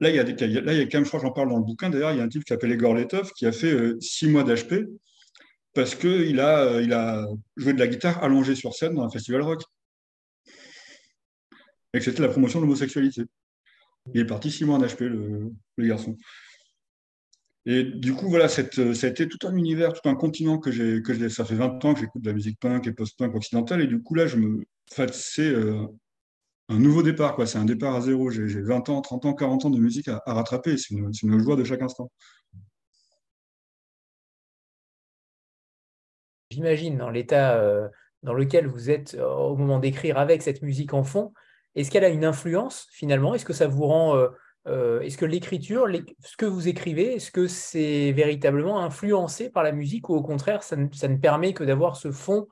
Là, 0.00 0.10
il 0.10 0.16
y 0.16 0.18
a, 0.18 0.24
des, 0.24 0.34
là, 0.60 0.72
il 0.72 0.78
y 0.78 0.82
a 0.82 0.86
quand 0.86 0.98
même, 0.98 1.04
je 1.04 1.08
crois, 1.08 1.20
j'en 1.20 1.32
parle 1.32 1.48
dans 1.48 1.56
le 1.56 1.64
bouquin, 1.64 1.88
d'ailleurs, 1.88 2.12
il 2.12 2.18
y 2.18 2.20
a 2.20 2.24
un 2.24 2.28
type 2.28 2.44
qui 2.44 2.52
s'appelle 2.52 2.70
Igor 2.70 2.94
Letov 2.94 3.32
qui 3.32 3.46
a 3.46 3.52
fait 3.52 3.72
euh, 3.72 3.96
six 4.00 4.28
mois 4.28 4.44
d'HP 4.44 4.74
parce 5.72 5.94
qu'il 5.94 6.40
a, 6.40 6.64
euh, 6.64 6.82
il 6.82 6.92
a 6.92 7.26
joué 7.56 7.72
de 7.72 7.78
la 7.78 7.86
guitare 7.86 8.22
allongée 8.22 8.54
sur 8.54 8.74
scène 8.74 8.94
dans 8.94 9.04
un 9.04 9.10
festival 9.10 9.42
rock. 9.42 9.62
Et 11.94 11.98
que 11.98 12.04
c'était 12.04 12.22
la 12.22 12.28
promotion 12.28 12.60
de 12.60 12.64
l'homosexualité. 12.64 13.22
Il 14.12 14.20
est 14.20 14.26
parti 14.26 14.50
six 14.50 14.64
mois 14.64 14.76
en 14.76 14.82
HP, 14.82 15.04
le 15.04 15.52
garçon. 15.78 16.16
Et 17.68 17.82
du 17.82 18.14
coup, 18.14 18.28
voilà, 18.28 18.48
cette, 18.48 18.94
ça 18.94 19.08
a 19.08 19.10
été 19.10 19.26
tout 19.26 19.44
un 19.44 19.56
univers, 19.56 19.92
tout 19.92 20.08
un 20.08 20.14
continent 20.14 20.58
que 20.58 20.70
j'ai, 20.70 21.28
ça 21.28 21.44
fait 21.44 21.56
20 21.56 21.84
ans 21.84 21.94
que 21.94 22.00
j'écoute 22.00 22.22
de 22.22 22.28
la 22.28 22.34
musique 22.34 22.60
punk 22.60 22.86
et 22.86 22.92
post-punk 22.92 23.34
occidentale. 23.34 23.82
Et 23.82 23.88
du 23.88 24.00
coup, 24.00 24.14
là, 24.14 24.28
je 24.28 24.36
me, 24.36 24.64
en 24.96 25.06
c'est 25.12 25.48
euh, 25.48 25.84
un 26.68 26.78
nouveau 26.78 27.02
départ. 27.02 27.36
C'est 27.48 27.58
un 27.58 27.64
départ 27.64 27.96
à 27.96 28.00
zéro. 28.00 28.30
J'ai, 28.30 28.46
20 28.46 28.88
ans, 28.88 29.00
30 29.00 29.24
ans, 29.26 29.34
40 29.34 29.64
ans 29.64 29.70
de 29.70 29.80
musique 29.80 30.06
à, 30.06 30.22
rattraper. 30.26 30.76
C'est 30.76 30.94
une, 30.94 31.10
une, 31.24 31.38
joie 31.40 31.56
de 31.56 31.64
chaque 31.64 31.82
instant. 31.82 32.08
J'imagine 36.52 36.96
dans 36.96 37.10
l'état 37.10 37.56
euh, 37.56 37.88
dans 38.22 38.32
lequel 38.34 38.68
vous 38.68 38.90
êtes 38.90 39.14
euh, 39.14 39.26
au 39.26 39.56
moment 39.56 39.80
d'écrire 39.80 40.18
avec 40.18 40.42
cette 40.42 40.62
musique 40.62 40.94
en 40.94 41.02
fond, 41.02 41.34
est-ce 41.74 41.90
qu'elle 41.90 42.04
a 42.04 42.10
une 42.10 42.24
influence 42.24 42.86
finalement? 42.92 43.34
Est-ce 43.34 43.44
que 43.44 43.52
ça 43.52 43.66
vous 43.66 43.86
rend 43.86 44.16
euh, 44.66 45.00
est-ce 45.00 45.16
que 45.16 45.24
l'écriture, 45.24 45.86
ce 46.20 46.36
que 46.36 46.46
vous 46.46 46.68
écrivez, 46.68 47.14
est-ce 47.14 47.30
que 47.30 47.46
c'est 47.46 48.12
véritablement 48.12 48.80
influencé 48.82 49.48
par 49.48 49.62
la 49.62 49.72
musique 49.72 50.08
ou 50.08 50.14
au 50.14 50.22
contraire, 50.22 50.62
ça 50.62 50.76
ne, 50.76 51.16
permet 51.16 51.52
que 51.52 51.64
d'avoir 51.64 51.96
ce 51.96 52.10
fond 52.10 52.48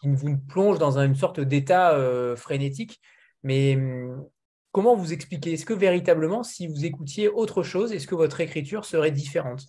qui 0.00 0.08
vous 0.08 0.36
plonge 0.36 0.78
dans 0.78 0.98
une 0.98 1.14
sorte 1.14 1.40
d'état 1.40 1.94
euh, 1.94 2.36
frénétique? 2.36 3.00
Mais 3.42 3.76
hum, 3.76 4.26
comment 4.72 4.94
vous 4.94 5.12
expliquez? 5.12 5.54
Est-ce 5.54 5.66
que 5.66 5.74
véritablement, 5.74 6.42
si 6.42 6.66
vous 6.66 6.84
écoutiez 6.84 7.28
autre 7.28 7.62
chose, 7.62 7.92
est-ce 7.92 8.06
que 8.06 8.14
votre 8.14 8.40
écriture 8.40 8.84
serait 8.84 9.10
différente? 9.10 9.66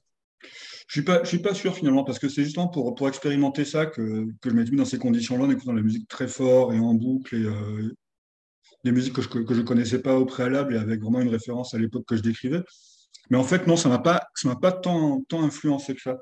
Je 0.87 1.01
ne 1.01 1.25
suis, 1.25 1.39
pas 1.39 1.53
sûr 1.53 1.75
finalement, 1.75 2.03
parce 2.03 2.19
que 2.19 2.29
c'est 2.29 2.43
justement 2.43 2.67
pour, 2.67 2.93
pour 2.93 3.07
expérimenter 3.07 3.65
ça 3.65 3.87
que, 3.87 4.27
que 4.41 4.49
je 4.49 4.55
m'étais 4.55 4.71
mis 4.71 4.77
dans 4.77 4.85
ces 4.85 4.99
conditions-là, 4.99 5.45
en 5.45 5.49
écoutant 5.49 5.73
la 5.73 5.81
musique 5.81 6.07
très 6.07 6.27
fort 6.27 6.73
et 6.73 6.79
en 6.79 6.93
boucle 6.93 7.35
et, 7.35 7.43
euh, 7.43 7.95
des 8.85 8.91
musiques 8.91 9.13
que 9.13 9.21
je 9.53 9.59
ne 9.59 9.65
connaissais 9.65 9.99
pas 9.99 10.15
au 10.15 10.25
préalable 10.25 10.75
et 10.75 10.77
avec 10.77 11.01
vraiment 11.01 11.19
une 11.19 11.29
référence 11.29 11.73
à 11.73 11.79
l'époque 11.79 12.05
que 12.07 12.15
je 12.15 12.21
décrivais. 12.21 12.61
Mais 13.31 13.37
en 13.37 13.43
fait, 13.43 13.65
non, 13.65 13.77
ça 13.77 13.89
m'a 13.89 13.97
pas, 13.97 14.27
pas 14.61 14.71
tant, 14.71 15.23
tant 15.27 15.41
influencé 15.41 15.95
que 15.95 16.01
ça. 16.01 16.19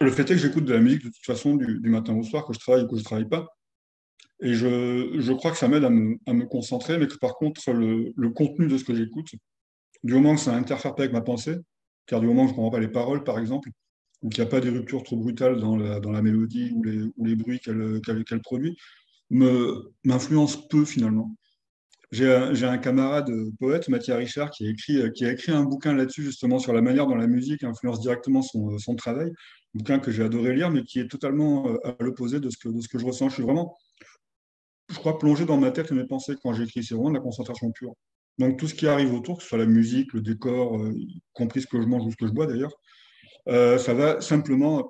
Le 0.00 0.12
fait 0.12 0.22
est 0.22 0.34
que 0.34 0.36
j'écoute 0.36 0.64
de 0.64 0.72
la 0.72 0.78
musique 0.78 1.02
de 1.02 1.08
toute 1.08 1.26
façon 1.26 1.56
du, 1.56 1.90
matin 1.90 2.14
au 2.14 2.22
soir, 2.22 2.46
que 2.46 2.52
je 2.52 2.60
travaille 2.60 2.84
ou 2.84 2.86
que 2.86 2.96
je 2.96 3.02
travaille 3.02 3.28
pas. 3.28 3.48
Et 4.42 4.54
je, 4.54 5.16
je, 5.18 5.32
crois 5.32 5.50
que 5.50 5.56
ça 5.56 5.66
m'aide 5.66 5.82
à 5.82 5.90
me, 5.90 6.16
à 6.26 6.32
me, 6.32 6.46
concentrer, 6.46 6.98
mais 6.98 7.08
que 7.08 7.16
par 7.16 7.34
contre, 7.34 7.60
le, 7.72 8.12
le 8.16 8.30
contenu 8.30 8.68
de 8.68 8.78
ce 8.78 8.84
que 8.84 8.94
j'écoute, 8.94 9.32
du 10.04 10.14
moment 10.14 10.36
que 10.36 10.40
ça 10.40 10.52
n'interfère 10.52 10.94
pas 10.94 11.02
avec 11.02 11.12
ma 11.12 11.20
pensée, 11.20 11.56
car 12.06 12.20
du 12.20 12.28
moment 12.28 12.42
que 12.42 12.48
je 12.48 12.52
ne 12.52 12.56
comprends 12.56 12.70
pas 12.70 12.80
les 12.80 12.88
paroles, 12.88 13.24
par 13.24 13.40
exemple, 13.40 13.70
ou 14.22 14.28
qu'il 14.28 14.42
n'y 14.42 14.48
a 14.48 14.50
pas 14.50 14.60
des 14.60 14.70
ruptures 14.70 15.02
trop 15.02 15.16
brutales 15.16 15.58
dans 15.58 15.76
la, 15.76 15.98
dans 15.98 16.12
la 16.12 16.22
mélodie 16.22 16.70
ou 16.76 16.84
les, 16.84 17.02
ou 17.16 17.24
les 17.24 17.34
bruits 17.34 17.58
qu'elle 17.58 18.00
qu'elle 18.02 18.40
produit, 18.40 18.76
m'influence 19.30 20.68
peu 20.68 20.84
finalement. 20.84 21.34
J'ai 22.14 22.28
un, 22.66 22.78
camarade 22.78 23.28
poète, 23.58 23.88
Mathieu 23.88 24.14
Richard, 24.14 24.50
qui 24.50 24.68
a 24.68 24.70
écrit, 24.70 25.12
qui 25.14 25.24
a 25.24 25.32
écrit 25.32 25.50
un 25.50 25.64
bouquin 25.64 25.94
là-dessus, 25.94 26.22
justement, 26.22 26.60
sur 26.60 26.72
la 26.72 26.80
manière 26.80 27.08
dont 27.08 27.16
la 27.16 27.26
musique 27.26 27.64
influence 27.64 28.00
directement 28.00 28.40
son, 28.40 28.78
son 28.78 28.94
travail. 28.94 29.30
Un 29.74 29.78
bouquin 29.78 29.98
que 29.98 30.12
j'ai 30.12 30.22
adoré 30.22 30.54
lire, 30.54 30.70
mais 30.70 30.84
qui 30.84 31.00
est 31.00 31.08
totalement 31.08 31.66
euh, 31.68 31.76
à 31.84 31.96
l'opposé 31.98 32.38
de, 32.38 32.48
ce 32.50 32.56
que, 32.56 32.98
je 32.98 33.04
ressens. 33.04 33.30
Je 33.30 33.34
suis 33.34 33.42
vraiment, 33.42 33.76
je 34.90 34.96
crois, 34.96 35.18
plongé 35.18 35.44
dans 35.44 35.56
ma 35.56 35.72
tête 35.72 35.90
et 35.90 35.94
mes 35.94 36.06
pensées 36.06 36.36
quand 36.40 36.52
j'écris. 36.52 36.84
C'est 36.84 36.94
vraiment 36.94 37.10
de 37.10 37.16
la 37.16 37.20
concentration 37.20 37.72
pure. 37.72 37.94
Donc, 38.38 38.58
tout 38.60 38.68
ce 38.68 38.74
qui 38.74 38.86
arrive 38.86 39.12
autour, 39.12 39.38
que 39.38 39.42
ce 39.42 39.48
soit 39.48 39.58
la 39.58 39.66
musique, 39.66 40.12
le 40.12 40.20
décor, 40.20 40.78
euh, 40.78 40.92
y 40.96 41.20
compris 41.32 41.62
ce 41.62 41.66
que 41.66 41.82
je 41.82 41.86
mange 41.88 42.04
ou 42.04 42.12
ce 42.12 42.16
que 42.16 42.28
je 42.28 42.32
bois 42.32 42.46
d'ailleurs, 42.46 42.74
euh, 43.48 43.76
ça 43.76 43.92
va 43.92 44.20
simplement 44.20 44.88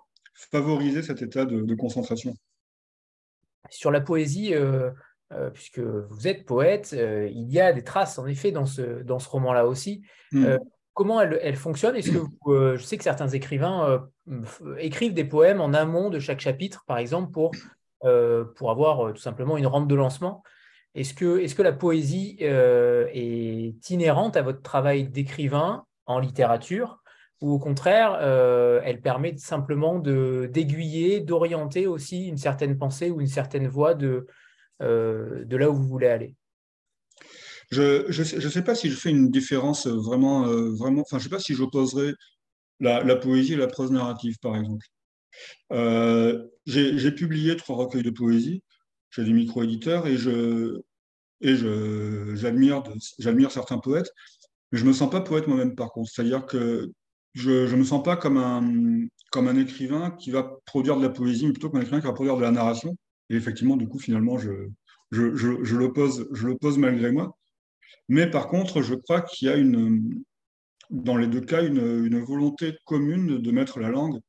favoriser 0.51 1.03
cet 1.03 1.23
état 1.23 1.47
de 1.47 1.75
concentration. 1.75 2.35
Sur 3.71 3.91
la 3.91 4.01
poésie, 4.01 4.55
euh, 4.55 4.91
euh, 5.33 5.51
puisque 5.51 5.79
vous 5.81 6.29
êtes 6.29 6.45
poète, 6.45 6.95
euh, 6.97 7.29
il 7.31 7.51
y 7.51 7.61
a 7.61 7.73
des 7.73 7.83
traces 7.83 8.19
en 8.19 8.27
effet 8.27 8.53
dans 8.53 8.67
ce, 8.67 9.03
dans 9.03 9.19
ce 9.19 9.29
roman-là 9.29 9.67
aussi. 9.67 10.03
Hmm. 10.33 10.57
comment 10.93 11.21
elle, 11.21 11.39
elle 11.43 11.57
fonctionne? 11.57 11.97
Est-ce 11.97 12.11
que 12.11 12.77
je 12.77 12.83
sais 12.83 12.97
que 12.97 13.05
certains 13.05 13.29
écrivains 13.29 14.05
écrivent 14.79 15.15
des 15.15 15.25
poèmes 15.25 15.61
en 15.61 15.73
amont 15.73 16.11
de 16.11 16.19
chaque 16.19 16.41
chapitre, 16.41 16.85
par 16.87 16.99
exemple, 16.99 17.31
pour, 17.31 17.53
pour 18.57 18.71
avoir 18.71 19.13
tout 19.13 19.21
simplement 19.21 19.57
une 19.57 19.67
rampe 19.67 19.89
de 19.89 19.95
lancement? 19.95 20.43
Est-ce 20.95 21.15
que, 21.15 21.39
est 21.39 21.47
-ce 21.47 21.55
que 21.55 21.63
la 21.63 21.73
poésie 21.73 22.37
est 22.41 23.91
inhérente 23.91 24.37
à 24.37 24.43
votre 24.43 24.63
travail 24.63 25.09
d'écrivain 25.09 25.85
en 26.07 26.19
littérature? 26.19 27.04
Ou 27.45 27.53
au 27.53 27.59
contraire, 27.59 28.17
euh, 28.23 28.81
elle 28.85 29.03
permet 29.03 29.37
simplement 29.37 29.99
d'aiguiller, 29.99 31.21
d'orienter 31.21 31.87
aussi 31.87 32.27
une 32.27 32.39
certaine 32.39 32.79
pensée 32.79 33.11
ou 33.11 33.21
une 33.21 33.27
certaine 33.27 33.69
voie 33.69 33.93
de, 33.93 34.27
euh, 34.81 35.45
de 35.45 35.57
là 35.59 35.69
où 35.69 35.75
vous 35.75 35.87
voulez 35.87 36.07
aller 36.07 36.35
Je 37.71 38.07
ne 38.07 38.49
sais, 38.49 38.65
pas 38.65 38.75
si 38.75 38.89
je 38.89 38.97
fais 38.97 39.11
une 39.11 39.31
différence 39.31 39.87
vraiment, 39.87 40.47
euh, 40.47 40.71
vraiment 40.71 41.03
enfin, 41.03 41.19
je 41.19 41.25
ne 41.25 41.29
sais 41.29 41.37
pas 41.37 41.39
si 41.39 41.53
j'opposerais 41.53 42.15
la, 42.81 43.05
la, 43.05 43.15
poésie 43.15 43.53
et 43.53 43.57
la 43.57 43.67
prose 43.67 43.93
narrative, 43.93 44.39
par 44.41 44.57
exemple. 44.57 44.87
J'ai 46.65 47.13
publié 47.13 47.57
trois 47.57 47.77
recueils 47.77 48.03
de 48.03 48.09
poésie 48.09 48.63
chez 49.11 49.23
des 49.23 49.35
micro-éditeurs 49.35 50.07
et 50.07 50.17
je 50.17 50.81
et 51.43 51.57
j'admire 51.57 53.51
certains 53.51 53.77
poètes, 53.77 54.11
mais 54.73 54.79
je 54.79 54.85
ne 54.85 54.89
me 54.89 54.95
sens 54.95 55.11
pas 55.11 55.21
poète 55.21 55.47
moi-même 55.47 55.75
par 55.75 55.91
contre. 55.91 56.11
C'est-à-dire 56.11 56.47
que 56.47 56.91
je 57.35 57.51
ne 57.73 57.77
me 57.77 57.85
sens 57.85 58.03
pas 58.03 58.17
comme 58.17 58.37
un, 58.37 59.07
comme 59.31 59.49
un 59.49 59.57
écrivain 59.57 60.13
qui 60.13 60.31
va 60.31 60.59
produire 60.65 60.97
de 60.97 61.03
la 61.03 61.11
poésie, 61.11 61.47
mais 61.47 61.53
plutôt 61.53 61.69
comme 61.69 61.81
un 61.81 61.83
écrivain 61.83 62.01
qui 62.01 62.07
va 62.07 62.13
produire 62.13 62.37
de 62.37 62.43
la 62.43 62.53
narration. 62.53 62.97
Et 63.31 63.37
effectivement, 63.37 63.77
du 63.77 63.89
coup, 63.89 63.99
finalement, 63.99 64.39
je, 64.39 64.69
je, 65.11 65.35
je, 65.35 65.63
je 65.63 65.77
l'oppose 65.77 66.79
malgré 66.79 67.11
moi. 67.11 67.37
Mais 68.09 68.29
par 68.29 68.49
contre, 68.49 68.83
je 68.83 68.95
crois 68.95 69.23
qu'il 69.23 69.49
y 69.49 69.51
a 69.51 69.57
une, 69.57 70.23
dans 70.91 71.17
les 71.17 71.27
deux 71.27 71.41
cas 71.41 71.63
une, 71.63 72.05
une, 72.05 72.21
volonté 72.21 72.77
commune 72.85 73.39
de 73.39 73.51
mettre 73.51 73.81
la 73.81 73.89
langue 73.89 74.21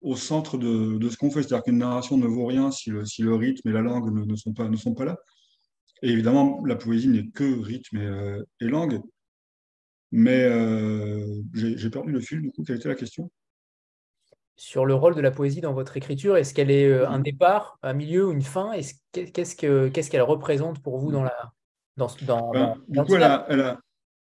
au 0.00 0.16
centre 0.16 0.58
de, 0.58 0.96
de 0.98 1.08
ce 1.08 1.16
qu'on 1.16 1.30
fait. 1.30 1.42
C'est-à-dire 1.42 1.64
qu'une 1.64 1.78
narration 1.78 2.16
ne 2.16 2.26
vaut 2.26 2.46
rien 2.46 2.70
si 2.70 2.90
le, 2.90 3.04
si 3.04 3.22
le 3.22 3.34
rythme 3.34 3.68
et 3.68 3.72
la 3.72 3.82
langue 3.82 4.12
ne, 4.12 4.36
sont 4.36 4.52
pas, 4.52 4.68
ne 4.68 4.76
sont 4.76 4.94
pas 4.94 5.04
là. 5.04 5.18
Et 6.02 6.10
évidemment, 6.10 6.62
la 6.64 6.76
poésie 6.76 7.08
n'est 7.08 7.26
que 7.28 7.60
rythme 7.60 7.96
et, 7.96 8.06
euh, 8.06 8.42
et 8.60 8.66
langue. 8.66 9.00
Mais 10.12 10.48
j'ai 11.54 11.90
perdu 11.90 12.12
le 12.12 12.20
fil, 12.20 12.40
du 12.40 12.50
coup, 12.50 12.62
quelle 12.64 12.76
était 12.76 12.88
la 12.88 12.94
question? 12.94 13.30
Sur 14.58 14.86
le 14.86 14.94
rôle 14.94 15.14
de 15.14 15.20
la 15.20 15.30
poésie 15.30 15.60
dans 15.60 15.74
votre 15.74 15.96
écriture. 15.96 16.36
Est-ce 16.36 16.54
qu'elle 16.54 16.70
est 16.70 17.04
un 17.04 17.18
départ, 17.18 17.78
un 17.82 17.92
milieu 17.92 18.28
ou 18.28 18.32
une 18.32 18.42
fin? 18.42 18.72
Qu'est-ce 19.12 19.56
qu'elle 19.56 20.22
représente 20.22 20.82
pour 20.82 20.98
vous 20.98 21.12
dans 21.12 21.22
la 21.22 21.52
dans, 21.96 22.08
dans, 22.22 22.50
ben, 22.50 22.76
Du 22.88 23.02
coup, 23.02 23.16
elle 23.16 23.22
a, 23.22 23.46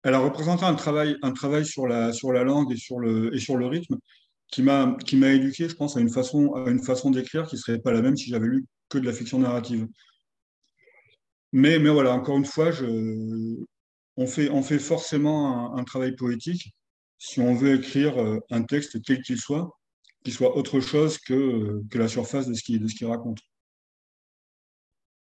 elle, 0.03 0.15
a, 0.15 0.19
représenté 0.19 0.65
un 0.65 0.75
travail, 0.75 1.17
un 1.23 1.33
travail 1.33 1.65
sur, 1.65 1.87
la, 1.87 2.13
sur 2.13 2.33
la 2.33 2.45
langue 2.45 2.73
et 2.73 2.77
sur 2.77 2.99
le, 2.99 3.35
et 3.35 3.39
sur 3.39 3.57
le 3.57 3.67
rythme 3.67 3.97
qui 4.49 4.63
m'a 4.63 4.97
éduqué, 5.33 5.69
je 5.69 5.75
pense, 5.75 5.97
à 5.97 6.01
une 6.01 6.11
façon, 6.11 6.53
à 6.53 6.69
une 6.69 6.83
façon 6.83 7.11
d'écrire 7.11 7.47
qui 7.47 7.57
ne 7.57 7.61
serait 7.61 7.79
pas 7.79 7.93
la 7.93 8.03
même 8.03 8.17
si 8.17 8.29
j'avais 8.29 8.47
lu 8.47 8.67
que 8.91 8.99
de 8.99 9.07
la 9.07 9.13
fiction 9.13 9.39
narrative. 9.39 9.89
Mais, 11.53 11.79
mais 11.79 11.89
voilà, 11.89 12.13
encore 12.13 12.37
une 12.37 12.45
fois, 12.45 12.71
je, 12.71 12.85
on, 14.17 14.27
fait, 14.27 14.51
on 14.51 14.63
fait 14.63 14.79
forcément 14.79 15.77
un 15.77 15.85
travail 15.85 16.15
poétique 16.15 16.75
si 17.19 17.41
on 17.41 17.55
veut 17.55 17.77
écrire 17.77 18.19
euh, 18.19 18.41
un 18.51 18.63
texte 18.63 19.01
quel 19.03 19.23
qu'il 19.23 19.39
soit 19.39 19.71
qui 20.25 20.31
soit 20.31 20.57
autre 20.57 20.81
chose 20.81 21.19
que, 21.19 21.83
que 21.91 21.99
la 21.99 22.09
surface 22.09 22.49
de 22.49 22.55
ce 22.55 22.63
qu'il 22.63 23.07
raconte. 23.07 23.41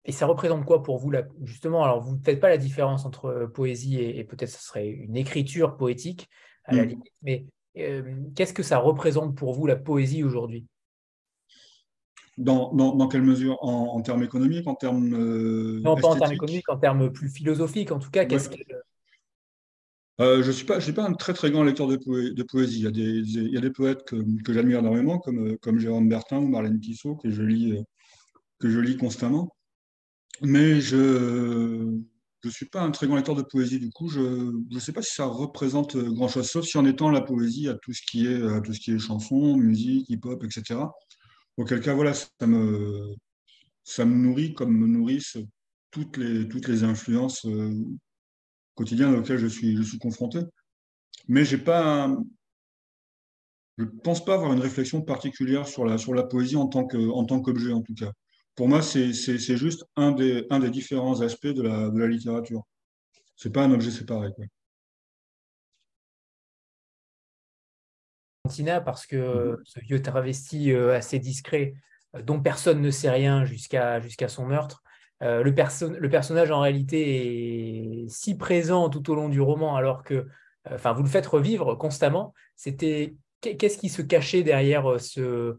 Et 0.05 0.13
ça 0.13 0.27
représente 0.27 0.65
quoi 0.65 0.83
pour 0.83 0.99
vous, 0.99 1.13
justement? 1.43 1.85
Alors, 1.85 2.01
vous 2.01 2.17
ne 2.17 2.23
faites 2.23 2.41
pas 2.41 2.49
la 2.49 2.57
différence 2.57 3.05
entre 3.05 3.27
euh, 3.27 3.47
poésie 3.47 4.01
et, 4.01 4.25
peut-être 4.25 4.49
ce 4.49 4.63
serait 4.63 4.89
une 4.89 5.17
écriture 5.17 5.77
poétique, 5.77 6.29
à 6.65 6.75
la 6.75 6.85
mm. 6.85 6.89
limite, 6.89 7.13
mais 7.23 7.47
euh, 7.77 8.15
qu'est-ce 8.35 8.55
que 8.55 8.63
ça 8.63 8.79
représente 8.79 9.37
pour 9.37 9.53
vous, 9.53 9.67
la 9.67 9.77
poésie 9.77 10.25
aujourd'hui? 10.25 10.67
Dans, 12.39 12.73
dans, 12.73 12.95
dans, 12.95 13.09
quelle 13.09 13.23
mesure? 13.23 13.59
En, 13.63 14.01
termes 14.01 14.23
économiques, 14.23 14.67
en 14.67 14.75
termes. 14.75 15.13
Euh, 15.15 15.81
non, 15.83 15.97
pas 15.97 16.09
en 16.09 16.17
termes 16.17 16.33
économiques, 16.33 16.69
en 16.69 16.79
termes 16.79 17.13
plus 17.13 17.29
philosophiques, 17.29 17.93
en 17.93 17.99
tout 17.99 18.11
cas. 18.11 18.25
Qu'est-ce 18.25 18.49
euh, 20.21 20.43
je 20.43 20.49
ne 20.49 20.53
suis, 20.53 20.65
pas, 20.67 20.81
pas 20.81 21.05
un 21.05 21.13
très 21.13 21.33
très 21.33 21.51
grand 21.53 21.63
lecteur 21.63 21.87
de, 21.87 21.97
de 21.97 22.43
poésie. 22.43 22.79
Il 22.79 22.85
y, 22.85 22.87
a 22.89 22.91
des, 22.91 23.21
il 23.21 23.55
y 23.55 23.57
a 23.57 23.61
des 23.61 23.71
poètes 23.71 24.03
que, 24.05 24.17
que 24.43 24.53
j'admire 24.53 24.81
énormément, 24.81 25.19
comme, 25.21 25.57
comme 25.59 25.79
Jérôme 25.79 26.09
Bertin 26.09 26.39
ou 26.39 26.49
Marlène 26.49 26.81
Tissot, 26.81 27.15
que 27.15 27.31
je 27.31 27.43
lis, 27.43 27.73
euh, 27.73 27.83
que 28.59 28.69
je 28.69 28.81
lis 28.81 28.97
constamment. 28.97 29.55
Mais 30.43 30.81
je 30.81 30.97
ne 30.97 32.51
suis 32.51 32.67
pas 32.67 32.83
un 32.83 32.91
très 32.91 33.07
grand 33.07 33.15
lecteur 33.15 33.37
de 33.37 33.43
poésie. 33.43 33.79
Du 33.79 33.91
coup, 33.91 34.09
je 34.09 34.53
ne 34.69 34.81
sais 34.81 34.93
pas 34.93 35.03
si 35.03 35.15
ça 35.15 35.27
représente 35.27 35.97
grand-chose, 35.97 36.51
sauf 36.51 36.65
si 36.65 36.79
en 36.79 36.85
étant 36.85 37.11
la 37.11 37.21
poésie 37.21 37.69
à 37.69 37.75
tout 37.75 37.93
ce 37.93 38.03
qui 38.03 38.27
est, 38.27 38.43
à 38.43 38.61
tout 38.61 38.73
ce 38.73 38.81
qui 38.81 38.91
est 38.93 38.99
chanson, 38.99 39.57
musique, 39.57 40.11
hip-hop, 40.11 40.43
etc. 40.43 40.81
Auquel 41.59 41.81
cas, 41.81 41.93
voilà, 41.93 42.15
ça 42.15 42.47
me, 42.47 43.15
nourrit 44.05 44.55
comme 44.55 44.75
me 44.77 44.87
nourrissent 44.87 45.39
toutes 45.91 46.17
les, 46.17 46.85
influences 46.85 47.45
euh, 47.47 47.75
quotidien 48.77 49.13
auquel 49.13 49.39
je 49.39 49.49
suis, 49.49 49.77
je 49.77 49.83
suis 49.83 49.99
confronté. 49.99 50.39
Mais 51.27 51.45
je 51.45 51.57
ne 51.57 51.63
pense 54.05 54.25
pas 54.25 54.35
avoir 54.35 54.53
une 54.53 54.61
réflexion 54.61 55.03
particulière 55.03 55.67
sur 55.67 55.85
la, 55.85 55.99
poésie 56.23 56.55
en 56.55 56.69
tant 56.69 56.87
qu'objet, 56.87 57.73
en, 57.73 57.79
en 57.79 57.83
tout 57.83 57.95
cas. 57.95 58.13
Pour 58.55 58.69
moi, 58.69 58.81
c'est 58.81 59.13
juste 59.13 59.85
un 59.97 60.13
des, 60.13 60.47
différents 60.71 61.23
aspects 61.23 61.49
de 61.49 61.63
la, 61.63 62.07
littérature. 62.07 62.63
Ce 63.35 63.49
n'est 63.49 63.53
pas 63.53 63.65
un 63.65 63.73
objet 63.73 63.91
séparé. 63.91 64.29
Parce 68.85 69.07
que 69.07 69.17
mm-hmm. 69.17 69.61
ce 69.65 69.81
vieux 69.81 70.03
travesti 70.03 70.73
euh, 70.73 70.97
assez 70.97 71.19
discret, 71.19 71.75
euh, 72.17 72.23
dont 72.23 72.41
personne 72.41 72.81
ne 72.81 72.91
sait 72.91 73.11
rien 73.11 73.45
jusqu'à 73.45 74.01
jusqu'à 74.01 74.29
son 74.29 74.47
meurtre, 74.47 74.83
euh, 75.23 75.43
le, 75.43 75.51
le, 75.99 76.09
personnage 76.09 76.51
en 76.51 76.61
réalité 76.61 78.05
est 78.05 78.09
si 78.09 78.37
présent 78.37 78.89
tout 78.89 79.11
au 79.11 79.15
long 79.15 79.29
du 79.29 79.41
roman, 79.41 79.75
alors 79.77 80.05
que, 80.05 80.27
euh, 80.71 80.93
vous 80.95 81.03
le 81.03 81.09
faites 81.09 81.27
revivre 81.27 81.77
constamment. 81.77 82.35
C'était 82.57 83.15
qu'est-ce 83.41 83.79
qui 83.79 83.89
se 83.89 84.03
cachait 84.03 84.43
derrière 84.43 84.91
euh, 84.91 84.99
ce, 84.99 85.57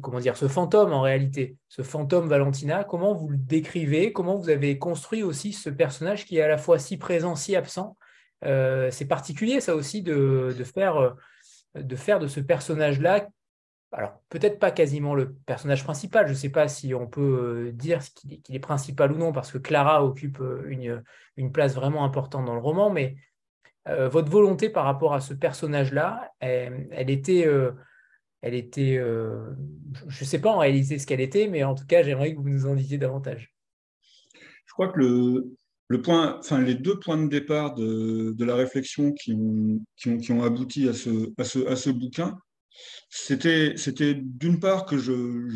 comment 0.00 0.20
dire, 0.20 0.36
ce 0.36 0.46
fantôme 0.46 0.92
en 0.92 1.00
réalité, 1.00 1.56
ce 1.68 1.82
fantôme 1.82 2.28
Valentina? 2.28 2.84
Comment 2.84 3.12
vous 3.12 3.28
le 3.28 3.38
décrivez? 3.38 4.12
Comment 4.12 4.36
vous 4.36 4.50
avez 4.50 4.78
construit 4.78 5.24
aussi 5.24 5.52
ce 5.52 5.70
personnage 5.70 6.24
qui 6.24 6.38
est 6.38 6.42
à 6.42 6.48
la 6.48 6.58
fois 6.58 6.78
si 6.78 6.96
présent, 6.96 7.34
si 7.34 7.56
absent? 7.56 7.96
C'est 8.42 9.06
particulier 9.08 9.60
ça 9.60 9.74
aussi 9.74 10.02
de, 10.02 10.54
de, 10.56 10.64
faire, 10.64 11.14
de 11.74 11.96
faire 11.96 12.18
de 12.18 12.26
ce 12.26 12.40
personnage-là 12.40 13.28
alors 13.92 14.20
peut-être 14.28 14.58
pas 14.58 14.70
quasiment 14.70 15.14
le 15.14 15.32
personnage 15.32 15.82
principal, 15.82 16.26
je 16.26 16.32
ne 16.32 16.36
sais 16.36 16.48
pas 16.48 16.68
si 16.68 16.94
on 16.94 17.06
peut 17.06 17.66
euh, 17.68 17.72
dire 17.72 18.00
qu'il 18.14 18.40
est, 18.48 18.60
principal 18.60 19.12
ou 19.12 19.16
non, 19.16 19.32
parce 19.32 19.50
que 19.50 19.58
Clara 19.58 20.04
occupe 20.04 20.40
euh, 20.40 21.02
une, 21.36 21.52
place 21.52 21.74
vraiment 21.74 22.04
importante 22.04 22.44
dans 22.44 22.54
le 22.54 22.60
roman, 22.60 22.90
mais 22.90 23.16
euh, 23.88 24.08
votre 24.08 24.30
volonté 24.30 24.70
par 24.70 24.84
rapport 24.84 25.14
à 25.14 25.20
ce 25.20 25.34
personnage-là, 25.34 26.30
elle, 26.38 27.10
était, 27.10 27.48
elle 28.42 28.54
était 28.54 28.96
je 28.96 30.20
ne 30.20 30.26
sais 30.26 30.40
pas 30.40 30.50
en 30.50 30.58
réalité 30.58 30.98
ce 30.98 31.06
qu'elle 31.06 31.20
était, 31.20 31.48
mais 31.48 31.64
en 31.64 31.74
tout 31.74 31.86
cas, 31.86 32.02
j'aimerais 32.02 32.34
que 32.34 32.40
vous 32.40 32.48
nous 32.48 32.66
en 32.66 32.74
disiez 32.74 32.98
davantage. 32.98 33.52
Je 34.66 34.72
crois 34.72 34.88
que 34.88 35.00
le, 35.00 35.56
le 35.90 36.00
point, 36.00 36.38
enfin, 36.38 36.60
les 36.60 36.76
deux 36.76 37.00
points 37.00 37.18
de 37.18 37.28
départ 37.28 37.74
de, 37.74 38.32
de 38.36 38.44
la 38.44 38.54
réflexion 38.54 39.10
qui 39.10 39.32
ont, 39.32 39.84
qui 39.96 40.08
ont, 40.08 40.18
qui 40.18 40.30
ont 40.30 40.44
abouti 40.44 40.88
à 40.88 40.92
ce, 40.92 41.32
à 41.36 41.42
ce, 41.42 41.66
à 41.66 41.74
ce 41.74 41.90
bouquin, 41.90 42.38
c'était, 43.08 43.74
d'une 44.14 44.60
part 44.60 44.86
que 44.86 44.98
je, 44.98 45.10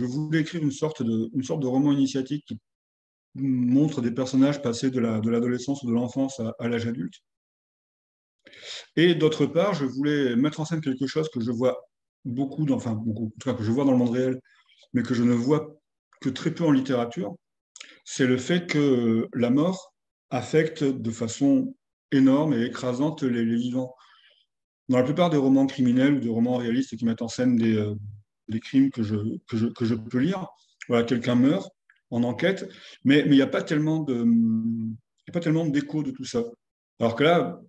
voulais 0.04 0.40
écrire 0.40 0.60
une 0.60 0.72
sorte, 0.72 1.04
de, 1.04 1.30
une 1.34 1.44
sorte 1.44 1.60
de 1.62 1.68
roman 1.68 1.92
initiatique 1.92 2.44
qui 2.48 2.58
montre 3.36 4.00
des 4.00 4.10
personnages 4.10 4.60
passés 4.60 4.90
de, 4.90 4.98
la, 4.98 5.20
de 5.20 5.30
l'adolescence 5.30 5.84
ou 5.84 5.86
de 5.86 5.94
l'enfance 5.94 6.40
à, 6.40 6.68
l'âge 6.68 6.88
adulte. 6.88 7.14
Et 8.96 9.14
d'autre 9.14 9.46
part, 9.46 9.72
je 9.74 9.84
voulais 9.84 10.34
mettre 10.34 10.58
en 10.58 10.64
scène 10.64 10.80
quelque 10.80 11.06
chose 11.06 11.28
que 11.28 11.40
je 11.40 11.52
vois 11.52 11.80
beaucoup, 12.24 12.64
dans, 12.64 12.74
enfin 12.74 12.94
beaucoup, 12.94 13.26
en 13.26 13.38
tout 13.38 13.50
cas 13.50 13.54
que 13.54 13.62
je 13.62 13.70
vois 13.70 13.84
dans 13.84 13.92
le 13.92 13.98
monde 13.98 14.10
réel, 14.10 14.40
mais 14.94 15.04
que 15.04 15.14
je 15.14 15.22
ne 15.22 15.32
vois 15.32 15.80
que 16.20 16.28
très 16.28 16.52
peu 16.52 16.64
en 16.64 16.72
littérature, 16.72 17.36
c'est 18.04 18.26
le 18.26 18.36
fait 18.36 18.66
que 18.66 19.28
la 19.32 19.50
mort 19.50 19.93
affecte 20.34 20.82
de 20.82 21.10
façon 21.10 21.74
énorme 22.10 22.54
et 22.54 22.64
écrasante 22.64 23.22
les 23.22 23.44
vivants 23.56 23.94
dans 24.88 24.98
la 24.98 25.04
plupart 25.04 25.30
des 25.30 25.36
romans 25.36 25.66
criminels 25.66 26.14
ou 26.14 26.20
des 26.20 26.28
romans 26.28 26.56
réalistes 26.56 26.96
qui 26.96 27.04
mettent 27.04 27.22
en 27.22 27.28
scène 27.28 27.56
des, 27.56 27.76
euh, 27.76 27.94
des 28.48 28.60
crimes 28.60 28.90
que 28.90 29.02
je, 29.02 29.16
que, 29.46 29.56
je, 29.56 29.66
que 29.66 29.84
je, 29.84 29.94
peux 29.94 30.18
lire, 30.18 30.48
voilà, 30.88 31.04
quelqu'un 31.04 31.36
meurt 31.36 31.70
en 32.10 32.22
enquête, 32.24 32.68
mais 33.04 33.20
il 33.24 33.30
n'y 33.30 33.42
a 33.42 33.46
pas 33.46 33.62
tellement 33.62 34.00
de 34.00 34.26
pas 35.32 35.40
tellement 35.40 35.64
d'écho 35.66 36.02
de 36.02 36.10
tout 36.10 36.24
ça. 36.24 36.42
Alors 37.00 37.16
que 37.16 37.24
là, 37.24 37.60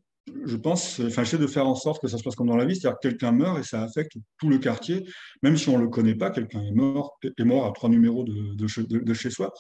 je 0.46 0.56
pense, 0.56 1.00
enfin, 1.00 1.24
j'essaie 1.24 1.38
de 1.38 1.48
faire 1.48 1.68
en 1.68 1.76
sorte 1.76 2.02
que 2.02 2.08
ça 2.08 2.18
se 2.18 2.24
passe 2.24 2.36
comme 2.36 2.48
dans 2.48 2.56
la 2.56 2.66
vie, 2.66 2.76
c'est-à-dire 2.76 3.00
que 3.00 3.10
quelqu'un 3.10 3.32
meurt 3.32 3.60
et 3.60 3.64
ça 3.64 3.84
affecte 3.84 4.14
tout 4.40 4.50
le 4.50 4.58
quartier, 4.58 5.06
même 5.44 5.56
si 5.58 5.70
on 5.70 5.78
ne 5.78 5.84
le 5.84 5.90
connaît 5.90 6.16
pas, 6.16 6.32
quelqu'un 6.32 6.64
est 6.64 6.72
mort, 6.72 7.18
est 7.24 7.44
mort 7.44 7.66
à 7.66 7.72
trois 7.72 7.90
numéros 7.90 8.24
de, 8.24 9.14
chez 9.14 9.30
soi. 9.30 9.54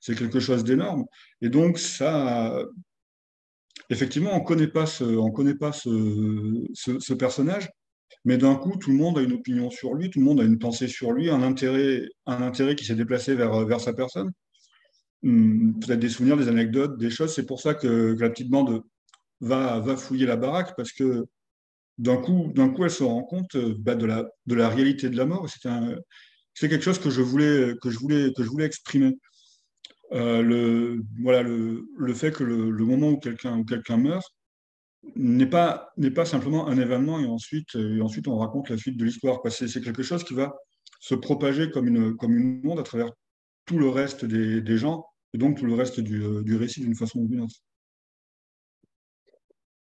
C'est 0.00 0.16
quelque 0.16 0.40
chose 0.40 0.64
d'énorme. 0.64 1.04
Et 1.40 1.48
donc, 1.48 1.78
ça, 1.78 2.64
effectivement, 3.90 4.34
on 4.34 4.40
connaît 4.40 4.68
pas 4.68 4.86
ce, 4.86 5.04
on 5.04 5.30
connaît 5.30 5.54
pas 5.54 5.72
ce, 5.72 7.12
personnage, 7.14 7.68
mais 8.24 8.38
d'un 8.38 8.56
coup, 8.56 8.76
tout 8.76 8.90
le 8.90 8.96
monde 8.96 9.18
a 9.18 9.22
une 9.22 9.32
opinion 9.32 9.70
sur 9.70 9.94
lui, 9.94 10.10
tout 10.10 10.18
le 10.18 10.24
monde 10.24 10.40
a 10.40 10.44
une 10.44 10.58
pensée 10.58 10.88
sur 10.88 11.12
lui, 11.12 11.30
un 11.30 11.42
intérêt, 11.42 12.02
un 12.26 12.42
intérêt 12.42 12.74
qui 12.74 12.84
s'est 12.84 12.96
déplacé 12.96 13.34
vers, 13.36 13.66
vers 13.66 13.80
sa 13.80 13.92
personne. 13.92 14.32
Hmm, 15.22 15.78
peut-être 15.80 16.00
des 16.00 16.08
souvenirs, 16.08 16.36
des 16.36 16.48
anecdotes, 16.48 16.96
des 16.98 17.10
choses. 17.10 17.34
C'est 17.34 17.46
pour 17.46 17.60
ça 17.60 17.74
que, 17.74 18.16
la 18.18 18.30
petite 18.30 18.50
bande 18.50 18.82
va, 19.40 19.80
va 19.80 19.96
fouiller 19.96 20.26
la 20.26 20.36
baraque, 20.36 20.74
parce 20.76 20.92
que 20.92 21.26
d'un 21.98 22.16
coup, 22.16 22.52
d'un 22.54 22.70
coup, 22.70 22.84
elle 22.84 22.90
se 22.90 23.02
rend 23.02 23.22
compte 23.24 23.56
bah, 23.56 23.94
de, 23.94 24.06
la, 24.06 24.24
de 24.46 24.54
la 24.54 24.68
réalité 24.68 25.10
de 25.10 25.16
la 25.16 25.26
mort. 25.26 25.48
C'est 25.48 26.68
quelque 26.68 26.84
chose 26.84 26.98
que 26.98 27.10
je 27.10 27.22
voulais, 27.22 27.74
que 27.82 27.90
je 27.90 27.98
voulais, 27.98 28.32
que 28.36 28.42
je 28.42 28.48
voulais 28.48 28.66
exprimer. 28.66 29.16
Euh, 30.12 30.42
le, 30.42 31.04
voilà, 31.20 31.42
le, 31.42 31.86
le, 31.96 32.14
fait 32.14 32.32
que 32.32 32.42
le, 32.42 32.84
moment 32.84 33.10
où 33.10 33.18
quelqu'un 33.18 33.62
quelqu'un 33.62 33.98
meurt 33.98 34.24
n'est 35.16 35.46
pas, 35.46 35.90
n'est 35.98 36.10
pas 36.10 36.24
simplement 36.24 36.66
un 36.66 36.78
événement 36.78 37.20
et 37.20 37.26
ensuite, 37.26 37.74
et 37.74 38.00
ensuite 38.00 38.26
on 38.26 38.38
raconte 38.38 38.70
la 38.70 38.78
suite 38.78 38.96
de 38.96 39.04
l'histoire. 39.04 39.40
C'est, 39.50 39.68
c'est 39.68 39.82
quelque 39.82 40.02
chose 40.02 40.24
qui 40.24 40.34
va 40.34 40.54
se 41.00 41.14
propager 41.14 41.70
comme 41.70 41.88
une, 41.88 42.16
comme 42.16 42.36
une 42.36 42.66
onde 42.66 42.80
à 42.80 42.82
travers 42.82 43.10
tout 43.66 43.78
le 43.78 43.88
reste 43.88 44.24
des, 44.24 44.62
des 44.62 44.78
gens 44.78 45.04
et 45.34 45.38
donc 45.38 45.58
tout 45.58 45.66
le 45.66 45.74
reste 45.74 46.00
du, 46.00 46.22
du 46.42 46.56
récit 46.56 46.80
d'une 46.80 46.94
façon 46.94 47.20
ou 47.20 47.28
d'une 47.28 47.42
autre. 47.42 47.56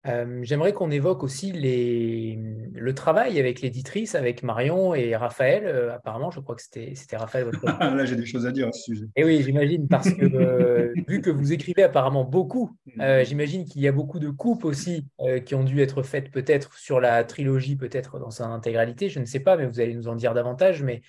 Euh, 0.06 0.40
j'aimerais 0.44 0.74
qu'on 0.74 0.92
évoque 0.92 1.24
aussi 1.24 1.52
les... 1.52 2.40
le 2.74 2.94
travail 2.94 3.40
avec 3.40 3.62
l'éditrice, 3.62 4.16
avec 4.16 4.44
Marion 4.44 4.94
et 4.94 5.16
Raphaël. 5.16 5.64
Euh, 5.66 5.96
apparemment, 5.96 6.32
je 6.32 6.40
crois 6.40 6.56
que 6.56 6.62
c'était 6.62 7.18
Raphaël. 7.18 7.46
Votre... 7.46 7.66
Là, 7.96 8.06
j'ai 8.06 8.16
des 8.16 8.26
choses 8.26 8.46
à 8.46 8.52
dire 8.52 8.68
à 8.68 8.72
ce 8.72 8.84
sujet. 8.84 9.06
Et 9.16 9.22
eh 9.22 9.24
oui, 9.26 9.42
j'imagine, 9.44 9.88
parce 9.88 10.12
que 10.12 10.26
euh, 10.26 10.94
vu 11.08 11.22
que 11.22 11.30
vous 11.30 11.52
écrivez 11.52 11.84
apparemment 11.84 12.24
beaucoup, 12.24 12.78
mm. 12.96 13.24
j'imagine 13.24 13.66
qu'il 13.66 13.82
y 13.82 13.88
a 13.88 13.92
beaucoup 13.92 14.20
de 14.20 14.30
coupes 14.30 14.66
aussi 14.66 15.06
qui 15.46 15.56
ont 15.56 15.64
dû 15.64 15.82
être 15.82 16.04
faites 16.04 16.32
peut-être 16.32 16.78
sur 16.78 17.00
la 17.00 17.24
trilogie, 17.24 17.76
peut-être 17.76 18.20
dans 18.20 18.32
sa 18.32 18.46
intégralité. 18.46 19.10
Je 19.10 19.20
ne 19.20 19.26
sais 19.26 19.40
pas, 19.40 19.58
mais 19.58 19.66
vous 19.66 19.80
allez 19.80 19.94
nous 19.94 20.08
en 20.08 20.16
dire 20.16 20.34
davantage. 20.34 20.84
Mais 20.84 21.02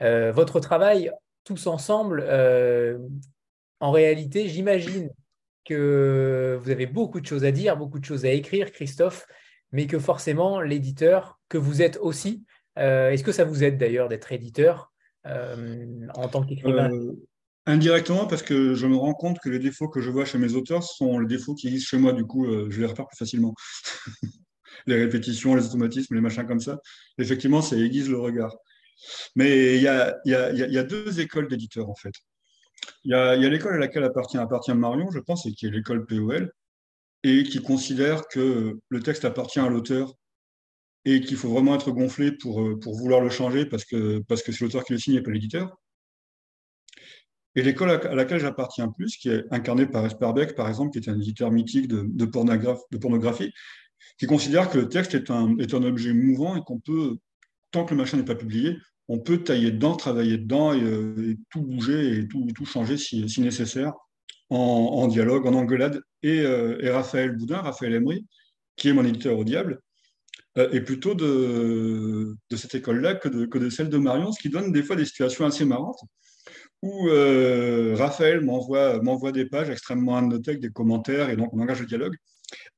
votre 0.00 0.60
travail, 0.60 1.10
tous 1.44 1.66
ensemble, 1.66 2.24
en 3.80 3.90
réalité, 3.90 4.48
j'imagine 4.48 5.10
que 5.68 6.58
vous 6.62 6.70
avez 6.70 6.86
beaucoup 6.86 7.20
de 7.20 7.26
choses 7.26 7.44
à 7.44 7.50
dire, 7.50 7.76
beaucoup 7.76 7.98
de 7.98 8.04
choses 8.04 8.24
à 8.24 8.30
écrire, 8.30 8.72
Christophe, 8.72 9.26
mais 9.72 9.86
que 9.86 9.98
forcément, 9.98 10.60
l'éditeur, 10.60 11.38
que 11.48 11.58
vous 11.58 11.82
êtes 11.82 11.98
aussi, 12.00 12.44
euh, 12.78 13.10
est-ce 13.10 13.24
que 13.24 13.32
ça 13.32 13.44
vous 13.44 13.64
aide 13.64 13.76
d'ailleurs 13.76 14.08
d'être 14.08 14.32
éditeur 14.32 14.92
euh, 15.26 16.06
en 16.14 16.28
tant 16.28 16.44
qu'écrivain? 16.44 16.90
Euh, 16.90 17.12
Indirectement, 17.66 18.26
parce 18.26 18.42
que 18.42 18.74
je 18.74 18.86
me 18.86 18.96
rends 18.96 19.12
compte 19.12 19.38
que 19.40 19.50
les 19.50 19.58
défauts 19.58 19.88
que 19.88 20.00
je 20.00 20.10
vois 20.10 20.24
chez 20.24 20.38
mes 20.38 20.54
auteurs 20.54 20.82
sont 20.82 21.18
les 21.18 21.26
défauts 21.26 21.54
qui 21.54 21.68
existent 21.68 21.90
chez 21.90 21.98
moi, 21.98 22.14
du 22.14 22.24
coup, 22.24 22.46
je 22.70 22.80
les 22.80 22.86
repère 22.86 23.06
plus 23.06 23.18
facilement. 23.18 23.54
les 24.86 24.96
répétitions, 24.96 25.54
les 25.54 25.66
automatismes, 25.66 26.14
les 26.14 26.22
machins 26.22 26.46
comme 26.46 26.60
ça. 26.60 26.80
Effectivement, 27.18 27.60
ça 27.60 27.76
aiguise 27.76 28.08
le 28.08 28.18
regard. 28.18 28.56
Mais 29.36 29.76
il 29.76 29.82
y 29.82 29.86
a, 29.86 30.82
deux 30.82 31.20
écoles 31.20 31.48
d'éditeurs, 31.48 31.90
en 31.90 31.94
fait. 31.94 32.14
Il 33.04 33.10
y 33.10 33.14
a, 33.14 33.36
l'école 33.36 33.74
à 33.74 33.78
laquelle 33.78 34.04
appartient, 34.04 34.74
Marion, 34.74 35.10
je 35.10 35.18
pense, 35.18 35.46
et 35.46 35.52
qui 35.52 35.66
est 35.66 35.70
l'école 35.70 36.06
POL, 36.06 36.52
et 37.24 37.44
qui 37.44 37.60
considère 37.62 38.26
que 38.28 38.78
le 38.88 39.00
texte 39.00 39.24
appartient 39.24 39.60
à 39.60 39.68
l'auteur 39.68 40.14
et 41.04 41.20
qu'il 41.20 41.36
faut 41.36 41.48
vraiment 41.48 41.74
être 41.74 41.90
gonflé 41.90 42.32
pour, 42.32 42.60
euh, 42.60 42.78
vouloir 42.84 43.20
le 43.20 43.30
changer 43.30 43.66
parce 43.66 43.84
que 43.84 44.22
c'est 44.28 44.60
l'auteur 44.60 44.84
qui 44.84 44.92
le 44.92 44.98
signe 44.98 45.14
et 45.14 45.22
pas 45.22 45.30
l'éditeur. 45.30 45.76
Et 47.54 47.62
l'école 47.62 47.90
à 47.90 48.14
laquelle 48.14 48.38
j'appartiens 48.38 48.88
plus, 48.88 49.16
qui 49.16 49.30
est 49.30 49.44
incarnée 49.50 49.86
par 49.86 50.04
Esperbeck, 50.06 50.54
par 50.54 50.68
exemple, 50.68 50.92
qui 50.92 50.98
est 50.98 51.10
un 51.10 51.18
éditeur 51.18 51.50
mythique 51.50 51.88
de, 51.88 52.24
pornographie, 52.24 53.52
qui 54.18 54.26
considère 54.26 54.70
que 54.70 54.78
le 54.78 54.88
texte 54.88 55.14
est 55.14 55.30
un 55.30 55.82
objet 55.82 56.12
mouvant 56.12 56.56
et 56.56 56.60
qu'on 56.64 56.78
peut, 56.78 57.16
tant 57.72 57.84
que 57.84 57.94
le 57.94 57.96
machin 57.96 58.16
n'est 58.16 58.24
pas 58.24 58.36
publié, 58.36 58.76
on 59.08 59.18
peut 59.18 59.42
tailler 59.42 59.70
dedans, 59.70 59.96
travailler 59.96 60.36
dedans 60.36 60.72
et, 60.72 60.82
euh, 60.82 61.34
tout 61.50 61.62
bouger 61.62 62.18
et 62.18 62.28
tout, 62.28 62.46
tout 62.54 62.66
changer 62.66 62.96
si, 62.98 63.24
nécessaire 63.40 63.94
en, 64.50 65.08
dialogue, 65.08 65.46
en 65.46 65.54
engueulade. 65.54 66.00
Et, 66.22 66.40
euh, 66.40 66.78
et 66.80 66.90
Raphaël 66.90 67.36
Boudin, 67.36 67.58
Raphaël 67.58 67.94
Emery, 67.94 68.26
qui 68.76 68.88
est 68.88 68.92
mon 68.92 69.04
éditeur 69.04 69.38
au 69.38 69.44
diable, 69.44 69.80
euh, 70.58 70.70
est 70.70 70.82
plutôt 70.82 71.14
de, 71.14 72.36
cette 72.54 72.74
école-là 72.74 73.14
que 73.14 73.28
de, 73.28 73.70
celle 73.70 73.88
de 73.88 73.98
Marion, 73.98 74.32
ce 74.32 74.40
qui 74.40 74.50
donne 74.50 74.72
des 74.72 74.82
fois 74.82 74.96
des 74.96 75.04
situations 75.04 75.46
assez 75.46 75.64
marrantes 75.64 76.00
où 76.80 77.08
Raphaël 77.96 78.40
m'envoie 78.40 79.32
des 79.32 79.46
pages 79.46 79.68
extrêmement 79.68 80.16
annotables, 80.16 80.60
des 80.60 80.70
commentaires, 80.70 81.28
et 81.28 81.34
donc 81.34 81.52
on 81.52 81.58
engage 81.58 81.80
le 81.80 81.86
dialogue, 81.86 82.14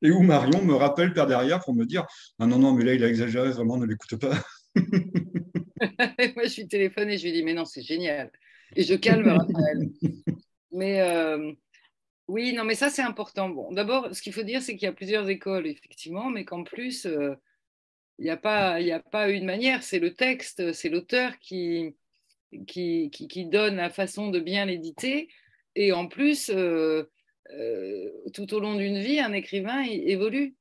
et 0.01 0.11
où 0.11 0.23
Marion 0.23 0.65
me 0.65 0.75
rappelle 0.75 1.13
par 1.13 1.27
derrière 1.27 1.61
pour 1.61 1.75
me 1.75 1.85
dire 1.85 2.07
ah 2.39 2.47
non, 2.47 2.59
non, 2.59 2.73
mais 2.73 2.85
là, 2.85 2.95
il 2.95 3.05
a 3.05 3.09
exagéré, 3.09 3.51
vraiment, 3.51 3.77
ne 3.77 3.85
l'écoute 3.85 4.17
pas. 4.17 4.33
Moi, 6.37 6.45
je 6.47 6.61
lui 6.61 6.69
téléphone 6.69 7.11
et 7.11 7.19
je 7.19 7.25
lui 7.25 7.33
dis 7.33 7.43
mais 7.43 7.55
non, 7.55 7.65
c'est 7.65 7.83
génial. 7.83 8.31
Et 8.77 8.83
je 8.83 8.95
calme 8.95 9.29
Raphaël. 9.29 9.91
mais 10.73 11.01
euh, 11.01 11.53
oui, 12.29 12.53
non, 12.53 12.65
mais 12.65 12.75
ça, 12.75 12.91
c'est 12.91 13.03
important. 13.03 13.49
Bon, 13.49 13.73
d'abord, 13.73 14.15
ce 14.15 14.23
qu'il 14.23 14.33
faut 14.33 14.43
dire, 14.43 14.63
c'est 14.63 14.77
qu'il 14.77 14.87
y 14.87 14.89
a 14.89 14.93
plusieurs 14.93 15.29
écoles, 15.29 15.67
effectivement, 15.67 16.31
mais 16.31 16.45
qu'en 16.45 16.63
plus, 16.63 17.05
il 17.05 18.25
n'y 18.25 18.31
a, 18.31 18.37
pas, 18.37 18.75
a 18.75 19.01
pas 19.01 19.31
une 19.31 19.47
manière, 19.47 19.83
c'est 19.83 19.99
le 19.99 20.15
texte, 20.15 20.73
c'est 20.73 20.91
l'auteur 20.91 21.39
qui, 21.39 21.97
qui, 22.67 23.11
qui, 23.11 23.47
donne 23.47 23.77
la 23.77 23.91
façon 23.91 24.29
de 24.29 24.41
bien 24.41 24.67
l'éditer. 24.67 25.29
Et 25.75 25.93
en 25.93 26.07
plus, 26.07 26.51
euh, 26.51 27.05
euh, 27.53 28.11
tout 28.35 28.53
au 28.55 28.61
long 28.61 28.75
d'une 28.75 28.99
vie, 28.99 29.21
un 29.21 29.33
écrivain 29.33 29.83
évolue. 29.85 30.57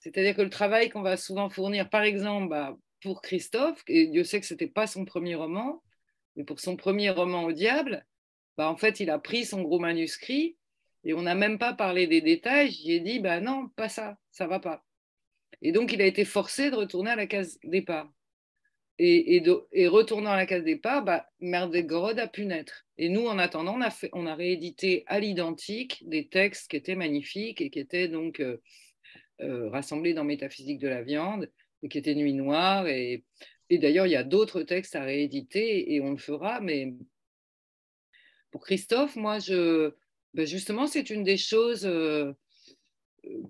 C'est-à-dire 0.00 0.34
que 0.34 0.42
le 0.42 0.50
travail 0.50 0.90
qu'on 0.90 1.02
va 1.02 1.16
souvent 1.16 1.48
fournir, 1.48 1.88
par 1.88 2.02
exemple, 2.02 2.48
bah, 2.48 2.76
pour 3.04 3.20
Christophe, 3.20 3.84
et 3.86 4.06
Dieu 4.06 4.24
sait 4.24 4.40
que 4.40 4.46
ce 4.46 4.54
n'était 4.54 4.66
pas 4.66 4.86
son 4.86 5.04
premier 5.04 5.34
roman, 5.34 5.82
mais 6.36 6.44
pour 6.44 6.58
son 6.58 6.74
premier 6.74 7.10
roman 7.10 7.44
au 7.44 7.52
diable, 7.52 8.06
bah, 8.56 8.70
en 8.70 8.76
fait, 8.76 8.98
il 8.98 9.10
a 9.10 9.18
pris 9.18 9.44
son 9.44 9.60
gros 9.60 9.78
manuscrit 9.78 10.56
et 11.04 11.12
on 11.12 11.20
n'a 11.20 11.34
même 11.34 11.58
pas 11.58 11.74
parlé 11.74 12.06
des 12.06 12.22
détails. 12.22 12.70
J'ai 12.70 13.00
dit, 13.00 13.20
bah 13.20 13.40
non, 13.40 13.68
pas 13.76 13.90
ça, 13.90 14.16
ça 14.30 14.46
va 14.46 14.58
pas. 14.58 14.82
Et 15.60 15.70
donc, 15.70 15.92
il 15.92 16.00
a 16.00 16.06
été 16.06 16.24
forcé 16.24 16.70
de 16.70 16.76
retourner 16.76 17.10
à 17.10 17.16
la 17.16 17.26
case 17.26 17.58
départ. 17.62 18.10
Et, 18.98 19.42
et, 19.72 19.88
retournant 19.88 20.30
à 20.30 20.36
la 20.36 20.46
case 20.46 20.64
départ, 20.64 21.04
bah, 21.04 21.26
Merdegorod 21.40 22.18
a 22.18 22.26
pu 22.26 22.46
naître. 22.46 22.86
Et 22.96 23.10
nous, 23.10 23.26
en 23.26 23.38
attendant, 23.38 23.74
on 23.76 23.82
a, 23.82 23.94
on 24.14 24.26
a 24.26 24.34
réédité 24.34 25.04
à 25.08 25.20
l'identique 25.20 26.02
des 26.08 26.28
textes 26.28 26.70
qui 26.70 26.76
étaient 26.76 26.94
magnifiques 26.94 27.60
et 27.60 27.68
qui 27.68 27.80
étaient 27.80 28.08
donc 28.08 28.40
euh, 28.40 28.62
euh, 29.42 29.68
rassemblés 29.68 30.14
dans 30.14 30.24
Métaphysique 30.24 30.78
de 30.78 30.88
la 30.88 31.02
viande, 31.02 31.50
qui 31.88 31.98
étaient 31.98 32.14
Nuit 32.14 32.34
Noire. 32.34 32.86
Et, 32.86 33.24
d'ailleurs, 33.70 34.06
il 34.06 34.12
y 34.12 34.16
a 34.16 34.24
d'autres 34.24 34.62
textes 34.62 34.96
à 34.96 35.02
rééditer 35.02 35.94
et 35.94 36.00
on 36.00 36.10
le 36.10 36.18
fera. 36.18 36.60
Mais 36.60 36.94
pour 38.50 38.62
Christophe, 38.62 39.16
moi, 39.16 39.38
je, 39.38 39.92
bah, 40.34 40.44
justement, 40.44 40.86
c'est 40.86 41.10
une 41.10 41.24
des 41.24 41.36
choses. 41.36 41.86
Euh, 41.86 42.32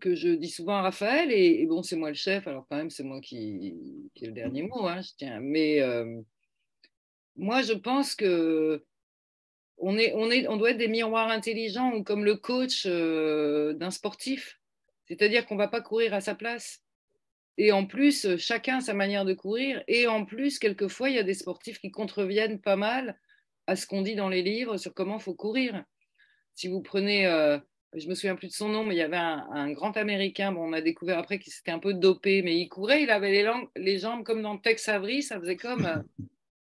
que 0.01 0.15
je 0.15 0.29
dis 0.29 0.51
souvent 0.51 0.77
à 0.77 0.83
Raphaël, 0.83 1.33
et, 1.33 1.67
bon, 1.67 1.83
c'est 1.83 1.97
moi 1.97 2.09
le 2.09 2.15
chef, 2.15 2.47
alors 2.47 2.67
quand 2.69 2.77
même, 2.77 2.91
c'est 2.91 3.03
moi 3.03 3.21
qui, 3.21 3.75
qui 4.15 4.25
ai 4.25 4.29
le 4.29 4.33
dernier 4.33 4.63
mot, 4.63 4.87
hein, 4.87 5.01
je 5.03 5.11
tiens. 5.17 5.41
Mais 5.41 5.81
euh, 5.81 6.21
moi, 7.37 7.63
je 7.63 7.73
pense 7.73 8.15
que 8.15 8.85
on, 9.79 9.99
est, 9.99 10.13
on, 10.15 10.31
est, 10.31 10.47
on 10.49 10.57
doit 10.57 10.71
être 10.71 10.79
des 10.79 10.89
miroirs 10.89 11.31
intelligents 11.31 11.93
ou 11.93 12.05
comme 12.05 12.25
le 12.25 12.37
coach 12.37 12.85
euh, 12.87 13.73
d'un 13.75 13.91
sportif, 13.91 14.61
c'est-à-dire 15.07 15.47
qu'on 15.47 15.55
ne 15.55 15.61
va 15.61 15.69
pas 15.69 15.81
courir 15.81 16.15
à 16.15 16.21
sa 16.21 16.35
place. 16.35 16.84
Et 17.57 17.73
en 17.73 17.87
plus, 17.87 18.37
chacun 18.37 18.79
a 18.79 18.81
sa 18.81 18.95
manière 18.95 19.25
de 19.25 19.35
courir. 19.35 19.83
Et 19.87 20.07
en 20.07 20.25
plus, 20.25 20.59
quelquefois, 20.59 21.11
il 21.11 21.17
y 21.17 21.19
a 21.19 21.23
des 21.23 21.35
sportifs 21.35 21.79
qui 21.79 21.91
contreviennent 21.91 22.61
pas 22.61 22.77
mal 22.77 23.19
à 23.67 23.77
ce 23.77 23.87
qu'on 23.87 24.03
dit 24.03 24.17
dans 24.17 24.29
les 24.29 24.43
livres 24.43 24.77
sur 24.77 24.93
comment 24.93 25.19
faut 25.19 25.35
courir. 25.35 25.85
Si 26.55 26.69
vous 26.69 26.83
prenez 26.83 27.27
euh, 27.27 27.59
je 27.95 28.09
me 28.09 28.15
souviens 28.15 28.35
plus 28.35 28.49
de 28.49 28.53
son 28.53 28.69
nom, 28.69 28.85
mais 28.85 28.95
il 28.95 28.99
y 28.99 29.03
avait 29.03 29.17
un, 29.17 29.71
grand 29.71 29.97
Américain, 29.97 30.53
bon, 30.53 30.69
on 30.69 30.73
a 30.73 30.81
découvert 30.81 31.19
après 31.19 31.39
qu'il 31.39 31.53
s'était 31.53 31.71
un 31.71 31.79
peu 31.79 31.95
dopé, 31.95 32.43
mais 32.43 32.57
il 32.59 32.69
courait, 32.69 33.05
il 33.05 33.11
avait 33.11 33.31
les, 33.31 33.51
les 33.77 33.99
jambes 33.99 34.25
comme 34.25 34.43
dans 34.43 34.59
Tex 34.59 34.89
Avery, 34.89 35.23
ça 35.23 35.39
faisait 35.39 35.57
comme... 35.57 35.87
Euh, 35.87 36.27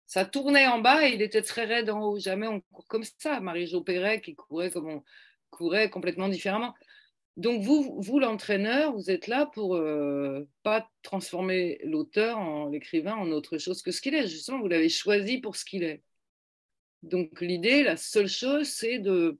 ça 0.04 0.26
tournait 0.26 0.66
en 0.66 0.78
bas 0.78 1.08
et 1.08 1.14
il 1.14 1.22
était 1.22 1.40
très 1.40 1.64
raide 1.64 1.88
en 1.88 2.02
haut. 2.02 2.18
Jamais 2.18 2.46
on 2.46 2.60
court 2.60 2.86
comme 2.86 3.04
ça. 3.16 3.40
Marie-Jo 3.40 3.80
Perret 3.80 4.20
qui 4.20 4.34
courait 4.34 4.70
comme 4.70 4.90
on 4.90 5.02
courait 5.48 5.88
complètement 5.88 6.28
différemment. 6.28 6.74
Donc 7.38 7.62
vous, 7.62 7.96
vous 7.98 8.18
l'entraîneur, 8.18 8.92
vous 8.94 9.10
êtes 9.10 9.26
là 9.26 9.46
pour 9.46 9.76
euh, 9.76 10.46
pas 10.62 10.88
transformer 11.02 11.80
l'auteur, 11.84 12.38
en 12.38 12.68
l'écrivain, 12.68 13.14
en 13.14 13.30
autre 13.30 13.56
chose 13.58 13.82
que 13.82 13.90
ce 13.90 14.02
qu'il 14.02 14.14
est. 14.14 14.26
Justement, 14.28 14.60
vous 14.60 14.68
l'avez 14.68 14.90
choisi 14.90 15.38
pour 15.38 15.56
ce 15.56 15.64
qu'il 15.64 15.82
est. 15.82 16.02
Donc 17.02 17.40
l'idée, 17.40 17.82
la 17.82 17.96
seule 17.96 18.28
chose, 18.28 18.68
c'est 18.68 18.98
de 18.98 19.38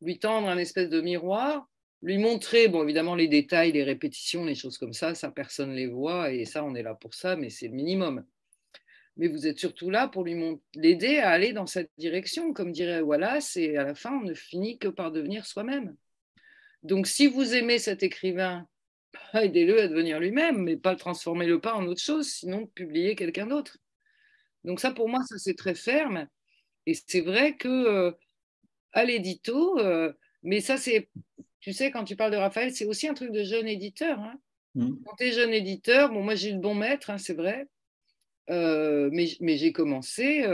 lui 0.00 0.18
tendre 0.18 0.48
un 0.48 0.58
espèce 0.58 0.88
de 0.88 1.00
miroir, 1.00 1.68
lui 2.02 2.18
montrer, 2.18 2.68
bon, 2.68 2.82
évidemment, 2.84 3.14
les 3.14 3.28
détails, 3.28 3.72
les 3.72 3.84
répétitions, 3.84 4.44
les 4.44 4.54
choses 4.54 4.78
comme 4.78 4.92
ça, 4.92 5.14
ça, 5.14 5.30
personne 5.30 5.70
ne 5.70 5.76
les 5.76 5.86
voit, 5.86 6.32
et 6.32 6.44
ça, 6.44 6.64
on 6.64 6.74
est 6.74 6.82
là 6.82 6.94
pour 6.94 7.14
ça, 7.14 7.36
mais 7.36 7.50
c'est 7.50 7.68
le 7.68 7.74
minimum. 7.74 8.24
Mais 9.16 9.28
vous 9.28 9.46
êtes 9.48 9.58
surtout 9.58 9.90
là 9.90 10.08
pour 10.08 10.22
lui 10.24 10.60
l'aider 10.74 11.18
à 11.18 11.30
aller 11.30 11.52
dans 11.52 11.66
cette 11.66 11.90
direction. 11.98 12.52
Comme 12.52 12.70
dirait 12.70 13.00
Wallace, 13.00 13.56
et 13.56 13.76
à 13.76 13.84
la 13.84 13.94
fin, 13.94 14.12
on 14.12 14.22
ne 14.22 14.34
finit 14.34 14.78
que 14.78 14.88
par 14.88 15.10
devenir 15.10 15.44
soi-même. 15.44 15.96
Donc, 16.82 17.06
si 17.06 17.26
vous 17.26 17.54
aimez 17.54 17.78
cet 17.78 18.02
écrivain, 18.02 18.66
aidez-le 19.34 19.80
à 19.80 19.88
devenir 19.88 20.20
lui-même, 20.20 20.62
mais 20.62 20.76
pas 20.76 20.96
transformer 20.96 21.46
le 21.46 21.60
pas 21.60 21.74
en 21.74 21.86
autre 21.86 22.00
chose, 22.00 22.28
sinon 22.28 22.66
publier 22.66 23.14
quelqu'un 23.14 23.46
d'autre. 23.46 23.78
Donc 24.64 24.80
ça, 24.80 24.90
pour 24.90 25.08
moi, 25.08 25.20
ça 25.28 25.38
c'est 25.38 25.56
très 25.56 25.74
ferme. 25.74 26.26
Et 26.86 26.94
c'est 26.94 27.20
vrai 27.20 27.56
que 27.56 27.68
euh, 27.68 28.12
à 28.92 29.04
l'édito. 29.04 29.78
Euh, 29.78 30.12
mais 30.42 30.60
ça, 30.60 30.76
c'est, 30.76 31.08
tu 31.60 31.72
sais, 31.72 31.90
quand 31.90 32.04
tu 32.04 32.16
parles 32.16 32.32
de 32.32 32.36
Raphaël, 32.36 32.74
c'est 32.74 32.86
aussi 32.86 33.08
un 33.08 33.14
truc 33.14 33.32
de 33.32 33.42
jeune 33.42 33.68
éditeur. 33.68 34.18
Hein. 34.20 34.34
Mmh. 34.74 34.92
Quand 35.04 35.16
tu 35.16 35.24
es 35.24 35.32
jeune 35.32 35.52
éditeur, 35.52 36.10
bon, 36.10 36.22
moi 36.22 36.34
j'ai 36.34 36.52
le 36.52 36.58
bon 36.58 36.74
maître, 36.74 37.10
hein, 37.10 37.18
c'est 37.18 37.34
vrai, 37.34 37.66
euh, 38.50 39.08
mais, 39.12 39.26
mais 39.40 39.56
j'ai 39.56 39.72
commencé. 39.72 40.44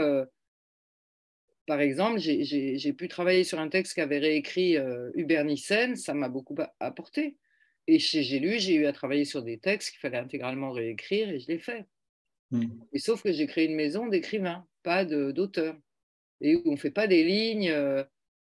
Euh, 1.65 1.73
par 1.73 1.81
exemple, 1.81 2.19
j'ai 2.19 2.93
pu 2.93 3.07
travailler 3.07 3.43
sur 3.43 3.59
un 3.59 3.69
texte 3.69 3.95
qu'avait 3.95 4.19
réécrit 4.19 4.77
Hubert 5.15 5.45
Nissen, 5.45 5.95
ça 5.95 6.13
m'a 6.13 6.29
beaucoup 6.29 6.55
apporté. 6.79 7.37
Et 7.87 7.99
chez 7.99 8.23
J'ai 8.23 8.39
lu, 8.39 8.59
j'ai 8.59 8.75
eu 8.75 8.85
à 8.85 8.93
travailler 8.93 9.25
sur 9.25 9.43
des 9.43 9.59
textes 9.59 9.91
qu'il 9.91 9.99
fallait 9.99 10.17
intégralement 10.17 10.71
réécrire 10.71 11.29
et 11.29 11.39
je 11.39 11.47
l'ai 11.47 11.59
fait. 11.59 11.85
Mmh. 12.51 12.65
Et 12.93 12.99
sauf 12.99 13.21
que 13.21 13.31
j'ai 13.31 13.45
créé 13.45 13.65
une 13.65 13.75
maison 13.75 14.07
d'écrivains, 14.07 14.65
pas 14.83 15.05
d'auteurs. 15.05 15.77
Et 16.41 16.55
où 16.55 16.63
on 16.65 16.71
ne 16.71 16.77
fait 16.77 16.91
pas 16.91 17.07
des 17.07 17.23
lignes. 17.23 17.73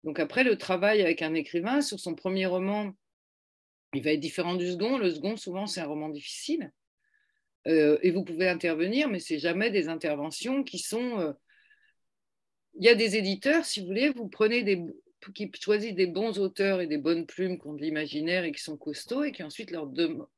Donc 0.03 0.19
après, 0.19 0.43
le 0.43 0.57
travail 0.57 1.01
avec 1.01 1.21
un 1.21 1.33
écrivain 1.33 1.81
sur 1.81 1.99
son 1.99 2.15
premier 2.15 2.45
roman, 2.45 2.93
il 3.93 4.03
va 4.03 4.11
être 4.11 4.19
différent 4.19 4.55
du 4.55 4.71
second. 4.71 4.97
Le 4.97 5.11
second, 5.11 5.35
souvent, 5.35 5.67
c'est 5.67 5.81
un 5.81 5.87
roman 5.87 6.09
difficile. 6.09 6.71
Euh, 7.67 7.97
et 8.01 8.11
vous 8.11 8.23
pouvez 8.23 8.49
intervenir, 8.49 9.09
mais 9.09 9.19
c'est 9.19 9.39
jamais 9.39 9.69
des 9.71 9.89
interventions 9.89 10.63
qui 10.63 10.79
sont. 10.79 11.35
Il 12.75 12.85
y 12.85 12.89
a 12.89 12.95
des 12.95 13.15
éditeurs, 13.15 13.65
si 13.65 13.81
vous 13.81 13.87
voulez, 13.87 14.09
vous 14.09 14.27
prenez 14.27 14.63
des 14.63 14.83
qui 15.31 15.49
choisissent 15.57 15.95
des 15.95 16.07
bons 16.07 16.37
auteurs 16.39 16.81
et 16.81 16.87
des 16.87 16.97
bonnes 16.97 17.25
plumes 17.25 17.57
qui 17.57 17.67
ont 17.67 17.73
de 17.73 17.81
l'imaginaire 17.81 18.43
et 18.43 18.51
qui 18.51 18.61
sont 18.61 18.75
costauds 18.75 19.23
et 19.23 19.31
qui 19.31 19.43
ensuite 19.43 19.71
leur, 19.71 19.89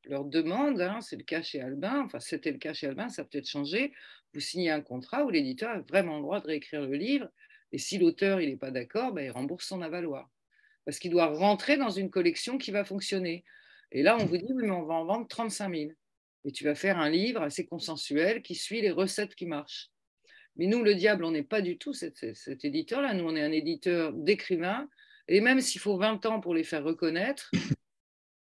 leur 0.03 0.26
demandent, 0.26 0.82
hein, 0.82 1.02
c'est 1.02 1.16
le 1.16 1.24
cas 1.24 1.41
chez 1.41 1.60
Albin, 1.60 2.03
enfin 2.06 2.20
c'était 2.20 2.52
le 2.52 2.60
cas 2.60 2.74
chez 2.74 2.86
Albin, 2.86 3.10
ça 3.10 3.24
a 3.24 3.26
peut-être 3.26 3.49
changé, 3.49 3.94
vous 4.34 4.40
signez 4.40 4.70
un 4.70 4.82
contrat 4.82 5.26
où 5.26 5.30
l'éditeur 5.32 5.72
a 5.72 5.80
vraiment 5.80 6.18
le 6.18 6.22
droit 6.22 6.40
de 6.40 6.48
réécrire 6.48 6.82
le 6.82 6.95
livre 6.95 7.30
et 7.72 7.78
si 7.78 7.98
l'auteur 7.98 8.40
n'est 8.40 8.57
pas 8.57 8.72
d'accord, 8.72 9.12
ben, 9.14 9.26
il 9.26 9.32
rembourse 9.32 9.68
son 9.68 9.82
avaloir. 9.82 10.30
parce 10.86 10.99
qu'il 10.99 11.12
doit 11.12 11.28
rentrer 11.28 11.78
dans 11.78 11.90
une 11.90 12.10
collection 12.10 12.57
qui 12.57 12.72
va 12.72 12.86
fonctionner. 12.86 13.44
Et 13.91 14.03
là, 14.03 14.18
on 14.20 14.26
vous 14.26 14.38
dit, 14.38 14.45
oui, 14.49 14.64
mais 14.66 14.72
on 14.72 14.86
va 14.86 14.94
en 14.95 15.06
vendre 15.06 15.28
35 15.28 15.76
000. 15.76 15.91
Et 16.45 16.52
tu 16.52 16.64
vas 16.64 16.76
faire 16.76 16.99
un 16.99 17.10
livre 17.10 17.41
assez 17.41 17.66
consensuel 17.66 18.44
qui 18.44 18.56
suit 18.56 18.82
les 18.82 18.91
recettes 18.91 19.36
qui 19.36 19.45
marchent. 19.45 19.90
Mais 20.57 20.68
nous, 20.68 20.84
le 20.84 20.95
diable, 20.95 21.26
on 21.26 21.32
n'est 21.32 21.44
pas 21.44 21.61
du 21.61 21.77
tout 21.77 21.94
cet, 21.94 22.23
éditeur-là. 22.64 23.14
Nous, 23.14 23.26
on 23.26 23.36
est 23.36 23.44
un 23.44 23.52
éditeur 23.52 24.14
d'écrivains. 24.14 24.90
Et 25.27 25.41
même 25.41 25.60
s'il 25.60 25.82
faut 25.82 25.98
20 25.98 26.26
ans 26.26 26.40
pour 26.40 26.53
les 26.53 26.64
faire 26.64 26.84
reconnaître, 26.84 27.52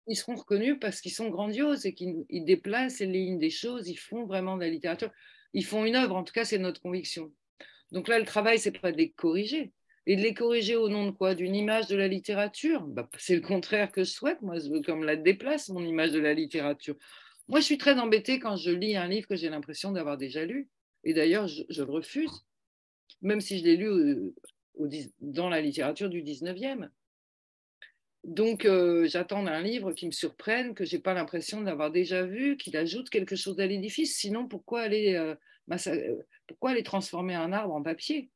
ils 0.08 0.16
seront 0.16 0.36
reconnus 0.36 0.78
parce 0.80 1.02
qu'ils 1.02 1.14
sont 1.14 1.30
grandioses 1.30 1.86
et 1.86 1.94
qu'ils 1.94 2.26
déplacent 2.46 3.00
les 3.00 3.08
lignes 3.08 3.40
des 3.40 3.50
choses, 3.50 3.88
ils 3.88 3.98
font 3.98 4.26
vraiment 4.26 4.56
de 4.56 4.62
la 4.62 4.70
littérature. 4.70 5.12
Ils 5.54 5.66
font 5.66 5.86
une 5.86 5.96
œuvre, 5.96 6.16
en 6.16 6.24
tout 6.24 6.34
cas, 6.34 6.46
c'est 6.46 6.58
notre 6.58 6.82
conviction. 6.82 7.32
Donc 7.92 8.08
là, 8.08 8.20
le 8.20 8.26
travail, 8.26 8.60
c'est 8.60 8.78
pas 8.80 8.92
de 8.92 8.98
les 8.98 9.12
corriger. 9.12 9.72
Et 10.08 10.16
de 10.16 10.22
les 10.22 10.36
corriger 10.36 10.76
au 10.76 10.88
nom 10.90 11.08
de 11.08 11.12
quoi? 11.12 11.34
D'une 11.34 11.56
image 11.56 11.88
de 11.88 11.96
la 11.96 12.08
littérature? 12.08 12.86
Bah, 12.86 13.10
C'est 13.18 13.36
le 13.36 13.42
contraire 13.42 13.92
que 13.92 14.04
je 14.04 14.12
souhaite. 14.12 14.42
Moi, 14.44 14.60
je 14.60 14.70
veux 14.70 14.82
comme 14.82 15.04
la 15.04 15.16
déplace, 15.16 15.70
mon 15.70 15.84
image 15.84 16.12
de 16.12 16.20
la 16.20 16.34
littérature. 16.34 16.96
Moi, 17.48 17.60
je 17.60 17.66
suis 17.66 17.78
très 17.78 17.98
embêtée 17.98 18.40
quand 18.40 18.56
je 18.56 18.70
lis 18.70 18.96
un 18.96 19.08
livre 19.08 19.28
que 19.28 19.36
j'ai 19.36 19.50
l'impression 19.50 19.92
d'avoir 19.92 20.18
déjà 20.18 20.46
lu. 20.46 20.70
Et 21.06 21.14
d'ailleurs, 21.14 21.48
je, 21.48 21.64
le 21.70 21.92
refuse, 21.92 22.46
même 23.22 23.42
si 23.42 23.60
je 23.60 23.64
l'ai 23.64 23.78
lu 23.78 23.88
euh, 23.88 24.34
dans 25.22 25.50
la 25.50 25.62
littérature 25.62 26.10
du 26.10 26.24
19e. 26.24 26.90
Donc, 28.24 28.66
euh, 28.66 29.08
j'attends 29.08 29.46
un 29.46 29.62
livre 29.62 29.94
qui 29.94 30.08
me 30.08 30.12
surprenne, 30.12 30.74
que 30.74 30.84
je 30.84 30.96
n'ai 30.96 31.02
pas 31.02 31.14
l'impression 31.14 31.62
d'avoir 31.62 31.92
déjà 31.92 32.26
vu, 32.26 32.58
qu'il 32.58 32.76
ajoute 32.76 33.12
quelque 33.12 33.36
chose 33.36 33.60
à 33.60 33.68
l'édifice. 33.68 34.18
Sinon, 34.18 34.48
pourquoi 34.48 34.82
aller, 34.82 35.14
euh, 35.14 35.36
pourquoi 36.48 36.72
aller 36.72 36.82
transformer 36.82 37.36
un 37.36 37.54
arbre 37.54 37.76
en 37.76 37.84
papier? 37.84 38.32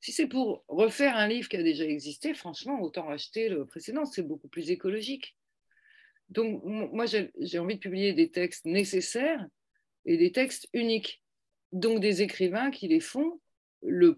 Si 0.00 0.12
c'est 0.12 0.28
pour 0.28 0.64
refaire 0.68 1.16
un 1.16 1.26
livre 1.26 1.48
qui 1.48 1.56
a 1.56 1.62
déjà 1.64 1.84
existé, 1.84 2.32
franchement, 2.32 2.80
autant 2.80 3.08
acheter 3.08 3.48
le 3.48 3.66
précédent, 3.66 4.04
c'est 4.04 4.22
beaucoup 4.22 4.46
plus 4.46 4.70
écologique. 4.70 5.36
Donc, 6.28 6.62
moi, 6.64 7.06
j'ai 7.06 7.58
envie 7.58 7.74
de 7.74 7.80
publier 7.80 8.12
des 8.12 8.30
textes 8.30 8.66
nécessaires 8.66 9.44
et 10.04 10.16
des 10.16 10.30
textes 10.30 10.68
uniques. 10.72 11.22
Donc, 11.72 12.00
des 12.00 12.22
écrivains 12.22 12.70
qui 12.70 12.88
les 12.88 13.00
font. 13.00 13.40
Le 13.82 14.16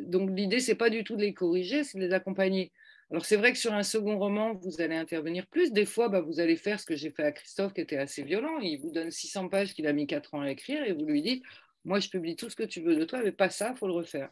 Donc, 0.00 0.30
l'idée, 0.36 0.60
c'est 0.60 0.74
pas 0.74 0.90
du 0.90 1.04
tout 1.04 1.16
de 1.16 1.22
les 1.22 1.34
corriger, 1.34 1.84
c'est 1.84 1.98
de 1.98 2.04
les 2.04 2.12
accompagner. 2.12 2.72
Alors, 3.10 3.26
c'est 3.26 3.36
vrai 3.36 3.52
que 3.52 3.58
sur 3.58 3.74
un 3.74 3.82
second 3.82 4.18
roman, 4.18 4.54
vous 4.54 4.80
allez 4.80 4.96
intervenir 4.96 5.46
plus. 5.46 5.70
Des 5.70 5.84
fois, 5.84 6.08
bah, 6.08 6.22
vous 6.22 6.40
allez 6.40 6.56
faire 6.56 6.80
ce 6.80 6.86
que 6.86 6.96
j'ai 6.96 7.10
fait 7.10 7.24
à 7.24 7.32
Christophe, 7.32 7.74
qui 7.74 7.82
était 7.82 7.98
assez 7.98 8.22
violent. 8.22 8.58
Il 8.60 8.80
vous 8.80 8.90
donne 8.90 9.10
600 9.10 9.50
pages 9.50 9.74
qu'il 9.74 9.86
a 9.86 9.92
mis 9.92 10.06
4 10.06 10.34
ans 10.34 10.40
à 10.40 10.50
écrire 10.50 10.82
et 10.82 10.92
vous 10.92 11.04
lui 11.04 11.20
dites 11.20 11.44
Moi, 11.84 12.00
je 12.00 12.08
publie 12.08 12.36
tout 12.36 12.48
ce 12.48 12.56
que 12.56 12.62
tu 12.62 12.80
veux 12.80 12.96
de 12.96 13.04
toi, 13.04 13.20
mais 13.22 13.32
pas 13.32 13.50
ça, 13.50 13.74
faut 13.74 13.86
le 13.86 13.92
refaire. 13.92 14.30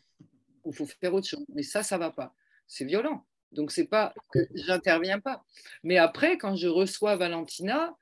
Ou 0.64 0.72
faut 0.72 0.86
faire 0.86 1.12
autre 1.12 1.26
chose. 1.26 1.44
Mais 1.55 1.62
ça, 1.62 1.82
ça 1.82 1.98
va 1.98 2.10
pas. 2.10 2.34
C'est 2.66 2.86
violent. 2.86 3.26
Donc, 3.52 3.70
c'est 3.70 3.84
pas 3.84 4.14
que 4.32 4.38
j'interviens 4.55 5.20
pas. 5.20 5.44
Mais 5.82 5.98
après, 5.98 6.38
quand 6.38 6.56
je 6.56 6.68
reçois 6.68 7.16
Valentina, 7.16 7.94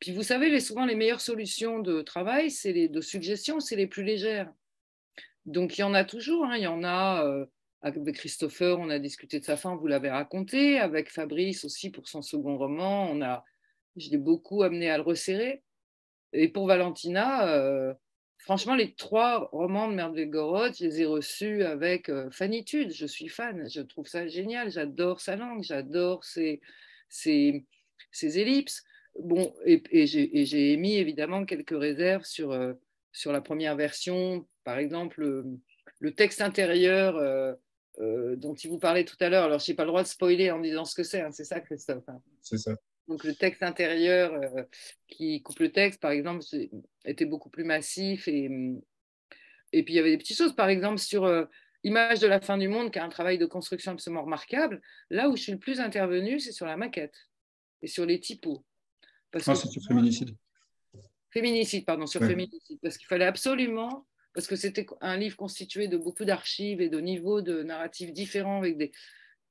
puis 0.00 0.12
vous 0.12 0.22
savez, 0.22 0.58
souvent 0.60 0.84
les 0.84 0.94
meilleures 0.94 1.20
solutions 1.20 1.80
de 1.80 2.02
travail, 2.02 2.50
c'est 2.50 2.72
les 2.72 2.88
de 2.88 3.00
suggestions, 3.00 3.60
c'est 3.60 3.76
les 3.76 3.86
plus 3.86 4.04
légères. 4.04 4.52
Donc, 5.46 5.78
il 5.78 5.80
y 5.80 5.84
en 5.84 5.94
a 5.94 6.04
toujours. 6.04 6.44
Hein. 6.44 6.56
Il 6.56 6.62
y 6.62 6.66
en 6.68 6.84
a 6.84 7.24
euh, 7.24 7.46
avec 7.80 8.14
Christopher, 8.14 8.78
on 8.78 8.90
a 8.90 8.98
discuté 8.98 9.40
de 9.40 9.44
sa 9.44 9.56
fin, 9.56 9.76
vous 9.76 9.86
l'avez 9.86 10.10
raconté. 10.10 10.78
Avec 10.78 11.10
Fabrice 11.10 11.64
aussi 11.64 11.90
pour 11.90 12.08
son 12.08 12.22
second 12.22 12.56
roman, 12.58 13.10
on 13.10 13.22
a, 13.22 13.44
je 13.96 14.10
l'ai 14.10 14.18
beaucoup 14.18 14.62
amené 14.62 14.90
à 14.90 14.96
le 14.98 15.02
resserrer. 15.02 15.62
Et 16.32 16.48
pour 16.48 16.66
Valentina, 16.66 17.48
euh, 17.48 17.94
franchement, 18.38 18.74
les 18.74 18.94
trois 18.94 19.48
romans 19.52 19.88
de 19.88 19.94
Merdlegorod, 19.94 20.74
je 20.76 20.84
les 20.84 21.00
ai 21.02 21.06
reçus 21.06 21.62
avec 21.62 22.08
euh, 22.08 22.30
fanitude. 22.30 22.92
Je 22.92 23.06
suis 23.06 23.28
fan, 23.28 23.68
je 23.70 23.80
trouve 23.80 24.06
ça 24.06 24.26
génial. 24.26 24.70
J'adore 24.70 25.20
sa 25.20 25.36
langue, 25.36 25.62
j'adore 25.62 26.24
ses, 26.24 26.60
ses, 27.08 27.64
ellipses. 28.20 28.84
Bon, 29.18 29.54
et, 29.64 29.82
et 29.90 30.06
j'ai 30.06 30.72
émis 30.72 30.96
évidemment 30.96 31.44
quelques 31.44 31.78
réserves 31.78 32.24
sur, 32.24 32.52
euh, 32.52 32.74
sur 33.12 33.32
la 33.32 33.40
première 33.40 33.76
version. 33.76 34.46
Par 34.64 34.78
exemple, 34.78 35.20
le, 36.00 36.14
texte 36.14 36.40
intérieur 36.40 37.16
euh, 38.00 38.36
dont 38.36 38.54
il 38.54 38.70
vous 38.70 38.78
parlait 38.78 39.04
tout 39.04 39.16
à 39.20 39.28
l'heure. 39.28 39.44
Alors, 39.44 39.58
je 39.58 39.70
n'ai 39.70 39.76
pas 39.76 39.84
le 39.84 39.88
droit 39.88 40.02
de 40.02 40.08
spoiler 40.08 40.50
en 40.50 40.60
disant 40.60 40.84
ce 40.84 40.94
que 40.94 41.02
c'est, 41.02 41.20
hein, 41.20 41.32
c'est 41.32 41.44
ça, 41.44 41.60
Christophe 41.60 42.08
hein 42.08 42.20
C'est 42.42 42.58
ça. 42.58 42.76
Donc 43.08 43.24
le 43.24 43.34
texte 43.34 43.62
intérieur 43.62 44.34
euh, 44.34 44.62
qui 45.08 45.42
coupe 45.42 45.58
le 45.58 45.72
texte, 45.72 46.00
par 46.00 46.10
exemple, 46.10 46.44
était 47.04 47.24
beaucoup 47.24 47.48
plus 47.48 47.64
massif. 47.64 48.28
Et, 48.28 48.48
mm, 48.48 48.80
et 49.72 49.82
puis 49.82 49.94
il 49.94 49.96
y 49.96 50.00
avait 50.00 50.10
des 50.10 50.18
petites 50.18 50.36
choses, 50.36 50.54
par 50.54 50.68
exemple, 50.68 50.98
sur 50.98 51.24
euh, 51.24 51.46
Image 51.84 52.18
de 52.20 52.26
la 52.26 52.40
fin 52.40 52.58
du 52.58 52.68
monde, 52.68 52.92
qui 52.92 52.98
a 52.98 53.04
un 53.04 53.08
travail 53.08 53.38
de 53.38 53.46
construction 53.46 53.92
absolument 53.92 54.22
remarquable. 54.22 54.82
Là 55.10 55.28
où 55.28 55.36
je 55.36 55.42
suis 55.42 55.52
le 55.52 55.58
plus 55.58 55.80
intervenu, 55.80 56.40
c'est 56.40 56.52
sur 56.52 56.66
la 56.66 56.76
maquette 56.76 57.28
et 57.82 57.86
sur 57.86 58.04
les 58.04 58.20
typos. 58.20 58.64
Parce 59.30 59.48
ah, 59.48 59.54
c'est 59.54 59.68
sur 59.68 59.82
féminicide. 59.82 60.36
Féminicide, 61.30 61.84
pardon, 61.84 62.06
sur 62.06 62.20
féminicide. 62.20 62.78
Parce 62.82 62.96
qu'il 62.96 63.06
fallait 63.06 63.26
absolument, 63.26 64.06
parce 64.34 64.46
que 64.46 64.56
c'était 64.56 64.86
un 65.00 65.16
livre 65.16 65.36
constitué 65.36 65.88
de 65.88 65.96
beaucoup 65.96 66.24
d'archives 66.24 66.80
et 66.80 66.88
de 66.88 67.00
niveaux 67.00 67.42
de 67.42 67.62
narratifs 67.62 68.12
différents, 68.12 68.58
avec 68.58 68.78
des 68.78 68.92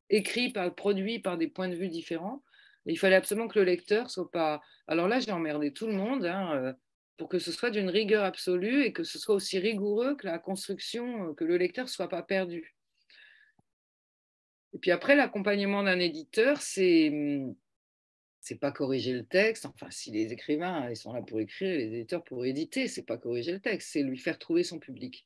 écrits 0.10 0.52
par, 0.52 0.74
produits 0.74 1.20
par 1.20 1.38
des 1.38 1.48
points 1.48 1.70
de 1.70 1.76
vue 1.76 1.90
différents 1.90 2.42
il 2.88 2.98
fallait 2.98 3.16
absolument 3.16 3.48
que 3.48 3.60
le 3.60 3.66
lecteur 3.66 4.10
soit 4.10 4.32
pas. 4.32 4.62
Alors 4.88 5.08
là, 5.08 5.20
j'ai 5.20 5.32
emmerdé 5.32 5.72
tout 5.72 5.88
le 5.88 5.94
monde 5.94 6.26
hein, 6.26 6.56
euh, 6.56 6.74
pour 7.18 7.30
que 7.30 7.40
ce 7.40 7.52
soit 7.52 7.70
d'une 7.70 7.90
rigueur 7.90 8.24
absolue 8.24 8.84
et 8.84 8.94
que 8.94 9.04
ce 9.04 9.20
soit 9.20 9.36
aussi 9.36 9.60
rigoureux 9.60 10.16
que 10.16 10.26
la 10.26 10.40
construction, 10.40 11.30
euh, 11.30 11.34
que 11.34 11.44
le 11.44 11.58
lecteur 11.58 11.86
ne 11.86 11.90
soit 11.90 12.10
pas 12.10 12.24
perdu. 12.24 12.76
Et 14.74 14.80
puis 14.80 14.92
après, 14.92 15.16
l'accompagnement 15.16 15.84
d'un 15.84 16.00
éditeur, 16.00 16.62
c'est 16.62 17.10
hum, 17.10 17.56
c'est 18.48 18.60
pas 18.60 18.72
corriger 18.72 19.14
le 19.14 19.26
texte. 19.26 19.66
Enfin, 19.66 19.88
si 19.92 20.12
les 20.12 20.32
écrivains 20.34 20.90
ils 20.90 20.96
sont 20.96 21.14
là 21.14 21.22
pour 21.22 21.40
écrire, 21.40 21.78
les 21.78 21.88
éditeurs 21.88 22.24
pour 22.24 22.46
éditer, 22.46 22.88
c'est 22.88 23.06
pas 23.06 23.18
corriger 23.18 23.52
le 23.52 23.60
texte, 23.60 23.90
c'est 23.92 24.04
lui 24.04 24.18
faire 24.18 24.40
trouver 24.40 24.64
son 24.64 24.80
public. 24.80 25.26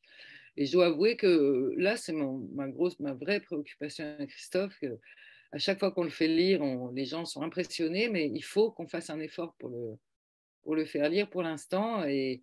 Et 0.58 0.66
je 0.66 0.74
dois 0.74 0.88
avouer 0.88 1.16
que 1.16 1.74
là, 1.78 1.96
c'est 1.96 2.14
ma 2.14 2.68
grosse, 2.68 3.00
ma 3.00 3.14
vraie 3.14 3.40
préoccupation 3.40 4.04
avec 4.06 4.30
Christophe 4.30 4.78
à 5.52 5.58
chaque 5.58 5.80
fois 5.80 5.92
qu'on 5.92 6.04
le 6.04 6.10
fait 6.10 6.28
lire, 6.28 6.64
les 6.94 7.06
gens 7.06 7.26
sont 7.26 7.42
impressionnés, 7.42 8.10
mais 8.10 8.30
il 8.30 8.44
faut 8.44 8.72
qu'on 8.72 8.88
fasse 8.88 9.10
un 9.10 9.20
effort 9.20 9.54
pour 9.60 9.70
le, 9.70 9.98
pour 10.64 10.76
le 10.76 10.86
faire 10.86 11.10
lire 11.10 11.30
pour 11.30 11.44
l'instant. 11.44 12.04
Et, 12.06 12.42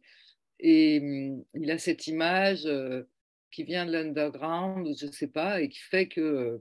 et 0.61 1.01
hum, 1.01 1.45
il 1.55 1.71
a 1.71 1.79
cette 1.79 2.07
image 2.07 2.67
euh, 2.67 3.05
qui 3.51 3.65
vient 3.65 3.87
de 3.87 3.93
l'underground, 3.93 4.95
je 4.99 5.07
ne 5.07 5.13
sais 5.13 5.29
pas, 5.29 5.63
et 5.63 5.69
qui 5.69 5.79
fait 5.79 6.09
que, 6.09 6.61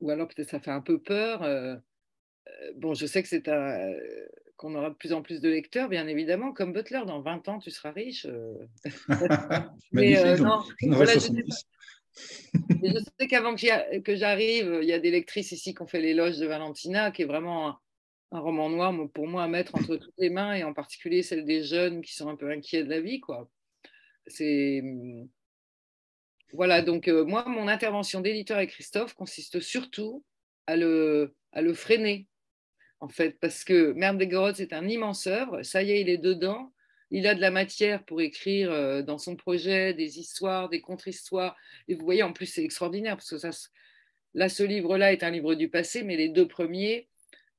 ou 0.00 0.10
alors 0.10 0.26
peut-être 0.28 0.50
ça 0.50 0.60
fait 0.60 0.70
un 0.72 0.80
peu 0.80 1.00
peur. 1.00 1.42
Euh, 1.42 1.76
bon, 2.76 2.94
je 2.94 3.06
sais 3.06 3.22
que 3.22 3.28
c'est 3.28 3.48
un 3.48 3.92
qu'on 4.56 4.74
aura 4.74 4.90
de 4.90 4.94
plus 4.94 5.14
en 5.14 5.22
plus 5.22 5.40
de 5.40 5.48
lecteurs, 5.48 5.88
bien 5.88 6.06
évidemment. 6.06 6.52
Comme 6.52 6.74
Butler, 6.74 7.00
dans 7.06 7.22
20 7.22 7.48
ans, 7.48 7.58
tu 7.60 7.70
seras 7.70 7.92
riche. 7.92 8.26
mais 9.92 10.36
non, 10.36 10.62
voilà, 10.82 11.14
je 12.14 12.98
sais 13.18 13.26
qu'avant 13.26 13.54
que 13.54 14.16
j'arrive, 14.16 14.80
il 14.82 14.88
y 14.88 14.92
a 14.92 14.98
des 14.98 15.10
lectrices 15.10 15.52
ici 15.52 15.74
qui 15.74 15.80
ont 15.82 15.86
fait 15.86 16.00
l'éloge 16.00 16.38
de 16.38 16.46
Valentina, 16.46 17.10
qui 17.10 17.22
est 17.22 17.26
vraiment 17.26 17.80
un, 18.32 18.38
roman 18.38 18.68
noir 18.68 18.94
pour 19.14 19.26
moi 19.26 19.44
à 19.44 19.48
mettre 19.48 19.74
entre 19.74 19.96
toutes 19.96 20.14
les 20.18 20.30
mains, 20.30 20.54
et 20.54 20.62
en 20.62 20.74
particulier 20.74 21.22
celle 21.22 21.44
des 21.44 21.62
jeunes 21.62 22.02
qui 22.02 22.14
sont 22.14 22.28
un 22.28 22.36
peu 22.36 22.50
inquiets 22.50 22.84
de 22.84 22.90
la 22.90 23.00
vie. 23.00 23.20
Quoi. 23.20 23.50
C'est 24.26 24.82
voilà, 26.52 26.82
donc 26.82 27.08
euh, 27.08 27.24
moi, 27.24 27.44
mon 27.46 27.68
intervention 27.68 28.20
d'éditeur 28.20 28.56
avec 28.56 28.70
Christophe 28.70 29.14
consiste 29.14 29.60
surtout 29.60 30.24
à 30.66 30.76
le, 30.76 31.34
à 31.52 31.62
le 31.62 31.74
freiner, 31.74 32.26
en 33.00 33.08
fait, 33.08 33.38
parce 33.40 33.64
que 33.64 33.92
Merde 33.92 34.18
des 34.18 34.52
c'est 34.54 34.72
un 34.72 34.86
immense 34.88 35.26
œuvre, 35.26 35.62
ça 35.62 35.82
y 35.82 35.92
est, 35.92 36.00
il 36.02 36.08
est 36.08 36.18
dedans, 36.18 36.72
il 37.10 37.26
a 37.26 37.34
de 37.34 37.40
la 37.40 37.50
matière 37.50 38.04
pour 38.04 38.20
écrire 38.20 38.70
euh, 38.70 39.02
dans 39.02 39.18
son 39.18 39.36
projet 39.36 39.94
des 39.94 40.18
histoires, 40.18 40.68
des 40.68 40.80
contre-histoires. 40.80 41.56
Et 41.88 41.94
vous 41.94 42.04
voyez, 42.04 42.22
en 42.22 42.32
plus, 42.32 42.46
c'est 42.46 42.62
extraordinaire 42.62 43.16
parce 43.16 43.30
que 43.30 43.48
là, 44.34 44.48
ce 44.48 44.62
livre-là 44.62 45.12
est 45.12 45.24
un 45.24 45.30
livre 45.30 45.54
du 45.54 45.68
passé, 45.68 46.04
mais 46.04 46.16
les 46.16 46.28
deux 46.28 46.46
premiers 46.46 47.08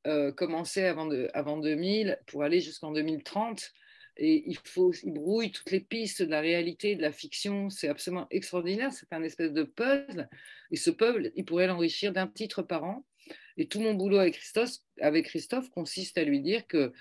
euh, 0.07 0.31
commençaient 0.31 0.87
avant, 0.87 1.09
avant 1.33 1.57
2000 1.57 2.19
pour 2.27 2.43
aller 2.43 2.61
jusqu'en 2.61 2.91
2030. 2.91 3.73
Et 4.17 4.43
il 4.47 4.57
faut, 4.63 4.93
il 5.03 5.13
brouille 5.13 5.51
toutes 5.51 5.71
les 5.71 5.79
pistes 5.79 6.21
de 6.21 6.29
la 6.29 6.41
réalité, 6.41 6.95
de 6.95 7.01
la 7.01 7.11
fiction. 7.11 7.69
C'est 7.69 7.89
absolument 7.89 8.27
extraordinaire. 8.29 8.93
C'est 8.93 9.11
un 9.11 9.23
espèce 9.23 9.51
de 9.51 9.63
puzzle. 9.63 10.29
Et 10.69 10.75
ce 10.75 10.91
puzzle, 10.91 11.31
il 11.35 11.43
pourrait 11.43 11.67
l'enrichir 11.67 12.13
d'un 12.13 12.27
titre 12.27 12.61
par 12.61 12.83
an. 12.83 13.05
Et 13.57 13.67
tout 13.67 13.79
mon 13.79 13.93
boulot 13.93 14.17
avec 14.17 14.35
Christophe, 14.35 14.77
avec 14.99 15.25
Christophe 15.25 15.69
consiste 15.69 16.17
à 16.17 16.23
lui 16.23 16.41
dire 16.41 16.67
que 16.67 16.91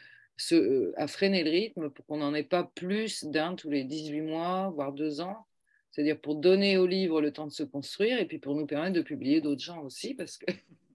euh, 0.53 0.93
à 0.97 1.07
freiner 1.07 1.45
le 1.45 1.51
rythme 1.51 1.91
pour 1.91 2.07
qu'on 2.07 2.19
n'en 2.19 2.35
ait 2.35 2.43
pas 2.43 2.71
plus 2.75 3.25
d'un 3.25 3.55
tous 3.55 3.71
les 3.71 3.85
18 3.85 4.23
mois, 4.23 4.71
voire 4.75 4.93
deux 4.93 5.21
ans. 5.21 5.47
C'est-à-dire 5.91 6.19
pour 6.21 6.37
donner 6.37 6.79
au 6.79 6.87
livre 6.87 7.21
le 7.21 7.33
temps 7.33 7.47
de 7.47 7.53
se 7.53 7.63
construire 7.63 8.19
et 8.19 8.25
puis 8.25 8.39
pour 8.39 8.55
nous 8.55 8.67
permettre 8.67 8.95
de 8.95 9.03
publier 9.03 9.41
d'autres 9.41 9.63
gens 9.63 9.83
aussi, 9.83 10.15
parce 10.15 10.39
que 10.39 10.47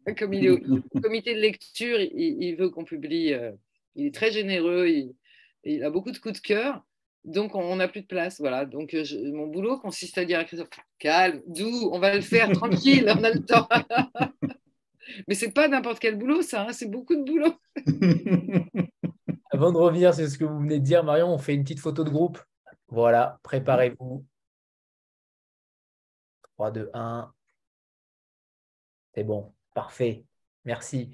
comme 0.18 0.34
il 0.34 0.46
est 0.46 0.50
au, 0.50 0.60
comité 1.02 1.36
de 1.36 1.40
lecture, 1.40 2.00
il, 2.00 2.56
veut 2.56 2.70
qu'on 2.70 2.86
publie. 2.86 3.34
Euh, 3.34 3.52
il 3.96 4.08
est 4.08 4.14
très 4.14 4.32
généreux, 4.32 4.88
il, 4.88 5.16
il, 5.64 5.84
a 5.84 5.90
beaucoup 5.90 6.12
de 6.12 6.18
coups 6.18 6.42
de 6.42 6.46
cœur. 6.46 6.84
Donc, 7.24 7.56
on 7.56 7.76
n'a 7.76 7.88
plus 7.88 8.02
de 8.02 8.06
place. 8.06 8.40
Voilà. 8.40 8.66
Donc, 8.66 8.94
euh, 8.94 9.04
mon 9.34 9.48
boulot 9.48 9.80
consiste 9.80 10.18
à 10.18 10.26
dire 10.26 10.40
à 10.40 10.44
Christophe 10.44 10.70
calme, 11.00 11.42
doux, 11.48 11.90
on 11.92 12.00
va 12.00 12.16
le 12.16 12.22
faire 12.22 12.52
tranquille, 12.52 13.06
on 13.08 13.24
a 13.24 13.32
le 13.32 13.44
temps. 13.44 13.68
Mais 15.28 15.36
c'est 15.36 15.52
pas 15.52 15.68
n'importe 15.68 16.00
quel 16.00 16.18
boulot, 16.18 16.42
ça, 16.42 16.64
hein, 16.64 16.74
c'est 16.74 16.90
beaucoup 16.90 17.16
de 17.16 17.24
boulot. 17.24 17.54
Avant 19.52 19.72
de 19.72 19.78
revenir 19.78 20.14
sur 20.14 20.28
ce 20.28 20.38
que 20.38 20.46
vous 20.46 20.60
venez 20.60 20.80
de 20.80 20.84
dire, 20.84 21.04
Marion, 21.04 21.34
on 21.34 21.38
fait 21.38 21.54
une 21.54 21.64
petite 21.64 21.80
photo 21.80 22.04
de 22.04 22.10
groupe. 22.10 22.40
Voilà, 22.90 23.40
préparez-vous. 23.44 24.26
3, 26.58 26.72
2, 26.72 26.90
1. 26.94 27.32
C'est 29.14 29.24
bon, 29.24 29.54
parfait. 29.74 30.26
Merci. 30.66 31.12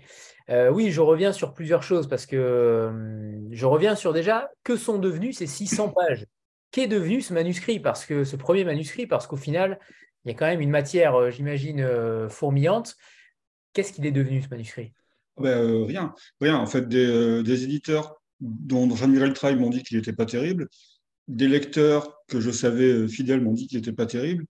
Euh, 0.49 0.69
oui, 0.69 0.91
je 0.91 1.01
reviens 1.01 1.33
sur 1.33 1.53
plusieurs 1.53 1.83
choses 1.83 2.07
parce 2.07 2.25
que 2.25 2.35
euh, 2.35 3.47
je 3.51 3.65
reviens 3.65 3.95
sur 3.95 4.13
déjà 4.13 4.49
que 4.63 4.77
sont 4.77 4.97
devenues 4.97 5.33
ces 5.33 5.47
600 5.47 5.89
pages? 5.95 6.25
Qu'est 6.71 6.87
devenu 6.87 7.21
ce 7.21 7.33
manuscrit? 7.33 7.79
Parce 7.79 8.05
que 8.05 8.23
ce 8.23 8.37
premier 8.37 8.63
manuscrit, 8.63 9.05
parce 9.05 9.27
qu'au 9.27 9.35
final, 9.35 9.77
il 10.23 10.31
y 10.31 10.33
a 10.33 10.37
quand 10.37 10.45
même 10.45 10.61
une 10.61 10.69
matière, 10.69 11.15
euh, 11.15 11.29
j'imagine, 11.29 11.85
fourmillante. 12.29 12.95
Qu'est-ce 13.73 13.93
qu'il 13.93 14.05
est 14.05 14.11
devenu 14.11 14.41
ce 14.41 14.49
manuscrit? 14.49 14.93
Ben, 15.37 15.83
Rien. 15.85 16.13
Rien. 16.39 16.57
En 16.57 16.67
fait, 16.67 16.87
des, 16.87 17.63
éditeurs 17.63 18.21
dont 18.39 18.93
Jean-Michel 18.95 19.33
Trail 19.33 19.55
m'ont 19.55 19.69
dit 19.69 19.83
qu'il 19.83 19.97
n'était 19.97 20.13
pas 20.13 20.25
terrible. 20.25 20.67
Des 21.27 21.47
lecteurs 21.47 22.17
que 22.27 22.39
je 22.39 22.51
savais 22.51 23.07
fidèles 23.07 23.41
m'ont 23.41 23.53
dit 23.53 23.67
qu'il 23.67 23.77
n'était 23.77 23.93
pas 23.93 24.05
terrible. 24.05 24.45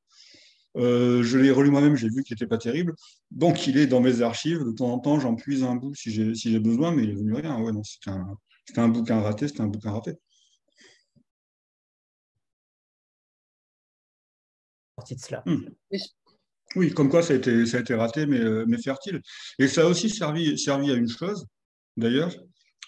Euh, 0.77 1.21
je 1.21 1.37
l'ai 1.37 1.51
relu 1.51 1.69
moi-même, 1.69 1.97
j'ai 1.97 2.07
vu 2.07 2.23
qu'il 2.23 2.33
n'était 2.33 2.47
pas 2.47 2.57
terrible. 2.57 2.95
Donc, 3.29 3.67
il 3.67 3.77
est 3.77 3.87
dans 3.87 3.99
mes 3.99 4.21
archives. 4.21 4.63
De 4.63 4.71
temps 4.71 4.91
en 4.91 4.99
temps, 4.99 5.19
j'en 5.19 5.35
puise 5.35 5.63
un 5.63 5.75
bout 5.75 5.93
si 5.93 6.11
j'ai 6.11 6.33
si 6.33 6.57
besoin, 6.59 6.91
mais 6.95 7.03
il 7.03 7.09
n'est 7.09 7.15
venu 7.15 7.33
rien. 7.33 7.59
Ouais, 7.59 7.71
non, 7.71 7.83
c'était 7.83 8.11
un, 8.11 8.37
un, 8.77 8.87
bouquin 8.87 9.21
raté, 9.21 9.47
c'était 9.47 9.61
un 9.61 9.67
bouquin 9.67 9.91
raté. 9.91 10.13
de 15.09 15.19
cela. 15.19 15.43
Hmm. 15.45 15.65
Oui, 16.75 16.93
comme 16.93 17.09
quoi 17.09 17.21
ça 17.21 17.33
a 17.33 17.35
été, 17.35 17.65
ça 17.65 17.77
a 17.77 17.79
été 17.81 17.95
raté, 17.95 18.25
mais, 18.25 18.39
euh, 18.39 18.65
mais 18.67 18.81
fertile. 18.81 19.21
Et 19.59 19.67
ça 19.67 19.81
a 19.81 19.85
aussi 19.85 20.09
servi, 20.09 20.57
servi 20.57 20.91
à 20.91 20.95
une 20.95 21.09
chose, 21.09 21.45
d'ailleurs, 21.97 22.31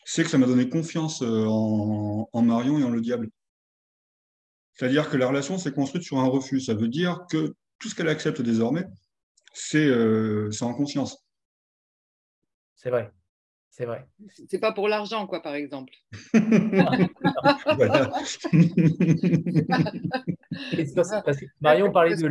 c'est 0.05 0.23
que 0.23 0.29
ça 0.29 0.37
m'a 0.37 0.45
donné 0.45 0.69
confiance 0.69 1.21
euh, 1.21 1.45
en, 1.47 2.29
en, 2.31 2.41
Marion 2.41 2.79
et 2.79 2.83
en 2.83 2.89
le 2.89 3.01
diable. 3.01 3.29
C'est-à-dire 4.75 5.09
que 5.09 5.17
la 5.17 5.27
relation 5.27 5.57
s'est 5.57 5.73
construite 5.73 6.03
sur 6.03 6.19
un 6.19 6.27
refus. 6.27 6.61
Ça 6.61 6.73
veut 6.73 6.87
dire 6.87 7.25
que 7.29 7.53
tout 7.79 7.89
ce 7.89 7.95
qu'elle 7.95 8.09
accepte 8.09 8.41
désormais, 8.41 8.85
c'est 9.53 9.85
euh, 9.85 10.49
en 10.61 10.73
conscience. 10.73 11.17
C'est 12.75 12.89
vrai. 12.89 13.11
C'est 13.69 13.85
vrai. 13.85 14.07
C'est 14.49 14.59
pas 14.59 14.71
pour 14.71 14.87
l'argent, 14.87 15.25
quoi, 15.25 15.41
par 15.41 15.55
exemple. 15.55 15.93
Marion 21.61 21.91
parlait 21.91 22.15
de 22.15 22.21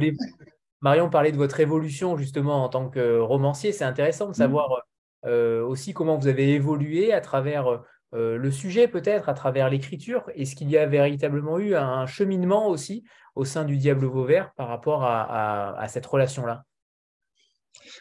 Marion 0.82 1.08
parlait 1.08 1.32
de 1.32 1.36
votre 1.36 1.60
évolution 1.60 2.16
justement 2.16 2.64
en 2.64 2.68
tant 2.68 2.90
que 2.90 3.18
romancier. 3.18 3.72
C'est 3.72 3.84
intéressant 3.84 4.26
de 4.26 4.30
mm. 4.32 4.34
savoir 4.34 4.82
euh, 5.24 5.64
aussi 5.64 5.94
comment 5.94 6.18
vous 6.18 6.26
avez 6.26 6.52
évolué 6.52 7.12
à 7.12 7.20
travers 7.20 7.84
euh, 8.14 8.36
le 8.36 8.50
sujet 8.50 8.88
peut-être, 8.88 9.28
à 9.28 9.34
travers 9.34 9.70
l'écriture. 9.70 10.28
Est-ce 10.34 10.56
qu'il 10.56 10.68
y 10.68 10.76
a 10.76 10.86
véritablement 10.86 11.58
eu 11.58 11.76
un 11.76 12.06
cheminement 12.06 12.68
aussi 12.68 13.04
au 13.36 13.44
sein 13.44 13.64
du 13.64 13.76
Diable 13.76 14.06
Vauvert 14.06 14.52
par 14.54 14.68
rapport 14.68 15.04
à, 15.04 15.86
cette 15.88 16.04
relation-là? 16.04 16.64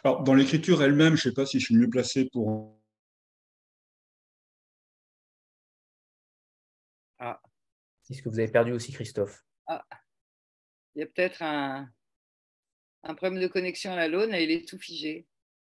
Alors, 0.04 0.24
dans 0.24 0.34
l'écriture 0.34 0.84
elle-même, 0.84 1.16
je 1.16 1.28
ne 1.28 1.32
sais 1.32 1.34
pas 1.34 1.46
si 1.46 1.60
je 1.60 1.66
suis 1.66 1.76
mieux 1.76 1.90
placé 1.90 2.28
pour. 2.34 2.78
Ah. 7.20 7.40
C'est 8.02 8.16
ce 8.16 8.22
que 8.22 8.30
vous 8.30 8.40
avez 8.40 8.52
perdu 8.52 8.74
aussi, 8.74 8.92
Christophe? 8.92 9.46
Ah. 9.68 9.86
Il 10.96 11.00
y 11.00 11.04
a 11.04 11.06
peut-être 11.06 11.42
un, 11.42 11.88
un 13.04 13.16
problème 13.16 13.42
de 13.42 13.48
connexion 13.48 13.92
à 13.92 13.96
la 13.96 14.08
Lone 14.08 14.34
et 14.34 14.44
il 14.44 14.52
est 14.52 14.68
tout 14.68 14.78
figé. 14.78 15.26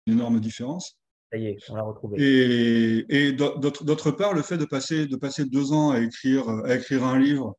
Une 0.07 0.15
énorme 0.15 0.41
différence. 0.41 0.97
Ça 1.33 1.39
y 1.39 1.47
est, 1.47 1.59
on 1.69 1.75
l'a 1.75 1.83
retrouvé. 1.83 2.17
Et, 3.09 3.33
d'autre 3.33 4.11
part, 4.13 4.33
le 4.33 4.43
fait 4.43 4.57
de 4.57 4.65
passer, 4.65 5.07
de 5.07 5.17
passer 5.17 5.45
deux 5.45 5.73
ans 5.73 5.91
à 5.91 6.01
écrire, 6.01 6.49
à 6.49 6.75
écrire 6.75 7.05
un 7.05 7.19
livre 7.19 7.57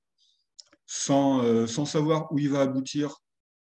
sans, 0.85 1.43
euh, 1.43 1.67
sans 1.67 1.85
savoir 1.85 2.31
où 2.31 2.39
il 2.39 2.49
va 2.49 2.61
aboutir, 2.61 3.17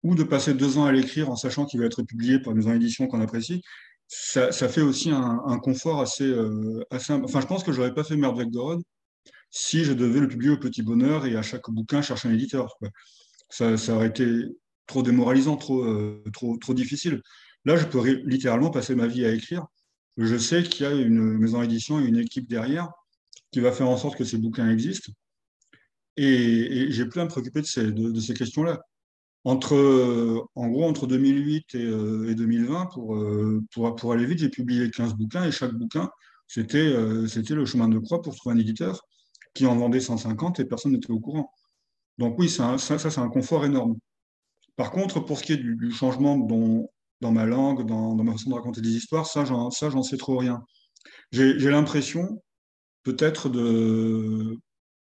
ou 0.05 0.15
de 0.15 0.23
passer 0.23 0.55
deux 0.55 0.79
ans 0.79 0.85
à 0.85 0.93
l'écrire 0.93 1.29
en 1.29 1.37
sachant 1.37 1.67
qu'il 1.67 1.81
va 1.81 1.87
être 1.87 2.03
publié 2.05 2.39
par 2.39 2.55
une 2.55 2.69
édition 2.71 3.09
qu'on 3.09 3.21
apprécie, 3.21 3.62
ça, 4.07 4.53
ça, 4.53 4.69
fait 4.69 4.81
aussi 4.81 5.11
un, 5.11 5.43
un 5.47 5.59
confort 5.59 6.01
assez, 6.01 6.25
euh, 6.25 6.85
assez, 6.91 7.12
Enfin, 7.12 7.41
je 7.41 7.47
pense 7.47 7.62
que 7.62 7.73
je 7.73 7.79
n'aurais 7.79 7.95
pas 7.95 8.05
fait 8.05 8.17
Merde 8.17 8.49
de 8.51 8.59
Rod 8.59 8.83
si 9.51 9.85
je 9.85 9.93
devais 9.93 10.21
le 10.21 10.29
publier 10.29 10.53
au 10.53 10.59
petit 10.59 10.83
bonheur 10.83 11.27
et 11.27 11.37
à 11.37 11.43
chaque 11.43 11.69
bouquin 11.71 12.03
chercher 12.03 12.29
un 12.29 12.33
éditeur. 12.33 12.77
Ça, 13.49 13.77
ça, 13.77 13.95
aurait 13.95 14.09
été 14.09 14.45
trop 14.91 15.03
démoralisant, 15.03 15.57
trop, 15.57 15.85
euh, 15.85 16.23
trop, 16.33 16.57
trop 16.59 16.75
difficile. 16.75 17.23
Là, 17.65 17.77
je 17.77 17.87
peux 17.87 18.03
littéralement 18.25 18.71
passer 18.71 18.95
ma 18.95 19.07
vie 19.07 19.25
à 19.25 19.33
écrire. 19.33 19.67
Je 20.17 20.37
sais 20.37 20.62
qu'il 20.65 20.85
y 20.85 20.89
a 20.89 20.93
une 20.93 21.39
maison 21.39 21.61
d'édition 21.61 22.01
et 22.01 22.05
une 22.05 22.19
équipe 22.19 22.49
derrière 22.49 22.91
qui 23.53 23.61
va 23.61 23.73
faire 23.73 23.89
en 23.89 23.97
sorte 23.97 24.19
que 24.19 24.25
ces 24.25 24.39
bouquins 24.39 24.69
existent. 24.69 25.12
Et, 26.17 26.89
j'ai 26.91 27.07
plus 27.07 27.21
à 27.21 27.25
me 27.25 27.31
préoccuper 27.31 27.61
de 27.62 27.67
ces, 27.67 27.93
de, 27.93 28.21
ces 28.21 28.35
questions-là. 28.35 28.81
Entre, 29.45 29.77
en 30.55 30.69
gros, 30.69 30.85
entre 30.85 31.07
2008 31.07 31.75
et, 31.75 32.35
2020, 32.35 32.87
pour, 32.87 33.19
pour, 33.73 33.97
pour, 33.97 34.12
aller 34.12 34.27
vite, 34.27 34.41
j'ai 34.41 34.51
publié 34.51 34.91
15 34.91 35.15
bouquins 35.15 35.45
et 35.45 35.53
chaque 35.53 35.73
bouquin, 35.73 36.11
c'était 36.47 36.91
le 36.91 37.65
chemin 37.65 37.89
de 37.89 37.99
croix 37.99 38.21
pour 38.21 38.35
trouver 38.35 38.57
un 38.57 38.59
éditeur 38.59 39.01
qui 39.55 39.67
en 39.67 39.77
vendait 39.77 40.01
150 40.01 40.61
et 40.61 40.65
personne 40.65 40.93
n'était 40.93 41.11
au 41.11 41.21
courant. 41.21 41.51
Donc 42.19 42.39
oui, 42.39 42.49
ça, 42.51 42.77
c'est 42.77 43.19
un 43.19 43.29
confort 43.29 43.65
énorme. 43.65 43.97
Par 44.81 44.93
contre, 44.93 45.20
pour 45.20 45.39
ce 45.39 45.44
qui 45.44 45.52
est 45.52 45.59
du, 45.59 45.90
changement 45.90 46.39
dans, 46.39 47.32
ma 47.32 47.44
langue, 47.44 47.85
dans, 47.85 48.15
ma 48.15 48.32
façon 48.32 48.48
de 48.48 48.55
raconter 48.55 48.81
des 48.81 48.97
histoires, 48.97 49.27
ça, 49.27 49.44
j'en, 49.44 49.70
sais 49.70 50.16
trop 50.16 50.39
rien. 50.39 50.65
J'ai, 51.32 51.52
l'impression 51.70 52.43
peut-être 53.02 53.51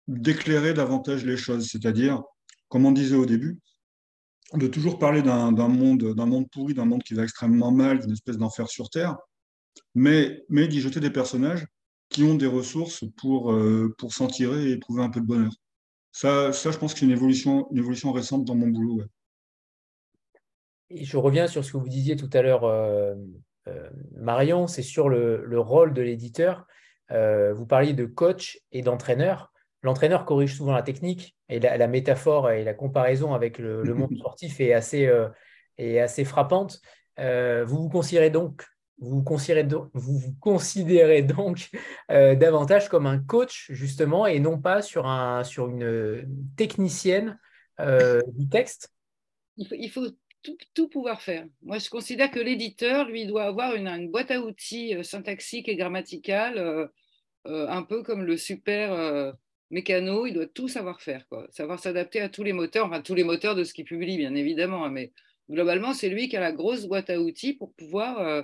d'éclairer 0.07 0.73
davantage 0.73 1.25
les 1.25 1.35
choses, 1.35 1.67
c'est-à-dire, 1.69 2.23
comme 2.69 2.85
on 2.85 2.93
disait 2.93 3.17
au 3.17 3.25
début, 3.25 3.59
de 4.53 4.67
toujours 4.67 4.99
parler 4.99 5.21
d'un 5.21 5.51
monde, 5.51 6.15
pourri, 6.49 6.73
d'un 6.73 6.85
monde 6.85 7.03
qui 7.03 7.13
va 7.13 7.23
extrêmement 7.23 7.73
mal, 7.73 7.99
d'une 7.99 8.13
espèce 8.13 8.37
d'enfer 8.37 8.69
sur 8.69 8.89
Terre, 8.89 9.17
mais, 9.93 10.45
d'y 10.49 10.79
jeter 10.79 11.01
des 11.01 11.11
personnages 11.11 11.67
qui 12.07 12.23
ont 12.23 12.35
des 12.35 12.47
ressources 12.47 13.03
pour, 13.17 13.51
euh, 13.51 13.93
s'en 14.07 14.27
tirer 14.27 14.69
et 14.69 14.71
éprouver 14.71 15.03
un 15.03 15.09
peu 15.09 15.19
de 15.19 15.25
bonheur. 15.25 15.51
Ça, 16.13 16.53
ça 16.53 16.71
je 16.71 16.77
pense 16.77 16.93
que 16.93 16.99
c'est 17.01 17.05
une 17.05 17.11
évolution, 17.11 17.67
une 17.71 17.79
évolution 17.79 18.13
récente 18.13 18.45
dans 18.45 18.55
mon 18.55 18.69
boulot. 18.69 19.03
Et 20.89 21.03
je 21.03 21.17
reviens 21.17 21.47
sur 21.47 21.63
ce 21.63 21.71
que 21.71 21.77
vous 21.77 21.89
disiez 21.89 22.15
tout 22.15 22.29
à 22.33 22.41
l'heure, 22.41 22.63
euh, 22.63 23.15
euh, 23.67 23.89
Marion, 24.15 24.67
c'est 24.67 24.81
sur 24.81 25.09
le, 25.09 25.43
le, 25.45 25.59
rôle 25.59 25.93
de 25.93 26.01
l'éditeur. 26.01 26.65
vous 27.09 27.65
parliez 27.65 27.93
de 27.93 28.05
coach 28.05 28.59
et 28.71 28.81
d'entraîneur 28.81 29.51
l'entraîneur 29.83 30.25
corrige 30.25 30.55
souvent 30.55 30.73
la 30.73 30.83
technique 30.83 31.35
et 31.49 31.59
la, 31.59 31.87
métaphore 31.87 32.51
et 32.51 32.63
la 32.63 32.73
comparaison 32.73 33.33
avec 33.33 33.57
le, 33.57 33.83
monde 33.93 34.15
sportif 34.17 34.59
est 34.59 34.73
assez, 34.73 35.07
euh, 35.07 35.29
assez 35.79 36.25
frappante. 36.25 36.81
Euh, 37.19 37.63
vous 37.65 37.83
vous 37.83 37.89
considérez 37.89 38.29
donc, 38.29 38.63
vous 38.99 39.23
considérez 39.23 39.67
vous, 39.93 40.17
vous 40.17 40.35
considérez 40.39 41.21
donc 41.21 41.69
euh, 42.11 42.35
davantage 42.35 42.89
comme 42.89 43.05
un 43.05 43.19
coach 43.19 43.71
justement 43.71 44.25
et 44.25 44.39
non 44.39 44.59
pas 44.59 44.81
sur, 44.81 45.07
un, 45.07 45.43
sur 45.43 45.69
une 45.69 46.27
technicienne 46.55 47.39
du 47.79 48.49
texte? 48.49 48.91
Il 49.55 49.89
faut, 49.89 50.05
tout, 50.73 50.87
pouvoir 50.89 51.21
faire. 51.21 51.45
Moi, 51.61 51.79
je 51.79 51.89
considère 51.89 52.31
que 52.31 52.39
l'éditeur, 52.39 53.07
lui, 53.07 53.25
doit 53.25 53.43
avoir 53.43 53.75
une, 53.75 54.09
boîte 54.09 54.31
à 54.31 54.41
outils 54.41 54.95
syntaxique 55.03 55.67
et 55.69 55.75
grammaticale, 55.75 56.89
un 57.45 57.83
peu 57.83 58.03
comme 58.03 58.23
le 58.23 58.37
super 58.37 59.35
mécano, 59.69 60.25
il 60.25 60.33
doit 60.33 60.47
tout 60.47 60.67
savoir 60.67 61.01
faire, 61.01 61.25
savoir 61.49 61.79
s'adapter 61.79 62.21
à 62.21 62.29
tous 62.29 62.43
les 62.43 62.53
moteurs, 62.53 62.85
enfin 62.85 63.01
tous 63.01 63.15
les 63.15 63.23
moteurs 63.23 63.55
de 63.55 63.63
ce 63.63 63.73
qu'il 63.73 63.85
publie, 63.85 64.17
bien 64.17 64.35
évidemment, 64.35 64.85
hein, 64.85 64.89
mais 64.89 65.11
globalement, 65.49 65.93
c'est 65.93 66.09
lui 66.09 66.29
qui 66.29 66.37
a 66.37 66.39
la 66.39 66.51
grosse 66.51 66.85
boîte 66.85 67.09
à 67.09 67.19
outils 67.19 67.53
pour 67.53 67.73
pouvoir 67.73 68.19
euh, 68.19 68.41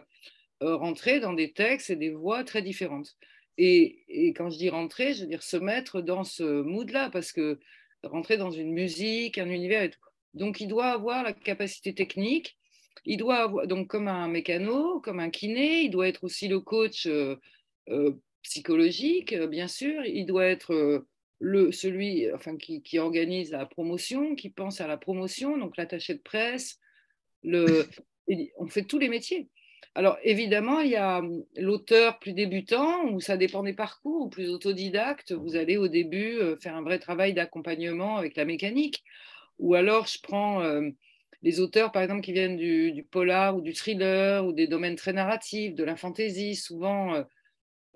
euh, 0.63 0.75
rentrer 0.75 1.19
dans 1.19 1.33
des 1.33 1.53
textes 1.53 1.89
et 1.89 1.95
des 1.95 2.11
voix 2.11 2.43
très 2.43 2.61
différentes. 2.61 3.15
Et, 3.57 4.33
quand 4.35 4.49
je 4.49 4.57
dis 4.57 4.69
rentrer, 4.69 5.13
je 5.13 5.21
veux 5.21 5.27
dire 5.27 5.43
se 5.43 5.57
mettre 5.57 6.01
dans 6.01 6.23
ce 6.23 6.43
mood-là, 6.43 7.09
parce 7.11 7.31
que 7.31 7.59
rentrer 8.03 8.37
dans 8.37 8.51
une 8.51 8.71
musique, 8.71 9.37
un 9.37 9.49
univers 9.49 9.83
et 9.83 9.89
tout. 9.91 9.99
Donc, 10.33 10.61
il 10.61 10.67
doit 10.67 10.87
avoir 10.87 11.23
la 11.23 11.33
capacité 11.33 11.93
technique, 11.93 12.57
il 13.05 13.17
doit 13.17 13.37
avoir, 13.37 13.67
donc 13.67 13.87
comme 13.87 14.07
un 14.07 14.27
mécano, 14.27 14.99
comme 15.01 15.19
un 15.19 15.29
kiné, 15.29 15.81
il 15.81 15.89
doit 15.89 16.07
être 16.07 16.23
aussi 16.23 16.47
le 16.47 16.59
coach 16.59 17.05
euh, 17.05 17.35
psychologique, 18.41 19.35
bien 19.35 19.67
sûr, 19.67 20.05
il 20.05 20.25
doit 20.25 20.45
être 20.45 21.05
celui 21.71 22.27
qui, 22.83 22.99
organise 22.99 23.51
la 23.51 23.65
promotion, 23.65 24.35
qui 24.35 24.49
pense 24.49 24.81
à 24.81 24.87
la 24.87 24.97
promotion, 24.97 25.57
donc 25.57 25.77
l'attaché 25.77 26.13
de 26.13 26.21
presse, 26.21 26.79
le, 27.43 27.85
on 28.57 28.67
fait 28.67 28.83
tous 28.83 28.99
les 28.99 29.09
métiers. 29.09 29.49
Alors 29.95 30.17
évidemment, 30.23 30.79
il 30.79 30.91
y 30.91 30.95
a 30.95 31.19
hum, 31.19 31.43
l'auteur 31.55 32.19
plus 32.19 32.33
débutant, 32.33 33.05
où 33.11 33.19
ça 33.19 33.37
dépend 33.37 33.63
des 33.63 33.73
parcours, 33.73 34.25
ou 34.25 34.29
plus 34.29 34.49
autodidacte, 34.49 35.33
vous 35.33 35.55
allez 35.55 35.77
au 35.77 35.87
début 35.87 36.37
euh, 36.37 36.55
faire 36.57 36.75
un 36.75 36.81
vrai 36.81 36.99
travail 36.99 37.33
d'accompagnement 37.33 38.17
avec 38.17 38.35
la 38.35 38.45
mécanique, 38.45 39.03
ou 39.59 39.75
alors 39.75 40.07
je 40.07 40.19
prends... 40.21 40.61
Euh, 40.61 40.89
les 41.43 41.59
auteurs, 41.59 41.91
par 41.91 42.01
exemple, 42.01 42.21
qui 42.21 42.31
viennent 42.31 42.55
du, 42.55 43.05
polar 43.11 43.55
ou 43.55 43.61
du 43.61 43.73
thriller 43.73 44.45
ou 44.45 44.53
des 44.53 44.65
domaines 44.65 44.95
très 44.95 45.11
narratifs, 45.11 45.75
de 45.75 45.83
la 45.83 45.97
fantaisie, 45.97 46.55
souvent 46.55 47.13
euh, 47.15 47.23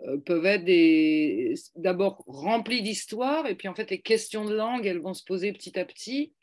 euh, 0.06 0.18
peuvent 0.18 0.46
être 0.46 1.72
d'abord 1.78 2.24
remplis 2.28 2.82
d'histoires, 2.82 3.48
et 3.48 3.56
puis 3.56 3.70
en 3.70 3.74
fait, 3.74 3.90
les 3.90 4.02
questions 4.02 4.44
de 4.44 4.54
langue, 4.54 4.86
elles 4.86 5.00
vont 5.00 5.14
se 5.14 5.24
poser 5.24 5.54
petit 5.54 5.80
à 5.80 5.86
petit. 5.86 6.34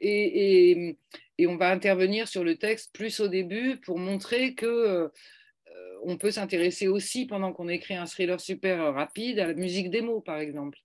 Et, 0.00 0.96
on 1.44 1.56
va 1.56 1.70
intervenir 1.70 2.28
sur 2.28 2.44
le 2.44 2.56
texte 2.56 2.94
plus 2.94 3.18
au 3.18 3.26
début 3.26 3.78
pour 3.78 3.98
montrer 3.98 4.54
que 4.54 5.10
on 6.04 6.16
peut 6.16 6.30
s'intéresser 6.30 6.86
aussi 6.86 7.26
pendant 7.26 7.52
qu'on 7.52 7.68
écrit 7.68 7.94
un 7.94 8.06
thriller 8.06 8.40
super 8.40 8.94
rapide 8.94 9.40
à 9.40 9.48
la 9.48 9.54
musique 9.54 9.90
des 9.90 10.02
mots, 10.02 10.20
par 10.20 10.38
exemple. 10.38 10.78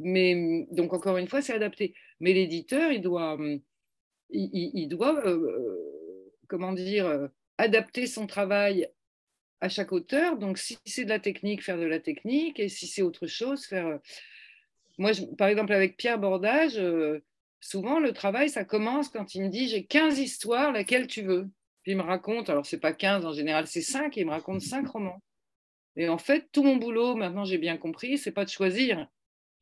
Mais 0.00 0.66
donc 0.70 0.92
encore 0.92 1.16
une 1.16 1.28
fois, 1.28 1.42
c'est 1.42 1.54
adapté. 1.54 1.94
Mais 2.20 2.32
l'éditeur, 2.32 2.92
il 2.92 3.00
doit 3.00 3.38
il, 4.30 4.88
doit, 4.88 5.24
euh, 5.26 5.36
euh, 5.36 6.32
comment 6.48 6.72
dire, 6.72 7.06
euh, 7.06 7.28
adapter 7.58 8.06
son 8.06 8.26
travail 8.26 8.88
à 9.60 9.68
chaque 9.68 9.92
auteur. 9.92 10.38
Donc, 10.38 10.58
si 10.58 10.78
c'est 10.84 11.04
de 11.04 11.10
la 11.10 11.18
technique, 11.18 11.62
faire 11.62 11.78
de 11.78 11.84
la 11.84 12.00
technique, 12.00 12.60
et 12.60 12.68
si 12.68 12.86
c'est 12.86 13.02
autre 13.02 13.26
chose, 13.26 13.64
faire. 13.64 13.98
Moi, 14.98 15.12
par 15.36 15.48
exemple, 15.48 15.72
avec 15.72 15.96
Pierre 15.96 16.18
Bordage, 16.18 16.80
souvent 17.60 18.00
le 18.00 18.12
travail, 18.12 18.48
ça 18.48 18.64
commence 18.64 19.08
quand 19.08 19.34
il 19.34 19.44
me 19.44 19.48
dit 19.48 19.68
j'ai 19.68 19.84
15 19.84 20.18
histoires, 20.18 20.72
laquelle 20.72 21.06
tu 21.06 21.22
veux? 21.22 21.48
Puis 21.82 21.92
il 21.92 21.98
me 21.98 22.02
raconte, 22.02 22.50
alors 22.50 22.66
c'est 22.66 22.80
pas 22.80 22.92
15 22.92 23.26
en 23.26 23.32
général, 23.32 23.66
c'est 23.66 23.82
5, 23.82 24.16
et 24.16 24.22
il 24.22 24.26
me 24.26 24.32
raconte 24.32 24.62
5 24.62 24.86
romans. 24.88 25.22
Et 25.96 26.08
en 26.08 26.18
fait, 26.18 26.48
tout 26.50 26.62
mon 26.62 26.76
boulot, 26.76 27.14
maintenant 27.14 27.44
j'ai 27.44 27.58
bien 27.58 27.76
compris, 27.76 28.18
c'est 28.18 28.32
pas 28.32 28.44
de 28.44 28.50
choisir, 28.50 29.06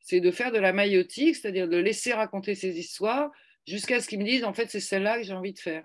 c'est 0.05 0.19
de 0.19 0.29
faire 0.29 0.51
de 0.51 0.59
la 0.59 0.71
maïotique, 0.71 1.35
c'est-à-dire 1.35 1.67
de 1.67 1.77
laisser 1.77 2.13
raconter 2.13 2.53
ses 2.53 2.77
histoires, 2.77 3.31
jusqu'à 3.67 3.99
ce 3.99 4.07
qu'ils 4.07 4.19
me 4.19 4.23
disent, 4.23 4.43
en 4.43 4.53
fait, 4.53 4.69
c'est 4.69 4.79
celle-là 4.79 5.17
que 5.17 5.23
j'ai 5.23 5.33
envie 5.33 5.51
de 5.51 5.59
faire. 5.59 5.83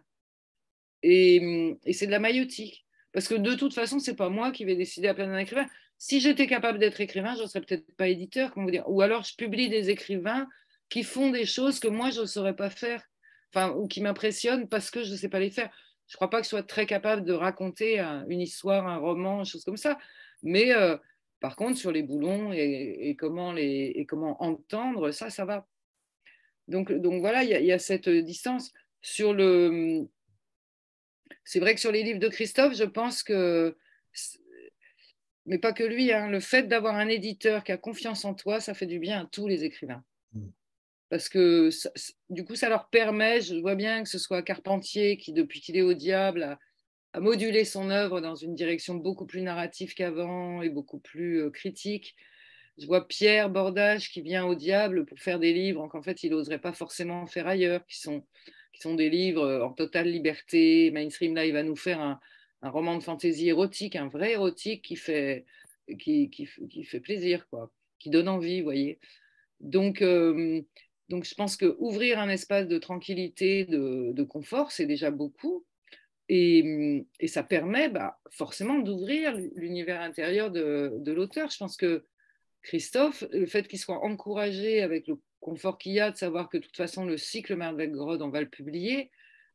Et, 1.02 1.78
c'est 1.92 2.04
de 2.04 2.10
la 2.10 2.18
maïotique. 2.18 2.86
Parce 3.12 3.26
que 3.26 3.34
de 3.34 3.54
toute 3.54 3.72
façon, 3.72 3.98
c'est 3.98 4.14
pas 4.14 4.28
moi 4.28 4.52
qui 4.52 4.66
vais 4.66 4.76
décider 4.76 5.08
à 5.08 5.14
plein 5.14 5.26
d'un 5.26 5.38
écrivain. 5.38 5.66
Si 5.96 6.20
j'étais 6.20 6.46
capable 6.46 6.78
d'être 6.78 7.00
écrivain, 7.00 7.34
je 7.34 7.42
ne 7.42 7.46
serais 7.46 7.62
peut-être 7.62 7.86
pas 7.96 8.08
éditeur, 8.08 8.52
comment 8.52 8.66
vous 8.66 8.72
dire. 8.72 8.84
Ou 8.88 9.00
alors, 9.00 9.24
je 9.24 9.34
publie 9.34 9.70
des 9.70 9.88
écrivains 9.88 10.46
qui 10.90 11.02
font 11.02 11.30
des 11.30 11.46
choses 11.46 11.80
que 11.80 11.88
moi, 11.88 12.10
je 12.10 12.20
ne 12.20 12.26
saurais 12.26 12.54
pas 12.54 12.68
faire, 12.68 13.02
enfin, 13.54 13.72
ou 13.72 13.88
qui 13.88 14.02
m'impressionnent 14.02 14.68
parce 14.68 14.90
que 14.90 15.02
je 15.02 15.12
ne 15.12 15.16
sais 15.16 15.30
pas 15.30 15.40
les 15.40 15.50
faire. 15.50 15.70
Je 16.08 16.14
ne 16.14 16.16
crois 16.16 16.28
pas 16.28 16.40
que 16.40 16.44
je 16.44 16.50
sois 16.50 16.62
très 16.62 16.84
capable 16.84 17.24
de 17.24 17.32
raconter 17.32 18.00
une 18.28 18.40
histoire, 18.42 18.86
un 18.86 18.98
roman, 18.98 19.38
une 19.38 19.44
chose 19.46 19.64
comme 19.64 19.78
ça. 19.78 19.98
Mais 20.42 20.74
euh, 20.74 20.98
par 21.40 21.56
contre, 21.56 21.78
sur 21.78 21.90
les 21.90 22.02
boulons 22.02 22.52
et, 22.52 23.16
comment 23.18 23.52
les, 23.52 23.92
et 23.94 24.06
comment 24.06 24.42
entendre, 24.42 25.10
ça, 25.10 25.30
ça 25.30 25.44
va. 25.44 25.66
Donc, 26.68 26.90
voilà, 26.90 27.42
il 27.42 27.66
y, 27.66 27.72
a 27.72 27.78
cette 27.78 28.08
distance. 28.08 28.72
Sur 29.02 29.32
le... 29.32 30.06
C'est 31.44 31.58
vrai 31.58 31.74
que 31.74 31.80
sur 31.80 31.90
les 31.90 32.02
livres 32.02 32.20
de 32.20 32.28
Christophe, 32.28 32.76
je 32.76 32.84
pense 32.84 33.22
que, 33.22 33.76
mais 35.46 35.58
pas 35.58 35.72
que 35.72 35.82
lui, 35.82 36.12
hein, 36.12 36.28
le 36.28 36.40
fait 36.40 36.64
d'avoir 36.64 36.96
un 36.96 37.08
éditeur 37.08 37.64
qui 37.64 37.72
a 37.72 37.78
confiance 37.78 38.24
en 38.24 38.34
toi, 38.34 38.60
ça 38.60 38.74
fait 38.74 38.86
du 38.86 38.98
bien 38.98 39.22
à 39.22 39.26
tous 39.26 39.48
les 39.48 39.64
écrivains. 39.64 40.04
Mm. 40.32 40.48
Parce 41.08 41.28
que 41.28 41.70
du 42.28 42.44
coup, 42.44 42.54
ça 42.54 42.68
leur 42.68 42.88
permet, 42.90 43.40
je 43.40 43.56
vois 43.56 43.74
bien 43.74 44.02
que 44.02 44.08
ce 44.08 44.18
soit 44.18 44.42
Carpentier 44.42 45.16
qui, 45.16 45.32
depuis 45.32 45.60
qu'il 45.60 45.76
est 45.76 45.82
au 45.82 45.94
diable, 45.94 46.42
a, 46.42 46.58
a, 47.12 47.20
modulé 47.20 47.64
son 47.64 47.90
œuvre 47.90 48.20
dans 48.20 48.34
une 48.34 48.54
direction 48.54 48.94
beaucoup 48.94 49.26
plus 49.26 49.42
narrative 49.42 49.94
qu'avant 49.94 50.62
et 50.62 50.68
beaucoup 50.68 50.98
plus 50.98 51.50
critique 51.52 52.16
je 52.80 52.86
vois 52.86 53.06
Pierre 53.06 53.50
Bordage 53.50 54.10
qui 54.10 54.22
vient 54.22 54.46
au 54.46 54.54
diable 54.54 55.04
pour 55.04 55.18
faire 55.18 55.38
des 55.38 55.52
livres 55.52 55.86
qu'en 55.88 56.02
fait 56.02 56.22
il 56.22 56.30
n'oserait 56.30 56.60
pas 56.60 56.72
forcément 56.72 57.26
faire 57.26 57.46
ailleurs, 57.46 57.84
qui 57.86 58.00
sont, 58.00 58.24
qui 58.72 58.80
sont 58.80 58.94
des 58.94 59.10
livres 59.10 59.60
en 59.62 59.72
totale 59.72 60.08
liberté. 60.08 60.90
Mainstream, 60.90 61.34
là, 61.34 61.44
il 61.44 61.52
va 61.52 61.62
nous 61.62 61.76
faire 61.76 62.00
un, 62.00 62.18
un 62.62 62.70
roman 62.70 62.96
de 62.96 63.02
fantaisie 63.02 63.48
érotique, 63.48 63.96
un 63.96 64.08
vrai 64.08 64.32
érotique 64.32 64.82
qui 64.82 64.96
fait, 64.96 65.44
qui, 65.98 66.30
qui, 66.30 66.46
fait 66.84 67.00
plaisir, 67.00 67.46
quoi, 67.50 67.70
qui 67.98 68.08
donne 68.08 68.28
envie, 68.28 68.60
vous 68.60 68.64
voyez. 68.64 68.98
Donc, 69.60 70.02
donc 71.10 71.24
je 71.24 71.34
pense 71.34 71.56
que 71.56 71.76
ouvrir 71.78 72.18
un 72.18 72.30
espace 72.30 72.66
de 72.66 72.78
tranquillité, 72.78 73.66
de 73.66 74.22
confort, 74.22 74.72
c'est 74.72 74.86
déjà 74.86 75.10
beaucoup. 75.10 75.66
Et, 76.32 77.06
ça 77.26 77.42
permet 77.42 77.88
bah, 77.88 78.20
forcément 78.30 78.78
d'ouvrir 78.78 79.36
l'univers 79.56 80.00
intérieur 80.00 80.50
de, 80.52 81.10
l'auteur. 81.10 81.50
Je 81.50 81.56
pense 81.56 81.76
que 81.76 82.04
Christophe, 82.62 83.24
le 83.32 83.46
fait 83.46 83.66
qu'il 83.66 83.80
soit 83.80 84.04
encouragé 84.04 84.80
avec 84.82 85.08
le 85.08 85.18
confort 85.40 85.76
qu'il 85.76 85.92
y 85.92 86.00
a 86.00 86.12
de 86.12 86.16
savoir 86.16 86.48
que 86.48 86.58
de 86.58 86.62
toute 86.62 86.76
façon 86.76 87.04
le 87.04 87.16
cycle 87.16 87.56
Merdbeck-Grod, 87.56 88.22
on 88.22 88.28
va 88.28 88.40
le 88.40 88.48
publier, 88.48 89.10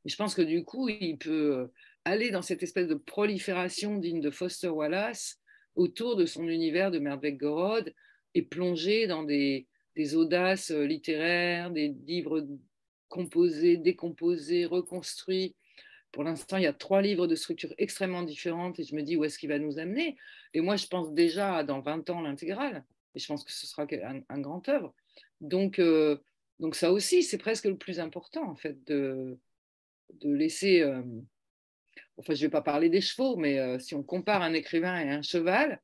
je 0.06 0.16
pense 0.16 0.36
que 0.36 0.42
du 0.42 0.64
coup, 0.64 0.90
il 0.90 1.18
peut 1.18 1.70
aller 2.04 2.30
dans 2.30 2.42
cette 2.42 2.62
espèce 2.62 2.88
de 2.88 2.96
prolifération 2.96 3.98
digne 3.98 4.22
de 4.22 4.30
Foster 4.30 4.68
Wallace 4.68 5.40
autour 5.76 6.16
de 6.16 6.26
son 6.26 6.48
univers 6.48 6.92
de 6.92 7.00
Merdbeck-Gorod 7.00 7.94
et 8.34 8.42
plonger 8.44 9.08
dans 9.08 9.24
des, 9.24 9.68
audaces 10.14 10.72
euh, 10.72 10.86
littéraires, 10.86 11.72
des 11.72 11.96
livres 12.06 12.46
composés, 13.08 13.78
décomposés, 13.78 14.66
reconstruits. 14.66 15.56
Pour 16.16 16.24
l'instant, 16.24 16.56
il 16.56 16.64
y 16.64 16.66
a 16.66 16.72
trois 16.72 17.02
livres 17.02 17.28
de 17.28 17.36
structure 17.36 17.74
extrêmement 17.78 18.24
différentes 18.24 18.80
et 18.80 18.86
je 18.86 18.96
me 18.96 19.02
dis 19.02 19.18
où 19.18 19.26
est-ce 19.26 19.38
qu'il 19.38 19.50
va 19.50 19.60
nous 19.60 19.80
amener. 19.80 20.16
Et 20.54 20.62
moi, 20.62 20.78
je 20.78 20.88
pense 20.88 21.12
déjà 21.12 21.62
dans 21.66 21.82
20 21.82 22.10
ans 22.10 22.22
l'intégrale. 22.22 22.86
Et 23.16 23.20
je 23.20 23.28
pense 23.28 23.44
que 23.44 23.52
ce 23.52 23.68
sera 23.68 23.86
un, 24.30 24.40
grand 24.40 24.70
œuvre. 24.70 24.96
Donc, 25.42 25.78
euh, 25.78 26.18
donc 26.62 26.76
ça 26.76 26.94
aussi, 26.94 27.22
c'est 27.22 27.38
presque 27.38 27.66
le 27.66 27.76
plus 27.76 28.00
important, 28.00 28.50
en 28.50 28.56
fait, 28.56 28.82
de, 28.86 29.38
laisser... 30.22 30.80
Euh, 30.80 31.04
enfin, 32.16 32.34
je 32.34 32.40
ne 32.40 32.46
vais 32.48 32.52
pas 32.52 32.62
parler 32.62 32.88
des 32.88 33.02
chevaux, 33.02 33.36
mais 33.36 33.60
euh, 33.60 33.78
si 33.78 33.94
on 33.94 34.02
compare 34.02 34.42
un 34.42 34.54
écrivain 34.54 34.98
et 34.98 35.10
un 35.10 35.22
cheval, 35.22 35.82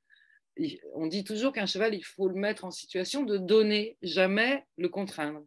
on 0.94 1.08
dit 1.08 1.26
toujours 1.26 1.52
qu'un 1.52 1.66
cheval, 1.66 1.94
il 1.94 2.06
faut 2.06 2.30
le 2.30 2.36
mettre 2.36 2.64
en 2.64 2.72
situation 2.72 3.24
de 3.24 3.36
donner, 3.36 3.98
jamais 4.02 4.64
le 4.78 4.88
contraindre. 4.88 5.46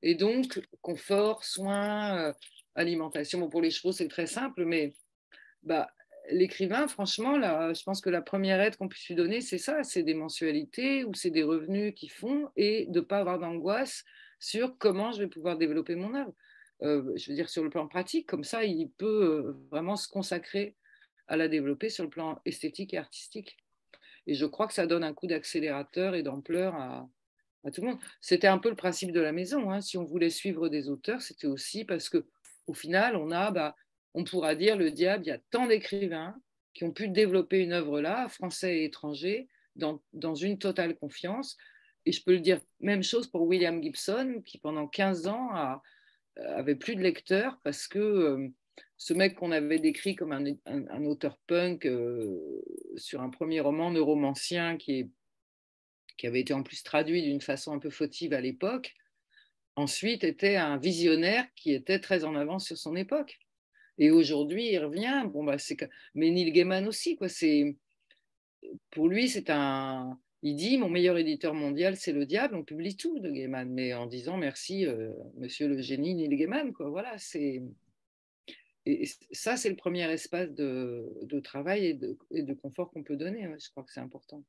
Et 0.00 0.14
donc, 0.14 0.60
confort, 0.80 1.42
soins, 1.42 2.32
alimentation. 2.74 3.40
Bon, 3.40 3.48
pour 3.48 3.62
les 3.62 3.70
chevaux, 3.70 3.92
c'est 3.92 4.08
très 4.08 4.26
simple, 4.26 4.64
mais 4.64 4.94
bah, 5.62 5.90
l'écrivain, 6.30 6.88
franchement, 6.88 7.36
là, 7.36 7.72
je 7.72 7.82
pense 7.82 8.00
que 8.00 8.10
la 8.10 8.22
première 8.22 8.60
aide 8.60 8.76
qu'on 8.76 8.88
puisse 8.88 9.08
lui 9.08 9.14
donner, 9.14 9.40
c'est 9.40 9.58
ça, 9.58 9.82
c'est 9.82 10.02
des 10.02 10.14
mensualités 10.14 11.04
ou 11.04 11.14
c'est 11.14 11.30
des 11.30 11.42
revenus 11.42 11.94
qui 11.94 12.08
font 12.08 12.50
et 12.56 12.86
de 12.86 13.00
ne 13.00 13.04
pas 13.04 13.18
avoir 13.18 13.38
d'angoisse 13.38 14.04
sur 14.38 14.76
comment 14.78 15.12
je 15.12 15.20
vais 15.20 15.28
pouvoir 15.28 15.56
développer 15.56 15.94
mon 15.94 16.14
œuvre. 16.14 16.34
Euh, 16.82 17.12
je 17.16 17.30
veux 17.30 17.36
dire, 17.36 17.48
sur 17.48 17.62
le 17.62 17.70
plan 17.70 17.86
pratique, 17.86 18.26
comme 18.26 18.44
ça, 18.44 18.64
il 18.64 18.90
peut 18.90 19.06
euh, 19.06 19.52
vraiment 19.70 19.96
se 19.96 20.08
consacrer 20.08 20.76
à 21.28 21.36
la 21.36 21.48
développer 21.48 21.88
sur 21.88 22.04
le 22.04 22.10
plan 22.10 22.40
esthétique 22.44 22.92
et 22.92 22.98
artistique. 22.98 23.56
Et 24.26 24.34
je 24.34 24.46
crois 24.46 24.66
que 24.66 24.74
ça 24.74 24.86
donne 24.86 25.04
un 25.04 25.14
coup 25.14 25.26
d'accélérateur 25.26 26.14
et 26.14 26.22
d'ampleur 26.22 26.74
à, 26.74 27.08
tout 27.72 27.80
le 27.80 27.88
monde. 27.88 27.98
C'était 28.20 28.48
un 28.48 28.58
peu 28.58 28.68
le 28.68 28.74
principe 28.74 29.12
de 29.12 29.20
la 29.20 29.30
maison. 29.30 29.70
Hein. 29.70 29.80
Si 29.80 29.96
on 29.96 30.04
voulait 30.04 30.30
suivre 30.30 30.68
des 30.68 30.88
auteurs, 30.88 31.22
c'était 31.22 31.46
aussi 31.46 31.84
parce 31.84 32.08
que 32.08 32.26
au 32.66 32.74
final, 32.74 33.16
on 33.16 33.30
a 33.30 33.50
bah, 33.50 33.76
on 34.14 34.24
pourra 34.24 34.54
dire 34.54 34.76
le 34.76 34.90
diable, 34.90 35.24
il 35.24 35.28
y 35.28 35.32
a 35.32 35.40
tant 35.50 35.66
d'écrivains 35.66 36.34
qui 36.74 36.84
ont 36.84 36.92
pu 36.92 37.08
développer 37.08 37.60
une 37.60 37.72
œuvre 37.72 38.00
là, 38.00 38.28
français 38.28 38.78
et 38.78 38.84
étrangers, 38.84 39.48
dans, 39.76 40.34
une 40.34 40.58
totale 40.58 40.96
confiance. 40.96 41.56
Et 42.04 42.12
je 42.12 42.22
peux 42.22 42.32
le 42.32 42.40
dire, 42.40 42.60
même 42.80 43.02
chose 43.02 43.26
pour 43.26 43.42
William 43.42 43.82
Gibson, 43.82 44.42
qui 44.44 44.58
pendant 44.58 44.86
15 44.86 45.26
ans 45.28 45.50
a, 45.52 45.82
euh, 46.38 46.56
avait 46.56 46.74
plus 46.74 46.96
de 46.96 47.00
lecteurs 47.00 47.58
parce 47.62 47.86
que 47.86 47.98
euh, 47.98 48.48
ce 48.96 49.14
mec 49.14 49.36
qu'on 49.36 49.52
avait 49.52 49.78
décrit 49.78 50.14
comme 50.14 50.32
un, 50.32 51.04
auteur 51.04 51.38
punk 51.46 51.86
euh, 51.86 52.62
sur 52.96 53.20
un 53.20 53.30
premier 53.30 53.60
roman 53.60 53.90
neuromancien 53.90 54.76
qui, 54.76 55.10
qui 56.16 56.26
avait 56.26 56.40
été 56.40 56.54
en 56.54 56.62
plus 56.62 56.82
traduit 56.82 57.22
d'une 57.22 57.40
façon 57.40 57.72
un 57.72 57.78
peu 57.78 57.90
fautive 57.90 58.32
à 58.32 58.40
l'époque, 58.40 58.94
ensuite 59.76 60.24
était 60.24 60.56
un 60.56 60.76
visionnaire 60.76 61.46
qui 61.54 61.72
était 61.72 61.98
très 61.98 62.24
en 62.24 62.34
avance 62.34 62.66
sur 62.66 62.76
son 62.76 62.96
époque. 62.96 63.38
Et 63.98 64.10
aujourd'hui, 64.10 64.70
il 64.72 64.78
revient. 64.78 65.24
Bon, 65.32 65.44
bah, 65.44 65.58
c'est... 65.58 65.76
Mais 66.14 66.30
Neil 66.30 66.52
Gaiman 66.52 66.86
aussi, 66.86 67.16
quoi. 67.16 67.28
C'est... 67.28 67.76
Pour 68.90 69.08
lui, 69.08 69.28
c'est 69.28 69.50
un. 69.50 70.18
Il 70.44 70.56
dit 70.56 70.78
Mon 70.78 70.88
meilleur 70.88 71.18
éditeur 71.18 71.54
mondial, 71.54 71.96
c'est 71.96 72.12
le 72.12 72.26
diable. 72.26 72.54
On 72.54 72.64
publie 72.64 72.96
tout 72.96 73.18
de 73.18 73.30
Gaiman, 73.30 73.68
mais 73.68 73.92
en 73.92 74.06
disant 74.06 74.36
merci, 74.36 74.86
euh, 74.86 75.12
monsieur 75.36 75.68
le 75.68 75.80
génie 75.80 76.14
Neil 76.14 76.36
Gaiman. 76.36 76.72
Quoi. 76.72 76.88
Voilà, 76.88 77.16
c'est. 77.18 77.62
Et 78.86 79.08
ça, 79.30 79.56
c'est 79.56 79.68
le 79.68 79.76
premier 79.76 80.10
espace 80.10 80.50
de, 80.50 81.40
travail 81.44 81.98
et 82.30 82.42
de 82.42 82.54
confort 82.54 82.90
qu'on 82.90 83.04
peut 83.04 83.16
donner. 83.16 83.48
Je 83.60 83.70
crois 83.70 83.84
que 83.84 83.92
c'est 83.92 84.00
important. 84.00 84.42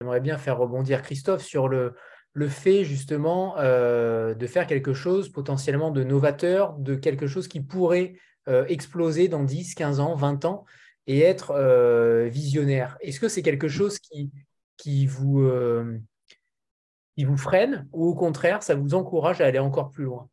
J'aimerais 0.00 0.20
bien 0.20 0.38
faire 0.38 0.56
rebondir 0.56 1.02
Christophe 1.02 1.44
sur 1.44 1.68
le, 1.68 1.94
le 2.32 2.48
fait 2.48 2.84
justement 2.84 3.58
euh, 3.58 4.34
de 4.34 4.46
faire 4.46 4.66
quelque 4.66 4.94
chose 4.94 5.28
potentiellement 5.30 5.90
de 5.90 6.04
novateur, 6.04 6.74
de 6.74 6.94
quelque 6.94 7.26
chose 7.26 7.48
qui 7.48 7.60
pourrait 7.60 8.14
euh, 8.48 8.64
exploser 8.68 9.28
dans 9.28 9.42
10, 9.42 9.74
15 9.74 10.00
ans, 10.00 10.14
20 10.14 10.44
ans 10.44 10.64
et 11.06 11.20
être 11.20 11.52
euh, 11.52 12.28
visionnaire. 12.28 12.96
Est-ce 13.00 13.20
que 13.20 13.28
c'est 13.28 13.42
quelque 13.42 13.68
chose 13.68 13.98
qui, 13.98 14.30
vous, 15.06 15.48
freine 17.36 17.88
ou 17.92 18.06
au 18.06 18.14
contraire, 18.14 18.62
ça 18.62 18.74
vous 18.74 18.94
encourage 18.94 19.40
à 19.40 19.46
aller 19.46 19.58
encore 19.58 19.90
plus 19.90 20.04
loin? 20.04 20.28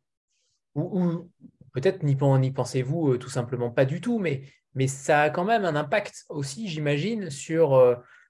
Ou, 0.74 1.28
peut-être 1.72 2.02
n'y 2.02 2.14
pensez-vous 2.52 3.18
tout 3.18 3.28
simplement 3.28 3.70
pas 3.70 3.84
du 3.84 4.00
tout, 4.00 4.18
mais 4.20 4.86
ça 4.86 5.22
a 5.22 5.30
quand 5.30 5.44
même 5.44 5.64
un 5.64 5.74
impact 5.74 6.24
aussi, 6.28 6.68
j'imagine, 6.68 7.30
sur, 7.30 7.74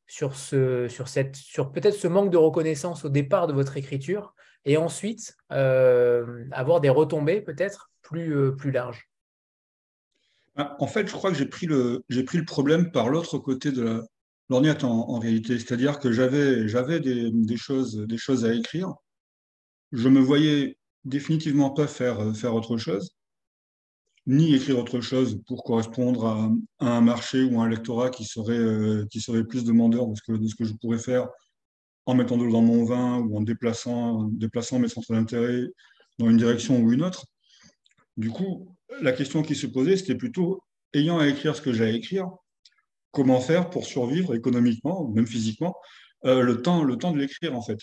sur, 0.09 0.35
ce, 0.35 0.89
sur, 0.89 1.09
cette, 1.09 1.37
sur 1.37 1.71
peut-être 1.71 1.95
ce 1.95 2.09
manque 2.09 2.31
de 2.31 2.37
reconnaissance 2.37 3.05
au 3.05 3.09
départ 3.09 3.47
de 3.47 3.53
votre 3.53 3.77
écriture 3.77 4.35
et 4.65 4.77
ensuite 4.77 5.37
avoir 5.51 6.81
des 6.81 6.89
retombées 6.89 7.41
peut-être 7.41 7.91
plus, 8.03 8.57
plus 8.57 8.71
larges? 8.71 9.09
Ah, 10.57 10.75
en 10.81 10.89
fait, 10.89 11.07
je 11.07 11.13
crois 11.13 11.31
que 11.31 11.37
j'ai 11.37 11.47
pris 11.47 11.67
le, 11.67 12.03
j'ai 12.09 12.25
pris 12.25 12.37
le 12.37 12.45
problème 12.45 12.91
par 12.91 13.09
l'autre 13.09 13.39
côté 13.39 13.71
de 13.71 13.83
la 13.83 14.03
lorgnette 14.49 14.83
en, 14.83 15.19
réalité. 15.19 15.57
C'est-à-dire 15.59 16.01
que 16.01 16.11
j'avais, 16.11 16.67
j'avais 16.67 16.99
des, 16.99 17.57
choses, 17.57 17.97
des 17.97 18.19
choses 18.19 18.45
à 18.45 18.53
écrire. 18.53 18.93
Je 19.93 20.09
me 20.09 20.21
voyais 20.21 20.77
définitivement 21.05 21.71
pas 21.71 21.87
faire, 21.87 22.35
faire 22.35 22.55
autre 22.55 22.77
chose, 22.77 23.15
ni 24.29 24.55
écrire 24.55 24.79
autre 24.79 25.01
chose 25.01 25.41
pour 25.47 25.65
correspondre 25.65 26.27
à, 26.27 26.87
un 26.87 27.01
marché 27.01 27.43
ou 27.43 27.61
à 27.61 27.65
un 27.65 27.69
lectorat 27.69 28.11
qui 28.11 28.25
serait, 28.25 28.59
euh, 28.59 29.07
qui 29.11 29.21
serait 29.21 29.43
plus 29.43 29.65
demandeur 29.65 30.07
de 30.07 30.15
ce, 30.15 30.23
que, 30.23 30.33
de 30.33 30.47
ce 30.47 30.55
que 30.55 30.65
je 30.65 30.75
pourrais 30.75 30.99
faire 30.99 31.29
en 32.05 32.15
mettant 32.15 32.37
de 32.37 32.45
l'eau 32.45 32.53
dans 32.53 32.63
mon 32.63 32.85
vin 32.85 33.19
ou 33.21 33.39
en 33.39 33.41
déplaçant, 33.41 34.25
déplaçant 34.25 34.79
mes 34.79 34.89
centres 34.89 35.13
d'intérêt 35.13 35.65
dans 36.19 36.29
une 36.29 36.37
direction 36.37 36.79
ou 36.79 36.93
une 36.93 37.03
autre. 37.03 37.25
Du 38.19 38.31
coup, 38.31 38.77
la 39.01 39.13
question 39.13 39.43
qui 39.43 39.55
se 39.55 39.67
posait, 39.67 39.97
c'était 39.97 40.15
plutôt, 40.15 40.63
ayant 40.93 41.19
à 41.19 41.27
écrire 41.27 41.57
ce 41.57 41.63
que 41.63 41.73
j'ai 41.73 41.85
à 41.85 41.91
écrire, 41.91 42.29
comment 43.13 43.41
faire 43.41 43.71
pour 43.71 43.87
survivre 43.87 44.35
économiquement, 44.35 45.09
même 45.09 45.27
physiquement, 45.27 45.75
euh, 46.27 46.43
le, 46.43 46.61
temps, 46.61 46.85
le 46.85 46.97
temps 46.97 47.13
de 47.13 47.19
l'écrire, 47.19 47.57
en 47.57 47.63
fait? 47.63 47.79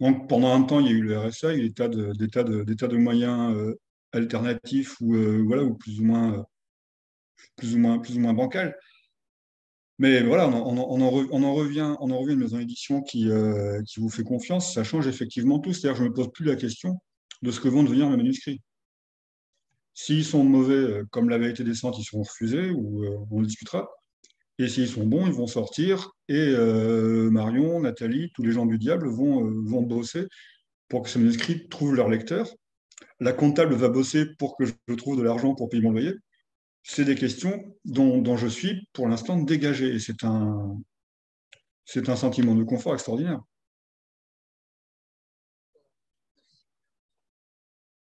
Donc, 0.00 0.28
pendant 0.28 0.54
un 0.54 0.62
temps, 0.62 0.80
il 0.80 0.86
y 0.86 0.88
a 0.90 0.92
eu 0.92 1.00
le 1.00 1.18
RSA, 1.18 1.54
il 1.54 1.58
y 1.58 1.64
a 1.64 1.68
des 1.68 1.72
tas 1.72 1.88
de, 1.88 2.12
des 2.12 2.28
tas 2.28 2.42
de, 2.42 2.62
de 2.62 2.96
moyens 2.98 3.54
euh, 3.56 3.78
alternatifs 4.16 4.96
ou, 5.00 5.14
euh, 5.14 5.42
voilà, 5.46 5.64
ou 5.64 5.74
plus 5.74 6.00
ou 6.00 6.04
moins, 6.04 6.44
plus 7.56 7.74
ou 7.74 7.78
moins, 7.78 7.98
plus 7.98 8.16
ou 8.16 8.20
moins 8.20 8.34
bancal. 8.34 8.76
Mais 9.98 10.22
voilà, 10.22 10.48
on, 10.48 10.78
en, 10.78 11.10
revient, 11.10 11.96
on 12.00 12.10
en 12.10 12.18
revient 12.18 12.32
une 12.34 12.40
maison 12.40 12.58
d'édition 12.58 13.00
qui, 13.00 13.30
qui 13.86 13.98
vous 13.98 14.10
fait 14.10 14.24
confiance. 14.24 14.74
Ça 14.74 14.84
change 14.84 15.06
effectivement 15.06 15.58
tout. 15.58 15.72
C'est-à-dire, 15.72 15.96
je 15.96 16.04
ne 16.04 16.08
me 16.10 16.14
pose 16.14 16.30
plus 16.32 16.44
la 16.44 16.56
question 16.56 17.00
de 17.40 17.50
ce 17.50 17.60
que 17.60 17.68
vont 17.68 17.82
devenir 17.82 18.10
mes 18.10 18.18
manuscrits. 18.18 18.60
S'ils 19.98 20.26
sont 20.26 20.44
mauvais, 20.44 20.74
euh, 20.74 21.04
comme 21.10 21.30
la 21.30 21.38
vérité 21.38 21.64
descente, 21.64 21.98
ils 21.98 22.04
seront 22.04 22.22
refusés 22.22 22.70
ou 22.70 23.02
euh, 23.02 23.16
on 23.30 23.40
discutera. 23.40 23.88
Et 24.58 24.68
s'ils 24.68 24.88
sont 24.88 25.06
bons, 25.06 25.26
ils 25.26 25.32
vont 25.32 25.46
sortir. 25.46 26.10
Et 26.28 26.34
euh, 26.36 27.30
Marion, 27.30 27.80
Nathalie, 27.80 28.30
tous 28.34 28.42
les 28.42 28.52
gens 28.52 28.66
du 28.66 28.76
diable 28.76 29.08
vont, 29.08 29.50
vont 29.64 29.80
bosser 29.80 30.26
pour 30.88 31.02
que 31.02 31.08
ces 31.08 31.18
manuscrits 31.18 31.66
trouvent 31.68 31.94
leur 31.94 32.10
lecteur. 32.10 32.46
La 33.20 33.32
comptable 33.32 33.74
va 33.74 33.88
bosser 33.88 34.26
pour 34.38 34.56
que 34.56 34.64
je 34.64 34.94
trouve 34.94 35.16
de 35.16 35.22
l'argent 35.22 35.54
pour 35.54 35.68
payer 35.68 35.82
mon 35.82 35.92
loyer. 35.92 36.14
C'est 36.82 37.04
des 37.04 37.14
questions 37.14 37.64
dont, 37.84 38.18
dont, 38.18 38.36
je 38.36 38.46
suis 38.46 38.88
pour 38.92 39.08
l'instant 39.08 39.36
dégagé. 39.36 39.94
Et 39.94 39.98
c'est 39.98 40.24
un, 40.24 40.76
c'est 41.84 42.08
un 42.08 42.16
sentiment 42.16 42.54
de 42.54 42.62
confort 42.62 42.94
extraordinaire. 42.94 43.40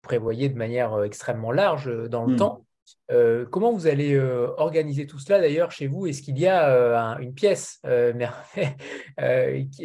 prévoyez 0.04 0.50
de 0.50 0.58
manière 0.58 0.94
euh, 0.94 1.06
extrêmement 1.06 1.52
large 1.52 1.88
euh, 1.88 2.08
dans 2.08 2.26
le 2.26 2.36
hmm. 2.36 2.38
temps. 2.38 2.66
Euh, 3.12 3.46
comment 3.46 3.74
vous 3.74 3.88
allez 3.88 4.18
organiser 4.20 5.06
tout 5.06 5.20
cela 5.20 5.40
d'ailleurs 5.40 5.72
chez 5.72 5.88
vous? 5.88 6.08
Est-ce 6.08 6.22
qu'il 6.22 6.38
y 6.40 6.48
a 6.48 7.18
une 7.20 7.34
pièce 7.34 7.80
merveille, 7.84 8.78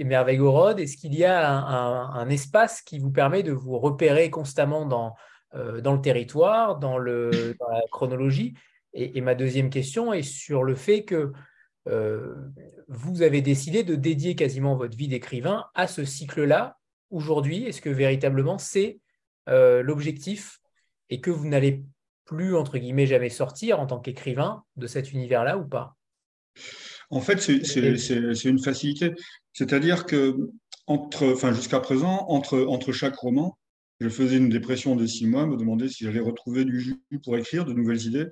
merveille 0.05 0.41
au 0.41 0.53
Rod 0.53 0.79
Est-ce 0.81 0.97
qu'il 0.97 1.15
y 1.15 1.25
a 1.25 1.51
un, 1.51 2.29
espace 2.29 2.83
qui 2.83 2.99
vous 2.99 3.11
permet 3.11 3.43
de 3.43 3.53
vous 3.53 3.79
repérer 3.79 4.31
constamment 4.31 4.87
dans, 4.87 5.15
dans 5.53 5.95
le 5.95 6.01
territoire, 6.01 6.79
dans, 6.79 6.99
le, 6.99 7.55
la 7.61 7.83
chronologie? 7.91 8.55
Et, 8.95 9.21
ma 9.21 9.35
deuxième 9.35 9.71
question 9.71 10.13
est 10.13 10.23
sur 10.23 10.65
le 10.65 10.75
fait 10.75 11.05
que 11.05 11.33
vous 12.89 13.23
avez 13.23 13.43
décidé 13.43 13.83
de 13.83 13.95
dédier 13.95 14.35
quasiment 14.35 14.77
votre 14.77 14.97
vie 14.97 15.09
d'écrivain 15.09 15.67
à 15.75 15.87
ce 15.87 16.05
cycle-là 16.05 16.79
aujourd'hui. 17.11 17.65
Est-ce 17.65 17.81
que 17.81 17.91
véritablement 17.91 18.59
c'est 18.59 19.01
euh, 19.49 19.83
l'objectif 19.83 20.61
est 21.11 21.21
que 21.21 21.31
vous 21.31 21.49
n'allez 21.49 21.85
plus, 22.29 22.55
entre 22.55 22.79
guillemets, 22.79 23.07
jamais 23.07 23.31
sortir 23.31 23.81
en 23.81 23.87
tant 23.87 23.99
qu'écrivain 23.99 24.63
de 24.77 24.87
cet 24.87 25.13
univers-là 25.13 25.59
ou 25.59 25.67
pas? 25.67 25.97
En 27.11 27.21
fait, 27.21 27.41
c'est 27.41 28.45
une 28.45 28.63
facilité. 28.63 29.13
C'est-à-dire 29.53 30.05
que 30.05 30.37
entre, 30.87 31.33
enfin, 31.33 31.53
jusqu'à 31.53 31.81
présent, 31.81 32.27
entre, 32.29 32.61
entre 32.69 32.93
chaque 32.93 33.17
roman, 33.17 33.59
je 34.01 34.09
faisais 34.09 34.37
une 34.37 34.49
dépression 34.49 34.95
de 34.95 35.07
six 35.07 35.27
mois, 35.27 35.47
me 35.47 35.57
demandais 35.57 35.89
si 35.89 36.05
j'allais 36.05 36.21
retrouver 36.21 36.65
du 36.65 36.81
jus 36.81 37.01
pour 37.25 37.37
écrire 37.37 37.65
de 37.65 37.73
nouvelles 37.73 38.03
idées. 38.03 38.27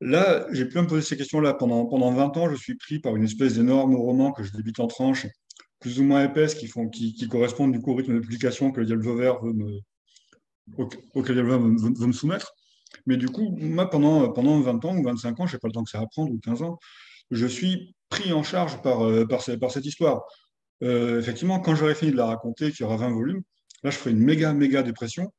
Là, 0.00 0.46
j'ai 0.52 0.66
pu 0.66 0.78
me 0.78 0.86
poser 0.86 1.02
ces 1.02 1.16
questions-là. 1.16 1.54
Pendant, 1.54 1.86
pendant 1.86 2.12
20 2.12 2.36
ans, 2.36 2.50
je 2.50 2.56
suis 2.56 2.76
pris 2.76 3.00
par 3.00 3.16
une 3.16 3.24
espèce 3.24 3.54
d'énorme 3.54 3.96
roman 3.96 4.32
que 4.32 4.42
je 4.42 4.52
débite 4.52 4.80
en 4.80 4.86
tranches, 4.86 5.26
plus 5.80 5.98
ou 5.98 6.04
moins 6.04 6.24
épaisse, 6.24 6.54
qui, 6.54 6.68
font, 6.68 6.88
qui, 6.88 7.14
qui 7.14 7.28
correspondent 7.28 7.72
du 7.72 7.80
coup 7.80 7.92
au 7.92 7.96
rythme 7.96 8.14
de 8.14 8.20
publication 8.20 8.70
que 8.70 8.80
le 8.80 8.86
Diable 8.86 9.02
Vauvert 9.02 9.42
veut 9.42 9.80
auquel 11.14 11.42
me 11.42 12.12
soumettre. 12.12 12.54
Mais 13.06 13.16
du 13.16 13.28
coup, 13.28 13.54
moi, 13.58 13.88
pendant, 13.88 14.30
pendant 14.32 14.60
20 14.60 14.84
ans 14.84 14.96
ou 14.96 15.02
25 15.02 15.40
ans, 15.40 15.46
je 15.46 15.56
n'ai 15.56 15.60
pas 15.60 15.68
le 15.68 15.72
temps 15.72 15.84
que 15.84 15.90
ça 15.90 16.00
va 16.00 16.06
prendre, 16.06 16.32
ou 16.32 16.38
15 16.38 16.62
ans, 16.62 16.78
je 17.30 17.46
suis 17.46 17.94
pris 18.08 18.32
en 18.32 18.42
charge 18.42 18.82
par, 18.82 19.06
euh, 19.06 19.26
par, 19.26 19.42
cette 19.42 19.86
histoire. 19.86 20.24
Euh, 20.82 21.20
effectivement, 21.20 21.60
quand 21.60 21.74
j'aurai 21.74 21.94
fini 21.94 22.12
de 22.12 22.16
la 22.16 22.26
raconter, 22.26 22.70
qu'il 22.70 22.80
y 22.80 22.84
aura 22.84 22.96
20 22.96 23.10
volumes, 23.10 23.42
là, 23.82 23.90
je 23.90 23.98
ferai 23.98 24.10
une 24.10 24.20
méga, 24.20 24.52
méga 24.52 24.82
dépression. 24.82 25.32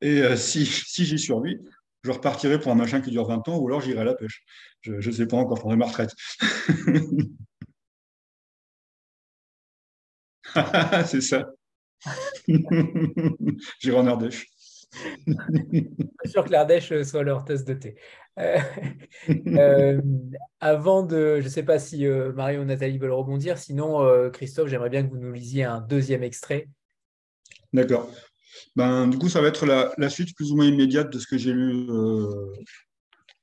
Et 0.00 0.22
euh, 0.22 0.36
si, 0.36 0.66
si 0.66 1.04
j'y 1.04 1.18
survis, 1.18 1.58
je 2.02 2.10
repartirai 2.10 2.60
pour 2.60 2.72
un 2.72 2.76
machin 2.76 3.00
qui 3.00 3.10
dure 3.10 3.26
20 3.26 3.48
ans, 3.48 3.58
ou 3.58 3.66
alors 3.68 3.80
j'irai 3.80 4.00
à 4.00 4.04
la 4.04 4.14
pêche. 4.14 4.42
Je 4.82 4.94
ne 4.94 5.14
sais 5.14 5.26
pas 5.26 5.36
encore, 5.36 5.56
je 5.56 5.62
prendrai 5.62 5.78
ma 5.78 5.86
retraite. 5.86 6.12
C'est 11.06 11.20
ça. 11.20 11.46
J'irai 13.80 13.96
en 13.96 14.06
Ardèche. 14.06 14.46
Pas 15.26 16.28
sûr 16.28 16.44
que 16.44 16.50
l'Ardèche 16.50 17.02
soit 17.02 17.22
leur 17.22 17.44
tasse 17.44 17.64
de 17.64 17.74
thé. 17.74 17.96
Euh, 18.38 18.58
euh, 19.46 20.00
avant 20.60 21.02
de, 21.02 21.40
je 21.40 21.44
ne 21.44 21.50
sais 21.50 21.62
pas 21.62 21.78
si 21.78 22.06
euh, 22.06 22.32
Mario 22.32 22.62
ou 22.62 22.64
Nathalie 22.64 22.98
veulent 22.98 23.12
rebondir, 23.12 23.58
sinon 23.58 24.30
Christophe, 24.32 24.68
j'aimerais 24.68 24.90
bien 24.90 25.04
que 25.04 25.10
vous 25.10 25.18
nous 25.18 25.32
lisiez 25.32 25.64
un 25.64 25.80
deuxième 25.80 26.22
extrait. 26.22 26.68
D'accord. 27.72 28.10
Ben, 28.76 29.08
du 29.08 29.18
coup, 29.18 29.28
ça 29.28 29.40
va 29.40 29.48
être 29.48 29.66
la, 29.66 30.08
suite 30.08 30.34
plus 30.36 30.52
ou 30.52 30.56
moins 30.56 30.66
immédiate 30.66 31.12
de 31.12 31.18
ce 31.18 31.26
que 31.26 31.36
j'ai 31.36 31.52
lu 31.52 31.86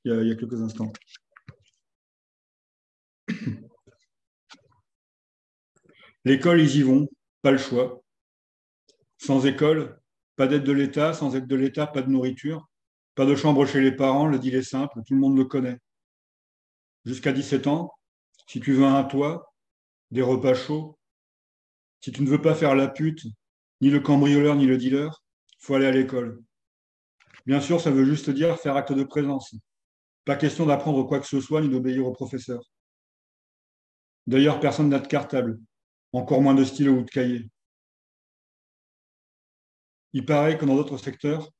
il 0.04 0.12
y, 0.12 0.32
a, 0.32 0.34
quelques 0.34 0.60
instants. 0.60 0.92
L'école, 6.24 6.60
ils 6.60 6.76
y 6.76 6.82
vont, 6.82 7.08
pas 7.42 7.50
le 7.50 7.58
choix. 7.58 8.02
Sans 9.18 9.44
école, 9.46 10.00
pas 10.36 10.46
d'aide 10.46 10.64
de 10.64 10.72
l'État, 10.72 11.12
sans 11.12 11.34
aide 11.36 11.46
de 11.46 11.56
l'État, 11.56 11.86
pas 11.86 12.02
de 12.02 12.10
nourriture, 12.10 12.68
pas 13.14 13.26
de 13.26 13.34
chambre 13.34 13.66
chez 13.66 13.80
les 13.80 13.92
parents, 13.92 14.26
le 14.26 14.38
deal 14.38 14.54
est 14.54 14.62
simple, 14.62 15.00
tout 15.06 15.14
le 15.14 15.20
monde 15.20 15.36
le 15.36 15.44
connaît. 15.44 15.78
Jusqu'à 17.04 17.32
17 17.32 17.66
ans, 17.66 17.92
si 18.46 18.60
tu 18.60 18.72
veux 18.72 18.84
un 18.84 19.04
toit, 19.04 19.52
des 20.10 20.22
repas 20.22 20.54
chauds, 20.54 20.98
si 22.00 22.12
tu 22.12 22.22
ne 22.22 22.28
veux 22.28 22.40
pas 22.40 22.54
faire 22.54 22.74
la 22.74 22.88
pute, 22.88 23.24
ni 23.80 23.90
le 23.90 24.00
cambrioleur, 24.00 24.56
ni 24.56 24.66
le 24.66 24.76
dealer, 24.76 25.22
faut 25.58 25.74
aller 25.74 25.86
à 25.86 25.90
l'école. 25.90 26.42
Bien 27.46 27.60
sûr, 27.60 27.80
ça 27.80 27.90
veut 27.90 28.04
juste 28.04 28.30
dire 28.30 28.58
faire 28.58 28.76
acte 28.76 28.92
de 28.92 29.04
présence. 29.04 29.54
Pas 30.24 30.36
question 30.36 30.66
d'apprendre 30.66 31.02
quoi 31.04 31.18
que 31.18 31.26
ce 31.26 31.40
soit, 31.40 31.60
ni 31.60 31.68
d'obéir 31.68 32.06
au 32.06 32.12
professeur. 32.12 32.62
D'ailleurs, 34.26 34.60
personne 34.60 34.88
n'a 34.88 35.00
de 35.00 35.06
cartable, 35.06 35.58
encore 36.12 36.42
moins 36.42 36.54
de 36.54 36.64
stylo 36.64 36.92
ou 36.92 37.02
de 37.02 37.10
cahier. 37.10 37.50
Il 40.12 40.26
paraît 40.26 40.58
que 40.58 40.64
dans 40.64 40.76
d'autres 40.76 40.98
secteurs, 40.98 41.50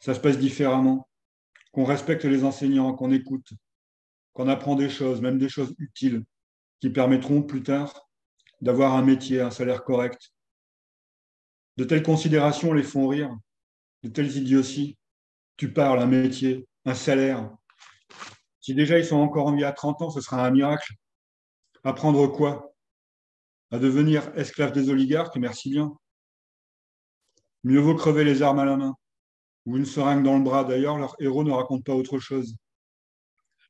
ça 0.00 0.14
se 0.14 0.20
passe 0.20 0.38
différemment, 0.38 1.08
qu'on 1.72 1.84
respecte 1.84 2.24
les 2.24 2.44
enseignants, 2.44 2.94
qu'on 2.94 3.10
écoute, 3.10 3.52
qu'on 4.32 4.48
apprend 4.48 4.76
des 4.76 4.90
choses, 4.90 5.20
même 5.20 5.38
des 5.38 5.48
choses 5.48 5.74
utiles, 5.78 6.24
qui 6.80 6.90
permettront 6.90 7.42
plus 7.42 7.62
tard 7.62 8.08
d'avoir 8.60 8.94
un 8.94 9.02
métier, 9.02 9.40
un 9.40 9.50
salaire 9.50 9.84
correct. 9.84 10.32
De 11.76 11.84
telles 11.84 12.02
considérations 12.02 12.72
les 12.72 12.82
font 12.82 13.08
rire, 13.08 13.34
de 14.02 14.08
telles 14.08 14.36
idioties. 14.36 14.96
Tu 15.56 15.72
parles, 15.72 16.00
un 16.00 16.06
métier, 16.06 16.66
un 16.84 16.94
salaire. 16.94 17.50
Si 18.60 18.74
déjà 18.74 18.98
ils 18.98 19.04
sont 19.04 19.16
encore 19.16 19.46
en 19.46 19.56
vie 19.56 19.64
à 19.64 19.72
30 19.72 20.02
ans, 20.02 20.10
ce 20.10 20.20
sera 20.20 20.46
un 20.46 20.50
miracle. 20.50 20.94
Apprendre 21.82 22.26
quoi? 22.28 22.74
À 23.70 23.78
devenir 23.78 24.30
esclave 24.36 24.72
des 24.72 24.90
oligarques, 24.90 25.36
merci 25.36 25.70
bien. 25.70 25.92
Mieux 27.64 27.80
vaut 27.80 27.94
crever 27.94 28.24
les 28.24 28.42
armes 28.42 28.58
à 28.58 28.64
la 28.64 28.76
main, 28.76 28.94
ou 29.66 29.76
une 29.76 29.86
seringue 29.86 30.22
dans 30.22 30.36
le 30.36 30.44
bras. 30.44 30.64
D'ailleurs, 30.64 30.98
leurs 30.98 31.16
héros 31.18 31.44
ne 31.44 31.50
racontent 31.50 31.82
pas 31.82 31.94
autre 31.94 32.18
chose. 32.18 32.56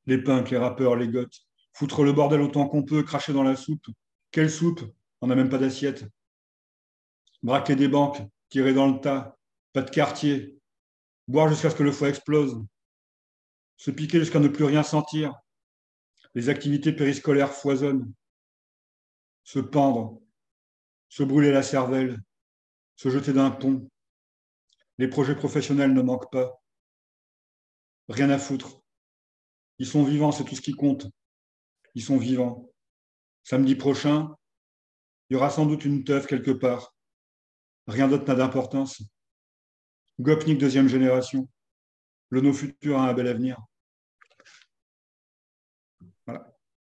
Les 0.07 0.19
punks, 0.19 0.51
les 0.51 0.59
rappeurs, 0.59 0.97
les 0.97 1.09
goths, 1.09 1.47
foutre 1.73 2.03
le 2.03 2.13
bordel 2.13 2.41
autant 2.41 2.67
qu'on 2.69 2.83
peut, 2.83 3.03
cracher 3.03 3.33
dans 3.33 3.45
la 3.45 3.57
soupe. 3.57 3.87
Quelle 4.33 4.51
soupe? 4.51 4.83
On 5.21 5.29
n'a 5.29 5.37
même 5.37 5.49
pas 5.49 5.59
d'assiette. 5.59 6.05
Braquer 7.43 7.77
des 7.77 7.89
banques, 7.89 8.21
tirer 8.49 8.75
dans 8.75 8.91
le 8.91 9.01
tas, 9.01 9.37
pas 9.73 9.83
de 9.83 9.91
quartier. 9.91 10.59
boire 11.29 11.49
jusqu'à 11.49 11.71
ce 11.71 11.77
que 11.77 11.83
le 11.83 11.93
foie 11.93 12.09
explose, 12.09 12.63
se 13.77 13.91
piquer 13.91 14.19
jusqu'à 14.19 14.41
ne 14.41 14.49
plus 14.49 14.65
rien 14.65 14.83
sentir, 14.83 15.33
les 16.35 16.49
activités 16.49 16.93
périscolaires 16.93 17.53
foisonnent, 17.53 18.13
se 19.45 19.61
pendre, 19.61 20.21
se 21.09 21.23
brûler 21.23 21.53
la 21.53 21.63
cervelle, 21.63 22.21
se 22.97 23.11
jeter 23.11 23.33
d'un 23.33 23.51
pont. 23.51 23.89
Les 24.99 25.09
projets 25.09 25.35
professionnels 25.35 25.93
ne 25.93 26.03
manquent 26.03 26.31
pas. 26.31 26.63
Rien 28.09 28.31
à 28.31 28.39
foutre. 28.39 28.81
Ils 29.79 29.87
sont 29.87 30.05
vivants, 30.05 30.33
c'est 30.33 30.45
tout 30.45 30.55
ce 30.55 30.61
qui 30.61 30.73
compte. 30.73 31.07
Ils 31.95 32.03
sont 32.03 32.19
vivants. 32.19 32.71
Samedi 33.43 33.75
prochain, 33.75 34.35
il 35.29 35.35
y 35.35 35.37
aura 35.37 35.51
sans 35.51 35.67
doute 35.67 35.85
une 35.85 36.05
teuf 36.05 36.27
quelque 36.27 36.51
part. 36.51 36.95
Rien 37.87 38.09
d'autre 38.09 38.25
n'a 38.27 38.35
d'importance. 38.35 39.03
Gopnik 40.21 40.59
deuxième 40.59 40.89
génération. 40.89 41.49
Le 42.31 42.41
no 42.41 42.53
futur 42.53 42.99
a 42.99 43.09
un 43.09 43.15
bel 43.15 43.29
avenir. 43.29 43.61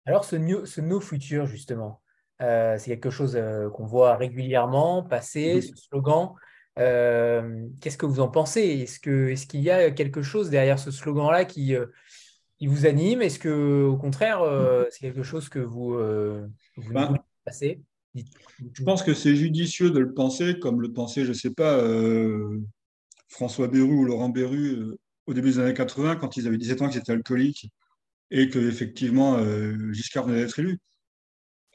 Alors, 0.06 0.24
ce, 0.24 0.36
ce 0.64 0.80
no 0.80 1.00
futur, 1.00 1.46
justement, 1.46 2.02
c'est 2.40 2.90
quelque 2.90 3.10
chose 3.10 3.36
euh, 3.36 3.68
qu'on 3.70 3.84
voit 3.84 4.16
régulièrement 4.16 5.02
passer, 5.02 5.60
ce 5.60 5.74
slogan. 5.76 6.30
Euh, 6.78 7.66
qu'est-ce 7.80 7.98
que 7.98 8.06
vous 8.06 8.20
en 8.20 8.28
pensez? 8.28 8.60
Est-ce 8.60 9.00
qu'il 9.00 9.30
est 9.30 9.48
qu'il 9.48 9.60
y 9.60 9.70
a 9.70 9.90
quelque 9.90 10.22
chose 10.22 10.48
derrière 10.50 10.78
ce 10.78 10.90
slogan-là 10.90 11.44
qui, 11.44 11.74
qui, 12.58 12.66
vous 12.66 12.86
anime? 12.86 13.22
Est-ce 13.22 13.38
que, 13.38 13.84
au 13.84 13.96
contraire, 13.96 14.40
c'est 14.90 15.00
quelque 15.00 15.24
chose 15.24 15.48
que 15.48 15.58
vous, 15.58 15.94
vous 16.76 16.92
ben, 16.92 17.06
voulez 17.06 17.20
passer? 17.44 17.80
Je 18.14 18.82
pense 18.84 19.02
que 19.02 19.14
c'est 19.14 19.34
judicieux 19.34 19.90
de 19.90 19.98
le 19.98 20.14
penser, 20.14 20.58
comme 20.58 20.80
le 20.80 20.92
pensait, 20.92 21.24
je 21.24 21.30
ne 21.30 21.34
sais 21.34 21.52
pas, 21.52 21.82
François 23.28 23.66
Berru 23.66 23.92
ou 23.92 24.04
Laurent 24.04 24.28
Berru 24.28 24.96
au 25.26 25.34
début 25.34 25.50
des 25.50 25.58
années 25.58 25.74
80, 25.74 26.16
quand 26.16 26.36
ils 26.36 26.46
avaient 26.46 26.58
17 26.58 26.82
ans, 26.82 26.88
qu'ils 26.88 27.00
étaient 27.00 27.12
alcooliques 27.12 27.70
et 28.30 28.48
qu'effectivement, 28.48 29.36
Giscard 29.92 30.26
venait 30.26 30.42
d'être 30.44 30.60
élu. 30.60 30.78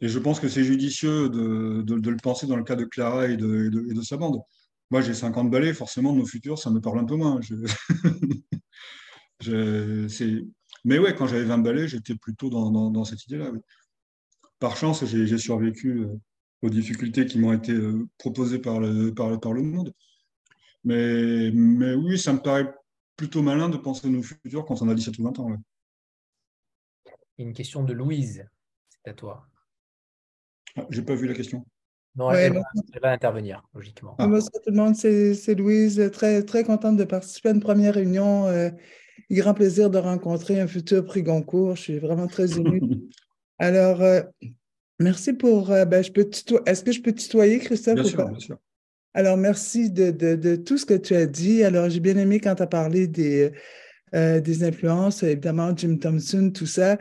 Et 0.04 0.10
je 0.10 0.20
pense 0.20 0.42
que 0.42 0.50
c'est 0.50 0.66
judicieux 0.66 1.30
de, 1.30 1.82
de, 1.82 2.10
le 2.10 2.18
penser 2.18 2.46
dans 2.46 2.58
le 2.58 2.66
cas 2.66 2.76
de 2.76 2.84
Clara 2.84 3.30
et 3.30 3.38
de, 3.38 3.70
de 3.70 4.02
sa 4.02 4.18
bande. 4.18 4.42
Moi, 4.92 5.00
j'ai 5.00 5.14
50 5.14 5.50
balais, 5.50 5.74
forcément, 5.74 6.12
nos 6.12 6.26
futurs, 6.26 6.60
ça 6.60 6.70
me 6.70 6.82
parle 6.82 7.00
un 7.00 7.06
peu 7.06 7.16
moins. 7.16 7.40
Mais 10.84 11.00
ouais, 11.00 11.16
quand 11.16 11.26
j'avais 11.26 11.46
20 11.46 11.60
balais, 11.60 11.88
j'étais 11.88 12.16
plutôt 12.16 12.50
dans, 12.50 12.92
dans, 12.92 13.06
cette 13.06 13.24
idée-là. 13.28 13.54
Par 14.60 14.76
chance, 14.76 15.06
j'ai 15.06 15.38
survécu 15.38 16.02
euh, 16.02 16.20
aux 16.64 16.70
difficultés 16.70 17.26
qui 17.26 17.40
m'ont 17.40 17.54
été 17.54 17.72
euh, 17.72 18.06
proposées 18.18 18.60
par 18.60 18.82
le, 18.82 19.14
par, 19.14 19.40
par 19.40 19.54
le 19.54 19.62
monde. 19.62 19.94
Mais, 20.84 21.50
mais 21.54 21.94
oui, 21.94 22.20
ça 22.20 22.34
me 22.34 22.40
paraît 22.40 22.70
plutôt 23.16 23.42
malin 23.42 23.70
de 23.70 23.78
penser 23.78 24.08
à 24.08 24.10
nos 24.10 24.22
futurs 24.22 24.66
quand 24.66 24.82
on 24.82 24.90
a 24.90 24.96
17 24.96 25.18
ou 25.20 25.24
20 25.24 25.40
ans. 25.40 25.56
Une 27.38 27.54
question 27.54 27.86
de 27.86 27.94
Louise, 27.94 28.46
c'est 28.90 29.10
à 29.10 29.14
toi. 29.14 29.48
Ah, 30.76 30.86
j'ai 30.90 31.02
pas 31.02 31.16
vu 31.16 31.28
la 31.28 31.34
question. 31.34 31.66
Non, 32.16 32.32
elle, 32.32 32.62
va, 33.02 33.12
intervenir, 33.12 33.64
logiquement. 33.74 34.16
Ah. 34.20 34.28
Bonjour 34.28 34.52
tout 34.52 34.70
le 34.70 34.76
monde, 34.76 34.96
c'est 34.96 35.56
Louise. 35.56 36.10
Très, 36.12 36.44
très 36.44 36.64
contente 36.64 36.96
de 36.96 37.04
participer 37.04 37.50
à 37.50 37.52
une 37.54 37.60
première 37.60 37.96
réunion. 37.96 38.48
Euh, 38.48 38.70
grand 39.32 39.54
plaisir 39.54 39.90
de 39.90 39.98
rencontrer 39.98 40.60
un 40.60 40.68
futur 40.68 41.06
prix 41.06 41.24
Goncourt. 41.24 41.76
Je 41.76 41.82
suis 41.82 42.00
vraiment 42.00 42.28
très 42.28 42.60
émue. 42.60 42.82
Alors, 43.60 44.02
euh, 44.02 44.22
merci 45.00 45.34
pour. 45.34 45.72
Euh, 45.72 45.86
ben, 45.86 46.04
je 46.04 46.12
peux 46.12 46.30
Est-ce 46.66 46.84
que 46.84 46.92
je 46.92 47.02
peux 47.02 47.14
tutoyer, 47.14 47.60
Christophe? 47.60 47.96
Bien 47.96 48.04
sûr, 48.04 48.28
bien 48.28 48.40
sûr. 48.40 48.58
Alors, 49.16 49.38
merci 49.38 49.92
de, 49.92 50.12
de, 50.12 50.36
de, 50.36 50.56
tout 50.56 50.78
ce 50.78 50.86
que 50.86 50.96
tu 50.96 51.16
as 51.16 51.26
dit. 51.26 51.64
Alors, 51.64 51.90
j'ai 51.90 52.00
bien 52.00 52.18
aimé 52.18 52.40
quand 52.40 52.56
tu 52.56 52.64
as 52.64 52.68
parlé 52.68 53.08
des, 53.08 53.52
euh, 54.16 54.40
des 54.40 54.64
influences, 54.64 55.24
évidemment, 55.24 55.76
Jim 55.76 55.98
Thompson, 55.98 56.52
tout 56.54 56.66
ça. 56.66 56.98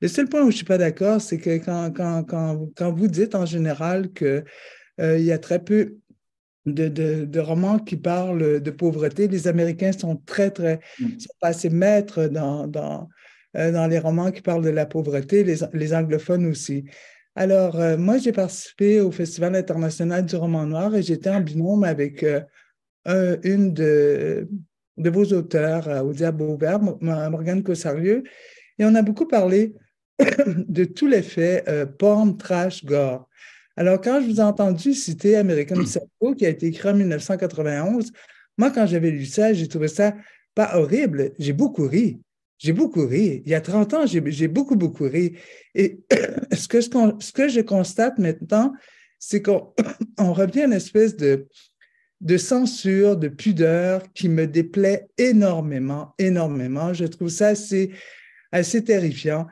Le 0.00 0.08
seul 0.08 0.28
point 0.28 0.40
où 0.40 0.44
je 0.44 0.48
ne 0.48 0.56
suis 0.56 0.64
pas 0.64 0.78
d'accord, 0.78 1.20
c'est 1.20 1.38
que 1.38 1.56
quand, 1.58 1.90
quand, 1.94 2.24
quand, 2.24 2.68
quand, 2.76 2.92
vous 2.92 3.08
dites 3.08 3.34
en 3.34 3.46
général 3.46 4.12
qu'il 4.12 4.44
euh, 5.00 5.18
y 5.18 5.32
a 5.32 5.38
très 5.38 5.58
peu 5.58 5.96
de, 6.66 6.88
de, 6.88 7.24
de, 7.24 7.40
romans 7.40 7.78
qui 7.78 7.96
parlent 7.96 8.60
de 8.60 8.70
pauvreté, 8.70 9.28
les 9.28 9.48
Américains 9.48 9.92
sont 9.92 10.16
très, 10.26 10.50
très, 10.50 10.80
mm. 11.00 11.18
sont 11.18 11.34
pas 11.40 11.48
assez 11.48 11.70
maîtres 11.70 12.26
dans, 12.26 12.66
dans, 12.66 13.08
euh, 13.56 13.72
dans 13.72 13.86
les 13.86 13.98
romans 13.98 14.30
qui 14.32 14.42
parlent 14.42 14.64
de 14.64 14.70
la 14.70 14.84
pauvreté, 14.84 15.44
les, 15.44 15.56
les 15.72 15.94
anglophones 15.94 16.44
aussi. 16.46 16.84
Alors, 17.34 17.80
euh, 17.80 17.96
moi, 17.96 18.18
j'ai 18.18 18.32
participé 18.32 19.00
au 19.00 19.10
Festival 19.10 19.54
international 19.54 20.26
du 20.26 20.36
roman 20.36 20.66
noir 20.66 20.94
et 20.94 21.02
j'étais 21.02 21.30
en 21.30 21.40
binôme 21.40 21.84
avec 21.84 22.24
une 23.06 23.72
de, 23.72 24.48
de 24.96 25.10
vos 25.10 25.24
auteurs 25.32 26.04
au 26.04 26.12
Diable 26.12 26.42
Morgane 27.00 27.62
Cossarieux, 27.62 28.24
et 28.78 28.84
on 28.84 28.94
a 28.94 29.02
beaucoup 29.02 29.26
parlé 29.26 29.74
de 30.46 30.84
tous 30.84 31.06
les 31.06 31.22
faits 31.22 31.68
euh, 31.68 31.86
porn, 31.86 32.36
trash, 32.36 32.84
gore. 32.84 33.28
Alors, 33.76 34.00
quand 34.00 34.20
je 34.20 34.26
vous 34.26 34.40
ai 34.40 34.42
entendu 34.42 34.94
citer 34.94 35.36
American 35.36 35.82
Psycho, 35.82 36.34
qui 36.34 36.46
a 36.46 36.48
été 36.48 36.66
écrit 36.66 36.88
en 36.88 36.94
1991, 36.94 38.10
moi, 38.56 38.70
quand 38.70 38.86
j'avais 38.86 39.10
lu 39.10 39.26
ça, 39.26 39.52
j'ai 39.52 39.68
trouvé 39.68 39.88
ça 39.88 40.14
pas 40.54 40.76
horrible. 40.76 41.32
J'ai 41.38 41.52
beaucoup 41.52 41.86
ri. 41.86 42.20
J'ai 42.58 42.72
beaucoup 42.72 43.06
ri. 43.06 43.42
Il 43.44 43.50
y 43.50 43.54
a 43.54 43.60
30 43.60 43.94
ans, 43.94 44.06
j'ai 44.06 44.48
beaucoup, 44.48 44.76
beaucoup 44.76 45.04
ri. 45.04 45.36
Et 45.74 46.00
ce 46.52 46.66
que, 46.68 46.80
ce 46.80 47.32
que 47.32 47.48
je 47.48 47.60
constate 47.60 48.18
maintenant, 48.18 48.72
c'est 49.18 49.42
qu'on 49.42 49.72
revient 50.18 50.62
à 50.62 50.64
une 50.64 50.72
espèce 50.72 51.14
de, 51.16 51.46
de 52.22 52.38
censure, 52.38 53.16
de 53.16 53.28
pudeur 53.28 54.02
qui 54.14 54.30
me 54.30 54.46
déplaît 54.46 55.08
énormément, 55.18 56.14
énormément. 56.18 56.94
Je 56.94 57.04
trouve 57.04 57.28
ça 57.28 57.48
assez, 57.48 57.90
assez 58.52 58.82
terrifiant. 58.82 59.46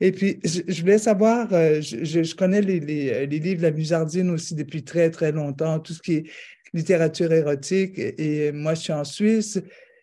Et 0.00 0.12
puis, 0.12 0.40
je, 0.44 0.80
voulais 0.80 0.98
savoir, 0.98 1.52
euh, 1.52 1.80
je, 1.82 2.34
connais 2.34 2.62
les, 2.62 2.80
les, 2.80 3.26
les, 3.26 3.38
livres 3.38 3.58
de 3.58 3.66
la 3.66 3.70
Musardine 3.70 4.30
aussi 4.30 4.54
depuis 4.54 4.82
très, 4.82 5.10
très 5.10 5.30
longtemps, 5.30 5.78
tout 5.78 5.92
ce 5.92 6.00
qui 6.00 6.14
est 6.14 6.24
littérature 6.72 7.32
érotique. 7.32 7.98
Et 7.98 8.50
moi, 8.52 8.74
je 8.74 8.80
suis 8.80 8.92
en 8.92 9.04
Suisse 9.04 9.60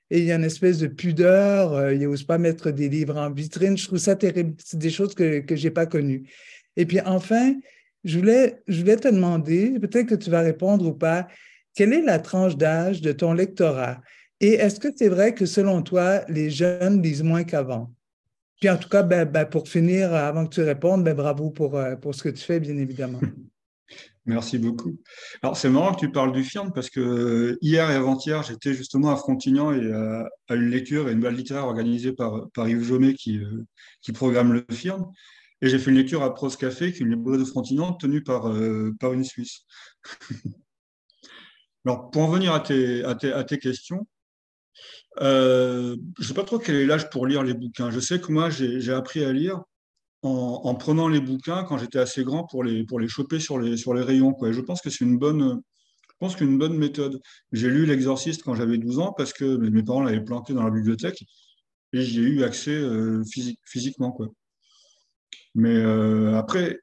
et 0.09 0.19
il 0.19 0.25
y 0.25 0.31
a 0.31 0.35
une 0.35 0.43
espèce 0.43 0.77
de 0.77 0.87
pudeur. 0.87 1.73
Euh, 1.73 1.93
il 1.93 2.01
n'ose 2.01 2.23
pas 2.23 2.37
mettre 2.37 2.71
des 2.71 2.89
livres 2.89 3.17
en 3.17 3.31
vitrine. 3.31 3.77
Je 3.77 3.87
trouve 3.87 3.97
ça 3.97 4.15
terrible. 4.15 4.55
C'est 4.63 4.77
des 4.77 4.89
choses 4.89 5.15
que, 5.15 5.39
que 5.39 5.55
je 5.55 5.63
n'ai 5.65 5.71
pas 5.71 5.85
connues. 5.85 6.29
Et 6.75 6.85
puis, 6.85 6.99
enfin, 7.01 7.55
je 8.03 8.19
voulais, 8.19 8.61
je 8.67 8.79
voulais 8.79 8.97
te 8.97 9.07
demander, 9.07 9.79
peut-être 9.79 10.07
que 10.07 10.15
tu 10.15 10.29
vas 10.29 10.41
répondre 10.41 10.85
ou 10.87 10.93
pas, 10.93 11.27
quelle 11.73 11.93
est 11.93 12.01
la 12.01 12.19
tranche 12.19 12.55
d'âge 12.55 13.01
de 13.01 13.11
ton 13.11 13.33
lectorat? 13.33 14.01
Et 14.39 14.53
est-ce 14.53 14.79
que 14.79 14.89
c'est 14.95 15.09
vrai 15.09 15.33
que 15.33 15.45
selon 15.45 15.81
toi, 15.81 16.21
les 16.29 16.49
jeunes 16.49 17.01
lisent 17.01 17.23
moins 17.23 17.43
qu'avant? 17.43 17.91
Puis 18.59 18.69
en 18.69 18.77
tout 18.77 18.89
cas, 18.89 19.03
ben, 19.03 19.25
ben, 19.25 19.45
pour 19.45 19.67
finir, 19.67 20.13
avant 20.13 20.45
que 20.45 20.55
tu 20.55 20.61
répondes, 20.61 21.03
ben, 21.03 21.15
bravo 21.15 21.51
pour, 21.51 21.75
euh, 21.75 21.95
pour 21.95 22.15
ce 22.15 22.23
que 22.23 22.29
tu 22.29 22.43
fais, 22.43 22.59
bien 22.59 22.77
évidemment. 22.77 23.19
Merci 24.25 24.57
beaucoup. 24.57 24.99
Alors, 25.41 25.55
c'est 25.55 25.69
marrant 25.69 25.93
que 25.93 26.01
tu 26.01 26.11
parles 26.11 26.33
du 26.33 26.43
film 26.43 26.73
parce 26.73 26.89
que 26.89 27.57
hier 27.61 27.89
et 27.89 27.95
avant-hier, 27.95 28.43
j'étais 28.43 28.73
justement 28.73 29.09
à 29.09 29.15
Frontignan 29.15 29.71
et 29.71 29.93
à, 29.93 30.27
une 30.55 30.69
lecture 30.69 31.07
et 31.07 31.13
une 31.13 31.21
balle 31.21 31.35
littéraire 31.35 31.63
organisée 31.63 32.11
par, 32.11 32.49
par 32.53 32.67
Yves 32.67 32.83
Jomet 32.83 33.13
qui, 33.13 33.37
euh, 33.37 33.63
qui 34.01 34.11
programme 34.11 34.51
le 34.51 34.65
film. 34.69 35.05
Et 35.61 35.69
j'ai 35.69 35.79
fait 35.79 35.91
une 35.91 35.97
lecture 35.97 36.23
à 36.23 36.33
Pros 36.33 36.49
Café, 36.49 36.91
qui 36.91 36.99
est 36.99 37.05
une 37.05 37.11
librairie 37.11 37.39
de 37.39 37.45
Frontignan 37.45 37.93
tenue 37.93 38.21
par, 38.21 38.49
euh, 38.49 38.93
par 38.99 39.13
une 39.13 39.23
Suisse. 39.23 39.61
Alors, 41.85 42.11
pour 42.11 42.23
en 42.23 42.27
venir 42.27 42.53
à 42.53 42.59
tes, 42.59 43.05
à 43.05 43.15
tes, 43.15 43.31
à 43.31 43.45
tes 43.45 43.59
questions, 43.59 44.05
euh, 45.21 45.95
je 46.17 46.23
ne 46.23 46.27
sais 46.27 46.33
pas 46.33 46.43
trop 46.43 46.59
quel 46.59 46.75
est 46.75 46.85
l'âge 46.85 47.09
pour 47.09 47.25
lire 47.27 47.43
les 47.43 47.53
bouquins. 47.53 47.91
Je 47.91 47.99
sais 47.99 48.19
que 48.19 48.31
moi, 48.31 48.49
j'ai 48.49 48.93
appris 48.93 49.23
à 49.23 49.31
lire 49.31 49.61
en, 50.23 50.75
prenant 50.75 51.07
les 51.07 51.21
bouquins 51.21 51.63
quand 51.63 51.77
j'étais 51.77 51.99
assez 51.99 52.23
grand 52.23 52.43
pour 52.45 52.63
les, 52.63 52.83
pour 52.83 52.99
les 52.99 53.07
choper 53.07 53.39
sur 53.39 53.59
les, 53.59 53.77
sur 53.77 53.93
les 53.93 54.01
rayons. 54.01 54.35
Je 54.51 54.61
pense 54.61 54.81
que 54.81 54.89
c'est 54.89 55.05
une 55.05 55.17
bonne, 55.17 55.61
je 56.09 56.15
pense 56.19 56.35
qu'une 56.35 56.57
bonne 56.57 56.77
méthode. 56.77 57.21
J'ai 57.51 57.69
lu 57.69 57.85
L'Exorciste 57.85 58.43
quand 58.43 58.55
j'avais 58.55 58.77
12 58.77 58.99
ans 58.99 59.13
parce 59.15 59.33
que 59.33 59.57
mes 59.57 59.83
parents 59.83 60.03
l'avaient 60.03 60.23
planté 60.23 60.53
dans 60.53 60.63
la 60.63 60.71
bibliothèque 60.71 61.23
et 61.93 62.01
j'y 62.01 62.19
ai 62.19 62.23
eu 62.23 62.43
accès 62.43 62.75
euh, 62.75 63.23
physiquement. 63.65 64.17
Mais 65.55 65.75
euh, 65.75 66.35
après, 66.37 66.79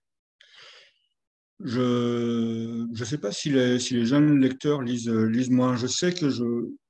je 1.61 2.86
ne 2.89 3.05
sais 3.05 3.19
pas 3.19 3.31
si 3.31 3.51
les, 3.51 3.78
si 3.78 3.94
les 3.94 4.06
jeunes 4.06 4.40
lecteurs 4.40 4.82
lisent, 4.82 5.09
lisent 5.09 5.51
moins. 5.51 5.77
Je 5.77 5.86
sais 5.86 6.12
que 6.12 6.31
je, 6.31 6.43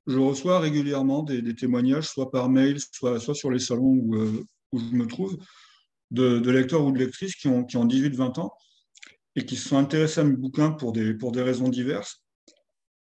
je 0.07 0.19
reçois 0.19 0.59
régulièrement 0.59 1.23
des, 1.23 1.55
témoignages, 1.55 2.07
soit 2.07 2.31
par 2.31 2.49
mail, 2.49 2.77
soit, 2.91 3.19
soit 3.19 3.35
sur 3.35 3.49
les 3.49 3.59
salons 3.59 3.99
où, 4.01 4.15
euh, 4.15 4.43
où 4.71 4.79
je 4.79 4.95
me 4.95 5.07
trouve, 5.07 5.37
de, 6.11 6.49
lecteurs 6.49 6.83
ou 6.85 6.91
de 6.91 6.99
lectrices 6.99 7.35
qui 7.35 7.47
ont, 7.47 7.63
qui 7.63 7.77
ont 7.77 7.85
18-20 7.85 8.39
ans 8.39 8.53
et 9.35 9.45
qui 9.45 9.55
se 9.55 9.69
sont 9.69 9.77
intéressés 9.77 10.21
à 10.21 10.23
mes 10.23 10.35
bouquins 10.35 10.71
pour 10.71 10.91
des, 10.91 11.13
pour 11.13 11.31
des 11.31 11.41
raisons 11.41 11.69
diverses. 11.69 12.21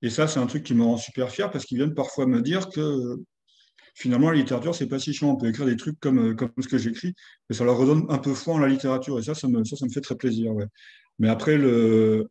Et 0.03 0.11
ça, 0.11 0.27
c'est 0.27 0.41
un 0.41 0.47
truc 0.47 0.65
qui 0.65 0.75
me 0.75 0.83
rend 0.83 0.97
super 0.97 1.31
fier 1.31 1.51
parce 1.51 1.65
qu'ils 1.65 1.79
viennent 1.79 1.95
parfois 1.95 2.27
me 2.27 2.43
dire 2.43 2.69
que 2.69 3.17
finalement, 3.95 4.31
la 4.31 4.37
littérature, 4.37 4.75
c'est 4.75 4.89
pas 4.89 4.99
si 4.99 5.15
chiant. 5.15 5.31
On 5.31 5.37
peut 5.37 5.49
écrire 5.49 5.67
des 5.67 5.77
trucs 5.77 5.99
comme, 6.01 6.35
comme 6.37 6.51
ce 6.61 6.69
que 6.69 6.79
j'écris, 6.79 7.15
mais 7.49 7.57
ça 7.57 7.65
leur 7.65 7.77
redonne 7.77 8.05
un 8.09 8.19
peu 8.19 8.35
foi 8.35 8.55
en 8.55 8.59
la 8.59 8.69
littérature. 8.69 9.19
Et 9.19 9.23
ça, 9.23 9.35
ça 9.35 9.49
me, 9.49 9.65
ça, 9.65 9.77
me 9.85 9.91
fait 9.91 10.01
très 10.01 10.17
plaisir. 10.17 10.53
Mais 11.19 11.29
après, 11.29 11.57
le, 11.57 12.29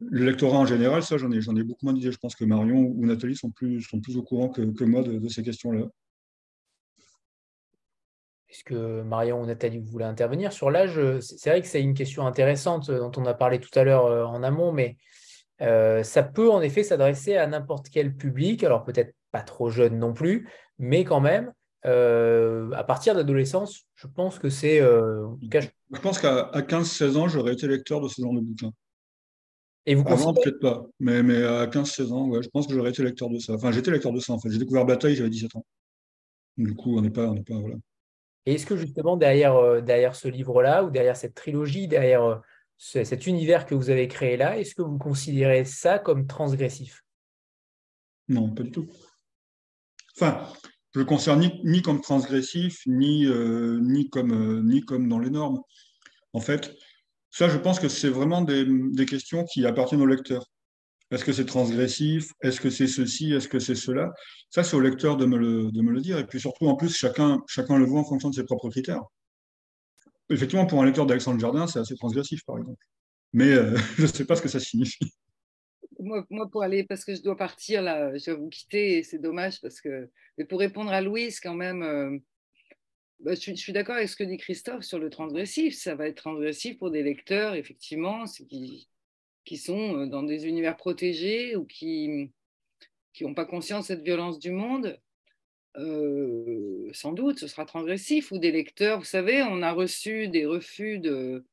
le 0.00 0.24
lectorat 0.24 0.58
en 0.58 0.66
général, 0.66 1.02
ça, 1.02 1.16
j'en 1.16 1.30
ai, 1.30 1.40
j'en 1.40 1.56
ai 1.56 1.62
beaucoup 1.62 1.86
moins 1.86 1.94
d'idées. 1.94 2.12
Je 2.12 2.18
pense 2.18 2.34
que 2.34 2.44
Marion 2.44 2.92
ou 2.94 3.06
Nathalie 3.06 3.36
sont 3.36 3.50
plus, 3.50 3.80
sont 3.82 4.00
plus 4.00 4.16
au 4.16 4.22
courant 4.22 4.48
que, 4.48 4.62
que 4.62 4.84
moi 4.84 5.02
de, 5.02 5.28
ces 5.28 5.42
questions-là. 5.42 5.86
Est-ce 8.48 8.64
que 8.64 9.02
Marion 9.02 9.42
ou 9.42 9.46
Nathalie, 9.46 9.78
vous 9.78 9.90
voulez 9.90 10.04
intervenir 10.04 10.52
sur 10.52 10.70
l'âge? 10.70 11.00
C'est 11.20 11.50
vrai 11.50 11.60
que 11.60 11.66
c'est 11.66 11.82
une 11.82 11.94
question 11.94 12.26
intéressante 12.26 12.90
dont 12.90 13.12
on 13.16 13.26
a 13.26 13.34
parlé 13.34 13.58
tout 13.58 13.76
à 13.78 13.84
l'heure 13.84 14.30
en 14.30 14.42
amont, 14.42 14.72
mais 14.72 14.96
ça 15.58 16.22
peut 16.22 16.50
en 16.50 16.60
effet 16.62 16.82
s'adresser 16.82 17.36
à 17.36 17.46
n'importe 17.46 17.88
quel 17.90 18.14
public, 18.14 18.64
alors 18.64 18.84
peut-être 18.84 19.14
pas 19.32 19.42
trop 19.42 19.68
jeune 19.68 19.98
non 19.98 20.12
plus, 20.12 20.48
mais 20.78 21.04
quand 21.04 21.20
même, 21.20 21.52
à 21.82 22.84
partir 22.84 23.14
d'adolescence, 23.14 23.86
je 23.94 24.06
pense 24.06 24.38
que 24.38 24.48
c'est... 24.48 24.78
je... 24.78 26.00
pense 26.00 26.18
qu'à 26.18 26.50
15-16 26.54 27.16
ans, 27.16 27.28
j'aurais 27.28 27.54
été 27.54 27.66
lecteur 27.66 28.00
de 28.00 28.08
ce 28.08 28.22
genre 28.22 28.34
de 28.34 28.40
bouquin. 28.40 28.70
Et 29.86 29.94
vous 29.94 30.04
Avant, 30.06 30.34
peut-être 30.34 30.58
pas, 30.58 30.84
mais, 30.98 31.22
mais 31.22 31.42
à 31.42 31.66
15-16 31.66 32.12
ans, 32.12 32.28
ouais, 32.28 32.42
je 32.42 32.48
pense 32.48 32.66
que 32.66 32.74
j'aurais 32.74 32.90
été 32.90 33.02
lecteur 33.02 33.30
de 33.30 33.38
ça. 33.38 33.54
Enfin, 33.54 33.70
j'étais 33.70 33.90
lecteur 33.90 34.12
de 34.12 34.20
ça, 34.20 34.32
en 34.32 34.38
fait. 34.40 34.50
J'ai 34.50 34.58
découvert 34.58 34.84
Bataille, 34.84 35.14
j'avais 35.14 35.30
17 35.30 35.54
ans. 35.56 35.64
Du 36.56 36.74
coup, 36.74 36.98
on 36.98 37.02
n'est 37.02 37.10
pas, 37.10 37.28
on 37.28 37.42
pas, 37.42 37.54
voilà. 37.54 37.76
Et 38.46 38.54
est-ce 38.54 38.66
que 38.66 38.76
justement, 38.76 39.16
derrière, 39.16 39.82
derrière 39.82 40.16
ce 40.16 40.28
livre-là, 40.28 40.84
ou 40.84 40.90
derrière 40.90 41.16
cette 41.16 41.34
trilogie, 41.34 41.88
derrière 41.88 42.42
cet 42.78 43.26
univers 43.26 43.66
que 43.66 43.74
vous 43.74 43.90
avez 43.90 44.08
créé 44.08 44.36
là, 44.36 44.58
est-ce 44.58 44.74
que 44.74 44.82
vous 44.82 44.98
considérez 44.98 45.64
ça 45.64 45.98
comme 45.98 46.26
transgressif? 46.26 47.02
Non, 48.28 48.50
pas 48.50 48.62
du 48.62 48.70
tout. 48.70 48.86
Enfin, 50.16 50.46
je 50.92 51.00
le 51.00 51.04
considère 51.04 51.36
ni, 51.36 51.82
comme 51.82 52.00
transgressif, 52.00 52.80
ni, 52.86 53.26
euh, 53.26 53.78
ni, 53.80 54.08
comme, 54.08 54.32
euh, 54.32 54.62
ni 54.62 54.80
comme 54.82 55.08
dans 55.08 55.18
les 55.18 55.30
normes. 55.30 55.60
En 56.32 56.40
fait, 56.40 56.74
ça, 57.30 57.48
je 57.48 57.58
pense 57.58 57.78
que 57.80 57.88
c'est 57.88 58.08
vraiment 58.08 58.42
des, 58.42 59.06
questions 59.06 59.44
qui 59.44 59.66
appartiennent 59.66 60.00
au 60.00 60.06
lecteur. 60.06 60.44
Est-ce 61.10 61.24
que 61.24 61.32
c'est 61.32 61.44
transgressif? 61.44 62.32
Est-ce 62.42 62.60
que 62.60 62.70
c'est 62.70 62.86
ceci? 62.86 63.32
Est-ce 63.32 63.48
que 63.48 63.58
c'est 63.58 63.74
cela? 63.74 64.12
Ça, 64.50 64.64
c'est 64.64 64.76
au 64.76 64.80
lecteur 64.80 65.16
de 65.16 65.26
me, 65.26 65.36
le, 65.36 65.70
de 65.70 65.82
me 65.82 65.92
le 65.92 66.00
dire. 66.00 66.18
Et 66.18 66.26
puis 66.26 66.40
surtout, 66.40 66.66
en 66.66 66.74
plus, 66.74 66.96
chacun, 66.96 67.40
chacun 67.46 67.78
le 67.78 67.84
voit 67.84 68.00
en 68.00 68.04
fonction 68.04 68.30
de 68.30 68.34
ses 68.34 68.44
propres 68.44 68.70
critères 68.70 69.02
effectivement, 70.30 70.66
pour 70.66 70.82
un 70.82 70.86
lecteur 70.86 71.06
d'Alexandre 71.06 71.40
Jardin, 71.40 71.66
c'est 71.66 71.78
assez 71.78 71.96
transgressif, 71.96 72.44
par 72.44 72.58
exemple. 72.58 72.82
Mais 73.32 73.52
euh, 73.52 73.76
je 73.96 74.02
ne 74.02 74.06
sais 74.06 74.24
pas 74.24 74.36
ce 74.36 74.42
que 74.42 74.48
ça 74.48 74.60
signifie. 74.60 75.12
Moi, 75.98 76.50
pour 76.50 76.62
aller, 76.62 76.84
parce 76.84 77.04
que 77.04 77.14
je 77.14 77.22
dois 77.22 77.36
partir 77.36 77.80
là, 77.82 78.16
je 78.16 78.30
vais 78.30 78.36
vous 78.36 78.48
quitter 78.48 78.98
et 78.98 79.02
c'est 79.02 79.18
dommage 79.18 79.60
parce 79.62 79.80
que. 79.80 80.10
Mais 80.36 80.44
pour 80.44 80.58
répondre 80.58 80.90
à 80.90 81.00
Louise, 81.00 81.40
quand 81.40 81.54
même, 81.54 81.82
euh, 81.82 82.18
bah, 83.20 83.34
je, 83.34 83.54
suis, 83.54 83.72
d'accord 83.72 83.96
avec 83.96 84.08
ce 84.08 84.16
que 84.16 84.24
dit 84.24 84.36
Christophe 84.36 84.84
sur 84.84 84.98
le 84.98 85.10
transgressif. 85.10 85.74
Ça 85.76 85.94
va 85.94 86.06
être 86.08 86.16
transgressif 86.16 86.78
pour 86.78 86.90
des 86.90 87.02
lecteurs, 87.02 87.54
effectivement, 87.54 88.24
qui, 88.24 88.88
qui 89.44 89.56
sont 89.56 90.02
euh, 90.02 90.06
dans 90.06 90.22
des 90.22 90.46
univers 90.46 90.76
protégés 90.76 91.56
ou 91.56 91.64
qui 91.64 92.30
n'ont 93.20 93.34
pas 93.34 93.46
conscience 93.46 93.84
de 93.84 93.94
cette 93.94 94.04
violence 94.04 94.38
du 94.38 94.50
monde. 94.50 95.00
Euh, 95.78 96.88
sans 96.92 97.12
doute, 97.12 97.38
ce 97.38 97.48
sera 97.48 97.64
transgressif, 97.64 98.32
ou 98.32 98.38
des 98.38 98.52
lecteurs. 98.52 98.98
Vous 98.98 99.04
savez, 99.04 99.42
on 99.42 99.62
a 99.62 99.72
reçu 99.72 100.28
des 100.28 100.46
refus 100.46 100.98
de, 100.98 101.44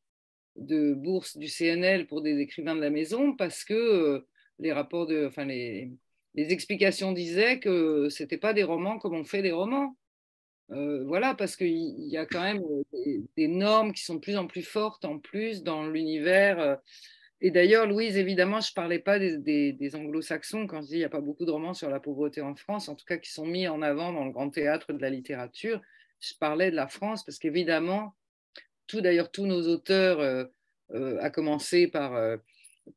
de 0.56 0.94
bourse 0.94 1.38
du 1.38 1.48
CNL 1.48 2.08
pour 2.08 2.22
des 2.22 2.40
écrivains 2.40 2.76
de 2.76 2.82
la 2.82 2.90
maison 2.90 3.36
parce 3.36 3.64
que 3.64 3.74
euh, 3.74 4.28
les 4.60 4.72
rapports 4.72 5.08
de, 5.08 5.26
enfin 5.28 5.46
les, 5.46 5.92
les 6.36 6.52
explications 6.52 7.12
disaient 7.12 7.60
que 7.60 8.08
c'était 8.10 8.38
pas 8.38 8.54
des 8.54 8.64
romans 8.64 9.00
comme 9.00 9.16
on 9.16 9.26
fait 9.26 9.42
des 9.42 9.52
romans. 9.52 9.98
Voilà, 10.70 11.36
parce 11.36 11.56
qu'il 11.56 12.08
y 12.08 12.18
a 12.18 12.26
quand 12.26 12.42
même 12.42 12.64
des, 13.38 13.48
normes 13.48 13.94
qui 13.94 14.04
sont 14.04 14.16
de 14.16 14.20
plus 14.20 14.38
en 14.38 14.48
plus 14.48 14.64
fortes 14.64 15.06
en 15.06 15.20
plus 15.20 15.62
dans 15.62 15.88
l'univers 15.88 16.80
et 17.46 17.52
d'ailleurs, 17.52 17.86
Louise, 17.86 18.16
évidemment, 18.16 18.62
je 18.62 18.72
ne 18.72 18.74
parlais 18.74 19.00
pas 19.00 19.20
des, 19.20 19.96
anglo-saxons 19.96 20.66
quand 20.66 20.82
je 20.82 20.86
dis 20.86 20.92
qu'il 20.92 21.00
n'y 21.00 21.04
a 21.04 21.10
pas 21.10 21.20
beaucoup 21.20 21.44
de 21.44 21.52
romans 21.52 21.74
sur 21.74 21.90
la 21.90 22.00
pauvreté 22.00 22.40
en 22.40 22.56
France, 22.56 22.88
en 22.88 22.96
tout 22.96 23.04
cas 23.06 23.18
qui 23.18 23.30
sont 23.30 23.46
mis 23.46 23.68
en 23.68 23.82
avant 23.82 24.14
dans 24.14 24.24
le 24.24 24.32
grand 24.32 24.50
théâtre 24.50 24.94
de 24.94 25.02
la 25.02 25.10
littérature. 25.10 25.82
Je 26.22 26.34
parlais 26.40 26.72
de 26.72 26.78
la 26.78 26.88
France 26.88 27.26
parce 27.26 27.40
qu'évidemment, 27.40 28.16
tout 28.88 29.02
d'ailleurs, 29.02 29.30
tous 29.30 29.46
nos 29.46 29.68
auteurs, 29.68 30.48
à 31.20 31.30
commencer 31.32 31.88
par, 31.88 32.14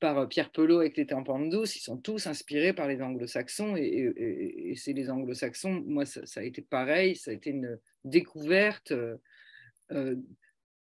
par 0.01 0.29
Pierre 0.29 0.51
Pelot 0.51 0.81
avec 0.81 0.97
Les 0.97 1.07
Tempentes 1.07 1.49
douces, 1.49 1.77
ils 1.77 1.81
sont 1.81 1.97
tous 1.97 2.27
inspirés 2.27 2.73
par 2.73 2.89
les 2.89 3.01
anglo-saxons. 3.03 3.77
Et, 3.77 4.75
c'est 4.77 4.93
les 4.93 5.11
anglo-saxons, 5.11 5.83
moi, 5.87 6.05
ça, 6.05 6.27
ça, 6.27 6.41
a 6.41 6.43
été 6.43 6.63
pareil, 6.63 7.17
ça 7.17 7.31
a 7.31 7.35
été 7.35 7.51
une 7.51 7.79
découverte 8.05 8.93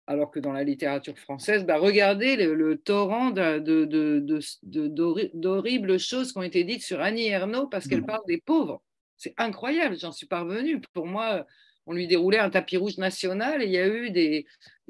alors 0.08 0.32
que 0.32 0.40
dans 0.40 0.54
la 0.54 0.64
littérature 0.64 1.18
française, 1.18 1.66
bah, 1.66 1.78
regardez 1.78 2.36
le, 2.36 2.78
torrent 2.78 3.32
d'horribles 5.34 6.00
choses 6.00 6.32
qui 6.32 6.38
ont 6.38 6.44
été 6.44 6.64
dites 6.64 6.84
sur 6.84 7.02
Annie 7.02 7.28
Ernaux 7.28 7.68
parce 7.68 7.88
qu'elle 7.88 8.02
mmh. 8.02 8.08
parle 8.08 8.26
des 8.28 8.40
pauvres. 8.40 8.84
C'est 9.18 9.34
incroyable, 9.38 9.98
j'en 9.98 10.12
suis 10.12 10.28
parvenue. 10.28 10.80
Pour 10.94 11.08
moi, 11.08 11.48
on 11.88 11.94
lui 11.94 12.08
déroulait 12.08 12.40
un 12.40 12.50
tapis 12.50 12.78
rouge 12.78 12.98
national 12.98 13.64
et 13.64 13.66
il 13.66 13.72
y 13.72 13.78
a 13.78 13.88
eu 13.88 14.12
des, 14.12 14.46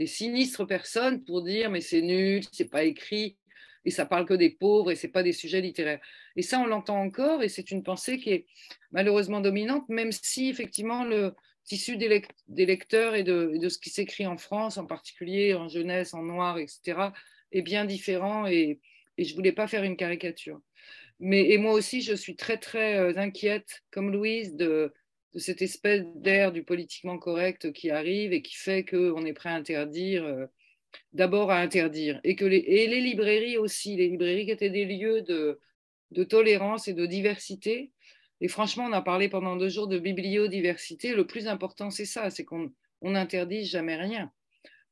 sinistres 0.06 0.68
personnes 0.68 1.24
pour 1.24 1.44
dire 1.44 1.70
mais 1.70 1.82
c'est 1.82 2.02
nul, 2.02 2.44
c'est 2.52 2.70
pas 2.70 2.84
écrit 2.84 3.38
et 3.86 3.92
ça 3.92 4.06
parle 4.06 4.26
que 4.26 4.34
des 4.34 4.50
pauvres 4.50 4.92
et 4.92 4.96
c'est 4.96 5.08
pas 5.08 5.24
des 5.24 5.34
sujets 5.34 5.62
littéraires. 5.62 6.02
Et 6.36 6.42
ça, 6.42 6.60
on 6.60 6.66
l'entend 6.66 7.00
encore 7.00 7.44
et 7.44 7.50
c'est 7.50 7.72
une 7.72 7.84
pensée 7.84 8.18
qui 8.18 8.32
est 8.32 8.46
malheureusement 8.92 9.42
dominante, 9.42 9.88
même 9.90 10.12
si 10.12 10.50
effectivement 10.50 11.04
le, 11.04 11.34
tissu 11.66 11.98
des, 11.98 12.22
lecteurs 12.48 13.16
et 13.16 13.24
de, 13.24 13.68
ce 13.68 13.78
qui 13.78 13.90
s'écrit 13.90 14.26
en 14.28 14.38
France, 14.38 14.78
en 14.78 14.86
particulier 14.86 15.54
en 15.54 15.68
jeunesse, 15.68 16.14
en 16.14 16.22
noir, 16.22 16.58
etc., 16.58 17.10
est 17.52 17.62
bien 17.62 17.86
différent 17.86 18.48
et, 18.48 18.80
je 19.18 19.30
ne 19.32 19.36
voulais 19.36 19.54
pas 19.54 19.68
faire 19.68 19.84
une 19.84 19.96
caricature. 19.96 20.60
Mais, 21.22 21.50
et 21.52 21.58
moi 21.58 21.72
aussi, 21.72 22.02
je 22.02 22.14
suis 22.14 22.36
très, 22.36 22.58
très 22.58 22.98
euh, 22.98 23.14
inquiète, 23.16 23.82
comme 23.90 24.12
Louise, 24.12 24.56
de, 24.56 24.94
cette 25.38 25.62
espèce 25.62 26.04
d'air 26.16 26.52
du 26.52 26.64
politiquement 26.64 27.18
correct 27.18 27.72
qui 27.72 27.90
arrive 27.90 28.34
et 28.34 28.42
qui 28.42 28.56
fait 28.56 28.84
qu'on 28.84 29.26
est 29.26 29.34
prêt 29.34 29.50
à 29.50 29.56
interdire, 29.56 30.26
euh, 30.26 30.48
d'abord 31.14 31.52
à 31.52 31.60
interdire, 31.60 32.20
et, 32.24 32.36
que 32.36 32.46
les, 32.46 32.58
et 32.58 32.88
les 32.88 33.02
librairies 33.02 33.58
aussi, 33.58 33.96
les 33.96 34.10
librairies 34.10 34.46
qui 34.46 34.52
étaient 34.52 34.70
des 34.70 34.86
lieux 34.86 35.22
de, 35.22 35.60
de 36.12 36.24
tolérance 36.24 36.88
et 36.88 36.94
de 36.94 37.06
diversité, 37.06 37.92
et 38.42 38.48
franchement, 38.48 38.86
on 38.86 38.94
a 38.94 39.02
parlé 39.02 39.30
pendant 39.30 39.56
deux 39.56 39.70
jours 39.70 39.88
de 39.88 39.98
bibliodiversité. 39.98 41.14
Le 41.14 41.26
plus 41.26 41.48
important, 41.48 41.90
c'est 41.90 42.06
ça, 42.06 42.30
c'est 42.30 42.44
qu'on 42.44 42.72
n'interdit 43.02 43.66
jamais 43.66 43.96
rien, 43.96 44.32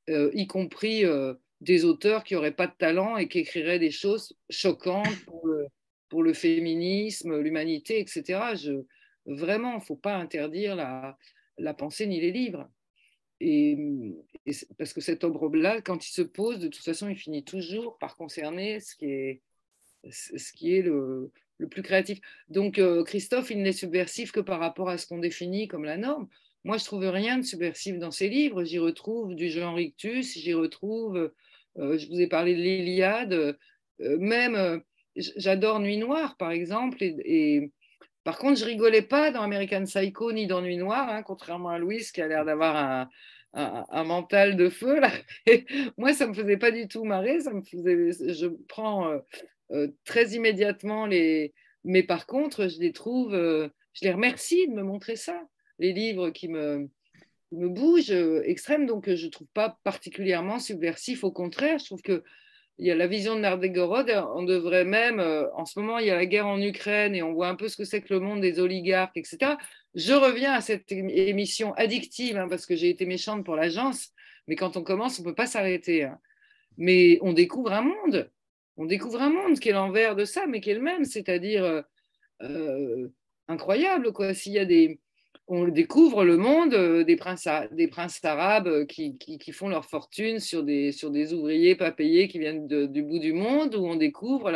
euh, 0.09 0.31
y 0.33 0.47
compris 0.47 1.05
euh, 1.05 1.33
des 1.61 1.85
auteurs 1.85 2.23
qui 2.23 2.33
n'auraient 2.33 2.55
pas 2.55 2.67
de 2.67 2.75
talent 2.77 3.17
et 3.17 3.27
qui 3.27 3.39
écriraient 3.39 3.79
des 3.79 3.91
choses 3.91 4.37
choquantes 4.49 5.25
pour 5.25 5.45
le, 5.47 5.67
pour 6.09 6.23
le 6.23 6.33
féminisme, 6.33 7.37
l'humanité, 7.39 7.99
etc. 7.99 8.55
Je, 8.55 8.85
vraiment, 9.25 9.73
il 9.73 9.79
ne 9.79 9.83
faut 9.83 9.95
pas 9.95 10.15
interdire 10.15 10.75
la, 10.75 11.17
la, 11.57 11.73
pensée 11.73 12.07
ni 12.07 12.21
les 12.21 12.31
livres. 12.31 12.69
Et, 13.45 13.77
parce 14.77 14.93
que 14.93 15.01
cet 15.01 15.23
ombre-là, 15.23 15.81
quand 15.81 16.07
il 16.07 16.11
se 16.11 16.21
pose, 16.21 16.59
de 16.59 16.67
toute 16.67 16.83
façon, 16.83 17.09
il 17.09 17.17
finit 17.17 17.43
toujours 17.43 17.97
par 17.97 18.15
concerner 18.15 18.79
ce 18.79 18.95
qui 18.95 19.05
est, 19.05 19.41
ce 20.09 20.53
qui 20.53 20.75
est 20.75 20.81
le, 20.81 21.31
le 21.57 21.67
plus 21.67 21.81
créatif. 21.81 22.19
Donc, 22.49 22.79
euh, 22.79 23.03
Christophe, 23.03 23.51
il 23.51 23.61
n'est 23.61 23.73
subversif 23.73 24.31
que 24.31 24.39
par 24.39 24.59
rapport 24.59 24.89
à 24.89 24.97
ce 24.97 25.07
qu'on 25.07 25.19
définit 25.19 25.67
comme 25.67 25.83
la 25.83 25.97
norme. 25.97 26.27
Moi, 26.63 26.77
je 26.77 26.85
trouve 26.85 27.05
rien 27.05 27.37
de 27.37 27.43
subversif 27.43 27.97
dans 27.99 28.11
ses 28.11 28.29
livres. 28.29 28.63
J'y 28.63 28.79
retrouve 28.79 29.35
du 29.35 29.49
Jean 29.49 29.73
Rictus, 29.73 30.37
j'y 30.37 30.53
retrouve, 30.53 31.31
euh, 31.77 31.97
je 31.97 32.07
vous 32.07 32.21
ai 32.21 32.27
parlé 32.27 32.55
de 32.55 32.61
l'Iliade, 32.61 33.33
euh, 33.33 34.17
même, 34.19 34.81
j'adore 35.15 35.79
Nuit 35.79 35.97
Noire, 35.97 36.37
par 36.37 36.51
exemple. 36.51 36.97
Et, 37.01 37.71
par 38.23 38.37
contre, 38.37 38.57
je 38.57 38.65
rigolais 38.65 39.01
pas 39.01 39.31
dans 39.31 39.41
American 39.41 39.83
Psycho 39.83 40.31
ni 40.31 40.47
dans 40.47 40.61
Nuit 40.61 40.77
Noire, 40.77 41.09
hein, 41.09 41.23
contrairement 41.23 41.69
à 41.69 41.77
Louise 41.77 42.11
qui 42.13 42.21
a 42.21 42.27
l'air 42.27 42.45
d'avoir 42.45 42.77
un, 42.77 43.09
un, 43.53 44.03
mental 44.03 44.55
de 44.57 44.69
feu. 44.69 44.99
Là. 44.99 45.11
moi, 45.97 46.13
ça 46.13 46.27
me 46.27 46.33
faisait 46.33 46.57
pas 46.57 46.71
du 46.71 46.87
tout 46.87 47.03
marrer. 47.03 47.39
Ça 47.41 47.53
me 47.53 47.61
faisait, 47.61 48.33
je 48.33 48.47
prends 48.67 49.19
euh, 49.71 49.87
très 50.05 50.29
immédiatement 50.31 51.05
les. 51.05 51.53
Mais 51.83 52.03
par 52.03 52.25
contre, 52.25 52.67
je 52.67 52.79
les 52.79 52.93
trouve, 52.93 53.33
euh, 53.33 53.67
je 53.93 54.05
les 54.05 54.11
remercie 54.11 54.67
de 54.67 54.73
me 54.73 54.83
montrer 54.83 55.15
ça. 55.15 55.41
Les 55.79 55.91
livres 55.91 56.29
qui 56.29 56.47
me, 56.47 56.89
me 57.51 57.67
bougent 57.67 58.11
euh, 58.11 58.41
extrêmes, 58.45 58.85
donc 58.85 59.13
je 59.13 59.25
ne 59.25 59.31
trouve 59.31 59.47
pas 59.53 59.77
particulièrement 59.83 60.59
subversif. 60.59 61.23
Au 61.23 61.31
contraire, 61.31 61.79
je 61.79 61.85
trouve 61.85 62.01
que 62.01 62.23
il 62.79 62.87
y 62.87 62.91
a 62.91 62.95
la 62.95 63.05
vision 63.05 63.35
de 63.35 63.41
Nardegorod, 63.41 64.09
on 64.33 64.41
devrait 64.41 64.83
même, 64.83 65.19
en 65.19 65.63
ce 65.63 65.79
moment, 65.79 65.99
il 65.99 66.07
y 66.07 66.09
a 66.09 66.15
la 66.15 66.25
guerre 66.25 66.47
en 66.47 66.59
Ukraine 66.59 67.13
et 67.13 67.21
on 67.21 67.31
voit 67.31 67.47
un 67.47 67.53
peu 67.53 67.67
ce 67.67 67.77
que 67.77 67.83
c'est 67.83 68.01
que 68.01 68.11
le 68.11 68.19
monde 68.19 68.41
des 68.41 68.59
oligarques, 68.59 69.15
etc. 69.15 69.57
Je 69.95 70.13
reviens 70.13 70.53
à 70.53 70.61
cette 70.61 70.91
émission 70.91 71.73
addictive, 71.73 72.37
hein, 72.37 72.47
parce 72.49 72.65
que 72.65 72.75
j'ai 72.75 72.89
été 72.89 73.05
méchante 73.05 73.45
pour 73.45 73.55
l'agence, 73.55 74.09
mais 74.47 74.55
quand 74.55 74.77
on 74.77 74.83
commence, 74.83 75.19
on 75.19 75.23
ne 75.23 75.27
peut 75.27 75.35
pas 75.35 75.45
s'arrêter. 75.45 76.03
Hein. 76.03 76.19
Mais 76.77 77.19
on 77.21 77.33
découvre 77.33 77.71
un 77.71 77.81
monde 77.81 78.29
on 78.77 78.85
découvre 78.85 79.21
un 79.21 79.29
monde 79.29 79.59
qui 79.59 79.69
est 79.69 79.73
l'envers 79.73 80.15
de 80.15 80.25
ça, 80.25 80.45
mais 80.47 80.61
qui 80.61 80.71
est 80.71 80.75
le 80.75 80.81
même, 80.81 81.05
c'est-à-dire 81.05 81.63
euh, 81.63 81.81
euh, 82.41 83.07
incroyable. 83.47 84.11
Quoi. 84.13 84.33
S'il 84.33 84.53
y 84.53 84.59
a 84.59 84.65
des, 84.65 84.99
on 85.47 85.67
découvre 85.67 86.23
le 86.23 86.37
monde 86.37 86.73
euh, 86.73 87.03
des 87.03 87.15
princes, 87.15 87.45
arabes 88.23 88.85
qui, 88.87 89.17
qui, 89.17 89.51
font 89.51 89.69
leur 89.69 89.85
fortune 89.85 90.39
sur 90.39 90.63
des, 90.63 90.91
sur 90.91 91.11
des 91.11 91.33
ouvriers 91.33 91.75
pas 91.75 91.91
payés 91.91 92.27
qui 92.27 92.39
viennent 92.39 92.67
du 92.67 93.03
bout 93.03 93.19
du 93.19 93.33
monde, 93.33 93.75
où 93.75 93.85
on 93.85 93.95
découvre 93.95 94.51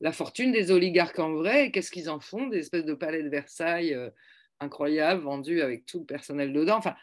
la 0.00 0.12
fortune 0.12 0.52
des 0.52 0.70
oligarques 0.70 1.18
en 1.18 1.32
vrai. 1.32 1.70
Qu'est-ce 1.70 1.90
qu'ils 1.90 2.08
en 2.08 2.20
font 2.20 2.46
Des 2.46 2.58
espèces 2.58 2.86
de 2.86 2.94
palais 2.94 3.22
de 3.22 3.28
Versailles 3.28 3.96
incroyables, 4.60 5.22
vendus 5.22 5.60
avec 5.60 5.86
tout 5.86 6.00
le 6.00 6.04
personnel 6.06 6.52
dedans. 6.52 6.76
Enfin, 6.76 6.94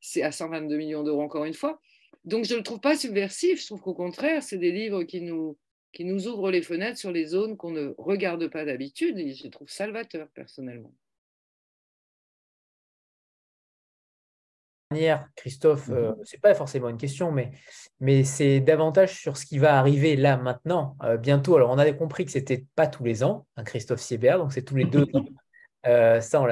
c'est 0.00 0.22
à 0.22 0.32
122 0.32 0.76
millions 0.76 1.02
d'euros 1.02 1.22
encore 1.22 1.44
une 1.44 1.54
fois. 1.54 1.80
Donc 2.24 2.44
je 2.44 2.52
ne 2.52 2.58
le 2.58 2.64
trouve 2.64 2.80
pas 2.80 2.96
subversif, 2.96 3.60
je 3.60 3.66
trouve 3.66 3.80
qu'au 3.80 3.94
contraire, 3.94 4.42
c'est 4.42 4.58
des 4.58 4.72
livres 4.72 5.02
qui 5.04 5.20
nous, 5.22 5.58
qui 5.92 6.04
nous 6.04 6.28
ouvrent 6.28 6.50
les 6.50 6.62
fenêtres 6.62 6.98
sur 6.98 7.10
les 7.10 7.26
zones 7.26 7.56
qu'on 7.56 7.70
ne 7.70 7.94
regarde 7.98 8.48
pas 8.48 8.64
d'habitude, 8.64 9.18
et 9.18 9.34
je 9.34 9.44
les 9.44 9.50
trouve 9.50 9.68
salvateurs 9.68 10.28
personnellement. 10.34 10.92
Christophe, 15.36 15.86
ce 15.86 15.92
euh, 15.92 16.12
c'est 16.24 16.40
pas 16.40 16.54
forcément 16.54 16.88
une 16.88 16.96
question, 16.96 17.32
mais, 17.32 17.50
mais 18.00 18.24
c'est 18.24 18.60
davantage 18.60 19.18
sur 19.18 19.36
ce 19.36 19.46
qui 19.46 19.58
va 19.58 19.78
arriver 19.78 20.16
là 20.16 20.36
maintenant, 20.36 20.96
euh, 21.02 21.16
bientôt. 21.16 21.56
Alors, 21.56 21.70
on 21.70 21.78
avait 21.78 21.96
compris 21.96 22.24
que 22.24 22.30
c'était 22.30 22.66
pas 22.74 22.86
tous 22.86 23.04
les 23.04 23.24
ans, 23.24 23.46
un 23.56 23.64
Christophe 23.64 24.00
Siebert, 24.00 24.38
donc 24.38 24.52
c'est 24.52 24.62
tous 24.62 24.76
les 24.76 24.84
deux 24.84 25.06
ans. 25.14 25.24
Euh, 25.86 26.20
ça, 26.20 26.40
on 26.40 26.46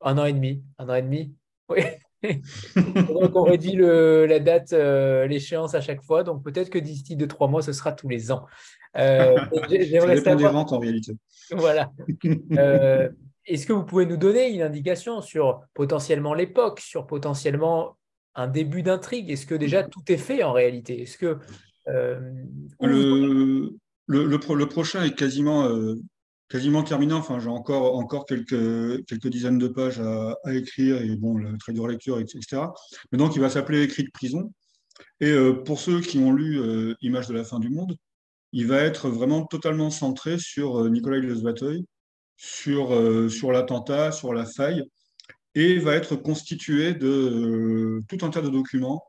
un 0.00 0.18
an 0.18 0.24
et 0.24 0.32
demi, 0.32 0.62
un 0.78 0.88
an 0.88 0.94
et 0.94 1.02
demi. 1.02 1.34
Oui. 1.70 2.42
donc, 2.74 3.36
on 3.36 3.44
réduit 3.44 3.74
le, 3.74 4.26
la 4.26 4.40
date, 4.40 4.72
l'échéance 4.72 5.74
à 5.74 5.80
chaque 5.80 6.02
fois. 6.02 6.24
Donc, 6.24 6.42
peut-être 6.42 6.68
que 6.68 6.78
d'ici 6.78 7.14
deux, 7.14 7.28
trois 7.28 7.46
mois, 7.46 7.62
ce 7.62 7.72
sera 7.72 7.92
tous 7.92 8.08
les 8.08 8.32
ans. 8.32 8.46
J'aimerais 8.96 10.16
ça 10.16 10.34
dépend 10.34 10.34
des 10.34 10.48
ventes 10.48 10.72
en 10.72 10.80
réalité. 10.80 11.12
Voilà. 11.52 11.92
Est-ce 13.48 13.66
que 13.66 13.72
vous 13.72 13.84
pouvez 13.84 14.04
nous 14.04 14.18
donner 14.18 14.50
une 14.50 14.60
indication 14.62 15.22
sur 15.22 15.62
potentiellement 15.72 16.34
l'époque, 16.34 16.80
sur 16.80 17.06
potentiellement 17.06 17.96
un 18.34 18.46
début 18.46 18.82
d'intrigue? 18.82 19.30
Est-ce 19.30 19.46
que 19.46 19.54
déjà 19.54 19.82
tout 19.82 20.02
est 20.08 20.18
fait 20.18 20.42
en 20.42 20.52
réalité? 20.52 21.02
Est-ce 21.02 21.16
que 21.16 21.38
euh, 21.88 22.20
le, 22.80 23.78
le, 24.06 24.66
prochain 24.66 25.02
est 25.02 25.14
quasiment, 25.14 25.64
euh, 25.64 25.94
quasiment 26.48 26.82
terminé. 26.82 27.14
Enfin, 27.14 27.38
j'ai 27.38 27.48
encore, 27.48 27.96
encore 27.96 28.26
quelques, 28.26 29.04
quelques 29.06 29.28
dizaines 29.28 29.58
de 29.58 29.68
pages 29.68 30.00
à, 30.00 30.36
écrire 30.52 31.00
et 31.00 31.16
bon, 31.16 31.36
le 31.36 31.56
trait 31.58 31.72
de 31.72 31.80
relecture, 31.80 32.18
etc. 32.18 32.62
Mais 33.12 33.18
donc, 33.18 33.34
il 33.34 33.40
va 33.40 33.50
s'appeler 33.50 33.82
Écrit 33.82 34.04
de 34.04 34.10
prison. 34.10 34.52
Et 35.20 35.30
euh, 35.30 35.52
pour 35.52 35.78
ceux 35.78 36.00
qui 36.00 36.18
ont 36.18 36.32
lu 36.32 36.60
Images 37.02 37.28
de 37.28 37.34
la 37.34 37.44
fin 37.44 37.58
du 37.58 37.70
monde, 37.70 37.96
il 38.52 38.66
va 38.66 38.78
être 38.78 39.08
vraiment 39.08 39.44
totalement 39.44 39.90
centré 39.90 40.38
sur 40.38 40.88
Nicolas 40.90 41.18
Lesvateuil 41.18 41.84
sur, 42.38 42.94
euh, 42.94 43.28
sur 43.28 43.52
l'attentat, 43.52 44.12
sur 44.12 44.32
la 44.32 44.46
faille, 44.46 44.82
et 45.54 45.78
va 45.78 45.94
être 45.94 46.16
constitué 46.16 46.94
de 46.94 47.08
euh, 47.08 48.04
tout 48.08 48.24
un 48.24 48.30
tas 48.30 48.40
de 48.40 48.48
documents, 48.48 49.02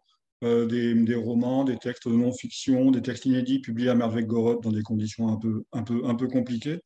euh, 0.44 0.66
des, 0.66 0.94
des, 0.96 1.16
romans, 1.16 1.64
des 1.64 1.78
textes 1.78 2.08
de 2.08 2.14
non-fiction, 2.14 2.92
des 2.92 3.02
textes 3.02 3.26
inédits 3.26 3.60
publiés 3.60 3.90
à 3.90 3.96
Merveille-Gorod 3.96 4.62
dans 4.64 4.72
des 4.72 4.82
conditions 4.82 5.30
un 5.30 5.38
peu, 5.38 5.64
un 5.72 5.84
peu, 5.84 6.02
un 6.06 6.16
peu 6.16 6.28
compliquées. 6.28 6.80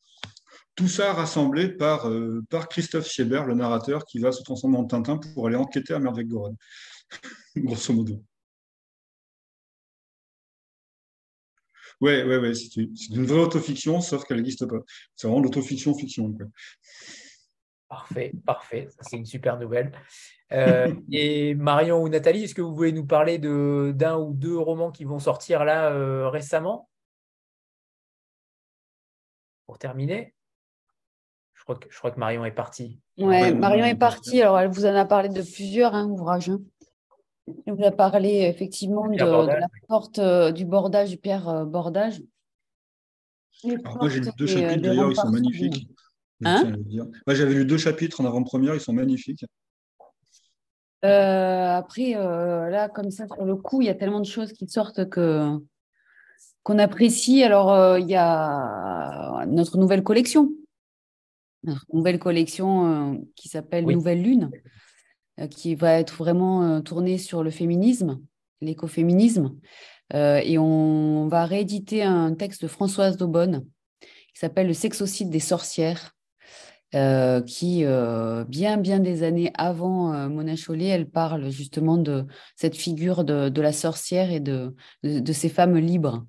Tout 0.75 0.87
ça 0.87 1.13
rassemblé 1.13 1.69
par, 1.69 2.09
par 2.49 2.67
Christophe 2.67 3.07
Siebert, 3.07 3.45
le 3.45 3.53
narrateur, 3.53 4.05
qui 4.05 4.19
va 4.19 4.31
se 4.31 4.41
transformer 4.41 4.77
en 4.77 4.85
Tintin 4.85 5.17
pour 5.17 5.47
aller 5.47 5.55
enquêter 5.55 5.93
à 5.93 5.99
Merveille-Gorod, 5.99 6.55
grosso 7.57 7.93
modo. 7.93 8.23
Ouais, 12.01 12.23
ouais, 12.23 12.37
ouais, 12.37 12.53
c'est 12.53 12.75
une 12.75 13.25
vraie 13.25 13.39
autofiction, 13.39 14.01
sauf 14.01 14.25
qu'elle 14.25 14.37
n'existe 14.37 14.65
pas. 14.65 14.79
C'est 15.15 15.27
vraiment 15.27 15.41
l'autofiction-fiction. 15.41 16.35
Parfait, 17.87 18.33
parfait. 18.45 18.89
C'est 19.01 19.17
une 19.17 19.25
super 19.25 19.57
nouvelle. 19.59 19.91
Euh, 20.51 20.93
et 21.11 21.55
Marion 21.55 22.01
ou 22.01 22.09
Nathalie, 22.09 22.43
est-ce 22.43 22.55
que 22.55 22.61
vous 22.61 22.75
voulez 22.75 22.91
nous 22.91 23.05
parler 23.05 23.37
d'un 23.37 24.17
ou 24.17 24.33
deux 24.33 24.57
romans 24.57 24.91
qui 24.91 25.05
vont 25.05 25.19
sortir 25.19 25.63
là 25.63 25.91
euh, 25.91 26.27
récemment? 26.27 26.89
Pour 29.65 29.77
terminer? 29.77 30.32
Je 31.63 31.65
crois, 31.65 31.75
que, 31.79 31.87
je 31.89 31.97
crois 31.97 32.11
que 32.11 32.19
Marion 32.19 32.43
est 32.43 32.51
partie. 32.51 32.99
Ouais, 33.17 33.53
Marion 33.53 33.85
est 33.85 33.95
partie. 33.95 34.41
Alors, 34.41 34.59
elle 34.59 34.69
vous 34.69 34.85
en 34.85 34.95
a 34.95 35.05
parlé 35.05 35.29
de 35.29 35.41
plusieurs 35.41 35.95
hein, 35.95 36.09
ouvrages. 36.09 36.49
Hein. 36.49 36.59
On 37.67 37.73
vous 37.73 37.85
a 37.85 37.91
parlé 37.91 38.41
effectivement 38.53 39.07
de, 39.07 39.15
la 39.15 39.67
porte 39.87 40.19
euh, 40.19 40.51
du 40.51 40.65
bordage, 40.65 41.09
du 41.11 41.17
pierre 41.17 41.47
euh, 41.47 41.63
bordage. 41.63 42.21
moi, 43.63 44.09
j'ai 44.09 44.19
lu 44.19 44.29
deux 44.37 44.45
chapitres 44.45 44.81
d'ailleurs, 44.81 45.09
ils 45.09 45.15
sont 45.15 45.29
magnifiques. 45.29 45.87
Hein 46.43 46.73
J'avais 47.27 47.53
lu 47.53 47.65
deux 47.65 47.77
chapitres 47.77 48.19
en 48.19 48.25
avant-première, 48.25 48.75
ils 48.75 48.81
sont 48.81 48.91
magnifiques. 48.91 49.45
Euh, 51.05 51.77
après, 51.77 52.11
là, 52.11 52.89
comme 52.89 53.09
ça, 53.09 53.25
sur 53.27 53.45
le 53.45 53.55
coup, 53.55 53.81
il 53.81 53.85
y 53.85 53.89
a 53.89 53.95
tellement 53.95 54.19
de 54.19 54.25
choses 54.25 54.51
qui 54.51 54.67
sortent 54.67 55.07
que 55.07 55.57
qu'on 56.63 56.79
apprécie. 56.79 57.41
Alors, 57.41 57.97
il 57.97 58.09
y 58.09 58.15
a 58.15 59.45
notre 59.45 59.77
nouvelle 59.77 60.03
collection. 60.03 60.49
Nouvelle 61.91 62.19
collection 62.19 63.25
qui 63.35 63.47
s'appelle 63.47 63.85
Nouvelle 63.85 64.21
Lune. 64.21 64.49
Euh, 65.39 65.47
qui 65.47 65.73
va 65.73 65.93
être 65.93 66.15
vraiment 66.15 66.63
euh, 66.63 66.79
tourné 66.81 67.17
sur 67.17 67.41
le 67.41 67.49
féminisme, 67.49 68.19
l'écoféminisme. 68.61 69.55
Euh, 70.13 70.39
et 70.43 70.59
on 70.59 71.27
va 71.27 71.45
rééditer 71.45 72.03
un 72.03 72.35
texte 72.35 72.61
de 72.61 72.67
Françoise 72.67 73.17
Daubonne 73.17 73.65
qui 74.01 74.39
s'appelle 74.39 74.67
Le 74.67 74.73
sexocide 74.73 75.29
des 75.29 75.39
sorcières, 75.39 76.11
qui, 77.47 77.83
bien, 77.83 78.77
bien 78.77 78.99
des 78.99 79.23
années 79.23 79.51
avant 79.55 80.29
Mona 80.29 80.55
Chollet, 80.55 80.87
elle 80.87 81.09
parle 81.09 81.49
justement 81.49 81.97
de 81.97 82.25
cette 82.55 82.75
figure 82.75 83.23
de, 83.23 83.61
la 83.61 83.71
sorcière 83.71 84.31
et 84.31 84.39
de, 84.39 84.75
de, 85.03 85.33
ces 85.33 85.49
femmes 85.49 85.77
libres. 85.77 86.25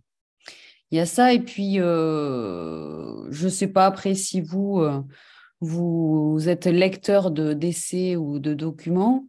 Y 0.95 1.01
a 1.01 1.07
ça, 1.07 1.33
et 1.33 1.41
puis, 1.41 1.77
je 1.77 3.45
ne 3.45 3.49
sais 3.49 3.69
pas 3.69 3.87
après 3.87 4.15
si 4.15 4.41
vous 4.41 4.81
vous 5.65 6.49
êtes 6.49 6.67
lecteur 6.67 7.31
de 7.31 7.53
d'essais 7.55 8.17
ou 8.17 8.39
de 8.39 8.55
documents, 8.55 9.27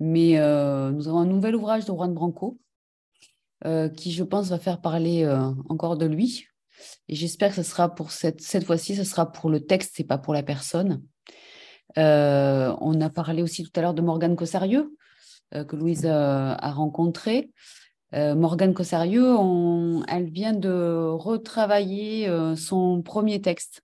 mais 0.00 0.38
euh, 0.38 0.90
nous 0.90 1.08
avons 1.08 1.20
un 1.20 1.26
nouvel 1.26 1.56
ouvrage 1.56 1.84
de 1.86 1.92
Juan 1.92 2.12
Branco 2.12 2.58
euh, 3.64 3.88
qui, 3.88 4.12
je 4.12 4.22
pense, 4.22 4.48
va 4.48 4.58
faire 4.58 4.80
parler 4.80 5.24
euh, 5.24 5.50
encore 5.68 5.96
de 5.96 6.06
lui. 6.06 6.46
Et 7.08 7.14
j'espère 7.14 7.50
que 7.50 7.56
ce 7.56 7.62
sera 7.62 7.94
pour 7.94 8.12
cette, 8.12 8.40
cette 8.40 8.64
fois-ci, 8.64 8.94
ce 8.94 9.04
sera 9.04 9.32
pour 9.32 9.50
le 9.50 9.64
texte 9.64 9.98
et 9.98 10.04
pas 10.04 10.18
pour 10.18 10.34
la 10.34 10.42
personne. 10.42 11.02
on 11.96 13.00
a 13.00 13.10
parlé 13.10 13.42
aussi 13.42 13.64
tout 13.64 13.72
à 13.74 13.80
l'heure 13.80 13.94
de 13.94 14.02
Morgane 14.02 14.36
Cossarieux, 14.36 14.94
que 15.50 15.74
Louise 15.74 16.06
a 16.06 16.70
rencontré. 16.70 17.50
Morgane 18.12 18.72
Cossarieux, 18.72 19.36
elle 20.08 20.30
vient 20.30 20.54
de 20.54 21.08
retravailler 21.10 22.30
son 22.56 23.02
premier 23.02 23.42
texte 23.42 23.82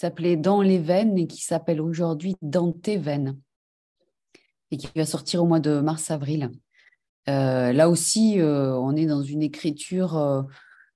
s'appelait 0.00 0.36
Dans 0.36 0.62
les 0.62 0.78
veines 0.78 1.18
et 1.18 1.26
qui 1.26 1.42
s'appelle 1.42 1.80
aujourd'hui 1.80 2.36
Dans 2.42 2.72
tes 2.72 2.96
veines 2.96 3.38
et 4.70 4.76
qui 4.76 4.88
va 4.94 5.04
sortir 5.04 5.42
au 5.42 5.46
mois 5.46 5.60
de 5.60 5.80
mars-avril. 5.80 6.50
Euh, 7.28 7.72
là 7.72 7.88
aussi, 7.88 8.40
euh, 8.40 8.74
on 8.76 8.96
est 8.96 9.06
dans 9.06 9.22
une 9.22 9.42
écriture 9.42 10.16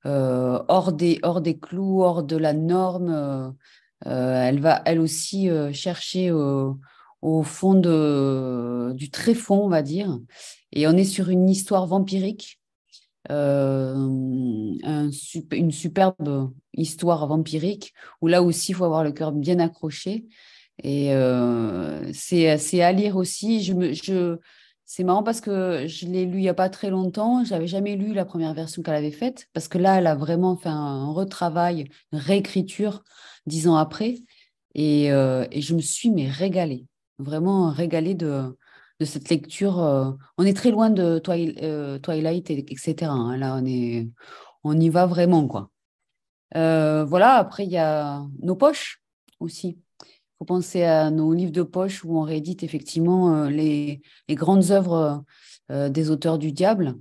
euh, 0.07 0.62
hors, 0.69 0.93
des, 0.93 1.19
hors 1.23 1.41
des 1.41 1.59
clous, 1.59 2.03
hors 2.03 2.23
de 2.23 2.36
la 2.36 2.53
norme. 2.53 3.55
elle 4.05 4.61
va, 4.61 4.82
elle 4.85 5.01
aussi, 5.01 5.51
chercher 5.73 6.31
au 7.25 7.43
fond 7.43 7.75
du 8.95 9.11
tréfonds, 9.11 9.65
on 9.65 9.69
va 9.69 9.83
dire. 9.83 10.19
Et 10.73 10.87
on 10.87 10.93
est 10.93 11.05
sur 11.05 11.31
une 11.31 11.49
histoire 11.49 11.87
vampirique 11.87 12.61
euh, 13.31 13.95
une 15.53 15.73
superbe 15.73 16.53
histoire 16.75 17.27
vampirique 17.27 17.95
où 18.21 18.27
là 18.27 18.43
aussi 18.43 18.73
il 18.73 18.75
faut 18.75 18.85
avoir 18.85 19.03
le 19.03 19.13
cœur 19.13 19.33
bien 19.33 19.59
accroché. 19.61 20.27
Et 20.83 21.15
euh, 21.15 22.11
c'est 22.13 22.83
à 22.83 22.93
lire 22.93 23.17
aussi. 23.17 23.63
Je 23.63 23.93
je, 23.95 24.37
c'est 24.85 25.05
marrant 25.05 25.23
parce 25.23 25.41
que 25.41 25.87
je 25.87 26.07
l'ai 26.07 26.27
lu 26.27 26.39
il 26.39 26.43
n'y 26.43 26.49
a 26.51 26.55
pas 26.55 26.69
très 26.69 26.91
longtemps. 26.91 27.45
Je 27.45 27.51
n'avais 27.55 27.67
jamais 27.67 27.97
lu 27.97 28.13
la 28.13 28.27
première 28.27 28.53
version 28.53 28.83
qu'elle 28.83 28.95
avait 28.95 29.11
faite 29.11 29.49
parce 29.55 29.69
que 29.69 29.79
là, 29.79 29.99
elle 29.99 30.07
a 30.07 30.15
vraiment 30.15 30.57
fait 30.57 30.69
un 30.69 31.11
retravail, 31.13 31.89
une 32.13 32.19
réécriture 32.19 33.03
dix 33.47 33.69
ans 33.69 33.77
après. 33.77 34.17
Et, 34.75 35.13
euh, 35.13 35.47
et 35.53 35.63
je 35.63 35.75
me 35.75 35.81
suis 35.81 36.11
mais 36.11 36.29
régalée, 36.29 36.87
vraiment 37.19 37.70
régalée 37.70 38.15
de, 38.15 38.57
de 39.01 39.05
cette 39.05 39.28
lecture. 39.28 39.81
Euh, 39.81 40.12
on 40.39 40.45
est 40.45 40.57
très 40.57 40.70
loin 40.70 40.91
de 40.91 41.20
euh, 41.28 41.99
Twilight, 41.99 42.51
etc. 42.51 42.95
Hein. 43.03 43.36
Là, 43.36 43.57
on, 43.61 43.65
est, 43.65 44.09
on 44.62 44.78
y 44.78 44.89
va 44.89 45.07
vraiment. 45.07 45.47
quoi. 45.47 45.70
Euh, 46.57 47.05
voilà, 47.05 47.35
après, 47.35 47.65
il 47.65 47.70
y 47.70 47.78
a 47.78 48.24
nos 48.41 48.57
poches 48.57 49.03
aussi. 49.41 49.78
Il 50.01 50.39
faut 50.39 50.45
penser 50.45 50.85
à 50.85 51.11
nos 51.11 51.32
livres 51.32 51.53
de 51.53 51.62
poche 51.62 52.05
où 52.05 52.19
on 52.19 52.23
réédite 52.23 52.62
effectivement 52.62 53.45
les, 53.45 54.03
les, 54.28 54.35
grandes 54.35 54.70
œuvres 54.70 55.24
des 55.70 56.11
auteurs 56.11 56.39
du 56.39 56.53
diable. 56.53 56.97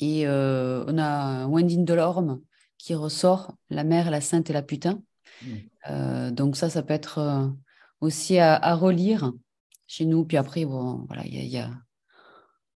Et 0.00 0.26
on 0.26 0.98
a 0.98 1.46
Wendy 1.46 1.78
Delorme 1.78 2.40
qui 2.78 2.94
ressort 2.94 3.54
La 3.68 3.84
mère, 3.84 4.10
la 4.10 4.20
sainte 4.20 4.48
et 4.50 4.52
la 4.54 4.62
putain. 4.62 5.00
Mmh. 5.42 6.30
donc 6.30 6.56
ça, 6.56 6.70
ça 6.70 6.82
peut 6.82 6.94
être 6.94 7.52
aussi 8.00 8.38
à 8.38 8.74
relire 8.74 9.32
chez 9.86 10.04
nous. 10.04 10.24
Puis 10.24 10.36
après, 10.36 10.64
bon, 10.64 11.04
voilà, 11.06 11.24
il 11.26 11.46
y, 11.46 11.58
a 11.58 11.70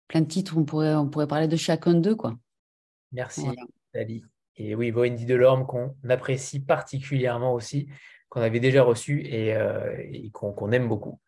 plein 0.07 0.21
de 0.21 0.27
titres 0.27 0.57
où 0.57 0.61
on 0.61 0.65
pourrait, 0.65 0.95
on 0.95 1.09
pourrait 1.09 1.27
parler 1.27 1.47
de 1.47 1.55
chacun 1.55 1.93
d'eux. 1.93 2.15
Quoi. 2.15 2.37
Merci, 3.11 3.45
Nathalie. 3.93 4.23
Et 4.55 4.75
oui, 4.75 4.91
Wendy 4.91 5.25
Delorme, 5.25 5.65
qu'on 5.65 5.95
apprécie 6.09 6.59
particulièrement 6.59 7.53
aussi, 7.53 7.87
qu'on 8.27 8.41
avait 8.41 8.59
déjà 8.59 8.83
reçu 8.83 9.21
et, 9.21 9.55
et 10.11 10.29
qu'on 10.31 10.71
aime 10.71 10.87
beaucoup. 10.87 11.19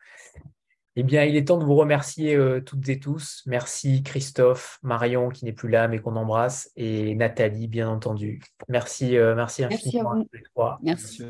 Eh 0.98 1.04
bien, 1.04 1.24
il 1.24 1.38
est 1.38 1.48
temps 1.48 1.58
de 1.58 1.64
vous 1.64 1.76
remercier 1.76 2.36
euh, 2.36 2.60
toutes 2.60 2.90
et 2.90 3.00
tous. 3.00 3.44
Merci 3.46 4.04
Christophe, 4.04 4.78
Marion 4.84 5.30
qui 5.30 5.46
n'est 5.46 5.54
plus 5.54 5.70
là 5.70 5.88
mais 5.88 6.00
qu'on 6.00 6.18
embrasse 6.18 6.70
et 6.76 7.16
Nathalie, 7.16 7.68
bien 7.68 7.90
entendu. 7.90 8.42
Merci, 8.68 9.16
euh, 9.18 9.34
merci 9.34 9.64
infiniment 9.64 10.16
merci 10.16 10.30
à 10.34 10.38
vous. 10.38 10.44
trois. 10.54 10.80
Merci. 10.84 11.24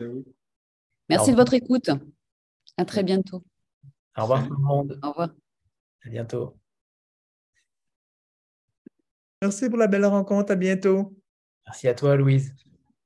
Merci, 1.09 1.31
de 1.31 1.35
votre 1.35 1.53
écoute. 1.53 1.91
À 2.81 2.85
très 2.85 3.03
bientôt. 3.03 3.43
Au 4.17 4.23
revoir 4.23 4.47
tout 4.47 4.55
le 4.55 4.63
monde. 4.63 4.99
Au 5.03 5.09
revoir. 5.09 5.29
À 6.03 6.09
bientôt. 6.09 6.57
Merci 9.39 9.69
pour 9.69 9.77
la 9.77 9.85
belle 9.85 10.05
rencontre. 10.05 10.51
À 10.51 10.55
bientôt. 10.55 11.15
Merci 11.67 11.87
à 11.87 11.93
toi, 11.93 12.15
Louise. 12.15 12.55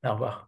Au 0.06 0.14
revoir. 0.14 0.45